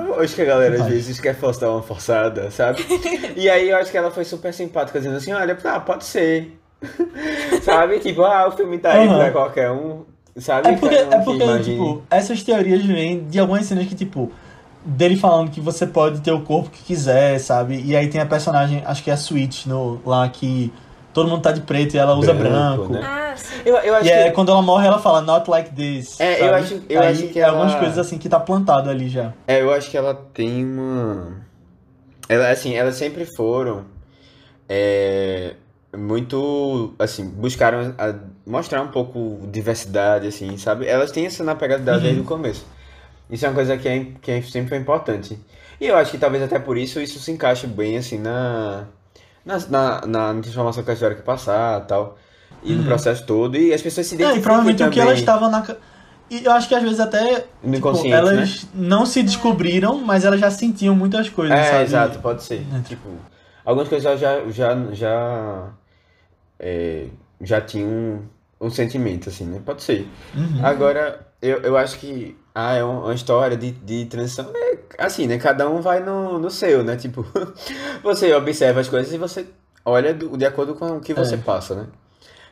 Eu 0.07 0.19
acho 0.21 0.35
que 0.35 0.41
a 0.43 0.45
galera 0.45 0.75
às 0.75 0.87
vezes 0.87 1.19
quer 1.19 1.35
forçar 1.35 1.69
uma 1.69 1.81
forçada, 1.81 2.51
sabe? 2.51 2.85
E 3.35 3.49
aí 3.49 3.69
eu 3.69 3.77
acho 3.77 3.89
que 3.89 3.97
ela 3.97 4.11
foi 4.11 4.23
super 4.23 4.53
simpática, 4.53 4.99
dizendo 4.99 5.17
assim, 5.17 5.33
olha, 5.33 5.57
ah, 5.63 5.79
pode 5.79 6.05
ser. 6.05 6.55
sabe? 7.63 7.99
Tipo, 7.99 8.21
ah, 8.23 8.47
o 8.47 8.51
filme 8.51 8.77
tá 8.77 8.93
aí 8.93 9.07
pra 9.07 9.31
qualquer 9.31 9.71
um. 9.71 10.03
Sabe? 10.37 10.69
É 10.69 10.75
porque, 10.75 10.95
um 10.95 11.11
é 11.11 11.17
que 11.17 11.25
porque 11.25 11.43
imagine. 11.43 11.77
tipo, 11.77 12.03
essas 12.09 12.43
teorias 12.43 12.85
vêm 12.85 13.25
de 13.25 13.39
algumas 13.39 13.65
cenas 13.65 13.87
que, 13.87 13.95
tipo, 13.95 14.31
dele 14.85 15.15
falando 15.15 15.49
que 15.49 15.61
você 15.61 15.87
pode 15.87 16.21
ter 16.21 16.31
o 16.31 16.41
corpo 16.41 16.69
que 16.69 16.83
quiser, 16.83 17.39
sabe? 17.39 17.81
E 17.83 17.95
aí 17.95 18.07
tem 18.07 18.21
a 18.21 18.25
personagem, 18.25 18.83
acho 18.85 19.03
que 19.03 19.09
é 19.09 19.13
a 19.13 19.17
Switch 19.17 19.65
no, 19.65 19.99
lá 20.05 20.27
que 20.29 20.71
todo 21.13 21.29
mundo 21.29 21.41
tá 21.41 21.51
de 21.51 21.61
preto 21.61 21.93
e 21.95 21.97
ela 21.97 22.13
usa 22.15 22.33
Branco, 22.33 22.87
branco. 22.87 22.93
né? 22.93 23.01
Ah, 23.03 23.33
sim. 23.35 23.55
Eu, 23.65 23.75
eu 23.77 23.95
acho 23.95 24.05
E 24.05 24.11
é, 24.11 24.25
que. 24.25 24.31
quando 24.31 24.51
ela 24.51 24.61
morre, 24.61 24.87
ela 24.87 24.99
fala, 24.99 25.21
not 25.21 25.49
like 25.49 25.69
this. 25.71 26.19
É, 26.19 26.33
eu 26.33 26.45
sabe? 26.45 26.55
acho- 26.63 26.81
eu 26.89 27.01
Aí, 27.01 27.07
acho 27.11 27.27
que 27.27 27.39
é 27.39 27.43
algumas 27.43 27.71
ela- 27.71 27.79
coisas 27.79 27.97
assim 27.97 28.17
que 28.17 28.27
tá 28.29 28.39
plantado 28.39 28.89
ali 28.89 29.07
já. 29.09 29.33
É, 29.47 29.61
eu 29.61 29.71
acho 29.73 29.89
que 29.89 29.97
ela 29.97 30.13
tem 30.33 30.65
uma. 30.65 31.37
Ela, 32.29 32.49
assim, 32.49 32.73
elas 32.75 32.95
sempre 32.95 33.25
foram. 33.35 33.85
é, 34.69 35.53
muito. 35.95 36.93
Assim, 36.97 37.27
buscaram 37.29 37.93
a- 37.97 38.15
mostrar 38.45 38.81
um 38.81 38.87
pouco 38.87 39.39
diversidade, 39.51 40.27
assim, 40.27 40.57
sabe? 40.57 40.87
Elas 40.87 41.11
têm 41.11 41.25
essa 41.25 41.43
na 41.43 41.53
pegada 41.55 41.83
dela 41.83 41.99
desde 41.99 42.21
o 42.21 42.23
começo. 42.23 42.65
Isso 43.29 43.45
é 43.45 43.49
uma 43.49 43.55
coisa 43.55 43.77
que, 43.77 43.87
é, 43.87 44.05
que 44.21 44.31
é- 44.31 44.41
sempre 44.41 44.69
foi 44.69 44.77
importante. 44.77 45.37
E 45.79 45.87
eu 45.87 45.95
acho 45.97 46.11
que 46.11 46.17
talvez 46.17 46.41
até 46.43 46.59
por 46.59 46.77
isso 46.77 46.99
isso 46.99 47.19
se 47.19 47.31
encaixe 47.31 47.67
bem, 47.67 47.97
assim, 47.97 48.17
na. 48.19 48.85
Na, 49.45 49.59
na, 49.69 50.05
na 50.05 50.41
transformação 50.41 50.83
que 51.15 51.21
passar 51.21 51.81
e 51.81 51.85
tal. 51.85 52.17
E 52.63 52.73
no 52.73 52.83
processo 52.85 53.25
todo. 53.25 53.57
E 53.57 53.73
as 53.73 53.81
pessoas 53.81 54.07
se 54.07 54.13
É, 54.13 54.15
identificam 54.15 54.39
e 54.39 54.43
provavelmente 54.43 54.83
o 54.83 54.89
que 54.89 54.95
também 54.95 55.07
elas 55.07 55.19
estavam 55.19 55.51
na. 55.51 55.65
E 56.29 56.45
eu 56.45 56.51
acho 56.53 56.67
que 56.69 56.75
às 56.75 56.81
vezes 56.81 56.99
até. 56.99 57.45
no 57.61 57.73
tipo, 57.73 58.13
elas 58.13 58.63
né? 58.63 58.69
não 58.73 59.05
se 59.05 59.21
descobriram, 59.21 59.97
mas 59.99 60.23
elas 60.23 60.39
já 60.39 60.49
sentiam 60.49 60.95
muitas 60.95 61.27
coisas, 61.29 61.57
É, 61.57 61.63
sabe? 61.63 61.83
exato, 61.83 62.19
pode 62.19 62.41
ser. 62.43 62.65
Tipo, 62.87 63.09
algumas 63.65 63.89
coisas 63.89 64.19
já 64.19 64.49
já 64.49 64.75
já 64.93 65.69
é, 66.59 67.07
já 67.41 67.59
tinham 67.59 67.89
um, 67.89 68.21
um 68.61 68.69
sentimento 68.69 69.29
assim, 69.29 69.45
né? 69.45 69.61
Pode 69.65 69.83
ser. 69.83 70.07
Uhum. 70.33 70.65
Agora, 70.65 71.27
eu, 71.41 71.57
eu 71.61 71.77
acho 71.77 71.99
que 71.99 72.37
ah, 72.55 72.75
é 72.75 72.83
uma 72.83 73.13
história 73.13 73.57
de, 73.57 73.71
de 73.71 74.05
transição. 74.05 74.51
É 74.97 75.05
assim, 75.05 75.27
né? 75.27 75.37
Cada 75.37 75.69
um 75.69 75.81
vai 75.81 76.01
no, 76.01 76.37
no 76.39 76.49
seu, 76.51 76.83
né? 76.83 76.95
Tipo, 76.95 77.25
você 78.03 78.33
observa 78.33 78.79
as 78.79 78.87
coisas 78.89 79.11
e 79.13 79.17
você 79.17 79.45
olha 79.85 80.13
do- 80.13 80.37
de 80.37 80.45
acordo 80.45 80.75
com 80.75 80.97
o 80.97 81.01
que 81.01 81.13
você 81.13 81.35
É. 81.35 81.37
passa, 81.37 81.75
né? 81.75 81.87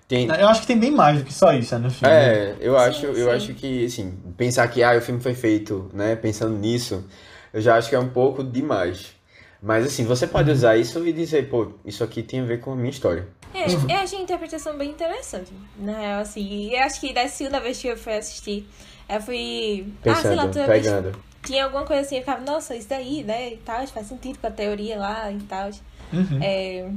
Tem, 0.07 0.27
Eu 0.27 0.47
acho 0.49 0.61
que 0.61 0.67
tem 0.67 0.77
bem 0.79 0.91
mais 0.91 1.19
do 1.19 1.23
que 1.23 1.33
só 1.33 1.53
isso 1.53 1.73
né, 1.75 1.85
no 1.85 1.89
filme. 1.91 2.13
é, 2.13 2.55
eu 2.59 2.73
Sim, 2.77 2.85
acho, 2.85 3.05
eu 3.05 3.13
sim. 3.15 3.29
acho 3.31 3.53
que, 3.53 3.85
assim, 3.85 4.11
pensar 4.35 4.67
que 4.67 4.83
ah, 4.83 4.97
o 4.97 5.01
filme 5.01 5.21
foi 5.21 5.33
feito, 5.33 5.89
né, 5.93 6.17
pensando 6.17 6.57
nisso, 6.57 7.05
eu 7.53 7.61
já 7.61 7.77
acho 7.77 7.87
que 7.89 7.95
é 7.95 7.99
um 7.99 8.09
pouco 8.09 8.43
demais. 8.43 9.13
Mas 9.61 9.85
assim, 9.85 10.03
você 10.03 10.27
pode 10.27 10.51
usar 10.51 10.75
isso 10.75 11.07
e 11.07 11.13
dizer, 11.13 11.47
pô, 11.47 11.71
isso 11.85 12.03
aqui 12.03 12.23
tem 12.23 12.41
a 12.41 12.43
ver 12.43 12.59
com 12.59 12.73
a 12.73 12.75
minha 12.75 12.89
história. 12.89 13.27
É, 13.53 13.71
eu 13.71 13.97
achei 14.03 14.17
a 14.19 14.21
interpretação 14.21 14.77
bem 14.77 14.89
interessante. 14.89 15.51
Na 15.77 15.97
real, 15.97 16.21
assim, 16.21 16.41
e 16.45 16.75
eu 16.75 16.81
acho 16.83 16.99
que 16.99 17.13
da 17.13 17.27
segunda 17.29 17.59
vez 17.61 17.77
que 17.79 17.87
eu 17.87 17.95
fui 17.95 18.13
assistir, 18.13 18.67
eu 19.15 19.21
fui. 19.21 19.93
ah, 20.05 20.15
sei 20.15 20.35
lá, 20.35 20.43
Pensando, 20.47 20.53
toda 20.53 20.67
vez 20.67 20.85
pegando. 20.85 21.11
tinha 21.43 21.63
alguma 21.65 21.83
coisa 21.85 22.01
assim, 22.01 22.15
eu 22.15 22.21
ficava, 22.21 22.41
nossa, 22.41 22.75
isso 22.75 22.89
daí, 22.89 23.23
né? 23.23 23.53
E 23.53 23.57
tal, 23.57 23.85
faz 23.87 24.07
sentido 24.07 24.39
com 24.39 24.47
a 24.47 24.51
teoria 24.51 24.97
lá 24.97 25.31
e 25.31 25.39
tal. 25.41 25.69
Uhum. 26.13 26.39
É, 26.41 26.89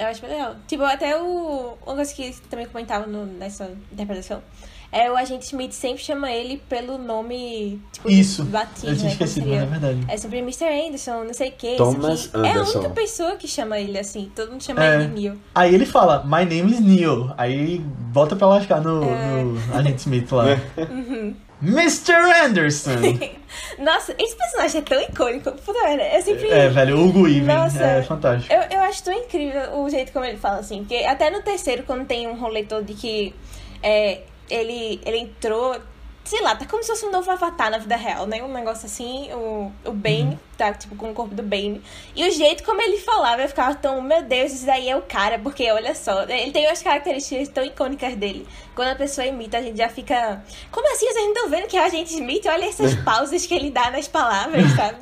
eu 0.00 0.06
acho 0.06 0.20
bem 0.22 0.30
legal. 0.30 0.56
Tipo, 0.66 0.84
até 0.84 1.16
o. 1.20 1.76
Uma 1.86 1.96
coisa 1.96 2.14
que 2.14 2.32
também 2.48 2.66
comentava 2.66 3.06
no- 3.06 3.26
nessa 3.26 3.70
interpretação 3.92 4.42
é 4.94 5.10
o 5.10 5.16
agente 5.16 5.46
Smith 5.46 5.72
sempre 5.72 6.02
chama 6.02 6.30
ele 6.30 6.60
pelo 6.68 6.98
nome, 6.98 7.80
tipo, 7.90 8.10
Isso. 8.10 8.44
batismo, 8.44 8.90
Eu 8.90 8.94
tinha 8.94 9.06
né? 9.06 9.12
esquecido, 9.12 9.44
seria. 9.46 9.60
mas 9.60 9.68
é 9.68 9.78
verdade. 9.78 10.00
É 10.06 10.16
sempre 10.18 10.38
Mr. 10.40 10.64
Anderson, 10.86 11.24
não 11.24 11.32
sei 11.32 11.48
o 11.48 11.52
que. 11.52 11.76
Thomas 11.76 12.30
É 12.34 12.36
a 12.36 12.40
Anderson. 12.40 12.78
única 12.80 12.94
pessoa 12.94 13.36
que 13.36 13.48
chama 13.48 13.78
ele 13.80 13.98
assim. 13.98 14.30
Todo 14.36 14.50
mundo 14.52 14.62
chama 14.62 14.84
É. 14.84 14.96
ele 14.96 15.06
de 15.06 15.12
Neil. 15.14 15.38
Aí 15.54 15.74
ele 15.74 15.86
fala, 15.86 16.22
My 16.24 16.44
name 16.44 16.70
is 16.72 16.80
Neil. 16.80 17.32
Aí 17.38 17.82
volta 18.12 18.36
pra 18.36 18.46
lascar 18.48 18.82
no, 18.82 19.02
É. 19.02 19.42
no 19.42 19.74
Agente 19.78 20.00
Smith 20.00 20.30
lá. 20.30 20.44
Uhum. 20.90 21.34
Mr. 21.62 22.14
Anderson! 22.44 22.90
Nossa, 23.78 24.14
esse 24.18 24.36
personagem 24.36 24.80
é 24.80 24.84
tão 24.84 25.00
icônico. 25.00 25.52
Puta 25.52 25.82
merda, 25.82 26.02
eu 26.16 26.22
sempre. 26.22 26.48
é, 26.50 26.68
velho, 26.68 26.98
o 26.98 27.08
Hugo 27.08 27.28
Even. 27.28 27.42
Nossa. 27.54 27.82
É 27.82 28.02
fantástico. 28.02 28.52
Eu, 28.52 28.78
eu 28.78 28.80
acho 28.80 29.02
tão 29.04 29.12
incrível 29.12 29.78
o 29.78 29.88
jeito 29.88 30.12
como 30.12 30.24
ele 30.24 30.38
fala, 30.38 30.58
assim. 30.58 30.78
Porque 30.78 30.96
até 31.04 31.30
no 31.30 31.42
terceiro, 31.42 31.84
quando 31.84 32.06
tem 32.06 32.26
um 32.26 32.34
rolê 32.34 32.64
todo 32.64 32.84
de 32.84 32.94
que 32.94 33.34
é, 33.82 34.22
ele, 34.50 35.00
ele 35.04 35.18
entrou. 35.18 35.76
Sei 36.24 36.40
lá, 36.40 36.54
tá 36.54 36.64
como 36.66 36.82
se 36.82 36.88
fosse 36.88 37.04
um 37.04 37.10
novo 37.10 37.30
avatar 37.30 37.70
na 37.70 37.78
vida 37.78 37.96
real, 37.96 38.26
né? 38.26 38.42
Um 38.42 38.52
negócio 38.52 38.86
assim, 38.86 39.28
o, 39.32 39.72
o 39.84 39.92
Bane, 39.92 40.38
tá 40.56 40.72
tipo 40.72 40.94
com 40.94 41.10
o 41.10 41.14
corpo 41.14 41.34
do 41.34 41.42
Bane. 41.42 41.82
E 42.14 42.26
o 42.26 42.30
jeito 42.30 42.62
como 42.62 42.80
ele 42.80 42.98
falava, 42.98 43.42
eu 43.42 43.48
ficava 43.48 43.74
tão, 43.74 44.00
meu 44.00 44.22
Deus, 44.22 44.52
isso 44.52 44.66
daí 44.66 44.88
é 44.88 44.96
o 44.96 45.02
cara, 45.02 45.38
porque 45.38 45.70
olha 45.70 45.94
só, 45.94 46.22
ele 46.22 46.52
tem 46.52 46.66
umas 46.66 46.80
características 46.80 47.48
tão 47.48 47.64
icônicas 47.64 48.14
dele. 48.14 48.46
Quando 48.74 48.88
a 48.88 48.94
pessoa 48.94 49.26
imita, 49.26 49.58
a 49.58 49.62
gente 49.62 49.76
já 49.76 49.88
fica. 49.88 50.42
Como 50.70 50.90
assim? 50.92 51.06
Vocês 51.06 51.24
não 51.24 51.32
estão 51.32 51.50
vendo 51.50 51.66
que 51.66 51.78
o 51.78 51.82
agente 51.82 52.14
Smith? 52.14 52.46
Olha 52.46 52.66
essas 52.66 52.94
pausas 53.02 53.44
que 53.44 53.54
ele 53.54 53.70
dá 53.70 53.90
nas 53.90 54.06
palavras, 54.06 54.70
sabe? 54.72 54.98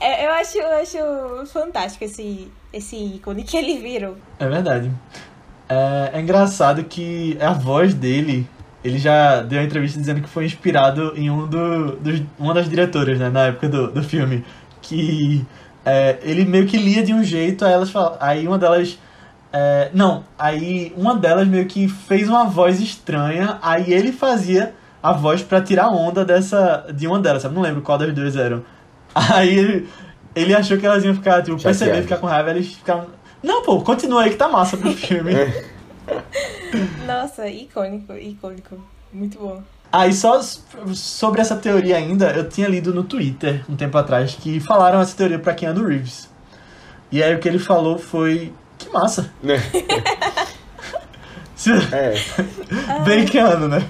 É, 0.00 0.26
eu, 0.26 0.32
acho, 0.32 0.58
eu 0.58 0.76
acho 0.76 1.52
fantástico 1.52 2.04
esse, 2.04 2.50
esse 2.72 2.96
ícone 2.96 3.44
que 3.44 3.56
ele 3.56 3.78
virou. 3.78 4.16
É 4.38 4.48
verdade. 4.48 4.90
É, 5.68 6.10
é 6.14 6.20
engraçado 6.20 6.84
que 6.84 7.38
a 7.40 7.52
voz 7.52 7.94
dele, 7.94 8.48
ele 8.84 8.98
já 8.98 9.40
deu 9.40 9.58
uma 9.58 9.64
entrevista 9.64 9.98
dizendo 9.98 10.20
que 10.20 10.28
foi 10.28 10.44
inspirado 10.44 11.14
em 11.16 11.30
um 11.30 11.46
do, 11.46 11.96
dos, 11.96 12.22
uma 12.38 12.52
das 12.52 12.68
diretoras, 12.68 13.18
né, 13.18 13.30
na 13.30 13.46
época 13.46 13.68
do, 13.68 13.90
do 13.90 14.02
filme. 14.02 14.44
Que 14.82 15.44
é, 15.86 16.18
ele 16.22 16.44
meio 16.44 16.66
que 16.66 16.76
lia 16.76 17.02
de 17.02 17.14
um 17.14 17.24
jeito, 17.24 17.64
aí 17.64 17.72
elas 17.72 17.90
aí 18.20 18.46
uma 18.46 18.58
delas. 18.58 18.98
é, 19.50 19.90
não, 19.94 20.22
aí 20.38 20.92
uma 20.98 21.16
delas 21.16 21.48
meio 21.48 21.64
que 21.64 21.88
fez 21.88 22.28
uma 22.28 22.44
voz 22.44 22.78
estranha, 22.78 23.58
aí 23.62 23.90
ele 23.90 24.12
fazia 24.12 24.74
a 25.02 25.12
voz 25.12 25.42
pra 25.42 25.62
tirar 25.62 25.88
onda 25.88 26.22
dessa. 26.22 26.86
de 26.94 27.06
uma 27.06 27.18
delas, 27.18 27.40
sabe? 27.40 27.54
Não 27.54 27.62
lembro 27.62 27.80
qual 27.80 27.96
das 27.96 28.12
duas 28.12 28.36
eram. 28.36 28.62
Aí 29.14 29.56
ele, 29.56 29.88
ele 30.34 30.54
achou 30.54 30.76
que 30.76 30.84
elas 30.84 31.04
iam 31.04 31.14
ficar, 31.14 31.40
tipo, 31.40 31.62
perceber, 31.62 32.02
ficar 32.02 32.16
com 32.16 32.26
raiva, 32.26 32.50
eles 32.50 32.74
ficaram. 32.74 33.06
Não, 33.40 33.62
pô, 33.62 33.80
continua 33.80 34.22
aí 34.22 34.30
que 34.30 34.36
tá 34.36 34.48
massa 34.48 34.76
pro 34.76 34.92
filme. 34.92 35.32
Nossa, 37.06 37.48
icônico, 37.48 38.12
icônico. 38.14 38.76
Muito 39.12 39.38
bom. 39.38 39.62
Aí 39.92 40.12
só 40.12 40.38
s- 40.40 40.60
sobre 40.94 41.40
essa 41.40 41.54
teoria 41.56 41.96
ainda, 41.96 42.30
eu 42.32 42.48
tinha 42.48 42.66
lido 42.68 42.92
no 42.92 43.04
Twitter 43.04 43.64
um 43.68 43.76
tempo 43.76 43.96
atrás 43.96 44.34
que 44.34 44.58
falaram 44.60 45.00
essa 45.00 45.16
teoria 45.16 45.38
pra 45.38 45.54
Keanu 45.54 45.86
Reeves. 45.86 46.28
E 47.12 47.22
aí 47.22 47.34
o 47.34 47.38
que 47.38 47.48
ele 47.48 47.58
falou 47.60 47.96
foi. 47.98 48.52
Que 48.76 48.90
massa! 48.90 49.32
Se- 51.54 51.70
É. 51.92 52.14
Bem 53.06 53.24
Keanu, 53.24 53.68
né? 53.68 53.86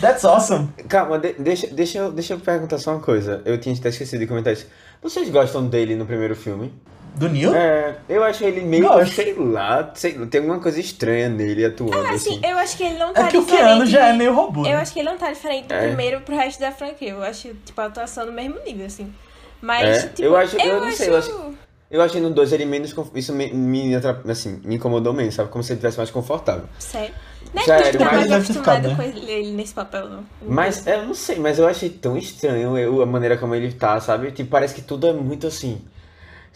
That's 0.00 0.24
awesome! 0.24 0.68
Calma, 0.88 1.18
de- 1.20 1.34
deixa, 1.34 1.68
deixa, 1.68 1.98
eu, 1.98 2.10
deixa 2.12 2.34
eu 2.34 2.40
perguntar 2.40 2.78
só 2.78 2.92
uma 2.92 3.00
coisa. 3.00 3.40
Eu 3.44 3.58
tinha 3.58 3.72
até 3.74 3.88
esquecido 3.90 4.18
de 4.20 4.26
comentar 4.26 4.52
isso. 4.52 4.66
Vocês 5.00 5.30
gostam 5.30 5.66
dele 5.68 5.94
no 5.94 6.04
primeiro 6.04 6.34
filme? 6.34 6.72
Do 7.16 7.28
Neil? 7.28 7.54
É, 7.54 7.96
eu 8.08 8.22
acho 8.22 8.44
ele 8.44 8.60
meio, 8.60 8.86
Gosto. 8.88 9.14
sei 9.14 9.34
lá, 9.34 9.90
sei, 9.94 10.16
lá, 10.16 10.26
tem 10.26 10.40
alguma 10.40 10.60
coisa 10.60 10.78
estranha 10.80 11.28
nele 11.28 11.64
atuando, 11.64 11.96
Ah, 12.06 12.10
assim. 12.10 12.38
assim, 12.38 12.40
eu 12.46 12.56
acho 12.58 12.76
que 12.76 12.84
ele 12.84 12.98
não 12.98 13.12
tá 13.12 13.26
É 13.26 13.28
que 13.28 13.36
o 13.38 13.40
diferente. 13.44 13.64
Keanu 13.66 13.86
já 13.86 14.06
é 14.08 14.12
meio 14.12 14.32
robô. 14.34 14.60
Eu 14.60 14.70
né? 14.70 14.76
acho 14.76 14.92
que 14.92 15.00
ele 15.00 15.08
não 15.10 15.18
tá 15.18 15.32
diferente 15.32 15.66
do 15.66 15.74
É. 15.74 15.86
primeiro 15.88 16.20
pro 16.20 16.36
resto 16.36 16.60
da 16.60 16.70
franquia. 16.70 17.10
Eu 17.10 17.22
acho, 17.22 17.48
tipo, 17.64 17.80
a 17.80 17.86
atuação 17.86 18.26
no 18.26 18.32
mesmo 18.32 18.56
nível, 18.64 18.86
assim. 18.86 19.12
Mas, 19.60 20.04
É, 20.04 20.08
tipo, 20.08 20.22
eu 20.22 20.36
acho- 20.36 20.56
eu 20.60 20.80
não 20.80 20.92
sei, 20.92 21.08
eu 21.10 21.54
Eu 21.90 22.02
achei 22.02 22.20
no 22.20 22.28
2 22.28 22.52
ele 22.52 22.66
menos. 22.66 22.94
Isso 23.14 23.32
me, 23.32 23.50
me, 23.50 23.92
assim, 24.30 24.60
me 24.62 24.74
incomodou 24.74 25.14
menos, 25.14 25.34
sabe? 25.34 25.48
Como 25.48 25.64
se 25.64 25.72
ele 25.72 25.80
tivesse 25.80 25.96
mais 25.96 26.10
confortável. 26.10 26.64
Sério. 26.78 27.14
Não 27.54 27.62
é 27.62 27.64
Sério, 27.64 27.82
porque 27.92 27.98
tá 28.04 28.04
mais 28.12 28.30
acostumado 28.30 28.82
ficado, 28.90 28.96
com 28.96 29.02
ele 29.02 29.52
nesse 29.52 29.72
papel, 29.72 30.06
não. 30.10 30.24
Mas 30.42 30.86
é, 30.86 30.96
eu 30.96 31.06
não 31.06 31.14
sei, 31.14 31.36
mas 31.38 31.58
eu 31.58 31.66
achei 31.66 31.88
tão 31.88 32.18
estranho 32.18 32.76
eu- 32.76 33.00
a 33.00 33.06
maneira 33.06 33.38
como 33.38 33.54
ele 33.54 33.72
tá, 33.72 33.98
sabe? 34.00 34.30
Tipo, 34.32 34.50
parece 34.50 34.74
que 34.74 34.82
tudo 34.82 35.06
é 35.06 35.14
muito 35.14 35.46
assim. 35.46 35.80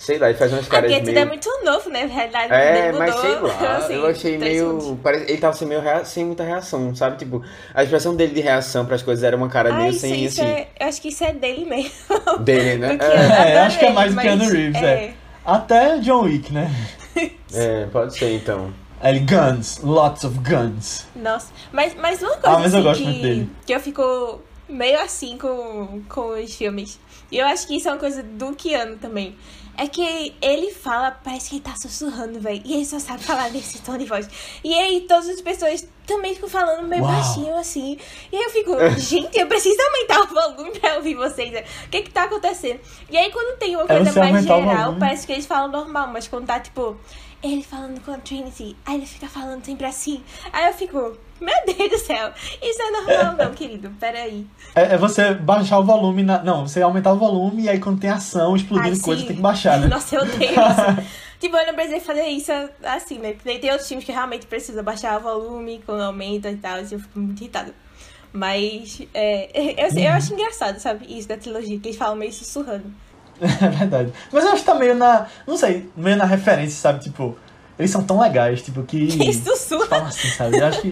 Sei 0.03 0.19
lá, 0.19 0.31
ele 0.31 0.37
faz 0.39 0.53
umas 0.53 0.67
É 0.67 0.69
caras 0.69 0.91
porque 0.91 1.05
tudo 1.05 1.15
meio. 1.15 1.25
é 1.25 1.29
muito 1.29 1.49
novo, 1.65 1.89
né? 1.89 2.07
Na 2.07 2.13
realidade, 2.13 2.53
É, 2.53 2.89
ele 2.89 2.99
mas 2.99 3.15
mudou, 3.15 3.23
sei 3.23 3.67
lá, 3.69 3.77
assim, 3.79 3.95
eu 3.95 4.07
achei 4.07 4.37
meio. 4.39 4.99
Parece, 5.01 5.25
ele 5.31 5.39
tava 5.39 5.53
sem, 5.55 5.69
meio 5.69 5.81
rea- 5.81 6.05
sem 6.05 6.25
muita 6.25 6.43
reação, 6.43 6.93
sabe? 6.97 7.19
Tipo, 7.19 7.41
a 7.73 7.85
expressão 7.85 8.17
dele 8.17 8.35
de 8.35 8.41
reação 8.41 8.85
pras 8.85 9.01
coisas 9.01 9.23
era 9.23 9.37
uma 9.37 9.49
cara 9.49 9.71
Ah, 9.73 9.77
meio 9.77 9.91
isso, 9.91 10.01
sem 10.01 10.25
isso 10.25 10.41
assim. 10.41 10.51
é, 10.51 10.69
eu 10.81 10.89
acho 10.89 11.01
que 11.01 11.09
isso 11.09 11.23
é 11.23 11.33
dele 11.33 11.65
mesmo. 11.67 11.93
Dele, 12.41 12.79
né? 12.79 12.99
É, 13.01 13.15
eu 13.15 13.59
É, 13.59 13.59
acho 13.61 13.79
que 13.79 13.85
é 13.85 13.93
mais 13.93 14.11
do 14.11 14.17
mas 14.17 14.25
Keanu 14.25 14.49
Reeves, 14.51 14.83
é. 14.83 15.15
Até 15.45 15.99
John 15.99 16.23
Wick, 16.23 16.53
né? 16.53 16.69
é, 17.55 17.87
pode 17.93 18.17
ser 18.17 18.35
então. 18.35 18.73
Ele, 19.01 19.21
guns, 19.21 19.79
lots 19.85 20.25
of 20.25 20.37
guns. 20.41 21.07
Nossa, 21.15 21.53
mas, 21.73 21.95
mas 21.95 22.21
uma 22.23 22.37
coisa 22.37 22.57
Ah, 22.57 22.59
mas 22.59 22.73
eu 22.75 22.79
assim 22.81 22.89
gosto 22.89 22.99
que, 23.01 23.05
muito 23.09 23.23
dele. 23.23 23.51
que 23.67 23.73
eu 23.75 23.81
fico 23.81 24.41
meio 24.69 25.01
assim 25.01 25.37
com, 25.39 26.03
com 26.09 26.41
os 26.43 26.55
filmes. 26.55 26.99
E 27.31 27.39
eu 27.39 27.47
acho 27.47 27.67
que 27.67 27.77
isso 27.77 27.89
é 27.89 27.93
uma 27.93 27.99
coisa 27.99 28.23
do 28.23 28.53
Keanu 28.55 28.97
também. 28.97 29.37
É 29.77 29.87
que 29.87 30.35
ele 30.43 30.71
fala, 30.71 31.11
parece 31.11 31.49
que 31.51 31.57
ele 31.57 31.63
tá 31.63 31.75
sussurrando, 31.77 32.39
velho. 32.39 32.61
E 32.65 32.75
ele 32.75 32.85
só 32.85 32.99
sabe 32.99 33.23
falar 33.23 33.51
nesse 33.51 33.81
tom 33.81 33.97
de 33.97 34.05
voz. 34.05 34.29
E 34.63 34.75
aí 34.75 35.01
todas 35.09 35.29
as 35.29 35.41
pessoas 35.41 35.89
também 36.07 36.35
ficam 36.35 36.49
falando 36.49 36.87
meio 36.87 37.03
Uau. 37.03 37.13
baixinho 37.13 37.57
assim. 37.57 37.97
E 38.31 38.37
aí 38.37 38.43
eu 38.45 38.51
fico, 38.51 38.73
gente, 39.01 39.39
eu 39.39 39.47
preciso 39.47 39.81
aumentar 39.81 40.21
o 40.21 40.27
volume 40.27 40.79
pra 40.79 40.97
ouvir 40.97 41.15
vocês. 41.15 41.51
O 41.87 41.89
que 41.89 42.03
que 42.03 42.11
tá 42.11 42.25
acontecendo? 42.25 42.81
E 43.11 43.17
aí 43.17 43.31
quando 43.31 43.59
tem 43.59 43.75
uma 43.75 43.85
É 43.85 43.97
coisa 43.97 44.21
mais 44.21 44.45
geral, 44.45 44.97
parece 44.99 45.27
que 45.27 45.33
eles 45.33 45.47
falam 45.47 45.69
normal. 45.69 46.09
Mas 46.09 46.29
quando 46.29 46.47
tá 46.47 46.61
tipo, 46.61 46.97
ele 47.43 47.63
falando 47.63 48.01
com 48.05 48.13
a 48.13 48.19
Trinity, 48.19 48.77
aí 48.85 48.97
ele 48.97 49.07
fica 49.07 49.27
falando 49.27 49.65
sempre 49.65 49.87
assim. 49.87 50.23
Aí 50.53 50.67
eu 50.67 50.75
fico, 50.75 51.17
meu 51.45 51.77
Deus 51.77 51.91
do 51.91 51.99
céu, 51.99 52.31
isso 52.63 52.81
é 52.83 52.91
normal 52.91 53.37
não, 53.37 53.55
querido, 53.55 53.91
peraí. 54.01 54.47
É, 54.75 54.95
é 54.95 54.97
você 54.99 55.35
baixar 55.35 55.79
o 55.79 55.85
volume 55.85 56.23
na. 56.23 56.43
Não, 56.43 56.67
você 56.67 56.81
aumentar 56.83 57.13
o 57.13 57.17
volume 57.19 57.65
e 57.65 57.69
aí 57.69 57.79
quando 57.81 58.01
tem 58.01 58.11
ação, 58.11 58.55
explodindo 58.57 59.01
coisa, 59.01 59.25
tem 59.27 59.37
que 59.37 59.43
baixar 59.43 59.79
né? 59.81 59.87
Nossa, 59.89 60.17
eu 60.17 60.23
odeio 60.23 60.51
isso. 60.53 61.09
tipo, 61.41 61.57
eu 61.57 61.67
não 61.67 61.75
precisei 61.75 62.01
fazer 62.01 62.25
isso 62.27 62.53
assim, 62.85 63.19
né? 63.19 63.33
Porque 63.33 63.59
tem 63.59 63.71
outros 63.71 63.89
times 63.89 64.05
que 64.05 64.13
realmente 64.13 64.47
precisam 64.47 64.83
baixar 64.85 65.19
o 65.19 65.23
volume 65.23 65.83
quando 65.85 66.03
aumenta 66.03 66.51
e 66.51 66.57
tal, 66.57 66.79
e 66.79 66.93
eu 66.93 66.99
fico 67.01 67.19
muito 67.19 67.41
irritada. 67.41 67.75
Mas 68.33 69.03
é, 69.13 69.51
eu, 69.55 69.89
eu 69.91 70.11
Uhum. 70.11 70.17
acho 70.17 70.33
engraçado, 70.33 70.79
sabe? 70.79 71.05
Isso 71.09 71.29
da 71.29 71.37
trilogia, 71.37 71.79
que 71.79 71.89
eles 71.89 71.99
falam 71.99 72.17
meio 72.17 72.33
sussurrando. 72.33 72.85
É 73.43 73.69
verdade. 73.69 74.13
Mas 74.33 74.45
eu 74.45 74.51
acho 74.53 74.61
que 74.61 74.67
tá 74.67 74.75
meio 74.75 74.95
na. 74.95 75.27
Não 75.47 75.57
sei, 75.57 75.91
meio 75.97 76.17
na 76.17 76.25
referência, 76.25 76.79
sabe? 76.81 77.03
Tipo, 77.03 77.37
eles 77.79 77.91
são 77.91 78.03
tão 78.05 78.21
legais, 78.21 78.63
tipo, 78.63 78.83
que. 78.85 79.07
Que 79.09 79.33
sussurra. 79.35 79.87
Falam 79.87 80.07
assim, 80.07 80.29
sabe? 80.29 80.59
Eu 80.59 80.67
acho 80.67 80.81
que. 80.81 80.91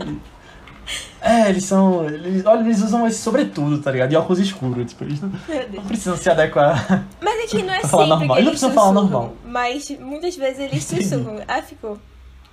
É, 1.21 1.51
eles 1.51 1.65
são. 1.65 2.07
Eles, 2.07 2.45
olha, 2.47 2.61
eles 2.61 2.81
usam 2.83 3.07
esse 3.07 3.19
sobretudo, 3.19 3.81
tá 3.81 3.91
ligado? 3.91 4.12
E 4.12 4.17
óculos 4.17 4.39
escuros, 4.39 4.87
tipo, 4.91 5.05
eles 5.05 5.21
não, 5.21 5.31
não 5.73 5.85
precisam 5.85 6.17
se 6.17 6.31
adequar. 6.31 7.05
Mas 7.21 7.45
aqui 7.45 7.62
não 7.62 7.75
é 7.75 7.81
sempre 7.83 8.07
normal. 8.07 8.19
que 8.19 8.25
Eles 8.25 8.45
não 8.45 8.51
precisam 8.51 8.73
falar 8.73 8.93
normal. 8.93 9.35
Mas 9.45 9.91
muitas 9.99 10.37
vezes 10.37 10.61
eles 10.61 10.85
sussurram. 10.85 11.43
Aí 11.47 11.62
ficou, 11.62 11.99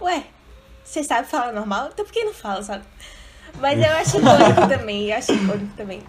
ué, 0.02 0.24
você 0.84 1.04
sabe 1.04 1.28
falar 1.28 1.54
normal? 1.54 1.90
Então 1.94 2.06
por 2.06 2.12
que 2.12 2.24
não 2.24 2.34
fala, 2.34 2.62
sabe? 2.62 2.84
Mas 3.60 3.80
eu 3.80 3.92
acho 3.94 4.18
icônico 4.20 4.68
também, 4.68 5.10
eu 5.10 5.18
acho 5.18 5.32
icônico 5.34 5.72
também. 5.78 6.02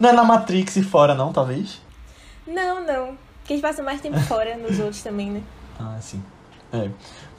Não 0.00 0.10
é 0.10 0.12
na 0.12 0.24
Matrix 0.24 0.76
e 0.76 0.82
fora, 0.82 1.14
não, 1.14 1.32
talvez? 1.32 1.80
Não, 2.46 2.84
não. 2.84 3.18
Porque 3.38 3.52
eles 3.54 3.62
passam 3.62 3.84
mais 3.84 4.00
tempo 4.00 4.18
fora 4.20 4.56
nos 4.56 4.78
outros 4.78 5.02
também, 5.02 5.30
né? 5.30 5.42
Ah, 5.78 5.96
sim. 6.00 6.22
É. 6.72 6.88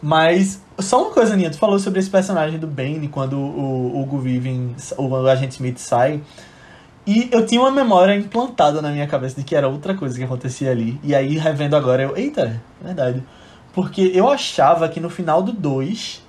Mas, 0.01 0.61
só 0.79 1.01
uma 1.01 1.11
coisa, 1.11 1.35
Ninha, 1.35 1.49
tu 1.49 1.57
falou 1.57 1.79
sobre 1.79 1.99
esse 1.99 2.09
personagem 2.09 2.59
do 2.59 2.67
Bane 2.67 3.07
quando 3.07 3.37
o 3.37 3.99
Hugo 3.99 4.19
Viven, 4.19 4.75
o 4.97 5.15
agente 5.27 5.55
Smith 5.55 5.79
sai. 5.79 6.21
E 7.05 7.29
eu 7.31 7.45
tinha 7.45 7.61
uma 7.61 7.71
memória 7.71 8.13
implantada 8.15 8.81
na 8.81 8.89
minha 8.89 9.07
cabeça 9.07 9.37
de 9.37 9.43
que 9.43 9.55
era 9.55 9.67
outra 9.67 9.95
coisa 9.95 10.17
que 10.17 10.23
acontecia 10.23 10.69
ali. 10.69 10.99
E 11.03 11.15
aí, 11.15 11.37
revendo 11.37 11.75
agora, 11.75 12.03
eu. 12.03 12.17
Eita, 12.17 12.61
é 12.81 12.85
verdade. 12.85 13.23
Porque 13.73 14.11
eu 14.13 14.29
achava 14.29 14.89
que 14.89 14.99
no 14.99 15.09
final 15.09 15.41
do 15.41 15.53
2. 15.53 16.25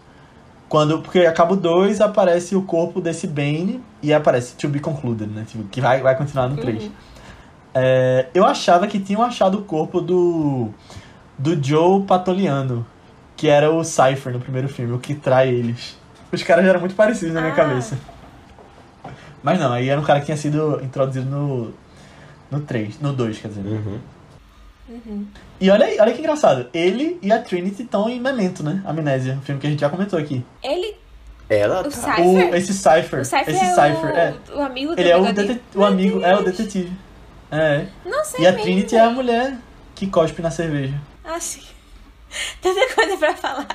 Quando, 0.69 1.01
porque 1.01 1.21
acaba 1.21 1.55
o 1.55 1.57
2, 1.57 2.01
aparece 2.01 2.55
o 2.55 2.63
corpo 2.63 3.01
desse 3.01 3.27
Bane 3.27 3.83
e 4.03 4.13
aparece 4.13 4.55
To 4.55 4.69
Be 4.69 4.79
Concluded, 4.79 5.29
né? 5.31 5.45
Tipo, 5.49 5.65
que 5.65 5.81
vai, 5.81 6.01
vai 6.03 6.15
continuar 6.15 6.49
no 6.49 6.59
3. 6.59 6.85
Uhum. 6.85 6.91
É, 7.75 8.27
eu 8.35 8.45
achava 8.45 8.87
que 8.87 9.01
tinham 9.01 9.23
achado 9.23 9.59
o 9.59 9.63
corpo 9.63 10.01
do. 10.01 10.69
Do 11.39 11.63
Joe 11.63 12.03
Patoliano, 12.03 12.85
que 13.37 13.49
era 13.49 13.71
o 13.71 13.85
Cypher 13.85 14.33
no 14.33 14.41
primeiro 14.41 14.69
filme, 14.69 14.93
o 14.95 14.99
que 14.99 15.15
trai 15.15 15.49
eles. 15.49 15.97
Os 16.33 16.43
caras 16.43 16.65
já 16.65 16.71
eram 16.71 16.81
muito 16.81 16.95
parecidos 16.95 17.33
na 17.35 17.41
minha 17.41 17.53
Ah. 17.53 17.57
cabeça. 17.57 17.99
Mas 19.43 19.59
não, 19.59 19.73
aí 19.73 19.89
era 19.89 20.01
um 20.01 20.05
cara 20.05 20.19
que 20.21 20.27
tinha 20.27 20.37
sido 20.37 20.81
introduzido 20.83 21.27
no. 21.31 21.73
no 22.51 22.61
3, 22.61 23.01
no 23.01 23.13
2, 23.13 23.39
quer 23.39 23.49
dizer. 23.49 23.61
Uhum. 23.61 23.99
Uhum. 24.89 25.27
E 25.61 25.71
olha 25.71 25.85
aí, 25.87 25.99
olha 26.01 26.13
que 26.13 26.19
engraçado. 26.21 26.67
Ele 26.73 27.19
e 27.23 27.31
a 27.31 27.39
Trinity 27.41 27.83
estão 27.83 28.09
em 28.09 28.19
Memento, 28.21 28.63
né? 28.63 28.83
Amnésia, 28.87 29.35
um 29.35 29.41
filme 29.43 29.61
que 29.61 29.67
a 29.67 29.71
gente 29.71 29.81
já 29.81 29.89
comentou 29.91 30.19
aqui. 30.19 30.45
Ele, 30.63 30.97
Ela 31.49 31.81
o 31.81 31.85
tá. 31.85 31.91
Cypher, 31.91 32.25
O, 32.27 32.55
esse 32.55 32.73
Cypher. 32.75 33.21
o 33.21 33.25
Cypher 33.25 33.49
esse 33.55 33.65
é, 33.65 33.75
Cypher, 33.75 34.11
o, 34.13 34.17
é. 34.17 34.35
o 34.55 34.61
amigo 34.63 34.95
do 34.95 35.01
Ele 35.01 35.11
é 35.11 35.17
o, 35.17 35.33
detet- 35.33 35.61
o 35.75 35.85
amigo, 35.85 36.23
é 36.23 36.37
o 36.37 36.43
detetive. 36.43 36.93
É. 37.51 37.87
Não 38.05 38.25
sei 38.25 38.41
E 38.43 38.47
a 38.47 38.51
mesmo, 38.51 38.65
Trinity 38.65 38.97
é 38.97 39.01
a 39.01 39.11
mulher 39.11 39.57
que 39.95 40.07
cospe 40.07 40.43
na 40.43 40.51
cerveja. 40.51 40.95
Ah, 41.29 41.39
sim. 41.39 41.61
Tanta 42.63 42.95
coisa 42.95 43.17
pra 43.19 43.37
falar. 43.37 43.69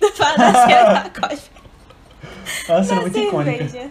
Tô 0.00 0.10
falando 0.10 0.38
da 0.52 0.66
cena 0.66 0.92
da 0.92 1.10
cospe. 1.10 1.50
É 2.68 2.94
muito 3.00 3.18
icônica. 3.18 3.90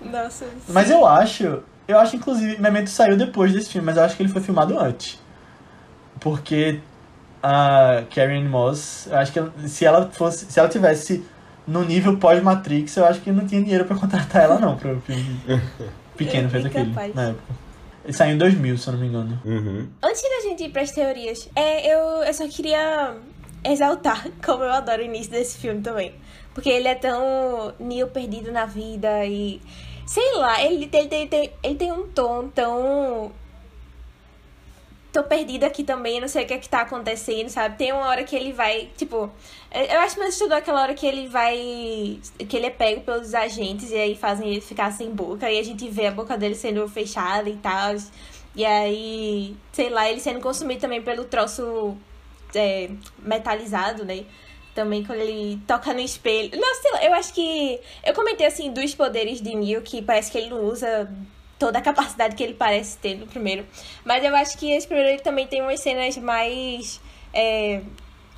Nossa. 0.00 0.46
Mas 0.68 0.88
eu 0.88 1.04
acho, 1.04 1.62
eu 1.88 1.98
acho 1.98 2.14
inclusive, 2.14 2.60
Memento 2.60 2.90
saiu 2.90 3.16
depois 3.16 3.52
desse 3.52 3.70
filme, 3.70 3.86
mas 3.86 3.96
eu 3.96 4.04
acho 4.04 4.16
que 4.16 4.22
ele 4.22 4.32
foi 4.32 4.40
filmado 4.40 4.78
antes. 4.78 5.20
Porque 6.20 6.80
a 7.42 8.04
Karen 8.14 8.44
Moss, 8.48 9.08
eu 9.10 9.18
acho 9.18 9.32
que 9.32 9.68
se 9.68 9.84
ela 9.84 10.08
fosse, 10.12 10.46
se 10.46 10.60
ela 10.60 10.68
tivesse 10.68 11.24
no 11.66 11.84
nível 11.84 12.16
pós-Matrix, 12.18 12.96
eu 12.96 13.04
acho 13.04 13.20
que 13.20 13.32
não 13.32 13.46
tinha 13.46 13.62
dinheiro 13.62 13.84
pra 13.84 13.96
contratar 13.96 14.42
ela 14.42 14.60
não 14.60 14.76
pro 14.76 15.00
filme 15.00 15.40
pequeno 16.16 16.48
feito 16.48 16.68
aquele 16.68 16.94
na 17.14 17.30
época. 17.30 17.63
Ele 18.04 18.12
saiu 18.12 18.34
em 18.34 18.38
2000, 18.38 18.76
se 18.78 18.86
eu 18.88 18.92
não 18.92 19.00
me 19.00 19.06
engano. 19.06 19.40
Uhum. 19.44 19.88
Antes 20.02 20.22
da 20.22 20.48
gente 20.48 20.64
ir 20.64 20.68
pras 20.70 20.90
teorias, 20.92 21.48
é, 21.56 21.90
eu, 21.92 21.98
eu 22.22 22.34
só 22.34 22.46
queria 22.48 23.16
exaltar 23.64 24.28
como 24.44 24.62
eu 24.62 24.72
adoro 24.72 25.02
o 25.02 25.04
início 25.04 25.32
desse 25.32 25.58
filme 25.58 25.80
também. 25.80 26.14
Porque 26.52 26.68
ele 26.68 26.86
é 26.86 26.94
tão 26.94 27.72
Neo 27.80 28.06
perdido 28.08 28.52
na 28.52 28.66
vida 28.66 29.24
e. 29.24 29.60
Sei 30.06 30.34
lá, 30.36 30.62
ele, 30.62 30.88
ele, 30.92 31.08
tem- 31.08 31.26
tem, 31.26 31.50
ele 31.62 31.74
tem 31.76 31.90
um 31.92 32.06
tom 32.08 32.48
tão. 32.48 33.32
Tô 35.14 35.22
perdida 35.22 35.68
aqui 35.68 35.84
também, 35.84 36.20
não 36.20 36.26
sei 36.26 36.42
o 36.42 36.46
que 36.48 36.54
é 36.54 36.58
que 36.58 36.68
tá 36.68 36.80
acontecendo, 36.80 37.48
sabe? 37.48 37.78
Tem 37.78 37.92
uma 37.92 38.08
hora 38.08 38.24
que 38.24 38.34
ele 38.34 38.52
vai, 38.52 38.90
tipo. 38.96 39.30
Eu 39.72 40.00
acho 40.00 40.16
que 40.16 40.22
você 40.22 40.30
estudou 40.30 40.56
aquela 40.58 40.82
hora 40.82 40.92
que 40.92 41.06
ele 41.06 41.28
vai. 41.28 42.18
que 42.48 42.56
ele 42.56 42.66
é 42.66 42.70
pego 42.70 43.00
pelos 43.02 43.32
agentes 43.32 43.92
e 43.92 43.94
aí 43.94 44.16
fazem 44.16 44.50
ele 44.50 44.60
ficar 44.60 44.90
sem 44.90 45.12
boca. 45.12 45.48
E 45.48 45.56
a 45.60 45.62
gente 45.62 45.88
vê 45.88 46.08
a 46.08 46.10
boca 46.10 46.36
dele 46.36 46.56
sendo 46.56 46.88
fechada 46.88 47.48
e 47.48 47.54
tal. 47.58 47.94
E 48.56 48.64
aí, 48.64 49.56
sei 49.70 49.88
lá, 49.88 50.10
ele 50.10 50.18
sendo 50.18 50.40
consumido 50.40 50.80
também 50.80 51.00
pelo 51.00 51.24
troço 51.24 51.96
é, 52.52 52.90
metalizado, 53.20 54.04
né? 54.04 54.24
Também 54.74 55.04
quando 55.04 55.20
ele 55.20 55.60
toca 55.64 55.94
no 55.94 56.00
espelho. 56.00 56.58
Nossa, 56.58 56.82
sei 56.82 56.90
lá, 56.90 57.04
eu 57.04 57.14
acho 57.14 57.32
que. 57.32 57.80
Eu 58.04 58.14
comentei 58.14 58.46
assim 58.46 58.72
dos 58.72 58.92
poderes 58.96 59.40
de 59.40 59.54
Neo, 59.54 59.80
que 59.82 60.02
parece 60.02 60.32
que 60.32 60.38
ele 60.38 60.50
não 60.50 60.64
usa 60.64 61.08
toda 61.64 61.78
a 61.78 61.82
capacidade 61.82 62.36
que 62.36 62.42
ele 62.42 62.52
parece 62.52 62.98
ter 62.98 63.14
no 63.14 63.26
primeiro. 63.26 63.64
Mas 64.04 64.22
eu 64.22 64.36
acho 64.36 64.58
que 64.58 64.70
esse 64.70 64.86
primeiro 64.86 65.10
ele 65.12 65.22
também 65.22 65.46
tem 65.46 65.62
umas 65.62 65.80
cenas 65.80 66.14
mais. 66.18 67.00
é, 67.32 67.80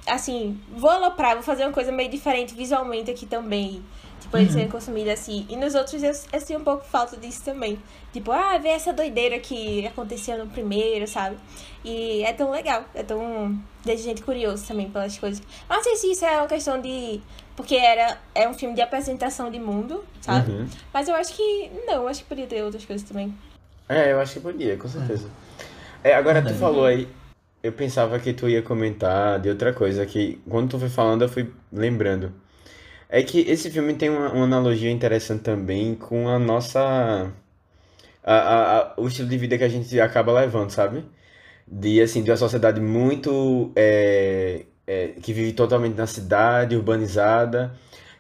assim, 0.07 0.61
vou 0.70 0.90
aloprar, 0.90 1.35
vou 1.35 1.43
fazer 1.43 1.65
uma 1.65 1.73
coisa 1.73 1.90
meio 1.90 2.09
diferente 2.09 2.55
visualmente 2.55 3.11
aqui 3.11 3.27
também. 3.27 3.82
Tipo, 4.20 4.39
ele 4.39 4.51
sendo 4.51 4.70
consumido 4.70 5.11
assim. 5.11 5.44
E 5.48 5.57
nos 5.57 5.74
outros 5.74 6.03
eu, 6.03 6.12
eu 6.32 6.40
sinto 6.40 6.61
um 6.61 6.65
pouco 6.65 6.85
falta 6.85 7.16
disso 7.16 7.44
também. 7.44 7.78
Tipo, 8.12 8.31
ah, 8.31 8.59
ver 8.59 8.70
essa 8.70 8.93
doideira 8.93 9.39
que 9.40 9.86
aconteceu 9.86 10.39
no 10.39 10.47
primeiro, 10.47 11.07
sabe? 11.07 11.36
E 11.85 12.23
é 12.23 12.32
tão 12.32 12.51
legal, 12.51 12.85
é 12.94 13.03
tão. 13.03 13.59
deixa 13.85 14.05
gente 14.05 14.23
curioso 14.23 14.66
também 14.66 14.89
pelas 14.89 15.19
coisas. 15.19 15.43
Não 15.69 15.82
sei 15.82 15.97
se 15.97 16.12
isso 16.12 16.24
é 16.24 16.39
uma 16.39 16.47
questão 16.47 16.81
de. 16.81 17.20
Porque 17.56 17.74
era, 17.76 18.18
é 18.34 18.46
um 18.48 18.54
filme 18.54 18.74
de 18.74 18.82
apresentação 18.82 19.50
de 19.50 19.58
mundo, 19.58 20.04
sabe? 20.20 20.52
Uhum. 20.52 20.66
Mas 20.92 21.08
eu 21.08 21.14
acho 21.14 21.34
que. 21.34 21.70
Não, 21.86 22.06
acho 22.06 22.22
que 22.22 22.28
podia 22.28 22.46
ter 22.46 22.62
outras 22.62 22.84
coisas 22.84 23.08
também. 23.08 23.34
É, 23.88 24.12
eu 24.12 24.20
acho 24.20 24.34
que 24.34 24.40
podia, 24.40 24.76
com 24.76 24.88
certeza. 24.88 25.28
É, 26.04 26.14
agora 26.14 26.40
tu 26.40 26.44
Verdade. 26.48 26.60
falou 26.60 26.84
aí, 26.84 27.08
eu 27.62 27.72
pensava 27.72 28.18
que 28.18 28.32
tu 28.32 28.48
ia 28.48 28.60
comentar 28.62 29.40
de 29.40 29.48
outra 29.48 29.72
coisa, 29.72 30.04
que 30.04 30.40
quando 30.48 30.70
tu 30.70 30.78
foi 30.78 30.88
falando 30.88 31.22
eu 31.22 31.28
fui 31.28 31.50
lembrando. 31.72 32.32
É 33.08 33.22
que 33.22 33.40
esse 33.40 33.70
filme 33.70 33.94
tem 33.94 34.10
uma, 34.10 34.32
uma 34.32 34.44
analogia 34.44 34.90
interessante 34.90 35.42
também 35.42 35.94
com 35.94 36.28
a 36.28 36.38
nossa. 36.38 37.32
a- 38.24 38.34
a- 38.34 38.78
a- 38.80 38.94
o 38.98 39.06
estilo 39.08 39.28
de 39.28 39.38
vida 39.38 39.56
que 39.56 39.64
a 39.64 39.68
gente 39.68 39.98
acaba 40.00 40.32
levando, 40.32 40.70
sabe? 40.70 41.04
De, 41.66 42.00
assim, 42.00 42.22
de 42.22 42.30
uma 42.30 42.36
sociedade 42.36 42.80
muito. 42.80 43.72
é, 43.76 44.64
é, 44.86 45.08
que 45.20 45.32
vive 45.32 45.52
totalmente 45.52 45.96
na 45.96 46.06
cidade, 46.06 46.76
urbanizada, 46.76 47.72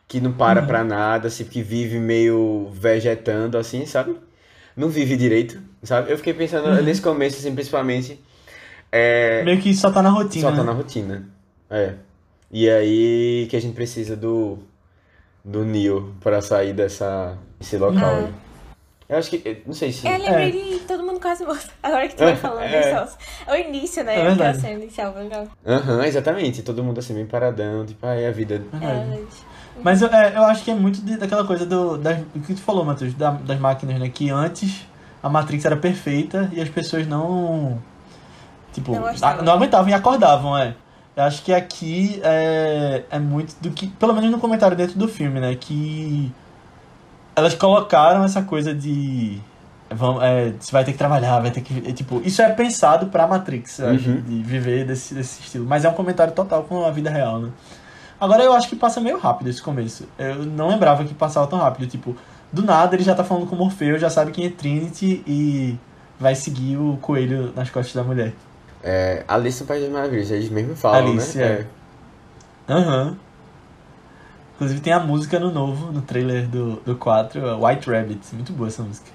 que 0.08 0.20
não 0.20 0.32
para 0.32 0.62
pra 0.62 0.82
nada, 0.84 1.28
assim, 1.28 1.44
que 1.44 1.62
vive 1.62 1.98
meio 1.98 2.68
vegetando, 2.72 3.56
assim, 3.58 3.86
sabe? 3.86 4.16
Não 4.76 4.88
vive 4.88 5.16
direito, 5.16 5.60
sabe? 5.82 6.10
Eu 6.12 6.16
fiquei 6.16 6.34
pensando 6.34 6.70
nesse 6.82 7.00
começo, 7.00 7.38
assim, 7.38 7.54
principalmente. 7.54 8.20
É, 8.92 9.42
Meio 9.44 9.60
que 9.60 9.74
só 9.74 9.90
tá 9.90 10.02
na 10.02 10.10
rotina. 10.10 10.42
só 10.42 10.50
tá 10.50 10.58
né? 10.58 10.62
na 10.64 10.72
rotina. 10.72 11.28
É. 11.70 11.94
E 12.50 12.70
aí 12.70 13.46
que 13.50 13.56
a 13.56 13.60
gente 13.60 13.74
precisa 13.74 14.16
do 14.16 14.58
do 15.44 15.64
Neo 15.64 16.14
pra 16.20 16.40
sair 16.40 16.72
dessa 16.72 17.36
esse 17.60 17.76
local 17.76 18.28
Ah. 18.28 18.45
Eu 19.08 19.18
acho 19.18 19.30
que 19.30 19.40
eu 19.44 19.56
não 19.66 19.72
sei 19.74 19.92
se 19.92 20.06
Eu 20.06 20.18
lembrei 20.18 20.50
de 20.50 20.78
todo 20.80 21.02
mundo 21.04 21.20
quase 21.20 21.44
morto. 21.44 21.68
Agora 21.82 22.08
que 22.08 22.16
tu 22.16 22.22
É, 22.24 22.26
vai 22.26 22.36
falando 22.36 22.64
é. 22.64 22.68
desse 22.70 22.92
negócio. 22.92 23.18
É 23.46 23.52
o 23.52 23.56
início, 23.56 24.02
né? 24.04 24.18
É 24.18 24.32
Aquela 24.32 24.54
cena 24.54 24.72
inicial, 24.82 25.14
legal. 25.14 25.46
Aham, 25.66 26.04
exatamente. 26.04 26.62
Todo 26.62 26.82
mundo 26.82 26.98
assim 26.98 27.14
bem 27.14 27.24
paradão, 27.26 27.86
tipo, 27.86 28.04
aí 28.04 28.26
a 28.26 28.32
vida. 28.32 28.62
É, 28.82 29.18
Mas 29.82 30.02
eu, 30.02 30.08
é, 30.08 30.36
eu 30.36 30.42
acho 30.44 30.64
que 30.64 30.70
é 30.70 30.74
muito 30.74 31.00
de- 31.02 31.16
daquela 31.18 31.44
coisa 31.46 31.64
do, 31.64 31.96
das, 31.98 32.18
o 32.34 32.40
que 32.40 32.54
tu 32.54 32.60
falou, 32.62 32.84
Matheus, 32.84 33.14
da- 33.14 33.30
das 33.30 33.58
máquinas, 33.60 34.00
né? 34.00 34.08
Que 34.08 34.30
antes 34.30 34.84
a 35.22 35.28
Matrix 35.28 35.64
era 35.64 35.76
perfeita 35.76 36.50
e 36.52 36.60
as 36.60 36.68
pessoas 36.68 37.06
não. 37.06 37.78
Tipo, 38.72 38.92
Não 38.92 39.06
a- 39.06 39.42
não 39.42 39.52
aguentavam 39.52 39.88
e 39.88 39.94
acordavam, 39.94 40.56
é. 40.58 40.74
Eu 41.16 41.22
acho 41.22 41.42
que 41.42 41.52
aqui 41.52 42.20
é, 42.24 43.04
é 43.10 43.18
muito 43.18 43.54
do 43.60 43.70
que. 43.70 43.86
Pelo 43.86 44.12
menos 44.12 44.30
no 44.30 44.38
comentário 44.38 44.76
dentro 44.76 44.98
do 44.98 45.06
filme, 45.08 45.40
né? 45.40 45.54
Que 45.54 46.30
elas 47.36 47.54
colocaram 47.54 48.24
essa 48.24 48.42
coisa 48.42 48.74
de. 48.74 49.38
Vão, 49.88 50.20
é, 50.20 50.52
você 50.58 50.72
vai 50.72 50.84
ter 50.84 50.90
que 50.92 50.98
trabalhar, 50.98 51.38
vai 51.38 51.50
ter 51.52 51.60
que. 51.60 51.88
é, 51.88 51.92
tipo, 51.92 52.20
isso 52.24 52.42
é 52.42 52.48
pensado 52.50 53.06
pra 53.06 53.26
Matrix, 53.26 53.78
eu 53.78 53.90
acho, 53.90 54.08
Uhum. 54.10 54.20
de 54.20 54.42
viver 54.42 54.84
desse, 54.84 55.14
desse 55.14 55.42
estilo. 55.42 55.64
Mas 55.64 55.84
é 55.84 55.88
um 55.88 55.92
comentário 55.92 56.32
total 56.32 56.64
com 56.64 56.84
a 56.84 56.90
vida 56.90 57.08
real, 57.10 57.38
né? 57.38 57.50
Agora 58.20 58.42
eu 58.42 58.52
acho 58.54 58.68
que 58.68 58.74
passa 58.74 59.00
meio 59.00 59.18
rápido 59.18 59.48
esse 59.48 59.62
começo. 59.62 60.08
Eu 60.18 60.44
não 60.46 60.68
lembrava 60.68 61.04
que 61.04 61.14
passava 61.14 61.46
tão 61.46 61.58
rápido. 61.58 61.86
Tipo, 61.86 62.16
do 62.50 62.62
nada 62.62 62.96
ele 62.96 63.04
já 63.04 63.14
tá 63.14 63.22
falando 63.22 63.46
com 63.46 63.54
o 63.54 63.58
Morfeu, 63.58 63.98
já 63.98 64.08
sabe 64.10 64.32
quem 64.32 64.46
é 64.46 64.50
Trinity 64.50 65.22
e 65.26 65.76
vai 66.18 66.34
seguir 66.34 66.78
o 66.78 66.96
coelho 67.00 67.52
nas 67.54 67.68
costas 67.70 67.94
da 67.94 68.02
mulher. 68.02 68.32
É, 68.82 69.22
Alice 69.28 69.60
no 69.60 69.66
País 69.66 69.82
das 69.82 69.92
Maravilhas, 69.92 70.30
eles 70.30 70.48
mesmo 70.48 70.74
falam, 70.74 70.98
Alice, 71.10 71.36
né? 71.36 71.44
é. 71.44 71.66
Aham. 72.72 73.16
Inclusive 74.56 74.80
tem 74.80 74.92
a 74.92 75.00
música 75.00 75.38
no 75.38 75.50
novo, 75.50 75.92
no 75.92 76.00
trailer 76.00 76.48
do, 76.48 76.76
do 76.76 76.96
4, 76.96 77.62
White 77.62 77.90
Rabbit. 77.90 78.34
Muito 78.34 78.52
boa 78.54 78.68
essa 78.68 78.82
música. 78.82 79.10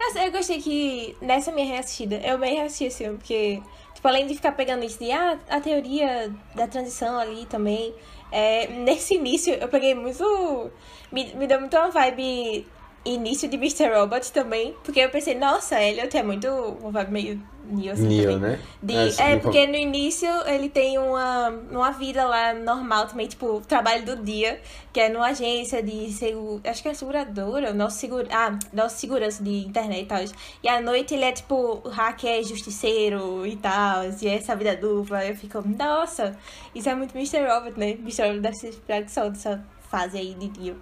Nossa, 0.00 0.24
eu 0.24 0.32
gostei 0.32 0.58
que 0.58 1.14
nessa 1.20 1.52
minha 1.52 1.66
reassistida, 1.66 2.16
eu 2.16 2.38
bem 2.38 2.56
reassisti 2.56 2.84
esse 2.84 3.04
filme, 3.04 3.18
porque, 3.18 3.62
tipo, 3.94 4.08
além 4.08 4.26
de 4.26 4.34
ficar 4.34 4.52
pegando 4.52 4.84
isso 4.84 4.98
de 4.98 5.12
ah, 5.12 5.38
a 5.50 5.60
teoria 5.60 6.32
da 6.54 6.66
transição 6.66 7.18
ali 7.18 7.44
também, 7.44 7.94
é, 8.32 8.68
nesse 8.68 9.16
início 9.16 9.52
eu 9.52 9.68
peguei 9.68 9.94
muito. 9.94 10.70
Me, 11.12 11.34
me 11.34 11.46
deu 11.46 11.60
muito 11.60 11.76
uma 11.76 11.90
vibe 11.90 12.66
início 13.14 13.48
de 13.48 13.56
Mr. 13.56 13.88
Robot 13.94 14.32
também, 14.32 14.74
porque 14.84 15.00
eu 15.00 15.10
pensei, 15.10 15.34
nossa, 15.34 15.82
Elliot 15.82 16.16
é 16.16 16.22
muito 16.22 16.48
uma 16.48 16.90
vibe 16.90 17.12
meio 17.12 17.56
Neo, 17.68 17.92
assim, 17.92 18.06
Neo, 18.06 18.32
também. 18.32 18.50
né? 18.50 18.60
De, 18.82 18.96
Assim, 18.96 19.22
é, 19.22 19.36
porque 19.38 19.66
no 19.66 19.74
início 19.74 20.28
ele 20.46 20.68
tem 20.68 20.98
uma, 20.98 21.48
uma 21.70 21.90
vida 21.90 22.24
lá 22.24 22.54
normal 22.54 23.06
também, 23.08 23.26
tipo, 23.26 23.60
trabalho 23.66 24.04
do 24.04 24.22
dia, 24.22 24.60
que 24.92 25.00
é 25.00 25.08
numa 25.08 25.26
agência 25.26 25.82
de 25.82 26.12
seguro, 26.12 26.60
acho 26.64 26.82
que 26.82 26.88
é 26.88 26.94
seguradora, 26.94 27.72
nosso 27.74 27.98
seguro, 27.98 28.28
ah, 28.30 28.56
nosso 28.72 28.98
segurança 28.98 29.42
de 29.42 29.64
internet 29.64 30.02
e 30.02 30.06
tal. 30.06 30.20
E 30.62 30.68
à 30.68 30.80
noite 30.80 31.14
ele 31.14 31.24
é 31.24 31.32
tipo 31.32 31.80
hacker, 31.88 32.44
justiceiro 32.44 33.44
e 33.44 33.56
tal, 33.56 34.04
e 34.04 34.28
essa 34.28 34.54
vida 34.54 34.76
dupla. 34.76 35.24
Eu 35.24 35.34
fico, 35.34 35.60
nossa, 35.66 36.36
isso 36.74 36.88
é 36.88 36.94
muito 36.94 37.16
Mr. 37.16 37.44
Robot, 37.46 37.78
né? 37.78 37.90
Mr. 37.92 38.28
Robot 38.28 38.40
deve 38.40 38.56
ser 38.56 38.68
inspirado 38.68 39.10
só 39.10 39.28
dessa 39.28 39.64
fase 39.90 40.18
aí 40.18 40.34
de 40.34 40.60
Neo. 40.60 40.76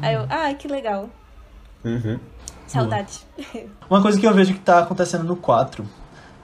Aí 0.00 0.14
eu, 0.14 0.26
ah, 0.30 0.54
que 0.54 0.68
legal. 0.68 1.10
Uhum. 1.84 2.18
Saudades. 2.66 3.26
Uma 3.88 4.02
coisa 4.02 4.18
que 4.18 4.26
eu 4.26 4.34
vejo 4.34 4.52
que 4.52 4.60
tá 4.60 4.80
acontecendo 4.80 5.24
no 5.24 5.36
4 5.36 5.84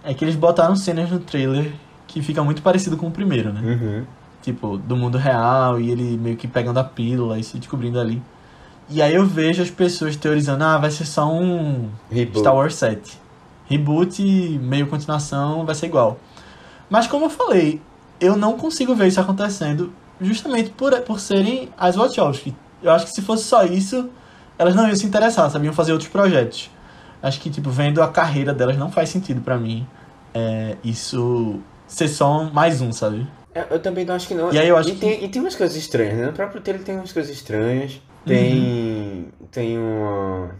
é 0.02 0.14
que 0.14 0.24
eles 0.24 0.36
botaram 0.36 0.74
cenas 0.74 1.10
no 1.10 1.18
trailer 1.18 1.72
que 2.06 2.22
fica 2.22 2.42
muito 2.42 2.62
parecido 2.62 2.96
com 2.96 3.08
o 3.08 3.10
primeiro, 3.10 3.52
né? 3.52 3.60
Uhum. 3.60 4.04
Tipo, 4.42 4.76
do 4.76 4.96
mundo 4.96 5.18
real 5.18 5.80
e 5.80 5.90
ele 5.90 6.16
meio 6.16 6.36
que 6.36 6.46
pegando 6.46 6.78
a 6.78 6.84
pílula 6.84 7.38
e 7.38 7.44
se 7.44 7.58
descobrindo 7.58 7.98
ali. 7.98 8.22
E 8.88 9.00
aí 9.00 9.14
eu 9.14 9.24
vejo 9.24 9.62
as 9.62 9.70
pessoas 9.70 10.14
teorizando, 10.16 10.62
ah, 10.62 10.78
vai 10.78 10.90
ser 10.90 11.06
só 11.06 11.30
um 11.30 11.88
Reboot. 12.10 12.40
Star 12.40 12.54
Wars 12.54 12.74
7. 12.74 13.18
Reboot, 13.66 14.22
meio 14.62 14.86
continuação, 14.86 15.64
vai 15.64 15.74
ser 15.74 15.86
igual. 15.86 16.18
Mas 16.90 17.06
como 17.06 17.26
eu 17.26 17.30
falei, 17.30 17.80
eu 18.20 18.36
não 18.36 18.58
consigo 18.58 18.94
ver 18.94 19.08
isso 19.08 19.20
acontecendo 19.20 19.92
justamente 20.20 20.70
por, 20.70 20.98
por 21.00 21.18
serem 21.18 21.70
as 21.76 21.96
Wachowski. 21.96 22.54
Eu 22.82 22.92
acho 22.92 23.06
que 23.06 23.12
se 23.12 23.22
fosse 23.22 23.44
só 23.44 23.64
isso, 23.64 24.10
elas 24.58 24.74
não 24.74 24.86
iam 24.86 24.96
se 24.96 25.06
interessar, 25.06 25.50
sabiam 25.50 25.72
fazer 25.72 25.92
outros 25.92 26.10
projetos. 26.10 26.70
Acho 27.22 27.40
que, 27.40 27.48
tipo, 27.50 27.70
vendo 27.70 28.02
a 28.02 28.08
carreira 28.08 28.52
delas, 28.52 28.76
não 28.76 28.90
faz 28.90 29.08
sentido 29.08 29.40
pra 29.40 29.56
mim 29.56 29.86
é, 30.34 30.76
isso 30.84 31.60
ser 31.86 32.08
só 32.08 32.44
mais 32.44 32.80
um, 32.80 32.92
sabe? 32.92 33.26
Eu, 33.54 33.62
eu 33.70 33.78
também 33.80 34.04
não 34.04 34.14
acho 34.14 34.26
que 34.28 34.34
não. 34.34 34.52
E 34.52 34.58
aí 34.58 34.68
eu 34.68 34.76
acho 34.76 34.88
e 34.90 34.92
que- 34.94 34.98
tem, 35.00 35.24
e 35.24 35.28
tem 35.28 35.40
umas 35.40 35.54
coisas 35.54 35.76
estranhas, 35.76 36.16
né? 36.18 36.26
No 36.26 36.32
próprio 36.32 36.60
trailer 36.60 36.84
tem 36.84 36.96
umas 36.96 37.12
coisas 37.12 37.32
estranhas. 37.34 38.00
Tem. 38.26 39.28
Tem 39.50 39.78
uma. 39.78 40.50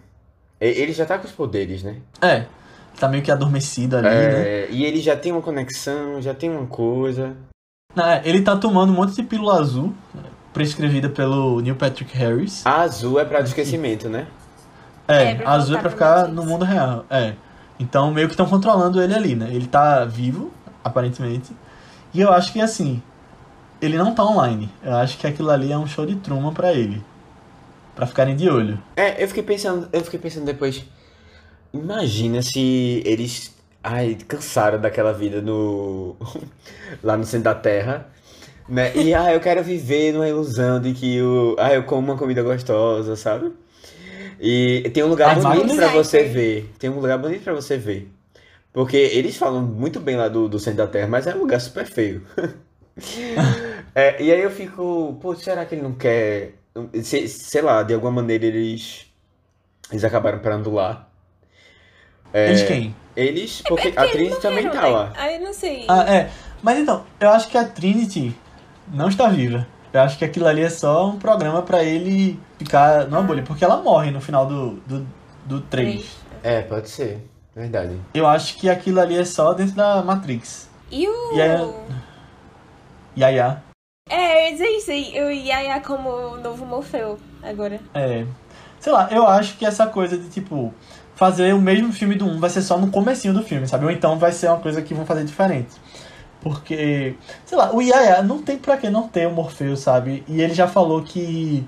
Ele 0.60 0.92
já 0.92 1.04
tá 1.04 1.18
com 1.18 1.26
os 1.26 1.32
poderes, 1.32 1.82
né? 1.82 1.96
É, 2.22 2.46
tá 2.98 3.08
meio 3.08 3.22
que 3.22 3.30
adormecido 3.32 3.96
ali, 3.96 4.08
né? 4.08 4.42
É, 4.46 4.68
E 4.70 4.84
ele 4.84 5.00
já 5.00 5.16
tem 5.16 5.32
uma 5.32 5.42
conexão, 5.42 6.22
já 6.22 6.32
tem 6.32 6.48
uma 6.50 6.66
coisa. 6.66 7.36
É, 7.96 8.22
ele 8.28 8.42
tá 8.42 8.56
tomando 8.56 8.92
um 8.92 8.96
monte 8.96 9.14
de 9.14 9.22
pílula 9.22 9.58
azul, 9.60 9.92
prescrevida 10.54 11.10
pelo 11.10 11.60
Neil 11.60 11.76
Patrick 11.76 12.16
Harris. 12.16 12.64
A 12.64 12.80
azul 12.82 13.20
é 13.20 13.24
pra 13.24 13.40
do 13.40 13.46
esquecimento, 13.46 14.08
né? 14.08 14.26
É, 15.06 15.32
É, 15.32 15.42
azul 15.44 15.76
é 15.76 15.80
pra 15.80 15.90
ficar 15.90 16.28
no 16.28 16.44
mundo 16.44 16.64
real. 16.64 17.04
É. 17.10 17.34
Então 17.78 18.10
meio 18.10 18.28
que 18.28 18.32
estão 18.32 18.46
controlando 18.46 19.02
ele 19.02 19.12
ali, 19.12 19.34
né? 19.34 19.48
Ele 19.52 19.66
tá 19.66 20.04
vivo, 20.04 20.50
aparentemente. 20.82 21.52
E 22.14 22.20
eu 22.20 22.32
acho 22.32 22.52
que 22.52 22.60
assim, 22.60 23.02
ele 23.82 23.98
não 23.98 24.14
tá 24.14 24.24
online. 24.24 24.70
Eu 24.82 24.94
acho 24.94 25.18
que 25.18 25.26
aquilo 25.26 25.50
ali 25.50 25.72
é 25.72 25.76
um 25.76 25.86
show 25.86 26.06
de 26.06 26.14
Truman 26.16 26.54
pra 26.54 26.72
ele. 26.72 27.02
Pra 27.94 28.06
ficarem 28.06 28.34
de 28.36 28.48
olho. 28.48 28.80
É, 28.96 29.22
eu 29.22 29.28
fiquei 29.28 29.42
pensando, 29.42 29.88
eu 29.92 30.02
fiquei 30.02 30.18
pensando 30.18 30.44
depois. 30.46 30.84
Imagina 31.72 32.40
se 32.40 33.02
eles. 33.04 33.52
Ai, 33.82 34.16
cansaram 34.26 34.80
daquela 34.80 35.12
vida 35.12 35.42
no. 35.42 36.16
lá 37.02 37.16
no 37.16 37.24
centro 37.24 37.44
da 37.44 37.54
Terra. 37.54 38.08
Né? 38.68 38.96
E 38.96 39.12
ah, 39.14 39.32
eu 39.32 39.40
quero 39.40 39.62
viver 39.62 40.12
numa 40.12 40.28
ilusão 40.28 40.80
de 40.80 40.92
que 40.94 41.20
o. 41.20 41.54
Ah, 41.58 41.74
eu 41.74 41.82
como 41.84 42.00
uma 42.12 42.16
comida 42.18 42.42
gostosa, 42.42 43.14
sabe? 43.16 43.52
E 44.40 44.90
tem 44.94 45.02
um 45.02 45.08
lugar 45.08 45.32
Ah, 45.36 45.40
bonito 45.40 45.66
mas- 45.68 45.76
pra 45.76 45.88
você 45.88 46.24
ver. 46.24 46.70
Tem 46.78 46.88
um 46.90 46.94
lugar 46.96 47.18
bonito 47.18 47.42
pra 47.44 47.52
você 47.52 47.76
ver. 47.76 48.10
Porque 48.72 48.96
eles 48.96 49.36
falam 49.36 49.62
muito 49.62 50.00
bem 50.00 50.16
lá 50.16 50.28
do, 50.28 50.48
do 50.48 50.58
centro 50.58 50.78
da 50.78 50.86
Terra, 50.86 51.06
mas 51.06 51.26
é 51.26 51.34
um 51.34 51.38
lugar 51.38 51.60
super 51.60 51.86
feio. 51.86 52.22
É, 53.96 54.20
e 54.22 54.32
aí 54.32 54.40
eu 54.40 54.50
fico, 54.50 55.16
pô, 55.20 55.34
será 55.36 55.64
que 55.64 55.74
ele 55.74 55.82
não 55.82 55.92
quer. 55.94 56.54
se- 57.02 57.28
sei 57.28 57.60
lá, 57.62 57.82
de 57.82 57.92
alguma 57.94 58.10
maneira 58.12 58.44
eles. 58.46 59.06
Eles 59.90 60.02
acabaram 60.04 60.38
parando 60.40 60.72
lá. 60.72 61.08
É, 62.32 62.48
Eles 62.50 62.62
quem? 62.64 62.94
Eles, 63.16 63.62
porque 63.62 63.90
porque 63.92 63.98
a 63.98 64.02
eles 64.04 64.12
Trinity 64.12 64.40
também 64.42 64.68
tá 64.68 64.82
né? 64.82 64.88
lá. 64.88 65.12
Aí 65.16 65.36
eu 65.36 65.40
não 65.42 65.52
sei. 65.52 65.84
Ah, 65.88 66.04
é. 66.12 66.30
Mas 66.62 66.78
então, 66.78 67.04
eu 67.20 67.30
acho 67.30 67.48
que 67.48 67.56
a 67.58 67.64
Trinity 67.64 68.34
não 68.92 69.08
está 69.08 69.28
viva. 69.28 69.66
Eu 69.92 70.00
acho 70.00 70.18
que 70.18 70.24
aquilo 70.24 70.46
ali 70.46 70.62
é 70.62 70.70
só 70.70 71.08
um 71.08 71.18
programa 71.18 71.62
pra 71.62 71.84
ele 71.84 72.38
ficar 72.58 73.06
numa 73.06 73.22
bolha. 73.22 73.42
Porque 73.42 73.64
ela 73.64 73.76
morre 73.76 74.10
no 74.10 74.20
final 74.20 74.44
do, 74.44 74.72
do, 74.86 75.06
do 75.44 75.60
3. 75.60 75.94
Três. 75.94 76.16
É, 76.42 76.62
pode 76.62 76.90
ser. 76.90 77.24
Verdade. 77.54 78.00
Eu 78.12 78.26
acho 78.26 78.56
que 78.58 78.68
aquilo 78.68 79.00
ali 79.00 79.16
é 79.16 79.24
só 79.24 79.54
dentro 79.54 79.76
da 79.76 80.02
Matrix. 80.02 80.68
E 80.90 81.06
o. 81.06 81.36
Yaya. 83.16 83.62
É, 84.10 84.42
eu 84.42 84.46
ia 84.46 84.52
dizer 84.52 84.68
isso 84.68 84.90
aí. 84.90 85.12
O 85.22 85.30
Yaya 85.30 85.80
como 85.80 86.10
o 86.10 86.36
novo 86.38 86.66
Morfeu 86.66 87.18
agora. 87.42 87.80
É. 87.94 88.26
Sei 88.80 88.92
lá, 88.92 89.08
eu 89.10 89.26
acho 89.26 89.56
que 89.56 89.64
essa 89.64 89.86
coisa 89.86 90.18
de, 90.18 90.28
tipo, 90.28 90.74
fazer 91.14 91.54
o 91.54 91.60
mesmo 91.60 91.92
filme 91.92 92.16
do 92.16 92.26
1 92.26 92.40
vai 92.40 92.50
ser 92.50 92.62
só 92.62 92.76
no 92.76 92.90
comecinho 92.90 93.32
do 93.32 93.42
filme, 93.42 93.66
sabe? 93.66 93.84
Ou 93.84 93.90
então 93.90 94.18
vai 94.18 94.32
ser 94.32 94.48
uma 94.48 94.58
coisa 94.58 94.82
que 94.82 94.92
vão 94.92 95.06
fazer 95.06 95.24
diferente. 95.24 95.70
Porque, 96.44 97.14
sei 97.46 97.56
lá, 97.56 97.74
o 97.74 97.80
Yaya 97.80 98.22
não 98.22 98.42
tem 98.42 98.58
pra 98.58 98.76
que 98.76 98.90
não 98.90 99.08
ter 99.08 99.26
o 99.26 99.30
Morpheus, 99.30 99.80
sabe? 99.80 100.22
E 100.28 100.42
ele 100.42 100.52
já 100.52 100.68
falou 100.68 101.02
que 101.02 101.66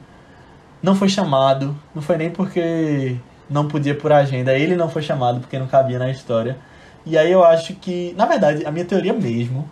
não 0.82 0.94
foi 0.94 1.08
chamado, 1.08 1.74
não 1.94 2.02
foi 2.02 2.18
nem 2.18 2.30
porque 2.30 3.16
não 3.48 3.66
podia 3.68 3.94
por 3.94 4.12
agenda, 4.12 4.52
ele 4.52 4.76
não 4.76 4.90
foi 4.90 5.00
chamado 5.00 5.40
porque 5.40 5.58
não 5.58 5.66
cabia 5.66 5.98
na 5.98 6.10
história. 6.10 6.58
E 7.06 7.16
aí 7.16 7.32
eu 7.32 7.42
acho 7.42 7.74
que, 7.76 8.14
na 8.18 8.26
verdade, 8.26 8.66
a 8.66 8.70
minha 8.70 8.84
teoria 8.84 9.14
mesmo, 9.14 9.66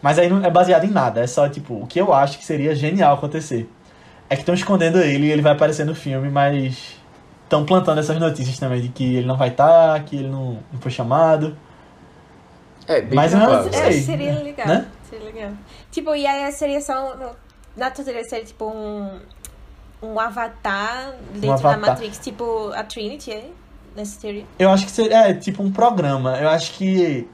mas 0.00 0.18
aí 0.18 0.30
não 0.30 0.42
é 0.42 0.50
baseada 0.50 0.86
em 0.86 0.90
nada, 0.90 1.20
é 1.20 1.26
só 1.26 1.46
tipo, 1.46 1.74
o 1.82 1.86
que 1.86 2.00
eu 2.00 2.14
acho 2.14 2.38
que 2.38 2.46
seria 2.46 2.74
genial 2.74 3.14
acontecer. 3.14 3.70
É 4.30 4.36
que 4.36 4.40
estão 4.42 4.54
escondendo 4.54 4.98
ele 5.00 5.26
e 5.26 5.32
ele 5.32 5.42
vai 5.42 5.52
aparecer 5.52 5.84
no 5.84 5.94
filme, 5.94 6.30
mas 6.30 6.96
estão 7.44 7.66
plantando 7.66 7.98
essas 8.00 8.18
notícias 8.18 8.58
também 8.58 8.80
de 8.80 8.88
que 8.88 9.16
ele 9.16 9.26
não 9.26 9.36
vai 9.36 9.48
estar, 9.50 10.02
que 10.04 10.16
ele 10.16 10.28
não, 10.28 10.58
não 10.72 10.80
foi 10.80 10.90
chamado. 10.90 11.54
É, 12.86 13.00
bem 13.00 13.14
Mas 13.14 13.32
eu 13.32 13.38
não 13.38 13.72
sei. 13.72 13.80
É, 13.80 13.92
seria 14.02 14.32
legal. 14.42 14.66
né? 14.66 14.86
Seria 15.08 15.24
legal. 15.26 15.50
Tipo, 15.90 16.10
o 16.10 16.14
Yaya 16.14 16.50
seria 16.52 16.80
só. 16.80 17.14
um- 17.14 17.30
Na 17.76 17.90
teoria 17.90 18.24
seria 18.24 18.44
tipo 18.44 18.66
um. 18.66 19.18
Um 20.02 20.20
avatar 20.20 21.14
dentro 21.32 21.48
da 21.48 21.54
avatar. 21.54 21.80
Matrix, 21.80 22.18
tipo 22.18 22.70
a 22.74 22.84
Trinity, 22.84 23.30
é? 23.32 23.48
Nessa 23.96 24.20
teoria. 24.20 24.44
Eu 24.58 24.70
acho 24.70 24.84
que 24.84 24.90
seria 24.92 25.28
é, 25.30 25.34
tipo 25.34 25.62
um 25.62 25.72
programa. 25.72 26.36
Eu 26.38 26.48
acho 26.50 26.72
que. 26.72 27.26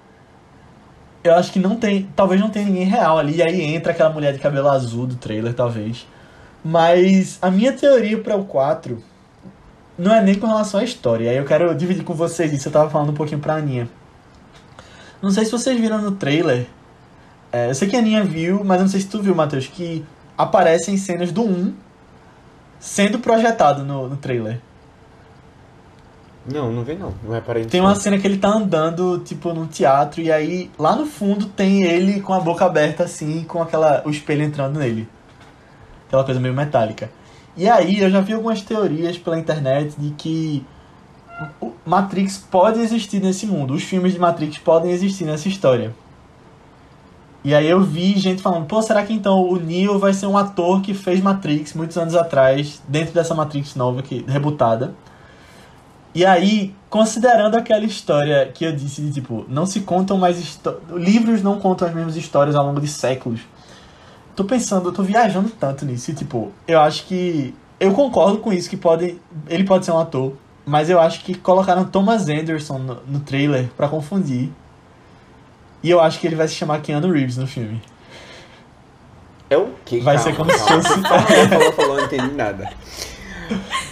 Eu 1.25 1.35
acho 1.35 1.53
que 1.53 1.59
não 1.59 1.77
tem. 1.77 2.09
Talvez 2.15 2.41
não 2.41 2.49
tenha 2.49 2.65
ninguém 2.67 2.85
real 2.85 3.19
ali. 3.19 3.37
E 3.37 3.43
aí 3.43 3.63
entra 3.75 3.93
aquela 3.93 4.11
mulher 4.11 4.33
de 4.33 4.39
cabelo 4.39 4.69
azul 4.69 5.07
do 5.07 5.17
trailer, 5.17 5.53
talvez. 5.53 6.07
Mas 6.65 7.39
a 7.43 7.51
minha 7.51 7.73
teoria 7.73 8.19
para 8.21 8.37
o 8.37 8.45
4 8.45 9.03
não 9.99 10.15
é 10.15 10.23
nem 10.23 10.35
com 10.35 10.47
relação 10.47 10.81
à 10.81 10.85
história. 10.85 11.31
Aí 11.31 11.37
eu 11.37 11.45
quero 11.45 11.75
dividir 11.75 12.05
com 12.05 12.15
vocês 12.15 12.53
isso. 12.53 12.69
Eu 12.69 12.73
tava 12.73 12.89
falando 12.91 13.11
um 13.11 13.15
pouquinho 13.15 13.41
pra 13.41 13.55
Aninha. 13.55 13.89
Não 15.23 15.31
sei 15.31 15.45
se 15.45 15.51
vocês 15.51 15.79
viram 15.79 16.01
no 16.01 16.13
trailer. 16.13 16.67
É, 17.53 17.69
eu 17.71 17.75
sei 17.75 17.89
que 17.89 17.97
a 17.97 17.99
Aninha 17.99 18.25
viu, 18.25 18.63
mas 18.65 18.79
eu 18.79 18.85
não 18.85 18.91
sei 18.91 19.01
se 19.01 19.09
tu 19.09 19.21
viu, 19.21 19.35
Matheus, 19.35 19.67
que 19.67 20.05
aparecem 20.39 20.97
cenas 20.97 21.33
do 21.33 21.43
1 21.43 21.75
sendo 22.79 23.19
projetado 23.19 23.85
no, 23.85 24.09
no 24.09 24.17
trailer. 24.17 24.61
Não, 26.51 26.73
não 26.73 26.83
vê 26.83 26.95
não. 26.95 27.13
Não 27.23 27.33
reparei 27.33 27.63
nisso. 27.63 27.73
Tem 27.73 27.81
uma 27.81 27.95
cena 27.95 28.19
que 28.19 28.27
ele 28.27 28.39
tá 28.39 28.49
andando, 28.49 29.19
tipo, 29.19 29.53
num 29.53 29.67
teatro, 29.67 30.23
e 30.23 30.33
aí 30.33 30.71
lá 30.79 30.97
no 30.97 31.07
fundo 31.07 31.47
tem 31.47 31.83
ele 31.83 32.21
com 32.21 32.33
a 32.33 32.41
boca 32.41 32.65
aberta, 32.65 33.05
assim, 33.05 33.45
com 33.45 33.61
aquela. 33.63 34.03
o 34.07 34.11
espelho 34.11 34.43
entrando 34.43 34.79
nele. 34.79 35.09
Aquela 36.07 36.25
coisa 36.25 36.41
meio 36.41 36.55
metálica. 36.55 37.11
E 37.57 37.69
aí 37.69 38.01
eu 38.01 38.11
já 38.11 38.21
vi 38.21 38.33
algumas 38.33 38.63
teorias 38.63 39.19
pela 39.19 39.39
internet 39.39 39.95
de 39.99 40.11
que 40.11 40.65
Matrix 41.91 42.39
pode 42.39 42.79
existir 42.79 43.21
nesse 43.21 43.47
mundo. 43.47 43.75
Os 43.75 43.83
filmes 43.83 44.13
de 44.13 44.19
Matrix 44.21 44.59
podem 44.59 44.93
existir 44.93 45.25
nessa 45.25 45.49
história. 45.49 45.93
E 47.43 47.53
aí 47.53 47.69
eu 47.69 47.81
vi 47.81 48.17
gente 48.17 48.41
falando, 48.41 48.67
pô, 48.67 48.81
será 48.81 49.03
que 49.03 49.13
então 49.13 49.43
o 49.43 49.57
Neo 49.57 49.99
vai 49.99 50.13
ser 50.13 50.27
um 50.27 50.39
ator 50.39 50.83
que 50.83 50.95
fez 50.95 51.21
Matrix 51.21 51.75
muitos 51.75 51.99
anos 51.99 52.15
atrás, 52.15 52.81
dentro 52.87 53.13
dessa 53.13 53.35
Matrix 53.35 53.75
nova, 53.75 54.03
que 54.03 54.25
rebutada? 54.29 54.95
E 56.15 56.25
aí, 56.25 56.73
considerando 56.89 57.57
aquela 57.57 57.85
história 57.85 58.47
que 58.55 58.65
eu 58.65 58.73
disse 58.73 59.03
de 59.03 59.11
tipo, 59.11 59.45
não 59.49 59.67
se 59.67 59.81
contam 59.81 60.17
mais 60.17 60.61
livros 60.93 61.43
não 61.43 61.59
contam 61.59 61.89
as 61.89 61.95
mesmas 61.95 62.15
histórias 62.15 62.55
ao 62.55 62.65
longo 62.65 62.81
de 62.81 62.87
séculos. 62.87 63.41
Tô 64.37 64.45
pensando, 64.45 64.91
eu 64.91 64.93
tô 64.93 65.03
viajando 65.03 65.51
tanto 65.51 65.85
nisso, 65.85 66.13
e, 66.13 66.15
tipo, 66.15 66.53
eu 66.69 66.79
acho 66.79 67.05
que 67.07 67.53
eu 67.81 67.93
concordo 67.93 68.39
com 68.39 68.53
isso 68.53 68.71
que 68.71 68.77
pode 68.77 69.19
ele 69.49 69.65
pode 69.65 69.85
ser 69.85 69.91
um 69.91 69.99
ator, 69.99 70.35
mas 70.67 70.91
eu 70.91 71.01
acho 71.01 71.25
que 71.25 71.35
colocaram 71.35 71.85
Thomas 71.85 72.29
Anderson 72.29 72.79
no, 72.79 73.03
no 73.07 73.21
trailer 73.21 73.69
para 73.77 73.89
confundir. 73.89 74.51
E 75.83 75.91
eu 75.91 76.01
acho 76.01 76.21
que 76.21 76.27
ele 76.27 76.37
vai 76.37 76.47
se 76.47 76.55
chamar 76.55 76.81
Keanu 76.81 77.11
Reeves 77.11 77.37
no 77.37 77.47
filme. 77.47 77.81
É 79.49 79.57
o 79.57 79.71
que? 79.85 79.99
Vai 80.01 80.19
ser 80.19 80.37
como 80.37 80.51
se 80.51 80.59
fosse. 80.59 81.03
falou, 81.49 81.73
falou, 81.73 81.97
não 81.97 82.05
entendi 82.05 82.35
nada. 82.35 82.71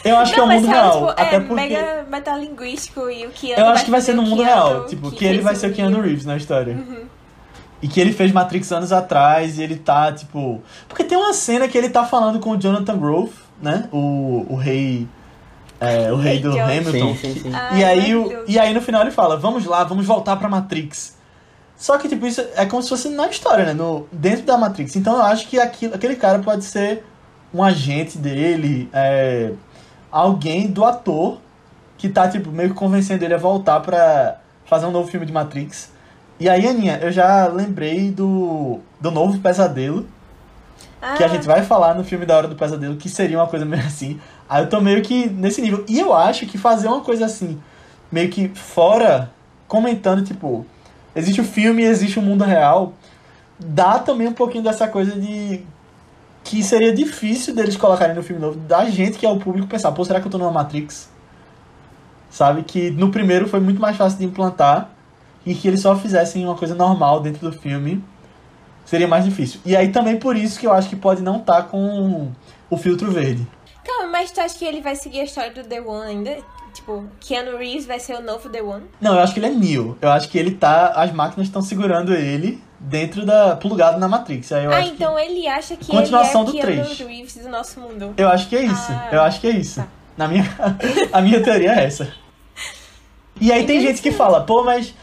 Eu 0.05 0.16
acho 0.16 0.31
não, 0.31 0.35
que 0.35 0.40
é 0.40 0.43
o 0.43 0.61
mundo 0.61 0.69
real. 0.69 0.93
Tipo, 0.93 1.11
até 1.11 1.36
é 1.36 1.40
porque... 1.40 1.55
mega 1.55 2.07
metalinguístico 2.09 3.11
e 3.11 3.27
o 3.27 3.31
Keanu 3.31 3.61
Eu 3.61 3.69
acho 3.70 3.85
que 3.85 3.90
vai 3.90 4.01
ser 4.01 4.15
no 4.15 4.23
mundo 4.23 4.45
Keanu, 4.45 4.69
real. 4.69 4.86
Tipo, 4.86 5.11
que, 5.11 5.16
que 5.16 5.24
ele 5.24 5.40
vai 5.40 5.57
ser 5.57 5.70
o 5.70 5.74
Keanu 5.74 6.01
Reeves 6.01 6.24
na 6.24 6.36
história. 6.36 6.74
Uhum. 6.74 7.07
E 7.81 7.89
que 7.89 8.01
ele 8.01 8.12
fez 8.12 8.32
Matrix 8.32 8.73
anos 8.73 8.93
atrás 8.93 9.59
e 9.59 9.62
ele 9.62 9.77
tá, 9.77 10.12
tipo. 10.12 10.62
Porque 10.89 11.05
tem 11.05 11.16
uma 11.16 11.32
cena 11.32 11.69
que 11.69 11.78
ele 11.78 11.89
tá 11.89 12.05
falando 12.05 12.40
com 12.40 12.51
o 12.51 12.57
Jonathan 12.57 12.99
Grove, 12.99 13.32
né? 13.61 13.89
O, 13.93 14.47
o 14.49 14.57
rei. 14.57 15.09
É, 15.80 16.10
o 16.12 16.16
rei 16.16 16.40
do. 16.40 16.59
Hamilton. 16.59 17.14
Sim, 17.14 17.34
sim, 17.34 17.40
sim. 17.42 17.50
Ai, 17.52 17.80
E 17.80 17.84
aí, 17.84 18.14
o, 18.16 18.44
e 18.48 18.59
aí 18.59 18.74
no 18.74 18.80
final 18.80 19.02
ele 19.02 19.10
fala, 19.10 19.36
vamos 19.36 19.64
lá, 19.64 19.84
vamos 19.84 20.05
voltar 20.06 20.36
pra 20.36 20.48
Matrix. 20.48 21.16
Só 21.76 21.96
que, 21.98 22.09
tipo, 22.09 22.26
isso 22.26 22.40
é 22.56 22.66
como 22.66 22.82
se 22.82 22.88
fosse 22.88 23.09
na 23.09 23.28
história, 23.28 23.64
né? 23.64 23.72
No, 23.72 24.09
dentro 24.10 24.44
da 24.44 24.59
Matrix. 24.59 24.96
Então 24.96 25.14
eu 25.16 25.22
acho 25.22 25.46
que 25.46 25.60
aquilo, 25.60 25.94
aquele 25.94 26.16
cara 26.16 26.40
pode 26.40 26.64
ser 26.64 27.05
um 27.55 27.62
agente 27.62 28.18
dele, 28.18 28.88
é, 28.92 29.52
alguém 30.10 30.66
do 30.66 30.84
ator 30.84 31.38
que 31.96 32.09
tá, 32.09 32.28
tipo, 32.28 32.50
meio 32.50 32.70
que 32.70 32.74
convencendo 32.74 33.24
ele 33.24 33.34
a 33.34 33.38
voltar 33.38 33.80
pra 33.80 34.38
fazer 34.64 34.86
um 34.86 34.90
novo 34.90 35.09
filme 35.09 35.24
de 35.26 35.32
Matrix. 35.32 35.92
E 36.40 36.48
aí, 36.48 36.66
Aninha, 36.68 36.98
eu 37.02 37.10
já 37.12 37.46
lembrei 37.48 38.10
do, 38.10 38.80
do 39.00 39.10
novo 39.10 39.38
pesadelo, 39.38 40.06
que 41.16 41.22
a 41.22 41.26
Ah, 41.26 41.28
gente 41.28 41.46
vai 41.46 41.62
falar 41.62 41.94
no 41.94 42.05
filme 42.05 42.26
da 42.26 42.36
Hora 42.36 42.48
do 42.48 42.56
Pesadelo, 42.56 42.96
que 42.96 43.09
seria 43.09 43.38
uma 43.38 43.46
coisa 43.46 43.64
meio 43.64 43.82
assim. 43.86 44.20
Aí 44.48 44.62
eu 44.62 44.68
tô 44.68 44.80
meio 44.80 45.02
que 45.02 45.28
nesse 45.28 45.60
nível. 45.60 45.84
E 45.88 45.98
eu 45.98 46.14
acho 46.14 46.46
que 46.46 46.56
fazer 46.56 46.88
uma 46.88 47.00
coisa 47.00 47.26
assim, 47.26 47.60
meio 48.10 48.30
que 48.30 48.48
fora, 48.48 49.30
comentando, 49.66 50.24
tipo, 50.24 50.64
existe 51.14 51.40
o 51.40 51.44
filme 51.44 51.82
e 51.82 51.86
existe 51.86 52.18
o 52.18 52.22
mundo 52.22 52.44
real, 52.44 52.92
dá 53.58 53.98
também 53.98 54.28
um 54.28 54.32
pouquinho 54.32 54.64
dessa 54.64 54.88
coisa 54.88 55.12
de. 55.12 55.62
que 56.44 56.62
seria 56.62 56.92
difícil 56.92 57.54
deles 57.54 57.76
colocarem 57.76 58.14
no 58.14 58.22
filme 58.22 58.40
novo, 58.40 58.58
da 58.60 58.88
gente 58.88 59.18
que 59.18 59.26
é 59.26 59.28
o 59.28 59.38
público 59.38 59.68
pensar, 59.68 59.92
pô, 59.92 60.04
será 60.04 60.20
que 60.20 60.26
eu 60.26 60.30
tô 60.30 60.38
numa 60.38 60.50
Matrix? 60.50 61.10
Sabe? 62.30 62.62
Que 62.62 62.90
no 62.90 63.10
primeiro 63.10 63.48
foi 63.48 63.60
muito 63.60 63.80
mais 63.80 63.96
fácil 63.96 64.18
de 64.18 64.24
implantar 64.24 64.90
e 65.44 65.54
que 65.54 65.68
eles 65.68 65.80
só 65.80 65.96
fizessem 65.96 66.44
uma 66.44 66.54
coisa 66.54 66.74
normal 66.74 67.20
dentro 67.20 67.50
do 67.50 67.58
filme 67.58 68.02
seria 68.84 69.06
mais 69.06 69.24
difícil. 69.24 69.60
E 69.66 69.76
aí 69.76 69.88
também 69.88 70.18
por 70.18 70.34
isso 70.34 70.58
que 70.58 70.66
eu 70.66 70.72
acho 70.72 70.88
que 70.88 70.96
pode 70.96 71.22
não 71.22 71.36
estar 71.36 71.64
com 71.64 72.30
o 72.70 72.76
filtro 72.78 73.10
verde. 73.10 73.46
Calma, 73.89 74.12
mas 74.12 74.31
tu 74.31 74.40
acha 74.40 74.59
que 74.59 74.66
ele 74.66 74.82
vai 74.82 74.94
seguir 74.94 75.20
a 75.20 75.24
história 75.24 75.51
do 75.51 75.65
The 75.65 75.81
One 75.81 76.10
ainda? 76.10 76.39
Tipo, 76.74 77.06
Keanu 77.19 77.56
Reeves 77.56 77.86
vai 77.86 77.98
ser 77.98 78.15
o 78.16 78.23
novo 78.23 78.51
The 78.51 78.62
One? 78.62 78.85
Não, 79.01 79.15
eu 79.15 79.20
acho 79.20 79.32
que 79.32 79.40
ele 79.40 79.47
é 79.47 79.51
Neo. 79.51 79.97
Eu 80.02 80.10
acho 80.10 80.28
que 80.28 80.39
ele 80.39 80.51
tá. 80.51 80.89
As 80.89 81.10
máquinas 81.10 81.48
estão 81.48 81.62
segurando 81.62 82.15
ele 82.15 82.62
dentro 82.78 83.24
da. 83.24 83.56
plugado 83.56 83.98
na 83.98 84.06
Matrix. 84.06 84.52
Aí 84.52 84.66
eu 84.66 84.70
ah, 84.70 84.77
acho 84.77 84.93
então 84.93 85.19
ele 85.19 85.48
acha 85.48 85.74
que 85.74 85.86
Continuação 85.86 86.43
ele 86.43 86.52
do 86.52 86.59
é 86.59 86.60
Keanu 86.60 86.85
três. 86.85 86.98
Reeves 86.98 87.36
do 87.36 87.48
nosso 87.48 87.81
mundo. 87.81 88.12
que. 88.15 88.23
Eu 88.23 88.28
acho 88.28 88.48
que 88.48 88.56
é 88.56 88.65
isso. 88.65 88.93
Ah, 88.93 89.09
eu 89.10 89.23
acho 89.23 89.40
que 89.40 89.47
é 89.47 89.51
isso. 89.51 89.81
tá. 89.81 89.89
Na 90.19 90.28
minha. 90.28 90.44
a 91.10 91.23
minha 91.23 91.43
teoria 91.43 91.73
é 91.73 91.85
essa. 91.85 92.12
E 93.40 93.51
aí 93.51 93.66
tem 93.66 93.81
gente 93.81 94.02
que 94.02 94.12
fala, 94.12 94.43
pô, 94.43 94.62
mas. 94.62 94.94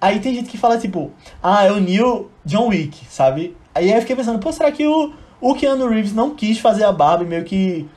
Aí 0.00 0.20
tem 0.20 0.32
gente 0.32 0.48
que 0.48 0.56
fala, 0.56 0.78
tipo, 0.78 1.10
ah, 1.42 1.64
é 1.64 1.72
o 1.72 1.80
Neo 1.80 2.30
John 2.44 2.68
Wick, 2.68 3.04
sabe? 3.10 3.56
Aí 3.74 3.90
eu 3.90 4.00
fiquei 4.00 4.14
pensando, 4.14 4.38
pô, 4.38 4.52
será 4.52 4.70
que 4.70 4.86
o, 4.86 5.12
o 5.40 5.54
Keanu 5.56 5.88
Reeves 5.88 6.14
não 6.14 6.36
quis 6.36 6.60
fazer 6.60 6.84
a 6.84 6.92
barba 6.92 7.24
e 7.24 7.26
meio 7.26 7.44
que 7.44 7.88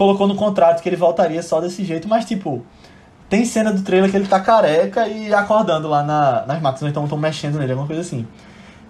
colocou 0.00 0.26
no 0.26 0.34
contrato 0.34 0.82
que 0.82 0.88
ele 0.88 0.96
voltaria 0.96 1.42
só 1.42 1.60
desse 1.60 1.84
jeito, 1.84 2.08
mas 2.08 2.24
tipo, 2.24 2.64
tem 3.28 3.44
cena 3.44 3.70
do 3.70 3.82
trailer 3.82 4.10
que 4.10 4.16
ele 4.16 4.26
tá 4.26 4.40
careca 4.40 5.06
e 5.06 5.30
acordando 5.34 5.86
lá 5.88 6.02
na, 6.02 6.46
nas 6.46 6.58
máquinas, 6.62 6.82
ou 6.84 6.88
então 6.88 7.04
estão 7.04 7.18
mexendo 7.18 7.58
nele, 7.58 7.72
alguma 7.72 7.86
coisa 7.86 8.00
assim. 8.00 8.26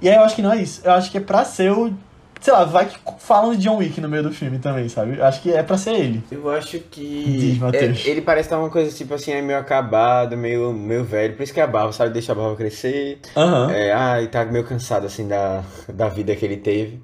E 0.00 0.08
aí 0.08 0.14
eu 0.14 0.22
acho 0.22 0.36
que 0.36 0.40
não 0.40 0.52
é 0.52 0.62
isso. 0.62 0.82
Eu 0.84 0.92
acho 0.92 1.10
que 1.10 1.18
é 1.18 1.20
pra 1.20 1.44
ser 1.44 1.72
o. 1.72 1.92
Sei 2.40 2.52
lá, 2.52 2.64
vai 2.64 2.86
que 2.86 2.96
falam 3.18 3.50
de 3.50 3.58
John 3.58 3.78
Wick 3.78 4.00
no 4.00 4.08
meio 4.08 4.22
do 4.22 4.30
filme 4.30 4.60
também, 4.60 4.88
sabe? 4.88 5.18
Eu 5.18 5.24
acho 5.24 5.42
que 5.42 5.52
é 5.52 5.64
pra 5.64 5.76
ser 5.76 5.94
ele. 5.94 6.22
Eu 6.30 6.48
acho 6.48 6.78
que. 6.78 7.58
Diz, 7.58 8.06
é, 8.06 8.08
ele 8.08 8.22
parece 8.22 8.46
estar 8.46 8.58
uma 8.58 8.70
coisa 8.70 8.96
tipo 8.96 9.12
assim, 9.12 9.32
é 9.32 9.42
meio 9.42 9.58
acabado, 9.58 10.36
meio, 10.36 10.72
meio 10.72 11.04
velho. 11.04 11.34
Por 11.34 11.42
isso 11.42 11.52
que 11.52 11.58
é 11.58 11.64
a 11.64 11.66
barba, 11.66 11.92
sabe? 11.92 12.12
Deixa 12.12 12.30
a 12.30 12.36
barba 12.36 12.54
crescer. 12.54 13.18
Aham. 13.36 13.72
É, 13.72 13.92
ai, 13.92 14.28
tá 14.28 14.44
meio 14.44 14.64
cansado 14.64 15.06
assim 15.06 15.26
da, 15.26 15.64
da 15.92 16.08
vida 16.08 16.36
que 16.36 16.44
ele 16.44 16.56
teve. 16.56 17.02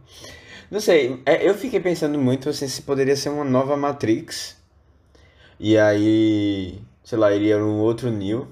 Não 0.71 0.81
sei, 0.81 1.23
é, 1.25 1.49
eu 1.49 1.55
fiquei 1.55 1.79
pensando 1.81 2.19
muito 2.19 2.49
assim, 2.49 2.67
se 2.67 2.83
poderia 2.83 3.17
ser 3.17 3.29
uma 3.29 3.45
nova 3.45 3.77
Matrix. 3.77 4.57
E 5.59 5.79
aí, 5.79 6.81
sei 7.05 7.19
lá, 7.19 7.33
iria 7.33 7.59
um 7.59 7.79
outro 7.79 8.11
Neo. 8.11 8.49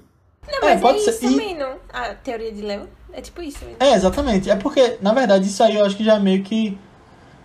Não, 0.47 0.59
É, 0.59 0.61
mas 0.61 0.77
é, 0.77 0.81
pode 0.81 1.01
ser. 1.01 1.11
isso 1.11 1.25
E- 1.25 1.29
também, 1.31 1.57
não? 1.57 1.75
A 1.91 2.13
teoria 2.15 2.51
de 2.51 2.61
Leo 2.61 2.87
é 3.13 3.21
tipo 3.21 3.41
isso 3.41 3.59
mesmo. 3.65 3.77
É, 3.79 3.93
exatamente. 3.93 4.49
É 4.49 4.55
porque, 4.55 4.97
na 5.01 5.13
verdade, 5.13 5.45
isso 5.47 5.61
aí 5.63 5.75
eu 5.75 5.85
acho 5.85 5.95
que 5.97 6.03
já 6.03 6.15
é 6.15 6.19
meio 6.19 6.43
que. 6.43 6.77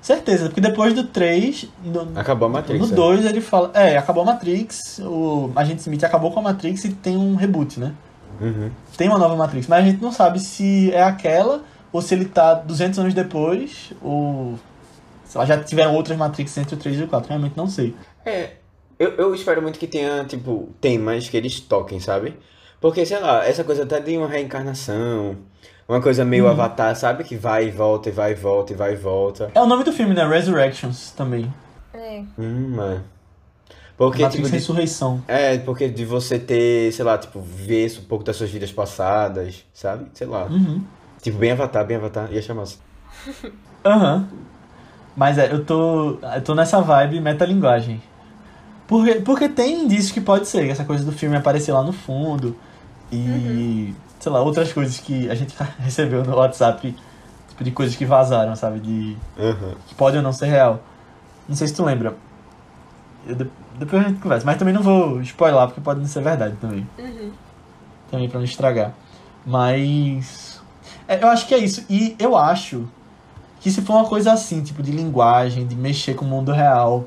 Certeza, 0.00 0.46
porque 0.46 0.62
depois 0.62 0.94
do 0.94 1.04
3. 1.04 1.68
No, 1.84 2.18
Acabou 2.18 2.46
a 2.46 2.50
Matrix. 2.50 2.80
no 2.80 2.86
né? 2.88 2.94
2 2.96 3.24
ele 3.26 3.40
fala. 3.42 3.70
É, 3.74 3.98
acabou 3.98 4.22
a 4.22 4.26
Matrix, 4.26 4.98
o 5.00 5.50
Agente 5.54 5.80
Smith 5.80 6.02
acabou 6.04 6.30
com 6.32 6.40
a 6.40 6.42
Matrix 6.42 6.84
e 6.84 6.92
tem 6.92 7.16
um 7.18 7.34
reboot, 7.34 7.78
né? 7.78 7.92
Uhum. 8.40 8.70
Tem 8.96 9.08
uma 9.08 9.18
nova 9.18 9.36
Matrix, 9.36 9.66
mas 9.66 9.84
a 9.84 9.86
gente 9.86 10.00
não 10.02 10.10
sabe 10.10 10.40
se 10.40 10.90
é 10.94 11.02
aquela 11.02 11.62
ou 11.92 12.00
se 12.02 12.14
ele 12.14 12.24
tá 12.26 12.54
200 12.54 12.98
anos 12.98 13.14
depois 13.14 13.92
ou. 14.02 14.58
Se 15.24 15.38
lá, 15.38 15.44
já 15.46 15.62
tiveram 15.62 15.94
outras 15.94 16.18
Matrix 16.18 16.56
entre 16.58 16.74
o 16.74 16.78
3 16.78 16.98
e 17.00 17.02
o 17.04 17.08
4, 17.08 17.28
realmente 17.28 17.56
não 17.56 17.68
sei. 17.68 17.94
É, 18.26 18.50
eu, 18.98 19.10
eu 19.12 19.34
espero 19.34 19.62
muito 19.62 19.78
que 19.78 19.86
tenha, 19.86 20.24
tipo, 20.24 20.68
temas 20.80 21.28
que 21.28 21.36
eles 21.36 21.60
toquem, 21.60 22.00
sabe? 22.00 22.36
Porque, 22.80 23.06
sei 23.06 23.20
lá, 23.20 23.46
essa 23.46 23.62
coisa 23.62 23.84
até 23.84 24.00
de 24.00 24.16
uma 24.16 24.26
reencarnação, 24.26 25.36
uma 25.88 26.00
coisa 26.00 26.24
meio 26.24 26.44
Uhum. 26.46 26.50
avatar, 26.50 26.96
sabe? 26.96 27.22
Que 27.24 27.36
vai 27.36 27.68
e 27.68 27.70
volta, 27.70 28.08
e 28.08 28.12
vai 28.12 28.32
e 28.32 28.34
volta, 28.34 28.72
e 28.72 28.76
vai 28.76 28.92
e 28.94 28.96
volta. 28.96 29.50
É 29.54 29.60
o 29.60 29.66
nome 29.66 29.84
do 29.84 29.92
filme, 29.92 30.14
né? 30.14 30.26
Resurrections 30.26 31.12
também. 31.12 31.52
É. 31.94 32.22
Hum, 32.38 32.76
é. 32.82 32.98
Porque, 33.96 34.22
Matrix 34.22 34.36
tipo, 34.46 34.48
de, 34.48 34.58
Ressurreição. 34.58 35.22
é, 35.28 35.58
porque 35.58 35.88
de 35.88 36.04
você 36.06 36.38
ter, 36.38 36.90
sei 36.92 37.04
lá, 37.04 37.18
tipo, 37.18 37.38
ver 37.40 37.92
um 38.00 38.04
pouco 38.04 38.24
das 38.24 38.34
suas 38.34 38.50
vidas 38.50 38.72
passadas, 38.72 39.64
sabe? 39.74 40.06
Sei 40.14 40.26
lá. 40.26 40.46
Uhum. 40.46 40.82
Tipo, 41.22 41.38
bem 41.38 41.52
avatar, 41.52 41.84
bem 41.86 41.96
avatar, 41.96 42.32
ia 42.32 42.40
chamar 42.42 42.62
assim. 42.62 42.78
Aham. 43.84 44.26
Mas 45.16 45.38
é, 45.38 45.52
eu 45.52 45.64
tô. 45.64 46.18
Eu 46.34 46.42
tô 46.42 46.54
nessa 46.54 46.80
vibe 46.80 47.20
metalinguagem. 47.20 48.00
Porque, 48.86 49.16
porque 49.16 49.48
tem 49.48 49.84
indícios 49.84 50.10
que 50.12 50.20
pode 50.20 50.48
ser, 50.48 50.68
essa 50.68 50.84
coisa 50.84 51.04
do 51.04 51.12
filme 51.12 51.36
aparecer 51.36 51.72
lá 51.72 51.82
no 51.82 51.92
fundo. 51.92 52.56
E. 53.12 53.94
sei 54.18 54.32
lá, 54.32 54.40
outras 54.40 54.72
coisas 54.72 54.98
que 54.98 55.28
a 55.30 55.34
gente 55.34 55.54
recebeu 55.78 56.24
no 56.24 56.36
WhatsApp, 56.36 56.94
tipo, 57.48 57.64
de 57.64 57.70
coisas 57.70 57.96
que 57.96 58.04
vazaram, 58.04 58.54
sabe? 58.56 58.80
De. 58.80 59.16
Aham. 59.38 59.74
que 59.86 59.94
pode 59.94 60.16
ou 60.16 60.22
não 60.22 60.32
ser 60.32 60.46
real. 60.46 60.80
Não 61.48 61.56
sei 61.56 61.68
se 61.68 61.74
tu 61.74 61.84
lembra. 61.84 62.14
Eu 63.26 63.34
de- 63.34 63.50
depois 63.78 64.04
a 64.04 64.08
gente 64.08 64.20
conversa. 64.20 64.46
Mas 64.46 64.56
também 64.56 64.72
não 64.72 64.82
vou 64.82 65.20
spoiler, 65.20 65.66
porque 65.66 65.80
pode 65.80 66.00
não 66.00 66.06
ser 66.06 66.22
verdade 66.22 66.56
também. 66.60 66.86
Uhum. 66.98 67.30
Também 68.10 68.28
pra 68.28 68.38
não 68.38 68.44
estragar. 68.44 68.92
Mas. 69.44 70.49
É, 71.14 71.22
eu 71.22 71.28
acho 71.28 71.46
que 71.46 71.54
é 71.54 71.58
isso. 71.58 71.84
E 71.88 72.14
eu 72.18 72.36
acho 72.36 72.88
que 73.60 73.70
se 73.70 73.82
for 73.82 73.94
uma 73.94 74.08
coisa 74.08 74.32
assim, 74.32 74.62
tipo 74.62 74.82
de 74.82 74.90
linguagem, 74.90 75.66
de 75.66 75.74
mexer 75.76 76.14
com 76.14 76.24
o 76.24 76.28
mundo 76.28 76.52
real, 76.52 77.06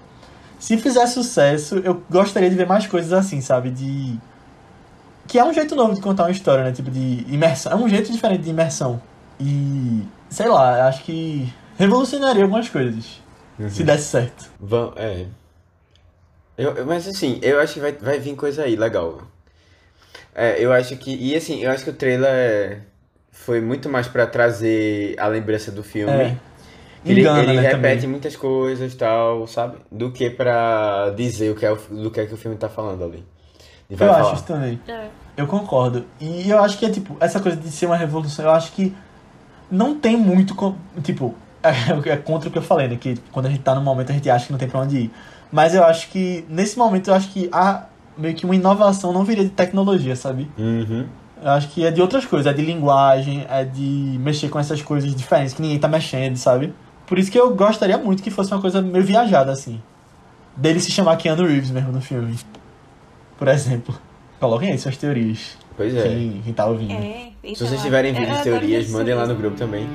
se 0.59 0.77
fizer 0.77 1.07
sucesso, 1.07 1.77
eu 1.79 2.01
gostaria 2.09 2.49
de 2.49 2.55
ver 2.55 2.67
mais 2.67 2.85
coisas 2.87 3.11
assim, 3.13 3.41
sabe? 3.41 3.69
De. 3.71 4.17
Que 5.27 5.39
é 5.39 5.43
um 5.45 5.53
jeito 5.53 5.75
novo 5.75 5.95
de 5.95 6.01
contar 6.01 6.23
uma 6.23 6.31
história, 6.31 6.63
né? 6.63 6.71
Tipo 6.71 6.91
de 6.91 7.25
imersão. 7.27 7.71
É 7.71 7.75
um 7.75 7.87
jeito 7.89 8.11
diferente 8.11 8.43
de 8.43 8.49
imersão. 8.49 9.01
E. 9.39 10.03
Sei 10.29 10.47
lá, 10.47 10.87
acho 10.87 11.03
que 11.03 11.51
revolucionaria 11.77 12.43
algumas 12.43 12.69
coisas. 12.69 13.21
Se 13.69 13.83
desse 13.83 14.05
certo. 14.05 14.49
Vão, 14.59 14.93
é. 14.95 15.27
Eu, 16.57 16.71
eu- 16.75 16.85
mas 16.85 17.07
assim, 17.07 17.39
eu 17.41 17.59
acho 17.59 17.73
que 17.75 17.79
vai, 17.79 17.91
vai 17.93 18.19
vir 18.19 18.35
coisa 18.35 18.63
aí, 18.63 18.75
legal. 18.75 19.21
É, 20.35 20.63
eu 20.63 20.71
acho 20.73 20.95
que. 20.97 21.15
E 21.15 21.35
assim, 21.35 21.61
eu 21.63 21.71
acho 21.71 21.83
que 21.83 21.89
o 21.89 21.93
trailer 21.93 22.29
é- 22.29 22.81
foi 23.33 23.59
muito 23.59 23.89
mais 23.89 24.07
pra 24.07 24.25
trazer 24.25 25.15
a 25.19 25.27
lembrança 25.27 25.71
do 25.71 25.83
filme. 25.83 26.13
É. 26.13 26.37
Ele, 27.05 27.19
Engana, 27.19 27.39
ele 27.39 27.53
né, 27.55 27.61
repete 27.61 27.95
também. 27.95 28.09
muitas 28.09 28.35
coisas 28.37 28.93
e 28.93 28.95
tal, 28.95 29.45
sabe? 29.45 29.77
Do 29.91 30.11
que 30.11 30.29
pra 30.29 31.09
dizer 31.09 31.51
o 31.51 31.55
que 31.55 31.65
é 31.65 31.71
o, 31.71 31.75
do 31.75 32.09
que 32.09 32.21
é 32.21 32.25
que 32.25 32.33
o 32.33 32.37
filme 32.37 32.55
tá 32.55 32.69
falando 32.69 33.03
ali. 33.03 33.25
Eu 33.89 33.97
falar. 33.97 34.21
acho 34.21 34.35
isso 34.35 34.45
também. 34.45 34.79
É. 34.87 35.07
Eu 35.35 35.45
concordo. 35.47 36.05
E 36.21 36.49
eu 36.49 36.63
acho 36.63 36.77
que 36.77 36.85
é 36.85 36.89
tipo, 36.89 37.17
essa 37.19 37.41
coisa 37.41 37.57
de 37.57 37.69
ser 37.69 37.87
uma 37.87 37.97
revolução, 37.97 38.45
eu 38.45 38.51
acho 38.51 38.71
que 38.71 38.95
não 39.69 39.99
tem 39.99 40.15
muito. 40.15 40.55
Tipo, 41.03 41.35
é, 41.61 41.71
é 42.13 42.17
contra 42.17 42.47
o 42.47 42.51
que 42.51 42.57
eu 42.57 42.63
falei, 42.63 42.87
né? 42.87 42.95
Que 42.95 43.17
quando 43.31 43.47
a 43.47 43.49
gente 43.49 43.63
tá 43.63 43.75
no 43.75 43.81
momento 43.81 44.11
a 44.11 44.13
gente 44.13 44.29
acha 44.29 44.45
que 44.45 44.51
não 44.53 44.59
tem 44.59 44.69
pra 44.69 44.79
onde 44.79 44.97
ir. 44.97 45.11
Mas 45.51 45.75
eu 45.75 45.83
acho 45.83 46.09
que, 46.09 46.45
nesse 46.47 46.77
momento, 46.77 47.09
eu 47.09 47.13
acho 47.13 47.29
que 47.29 47.49
a, 47.51 47.85
meio 48.17 48.33
que 48.33 48.45
uma 48.45 48.55
inovação 48.55 49.11
não 49.11 49.25
viria 49.25 49.43
de 49.43 49.49
tecnologia, 49.49 50.15
sabe? 50.15 50.49
Uhum. 50.57 51.05
Eu 51.43 51.49
acho 51.51 51.67
que 51.69 51.85
é 51.85 51.91
de 51.91 52.01
outras 52.01 52.25
coisas, 52.25 52.47
é 52.51 52.53
de 52.55 52.61
linguagem, 52.63 53.45
é 53.49 53.65
de 53.65 54.17
mexer 54.21 54.47
com 54.49 54.57
essas 54.59 54.81
coisas 54.81 55.13
diferentes 55.13 55.53
que 55.53 55.61
ninguém 55.61 55.77
tá 55.77 55.87
mexendo, 55.89 56.37
sabe? 56.37 56.73
Por 57.05 57.19
isso 57.19 57.29
que 57.29 57.37
eu 57.37 57.53
gostaria 57.53 57.97
muito 57.97 58.23
que 58.23 58.31
fosse 58.31 58.53
uma 58.53 58.61
coisa 58.61 58.81
meio 58.81 59.03
viajada, 59.03 59.51
assim. 59.51 59.81
Dele 60.55 60.79
se 60.79 60.89
chamar 60.91 61.17
Keanu 61.17 61.45
Reeves 61.45 61.69
mesmo 61.69 61.91
no 61.91 61.99
filme. 61.99 62.37
Por 63.37 63.47
exemplo. 63.49 63.93
Coloquem 64.39 64.71
aí 64.71 64.77
suas 64.77 64.95
teorias. 64.97 65.57
Pois 65.75 65.93
é. 65.95 66.03
Quem, 66.03 66.41
quem 66.45 66.53
tá 66.53 66.65
ouvindo. 66.65 66.93
É, 66.93 67.31
então, 67.43 67.55
Se 67.55 67.67
vocês 67.67 67.81
tiverem 67.81 68.11
eu- 68.13 68.19
vídeos 68.19 68.35
de 68.41 68.41
adoro 68.49 68.59
teorias, 68.59 68.89
mandem 68.89 69.13
lá 69.15 69.25
no 69.25 69.35
grupo 69.35 69.57
também. 69.57 69.85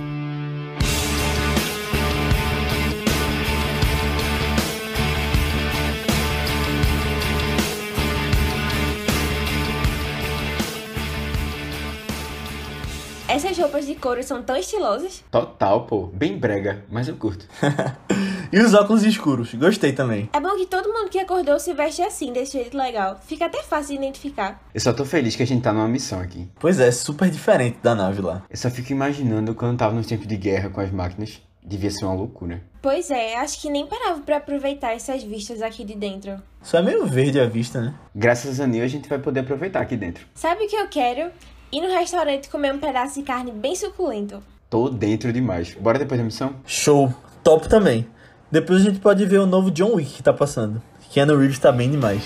Essas 13.29 13.59
roupas 13.59 13.87
de 13.87 13.95
couro 13.95 14.23
são 14.23 14.43
tão 14.43 14.57
estilosas. 14.57 15.23
Total, 15.31 15.85
pô. 15.85 16.07
Bem 16.07 16.39
brega, 16.39 16.83
mas 16.91 17.09
eu 17.09 17.17
curto. 17.17 17.47
E 18.51 18.59
os 18.61 18.73
óculos 18.73 19.05
escuros, 19.05 19.53
gostei 19.53 19.93
também. 19.93 20.31
É 20.33 20.41
bom 20.41 20.57
que 20.57 20.65
todo 20.65 20.89
mundo 20.91 21.11
que 21.11 21.19
acordou 21.19 21.61
se 21.61 21.75
veste 21.75 22.01
assim, 22.01 22.33
desse 22.33 22.53
jeito 22.53 22.75
legal. 22.75 23.21
Fica 23.27 23.45
até 23.45 23.63
fácil 23.63 23.89
de 23.89 24.03
identificar. 24.03 24.59
Eu 24.73 24.81
só 24.81 24.91
tô 24.91 25.05
feliz 25.05 25.37
que 25.37 25.43
a 25.43 25.47
gente 25.47 25.61
tá 25.61 25.71
numa 25.71 25.87
missão 25.87 26.19
aqui. 26.19 26.49
Pois 26.59 26.81
é, 26.81 26.91
super 26.91 27.29
diferente 27.29 27.77
da 27.83 27.95
nave 27.95 28.23
lá. 28.23 28.43
Eu 28.49 28.57
só 28.57 28.71
fico 28.71 28.91
imaginando 28.91 29.55
quando 29.55 29.77
tava 29.77 29.95
nos 29.95 30.07
tempos 30.07 30.27
de 30.27 30.39
guerra 30.39 30.71
com 30.71 30.81
as 30.81 30.91
máquinas. 30.91 31.43
Devia 31.63 31.91
ser 31.91 32.07
uma 32.07 32.15
loucura. 32.15 32.63
Pois 32.81 33.11
é, 33.11 33.37
acho 33.37 33.61
que 33.61 33.69
nem 33.69 33.87
parava 33.87 34.21
pra 34.23 34.39
aproveitar 34.39 34.95
essas 34.95 35.23
vistas 35.23 35.61
aqui 35.61 35.85
de 35.85 35.95
dentro. 35.95 36.43
Só 36.63 36.79
é 36.79 36.83
meio 36.83 37.05
verde 37.05 37.39
à 37.39 37.45
vista, 37.47 37.83
né? 37.83 37.95
Graças 38.15 38.61
a 38.61 38.67
Neil 38.67 38.83
a 38.83 38.89
gente 38.89 39.11
vai 39.11 39.19
poder 39.19 39.41
aproveitar 39.41 39.83
aqui 39.83 39.95
dentro. 39.95 40.25
Sabe 40.35 40.65
o 40.65 40.69
que 40.69 40.77
eu 40.77 40.89
quero? 40.89 41.31
Ir 41.71 41.83
no 41.83 41.89
restaurante 41.89 42.49
comer 42.49 42.73
um 42.73 42.79
pedaço 42.79 43.21
de 43.21 43.23
carne 43.27 43.53
bem 43.53 43.77
suculento. 43.77 44.43
Tô 44.71 44.89
dentro 44.89 45.31
demais. 45.31 45.75
Bora 45.75 45.99
depois 45.99 46.19
da 46.19 46.25
missão? 46.25 46.55
Show. 46.67 47.13
Top 47.45 47.69
também. 47.69 48.07
Depois 48.51 48.81
a 48.81 48.85
gente 48.85 48.99
pode 49.01 49.27
ver 49.27 49.39
o 49.39 49.47
novo 49.47 49.71
John 49.71 49.97
Wick 49.97 50.15
que 50.15 50.23
tá 50.23 50.33
passando. 50.33 50.81
Keanu 51.11 51.37
Reeves 51.37 51.59
tá 51.59 51.71
bem 51.71 51.91
demais. 51.91 52.23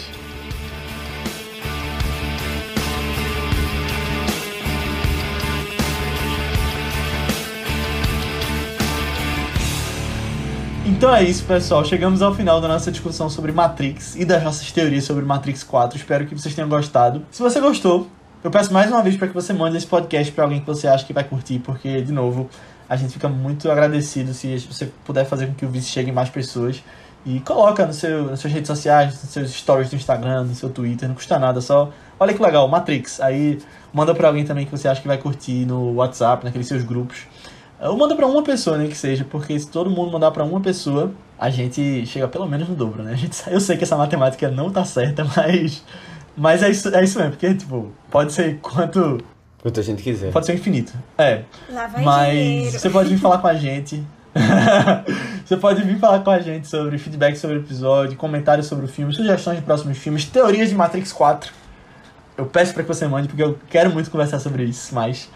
Então 10.86 11.12
é 11.12 11.24
isso, 11.24 11.44
pessoal. 11.44 11.84
Chegamos 11.84 12.22
ao 12.22 12.32
final 12.32 12.60
da 12.60 12.68
nossa 12.68 12.92
discussão 12.92 13.28
sobre 13.28 13.50
Matrix 13.50 14.14
e 14.14 14.24
das 14.24 14.40
nossas 14.44 14.70
teorias 14.70 15.02
sobre 15.02 15.24
Matrix 15.24 15.64
4. 15.64 15.98
Espero 15.98 16.26
que 16.28 16.34
vocês 16.36 16.54
tenham 16.54 16.68
gostado. 16.68 17.26
Se 17.32 17.42
você 17.42 17.60
gostou, 17.60 18.06
eu 18.42 18.50
peço 18.50 18.72
mais 18.72 18.90
uma 18.90 19.02
vez 19.02 19.16
para 19.16 19.28
que 19.28 19.34
você 19.34 19.52
mande 19.52 19.76
esse 19.76 19.86
podcast 19.86 20.32
para 20.32 20.44
alguém 20.44 20.60
que 20.60 20.66
você 20.66 20.88
acha 20.88 21.04
que 21.04 21.12
vai 21.12 21.24
curtir, 21.24 21.60
porque, 21.60 22.02
de 22.02 22.12
novo, 22.12 22.48
a 22.88 22.96
gente 22.96 23.12
fica 23.12 23.28
muito 23.28 23.70
agradecido 23.70 24.34
se 24.34 24.58
você 24.58 24.90
puder 25.04 25.24
fazer 25.24 25.46
com 25.46 25.54
que 25.54 25.64
o 25.64 25.68
Vice 25.68 25.88
chegue 25.88 26.10
em 26.10 26.12
mais 26.12 26.28
pessoas. 26.28 26.82
E 27.24 27.38
coloca 27.40 27.86
no 27.86 27.92
seu, 27.92 28.26
nas 28.26 28.40
suas 28.40 28.52
redes 28.52 28.66
sociais, 28.66 29.14
nos 29.22 29.30
seus 29.30 29.50
stories 29.52 29.90
do 29.90 29.96
Instagram, 29.96 30.42
no 30.42 30.54
seu 30.56 30.68
Twitter, 30.68 31.08
não 31.08 31.14
custa 31.14 31.38
nada, 31.38 31.60
só. 31.60 31.90
Olha 32.18 32.34
que 32.34 32.42
legal, 32.42 32.66
Matrix. 32.66 33.20
Aí 33.20 33.60
manda 33.92 34.12
pra 34.12 34.26
alguém 34.26 34.44
também 34.44 34.64
que 34.66 34.72
você 34.72 34.88
acha 34.88 35.00
que 35.00 35.06
vai 35.06 35.18
curtir 35.18 35.64
no 35.64 35.94
WhatsApp, 35.94 36.44
naqueles 36.44 36.66
seus 36.66 36.82
grupos. 36.82 37.26
Ou 37.80 37.96
manda 37.96 38.16
pra 38.16 38.26
uma 38.26 38.42
pessoa, 38.42 38.76
nem 38.76 38.88
que 38.88 38.96
seja, 38.96 39.24
porque 39.28 39.58
se 39.58 39.68
todo 39.68 39.88
mundo 39.88 40.10
mandar 40.10 40.32
pra 40.32 40.42
uma 40.42 40.60
pessoa, 40.60 41.12
a 41.38 41.48
gente 41.48 42.04
chega 42.06 42.28
pelo 42.28 42.48
menos 42.48 42.68
no 42.68 42.74
dobro, 42.74 43.02
né? 43.02 43.12
A 43.12 43.16
gente, 43.16 43.40
eu 43.48 43.60
sei 43.60 43.76
que 43.76 43.84
essa 43.84 43.96
matemática 43.96 44.48
não 44.50 44.70
tá 44.70 44.84
certa, 44.84 45.24
mas. 45.36 45.84
Mas 46.36 46.62
é 46.62 46.70
isso, 46.70 46.94
é 46.94 47.04
isso 47.04 47.18
mesmo, 47.18 47.32
porque, 47.32 47.54
tipo, 47.54 47.92
pode 48.10 48.32
ser 48.32 48.58
quanto. 48.60 49.18
Quanto 49.60 49.80
a 49.80 49.82
gente 49.82 50.02
quiser. 50.02 50.32
Pode 50.32 50.46
ser 50.46 50.54
infinito. 50.54 50.92
É. 51.16 51.42
Lá 51.70 51.86
vai 51.86 52.02
Mas 52.02 52.32
dinheiro. 52.32 52.78
você 52.78 52.90
pode 52.90 53.08
vir 53.10 53.18
falar 53.18 53.38
com 53.38 53.46
a 53.46 53.54
gente. 53.54 54.04
você 55.44 55.56
pode 55.56 55.82
vir 55.82 55.98
falar 55.98 56.20
com 56.20 56.30
a 56.30 56.40
gente 56.40 56.66
sobre 56.66 56.96
feedback 56.98 57.36
sobre 57.36 57.56
o 57.56 57.60
episódio, 57.60 58.16
comentários 58.16 58.66
sobre 58.66 58.86
o 58.86 58.88
filme, 58.88 59.12
sugestões 59.12 59.58
de 59.58 59.62
próximos 59.62 59.98
filmes, 59.98 60.24
teorias 60.24 60.70
de 60.70 60.74
Matrix 60.74 61.12
4. 61.12 61.52
Eu 62.36 62.46
peço 62.46 62.72
pra 62.72 62.82
que 62.82 62.88
você 62.88 63.06
mande, 63.06 63.28
porque 63.28 63.42
eu 63.42 63.58
quero 63.68 63.90
muito 63.90 64.10
conversar 64.10 64.40
sobre 64.40 64.64
isso, 64.64 64.94
mas 64.94 65.28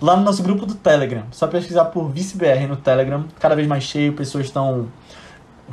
lá 0.00 0.16
no 0.16 0.22
nosso 0.22 0.42
grupo 0.42 0.64
do 0.64 0.74
Telegram, 0.74 1.24
só 1.30 1.46
pesquisar 1.46 1.86
por 1.86 2.08
ViceBR 2.10 2.66
no 2.66 2.76
Telegram, 2.76 3.26
cada 3.38 3.54
vez 3.54 3.68
mais 3.68 3.84
cheio, 3.84 4.14
pessoas 4.14 4.46
estão 4.46 4.88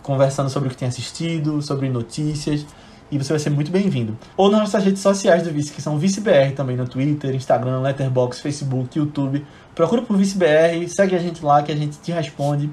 conversando 0.04 0.50
sobre 0.50 0.68
o 0.68 0.72
que 0.72 0.78
tem 0.78 0.88
assistido, 0.88 1.62
sobre 1.62 1.88
notícias, 1.90 2.66
e 3.12 3.18
você 3.18 3.34
vai 3.34 3.40
ser 3.40 3.50
muito 3.50 3.72
bem-vindo. 3.72 4.18
Ou 4.36 4.50
nas 4.50 4.62
nossas 4.62 4.84
redes 4.84 5.02
sociais 5.02 5.44
do 5.44 5.52
Vice, 5.52 5.72
que 5.72 5.82
são 5.82 5.98
ViceBR 5.98 6.54
também 6.56 6.76
no 6.76 6.88
Twitter, 6.88 7.34
Instagram, 7.36 7.82
Letterboxd, 7.82 8.42
Facebook, 8.42 8.98
YouTube. 8.98 9.46
Procura 9.74 10.02
por 10.02 10.18
ViceBR, 10.18 10.88
segue 10.88 11.16
a 11.16 11.20
gente 11.20 11.44
lá 11.44 11.62
que 11.62 11.72
a 11.72 11.76
gente 11.76 11.98
te 12.00 12.12
responde. 12.12 12.70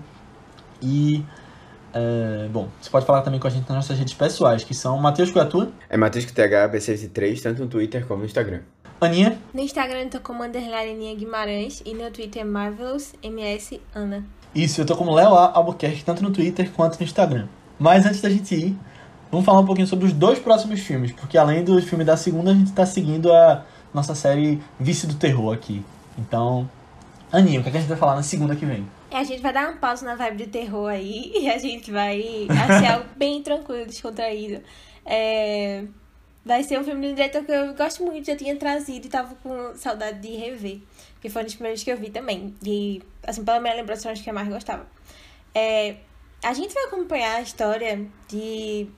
E, 0.80 1.24
é, 1.92 2.48
bom, 2.50 2.68
você 2.80 2.90
pode 2.90 3.04
falar 3.06 3.22
também 3.22 3.38
com 3.38 3.46
a 3.46 3.50
gente 3.50 3.68
nas 3.68 3.76
nossas 3.76 3.98
redes 3.98 4.14
pessoais, 4.14 4.64
que 4.64 4.74
são 4.74 4.98
Matheus 4.98 5.30
Cuiatua, 5.30 5.70
É 5.88 5.96
Matheus 5.96 6.24
com 6.24 6.32
TH, 6.32 6.68
B63, 6.72 7.40
tanto 7.42 7.62
no 7.62 7.68
Twitter 7.68 8.06
como 8.06 8.20
no 8.20 8.26
Instagram. 8.26 8.60
Aninha, 9.00 9.36
No 9.52 9.60
Instagram 9.60 10.02
eu 10.02 10.10
tô 10.10 10.20
como 10.20 10.44
underline 10.44 10.92
Aninha 10.92 11.14
Guimarães 11.16 11.82
e 11.84 11.92
no 11.92 12.08
Twitter 12.12 12.42
é 12.42 12.44
Marvelous 12.44 13.12
MS 13.20 13.80
Ana. 13.92 14.24
Isso, 14.54 14.80
eu 14.80 14.86
tô 14.86 14.96
como 14.96 15.12
Léo 15.12 15.34
A. 15.34 15.56
Albuquerque, 15.56 16.04
tanto 16.04 16.22
no 16.22 16.30
Twitter 16.30 16.70
quanto 16.70 17.00
no 17.00 17.04
Instagram. 17.04 17.48
Mas 17.80 18.06
antes 18.06 18.20
da 18.20 18.30
gente 18.30 18.54
ir, 18.54 18.76
vamos 19.32 19.44
falar 19.44 19.58
um 19.58 19.66
pouquinho 19.66 19.88
sobre 19.88 20.06
os 20.06 20.12
dois 20.12 20.38
próximos 20.38 20.78
filmes, 20.80 21.10
porque 21.10 21.36
além 21.36 21.64
do 21.64 21.82
filme 21.82 22.04
da 22.04 22.16
segunda, 22.16 22.52
a 22.52 22.54
gente 22.54 22.70
tá 22.70 22.86
seguindo 22.86 23.32
a 23.32 23.64
nossa 23.92 24.14
série 24.14 24.62
Vice 24.78 25.08
do 25.08 25.14
Terror 25.14 25.52
aqui. 25.52 25.84
Então, 26.16 26.70
Aninha, 27.32 27.58
o 27.58 27.62
que, 27.64 27.70
é 27.70 27.72
que 27.72 27.78
a 27.78 27.80
gente 27.80 27.88
vai 27.88 27.98
falar 27.98 28.14
na 28.14 28.22
segunda 28.22 28.54
que 28.54 28.64
vem? 28.64 28.86
E 29.10 29.16
a 29.16 29.24
gente 29.24 29.42
vai 29.42 29.52
dar 29.52 29.70
um 29.70 29.76
pausa 29.78 30.06
na 30.06 30.14
vibe 30.14 30.44
do 30.44 30.50
terror 30.50 30.88
aí 30.88 31.32
e 31.34 31.50
a 31.50 31.58
gente 31.58 31.90
vai 31.90 32.46
achar 32.48 32.94
algo 32.94 33.08
bem 33.16 33.42
tranquilo, 33.42 33.86
descontraído. 33.86 34.62
É, 35.04 35.84
Vai 36.44 36.64
ser 36.64 36.78
um 36.78 36.82
filme 36.82 37.06
de 37.06 37.12
um 37.12 37.14
diretor 37.14 37.44
que 37.44 37.52
eu 37.52 37.72
gosto 37.74 38.02
muito, 38.02 38.26
já 38.26 38.36
tinha 38.36 38.56
trazido 38.56 39.06
e 39.06 39.08
tava 39.08 39.34
com 39.36 39.76
saudade 39.76 40.18
de 40.18 40.36
rever. 40.36 40.80
Que 41.20 41.30
foi 41.30 41.42
um 41.42 41.44
dos 41.44 41.54
primeiros 41.54 41.84
que 41.84 41.90
eu 41.90 41.96
vi 41.96 42.10
também. 42.10 42.52
E, 42.64 43.00
assim, 43.22 43.44
pela 43.44 43.60
minha 43.60 43.74
lembrança, 43.74 44.10
acho 44.10 44.24
que 44.24 44.30
eu 44.30 44.34
mais 44.34 44.48
gostava. 44.48 44.84
É, 45.54 45.96
a 46.42 46.52
gente 46.52 46.74
vai 46.74 46.84
acompanhar 46.84 47.36
a 47.36 47.42
história 47.42 48.04
de 48.28 48.88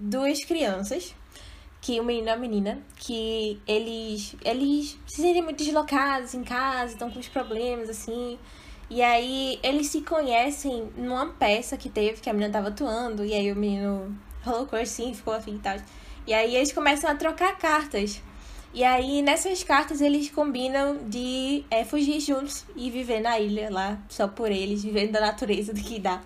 duas 0.00 0.42
crianças, 0.44 1.14
que 1.80 2.00
um 2.00 2.04
menino 2.04 2.28
e 2.28 2.30
uma 2.30 2.36
menina, 2.36 2.78
que 2.96 3.60
eles, 3.66 4.34
eles 4.44 4.98
se 5.06 5.22
sentem 5.22 5.42
muito 5.42 5.62
deslocados 5.62 6.34
em 6.34 6.42
casa, 6.42 6.92
estão 6.92 7.10
com 7.10 7.18
uns 7.18 7.28
problemas, 7.28 7.88
assim. 7.88 8.38
E 8.88 9.02
aí 9.02 9.60
eles 9.62 9.86
se 9.88 10.00
conhecem 10.00 10.90
numa 10.96 11.26
peça 11.26 11.76
que 11.76 11.88
teve, 11.88 12.20
que 12.20 12.28
a 12.28 12.32
menina 12.32 12.52
tava 12.52 12.68
atuando, 12.68 13.24
e 13.24 13.32
aí 13.32 13.52
o 13.52 13.56
menino 13.56 14.16
rolou 14.42 14.66
crush, 14.66 14.88
sim, 14.88 15.14
ficou 15.14 15.34
afim 15.34 15.56
e 15.56 15.58
tal. 15.58 15.76
E 16.26 16.34
aí 16.34 16.56
eles 16.56 16.72
começam 16.72 17.08
a 17.08 17.14
trocar 17.14 17.56
cartas. 17.58 18.20
E 18.72 18.84
aí, 18.84 19.20
nessas 19.20 19.64
cartas, 19.64 20.00
eles 20.00 20.30
combinam 20.30 20.98
de 21.08 21.64
é, 21.70 21.84
fugir 21.84 22.20
juntos 22.20 22.64
e 22.76 22.88
viver 22.88 23.20
na 23.20 23.38
ilha 23.38 23.68
lá, 23.68 23.98
só 24.08 24.28
por 24.28 24.50
eles, 24.50 24.84
vivendo 24.84 25.10
da 25.10 25.20
natureza 25.20 25.74
do 25.74 25.80
que 25.80 25.98
dá. 25.98 26.22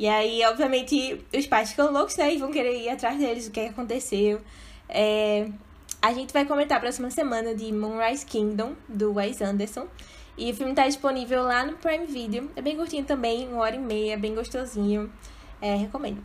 E 0.00 0.08
aí, 0.08 0.42
obviamente, 0.46 1.22
os 1.36 1.46
pais 1.46 1.72
ficam 1.72 1.92
loucos, 1.92 2.16
né? 2.16 2.34
E 2.34 2.38
vão 2.38 2.50
querer 2.50 2.74
ir 2.74 2.88
atrás 2.88 3.18
deles, 3.18 3.48
o 3.48 3.50
que 3.50 3.60
aconteceu. 3.60 4.40
É, 4.88 5.46
a 6.00 6.14
gente 6.14 6.32
vai 6.32 6.46
comentar 6.46 6.78
a 6.78 6.80
próxima 6.80 7.10
semana 7.10 7.54
de 7.54 7.70
Moonrise 7.70 8.24
Kingdom, 8.24 8.72
do 8.88 9.12
Wes 9.12 9.42
Anderson. 9.42 9.86
E 10.38 10.50
o 10.52 10.54
filme 10.54 10.72
tá 10.72 10.86
disponível 10.86 11.42
lá 11.42 11.66
no 11.66 11.74
Prime 11.74 12.06
Video. 12.06 12.50
É 12.56 12.62
bem 12.62 12.78
curtinho 12.78 13.04
também, 13.04 13.46
uma 13.46 13.60
hora 13.60 13.76
e 13.76 13.78
meia, 13.78 14.16
bem 14.16 14.34
gostosinho. 14.34 15.12
É, 15.60 15.74
recomendo. 15.74 16.22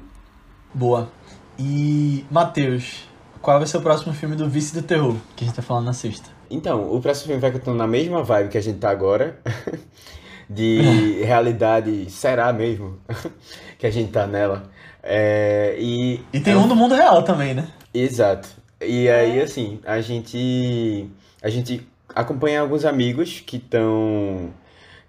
Boa. 0.74 1.12
E, 1.60 2.24
Matheus, 2.32 3.10
qual 3.42 3.58
vai 3.58 3.68
ser 3.68 3.76
o 3.76 3.82
próximo 3.82 4.14
filme 4.14 4.38
do 4.38 4.50
Vice 4.50 4.74
do 4.74 4.84
Terror, 4.84 5.18
que 5.36 5.44
a 5.44 5.48
gente 5.48 5.56
tá 5.58 5.62
falando 5.62 5.88
na 5.88 5.94
sexta? 5.94 6.30
Então, 6.50 6.96
o 6.96 7.02
próximo 7.02 7.28
filme 7.28 7.42
vai 7.42 7.52
continuar 7.52 7.76
na 7.76 7.88
mesma 7.88 8.24
vibe 8.24 8.52
que 8.52 8.58
a 8.58 8.62
gente 8.62 8.80
tá 8.80 8.90
agora. 8.90 9.42
De 10.50 11.24
realidade, 11.24 12.10
será 12.10 12.54
mesmo? 12.54 13.00
que 13.80 13.88
a 13.88 13.92
gente 13.92 14.12
tá 14.12 14.28
nela. 14.28 14.70
É, 15.02 15.76
e 15.80 16.24
E 16.34 16.40
tem 16.40 16.56
um 16.56 16.68
do 16.68 16.76
mundo 16.76 16.96
real 16.96 17.24
também, 17.24 17.54
né? 17.54 17.68
Exato. 17.94 18.50
E 18.82 19.10
aí, 19.10 19.40
assim, 19.42 19.80
a 19.86 20.02
gente. 20.02 21.10
A 21.42 21.50
gente 21.50 21.88
acompanha 22.14 22.62
alguns 22.62 22.86
amigos 22.86 23.42
que 23.46 23.58
estão. 23.58 24.52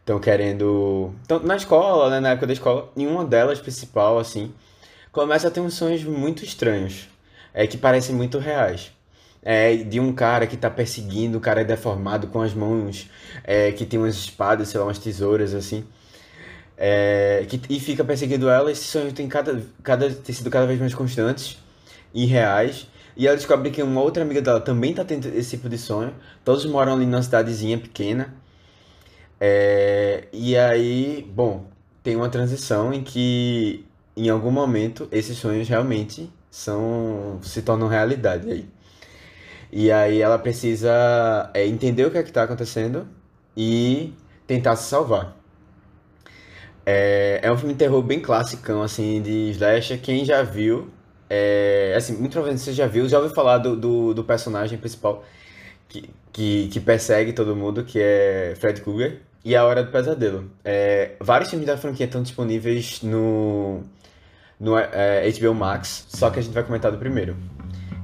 Estão 0.01 0.21
querendo. 0.21 1.13
Estão 1.23 1.41
na 1.41 1.57
escola, 1.57 2.11
né? 2.11 2.21
Na 2.21 2.31
época 2.31 2.47
da 2.47 2.53
escola. 2.53 2.91
E 2.97 3.07
uma 3.07 3.25
delas, 3.25 3.59
principal, 3.59 4.19
assim, 4.19 4.53
começa 5.11 5.49
a 5.49 5.51
ter 5.51 5.61
uns 5.61 5.75
sonhos 5.75 6.05
muito 6.05 6.45
estranhos. 6.45 7.09
É, 7.53 7.67
que 7.67 7.79
parecem 7.79 8.15
muito 8.15 8.39
reais. 8.39 8.93
É, 9.49 9.77
de 9.77 10.01
um 10.01 10.13
cara 10.13 10.45
que 10.45 10.57
tá 10.57 10.69
perseguindo, 10.69 11.39
o 11.39 11.41
cara 11.41 11.61
é 11.61 11.65
deformado 11.65 12.27
com 12.27 12.43
as 12.43 12.53
mãos, 12.53 13.09
é, 13.45 13.71
que 13.71 13.87
tem 13.87 13.97
umas 13.97 14.17
espadas, 14.17 14.69
sei 14.69 14.81
lá, 14.81 14.87
umas 14.87 14.99
tesouras, 14.99 15.55
assim. 15.55 15.85
É, 16.77 17.47
que, 17.49 17.61
e 17.71 17.79
fica 17.79 18.05
perseguindo 18.05 18.49
ela. 18.49 18.73
Esses 18.73 18.87
sonhos 18.87 19.13
têm, 19.13 19.29
cada, 19.29 19.63
cada, 19.85 20.11
têm 20.11 20.35
sido 20.35 20.51
cada 20.51 20.67
vez 20.67 20.81
mais 20.81 20.95
constantes 20.95 21.59
e 22.13 22.27
reais. 22.27 22.89
E 23.17 23.27
ela 23.27 23.37
descobre 23.37 23.71
que 23.71 23.83
uma 23.83 24.01
outra 24.03 24.23
amiga 24.25 24.43
dela 24.43 24.61
também 24.61 24.93
tá 24.95 25.05
tendo 25.05 25.27
esse 25.29 25.57
tipo 25.57 25.69
de 25.69 25.79
sonho. 25.79 26.13
Todos 26.45 26.67
moram 26.67 26.95
ali 26.95 27.07
numa 27.07 27.23
cidadezinha 27.23 27.79
pequena. 27.79 28.35
É, 29.41 30.25
e 30.33 30.57
aí, 30.57 31.25
bom, 31.35 31.67
tem 32.03 32.17
uma 32.17 32.29
transição 32.29 32.93
em 32.93 33.03
que 33.03 33.85
em 34.17 34.29
algum 34.29 34.51
momento 34.51 35.09
esses 35.13 35.37
sonhos 35.39 35.69
realmente 35.69 36.31
são 36.51 37.39
se 37.43 37.63
tornam 37.63 37.89
realidade 37.89 38.51
aí. 38.51 38.76
E 39.73 39.91
aí 39.91 40.21
ela 40.21 40.39
precisa 40.39 41.51
é, 41.55 41.67
entender 41.67 42.05
o 42.07 42.11
que 42.11 42.19
é 42.19 42.23
que 42.23 42.33
tá 42.33 42.45
acontecendo 42.45 43.07
e 43.57 44.13
tentar 44.47 44.77
se 44.77 44.89
salvar. 44.89 45.37
É, 46.85 47.41
é 47.43 47.51
um 47.51 47.59
filme 47.59 47.73
de 47.75 47.79
terror 47.79 48.01
bem 48.03 48.21
classicão, 48.21 48.83
assim, 48.83 49.21
de 49.21 49.51
slasher. 49.51 50.01
Quem 50.01 50.25
já 50.25 50.43
viu, 50.43 50.89
é, 51.29 51.95
assim, 51.97 52.13
muito 52.15 52.33
provavelmente 52.33 52.63
você 52.65 52.73
já 52.73 52.87
viu, 52.87 53.09
já 53.09 53.19
ouviu 53.19 53.35
falar 53.35 53.59
do, 53.59 53.77
do, 53.77 54.15
do 54.15 54.25
personagem 54.25 54.79
principal 54.79 55.25
que, 55.89 56.09
que, 56.33 56.69
que, 56.69 56.81
persegue 56.81 57.33
todo 57.33 57.57
mundo, 57.57 57.85
que 57.85 57.99
é 58.01 58.55
Fred 58.61 58.81
Krueger, 58.81 59.21
e 59.45 59.57
A 59.57 59.65
Hora 59.65 59.83
do 59.83 59.91
Pesadelo. 59.91 60.51
É, 60.65 61.13
vários 61.21 61.51
filmes 61.51 61.67
da 61.67 61.77
franquia 61.77 62.07
estão 62.07 62.23
disponíveis 62.23 63.03
no, 63.03 63.81
no 64.61 64.79
é, 64.79 65.29
HBO 65.33 65.55
Max, 65.55 66.07
só 66.09 66.31
que 66.31 66.39
a 66.39 66.43
gente 66.43 66.55
vai 66.55 66.63
comentar 66.63 66.93
do 66.93 66.99
primeiro. 66.99 67.37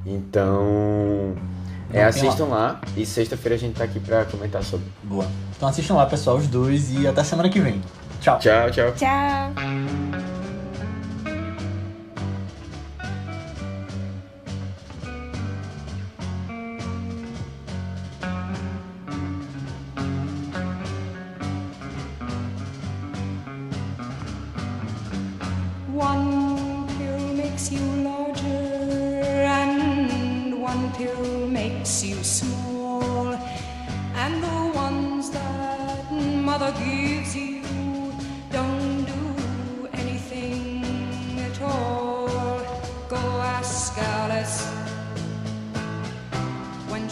Então, 0.04 1.34
é, 1.92 2.04
assistam 2.04 2.46
lá. 2.46 2.56
lá 2.56 2.80
e 2.96 3.06
sexta-feira 3.06 3.54
a 3.54 3.58
gente 3.58 3.76
tá 3.76 3.84
aqui 3.84 4.00
pra 4.00 4.24
comentar 4.24 4.62
sobre. 4.62 4.86
Boa. 5.02 5.26
Então 5.56 5.68
assistam 5.68 5.94
lá, 5.94 6.06
pessoal, 6.06 6.36
os 6.36 6.46
dois, 6.46 6.92
e 6.92 7.06
até 7.06 7.22
semana 7.22 7.48
que 7.48 7.60
vem. 7.60 7.80
Tchau. 8.20 8.38
Tchau, 8.38 8.70
tchau. 8.70 8.92
Tchau. 8.92 10.21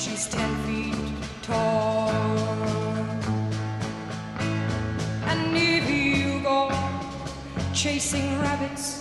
She's 0.01 0.27
ten 0.29 0.51
feet 0.65 0.97
tall. 1.43 2.09
And 5.31 5.55
if 5.55 5.85
you 5.91 6.41
go 6.41 6.71
chasing 7.75 8.29
rabbits 8.41 8.99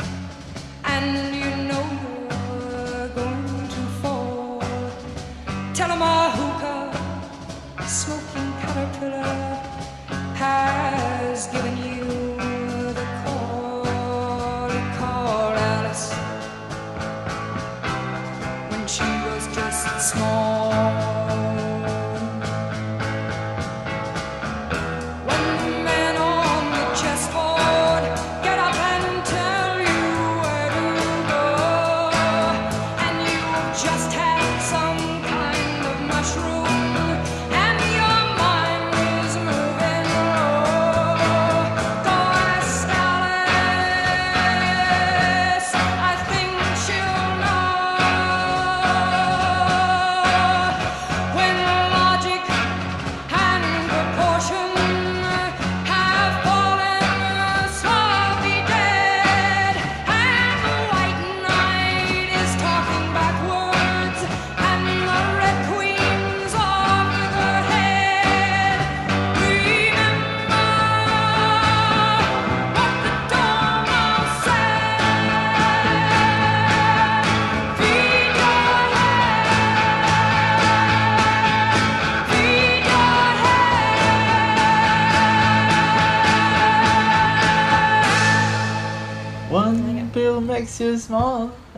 and 0.84 1.36
you 1.42 1.52
know 1.70 1.86
you're 2.04 3.10
going 3.22 3.68
to 3.76 3.84
fall, 4.02 4.62
tell 5.74 5.90
'em 5.96 6.02
a 6.02 6.18
hookah 6.38 7.88
smoking 7.88 8.52
caterpillar 8.62 9.40
has 10.44 11.48
given 11.54 11.76
you 11.84 11.89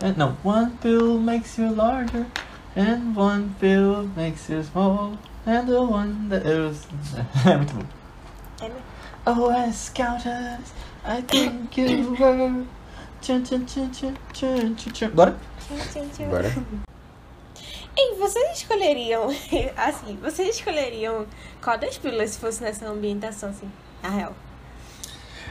And, 0.02 0.18
no, 0.18 0.30
one 0.42 0.78
pill 0.78 1.20
makes 1.20 1.60
you 1.60 1.70
larger. 1.70 2.26
And 2.76 3.16
one 3.16 3.56
pill 3.60 4.08
makes 4.16 4.50
you 4.50 4.64
small. 4.64 5.18
And 5.46 5.68
the 5.68 5.84
one 5.84 6.30
that 6.30 6.46
is. 6.46 6.88
É 7.46 7.58
muito 7.58 7.74
bom. 7.76 7.86
É. 8.62 8.72
Oh, 9.28 9.72
scouters, 9.72 10.74
I 11.06 11.22
think 11.22 11.78
you 11.78 12.16
were. 12.20 12.66
Tchum, 13.22 13.44
tchum, 13.44 13.66
tchum, 13.66 13.92
tchum, 13.92 14.16
tchum, 14.34 14.76
tchum. 14.76 15.10
Bora? 15.12 15.38
Bora. 16.30 16.52
E 17.96 18.16
vocês 18.16 18.58
escolheriam, 18.58 19.28
assim, 19.78 20.18
vocês 20.22 20.56
escolheriam 20.56 21.28
qual 21.62 21.78
das 21.78 21.98
pílulas 22.00 22.32
se 22.32 22.40
fosse 22.40 22.64
nessa 22.64 22.88
ambientação, 22.88 23.50
assim, 23.50 23.72
na 24.02 24.10
real? 24.10 24.36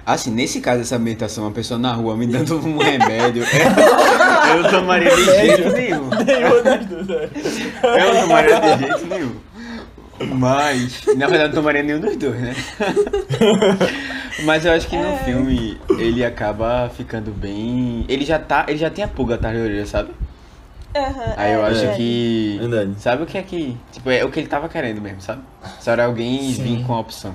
Assim, 0.05 0.31
nesse 0.31 0.60
caso, 0.60 0.81
essa 0.81 0.97
ambientação, 0.97 1.44
uma 1.44 1.51
pessoa 1.51 1.78
na 1.78 1.93
rua 1.93 2.16
me 2.16 2.27
dando 2.27 2.56
um 2.59 2.78
remédio, 2.82 3.44
eu 3.44 4.62
não 4.62 4.70
tomaria 4.70 5.14
de 5.14 5.24
jeito 5.24 5.68
nenhum. 5.72 6.09
Nenhuma 6.09 6.62
das 6.62 6.86
duas, 6.86 7.10
é. 7.10 7.31
Eu 7.82 8.14
não 8.14 8.20
tomaria 8.22 8.60
de 8.60 8.78
jeito 8.78 9.06
nenhum. 9.06 9.36
Mas, 10.36 11.06
na 11.16 11.27
verdade, 11.27 11.55
não 11.55 11.62
tomaria 11.62 11.82
nenhum 11.82 12.01
dos 12.01 12.16
dois, 12.16 12.39
né? 12.40 12.55
Mas 14.44 14.64
eu 14.64 14.72
acho 14.72 14.86
que 14.86 14.97
no 14.97 15.16
filme 15.18 15.78
ele 15.98 16.24
acaba 16.24 16.90
ficando 16.94 17.31
bem. 17.31 18.05
Ele 18.09 18.24
já 18.24 18.39
tá. 18.39 18.66
Ele 18.68 18.78
já 18.78 18.90
tem 18.90 19.05
a 19.05 19.09
pulga 19.09 19.35
atrás 19.36 19.56
da 19.56 19.62
orelha, 19.62 19.86
sabe? 19.86 20.10
Aham, 20.94 21.35
Aí 21.36 21.52
eu 21.52 21.64
é, 21.64 21.68
acho 21.68 21.74
verdade. 21.81 21.97
que. 21.98 22.56
Verdade. 22.60 22.94
Sabe 22.98 23.22
o 23.22 23.27
que 23.27 23.39
é 23.39 23.43
que. 23.43 23.77
Tipo, 23.93 24.10
é 24.10 24.24
o 24.24 24.31
que 24.31 24.40
ele 24.40 24.48
tava 24.48 24.68
querendo 24.68 25.01
mesmo, 25.01 25.20
sabe? 25.20 25.43
Só 25.81 25.93
era 25.93 26.05
alguém 26.05 26.52
Sim. 26.52 26.62
vir 26.62 26.85
com 26.86 26.94
a 26.94 27.01
opção. 27.01 27.35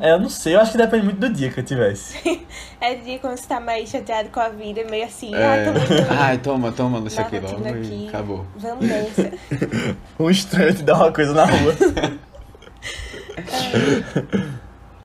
É, 0.00 0.12
eu 0.12 0.20
não 0.20 0.30
sei, 0.30 0.54
eu 0.54 0.60
acho 0.60 0.72
que 0.72 0.78
depende 0.78 1.04
muito 1.04 1.18
do 1.18 1.28
dia 1.28 1.50
que 1.50 1.60
eu 1.60 1.64
tivesse. 1.64 2.18
É 2.82 2.94
de 2.94 3.18
quando 3.18 3.36
você 3.36 3.46
tá 3.46 3.60
mais 3.60 3.90
chateado 3.90 4.30
com 4.30 4.40
a 4.40 4.48
vida, 4.48 4.82
meio 4.90 5.04
assim, 5.04 5.34
É... 5.34 5.66
ah, 5.68 6.16
Ai, 6.28 6.38
toma, 6.38 6.72
toma, 6.72 6.98
o 6.98 7.02
que 7.02 7.38
logo 7.38 7.66
e 7.66 7.68
aqui. 7.68 8.08
acabou. 8.08 8.46
Vamos 8.56 8.86
nessa. 8.86 9.30
Um 10.18 10.30
estranho 10.30 10.74
te 10.74 10.82
dá 10.82 10.96
uma 10.96 11.12
coisa 11.12 11.34
na 11.34 11.44
rua. 11.44 11.74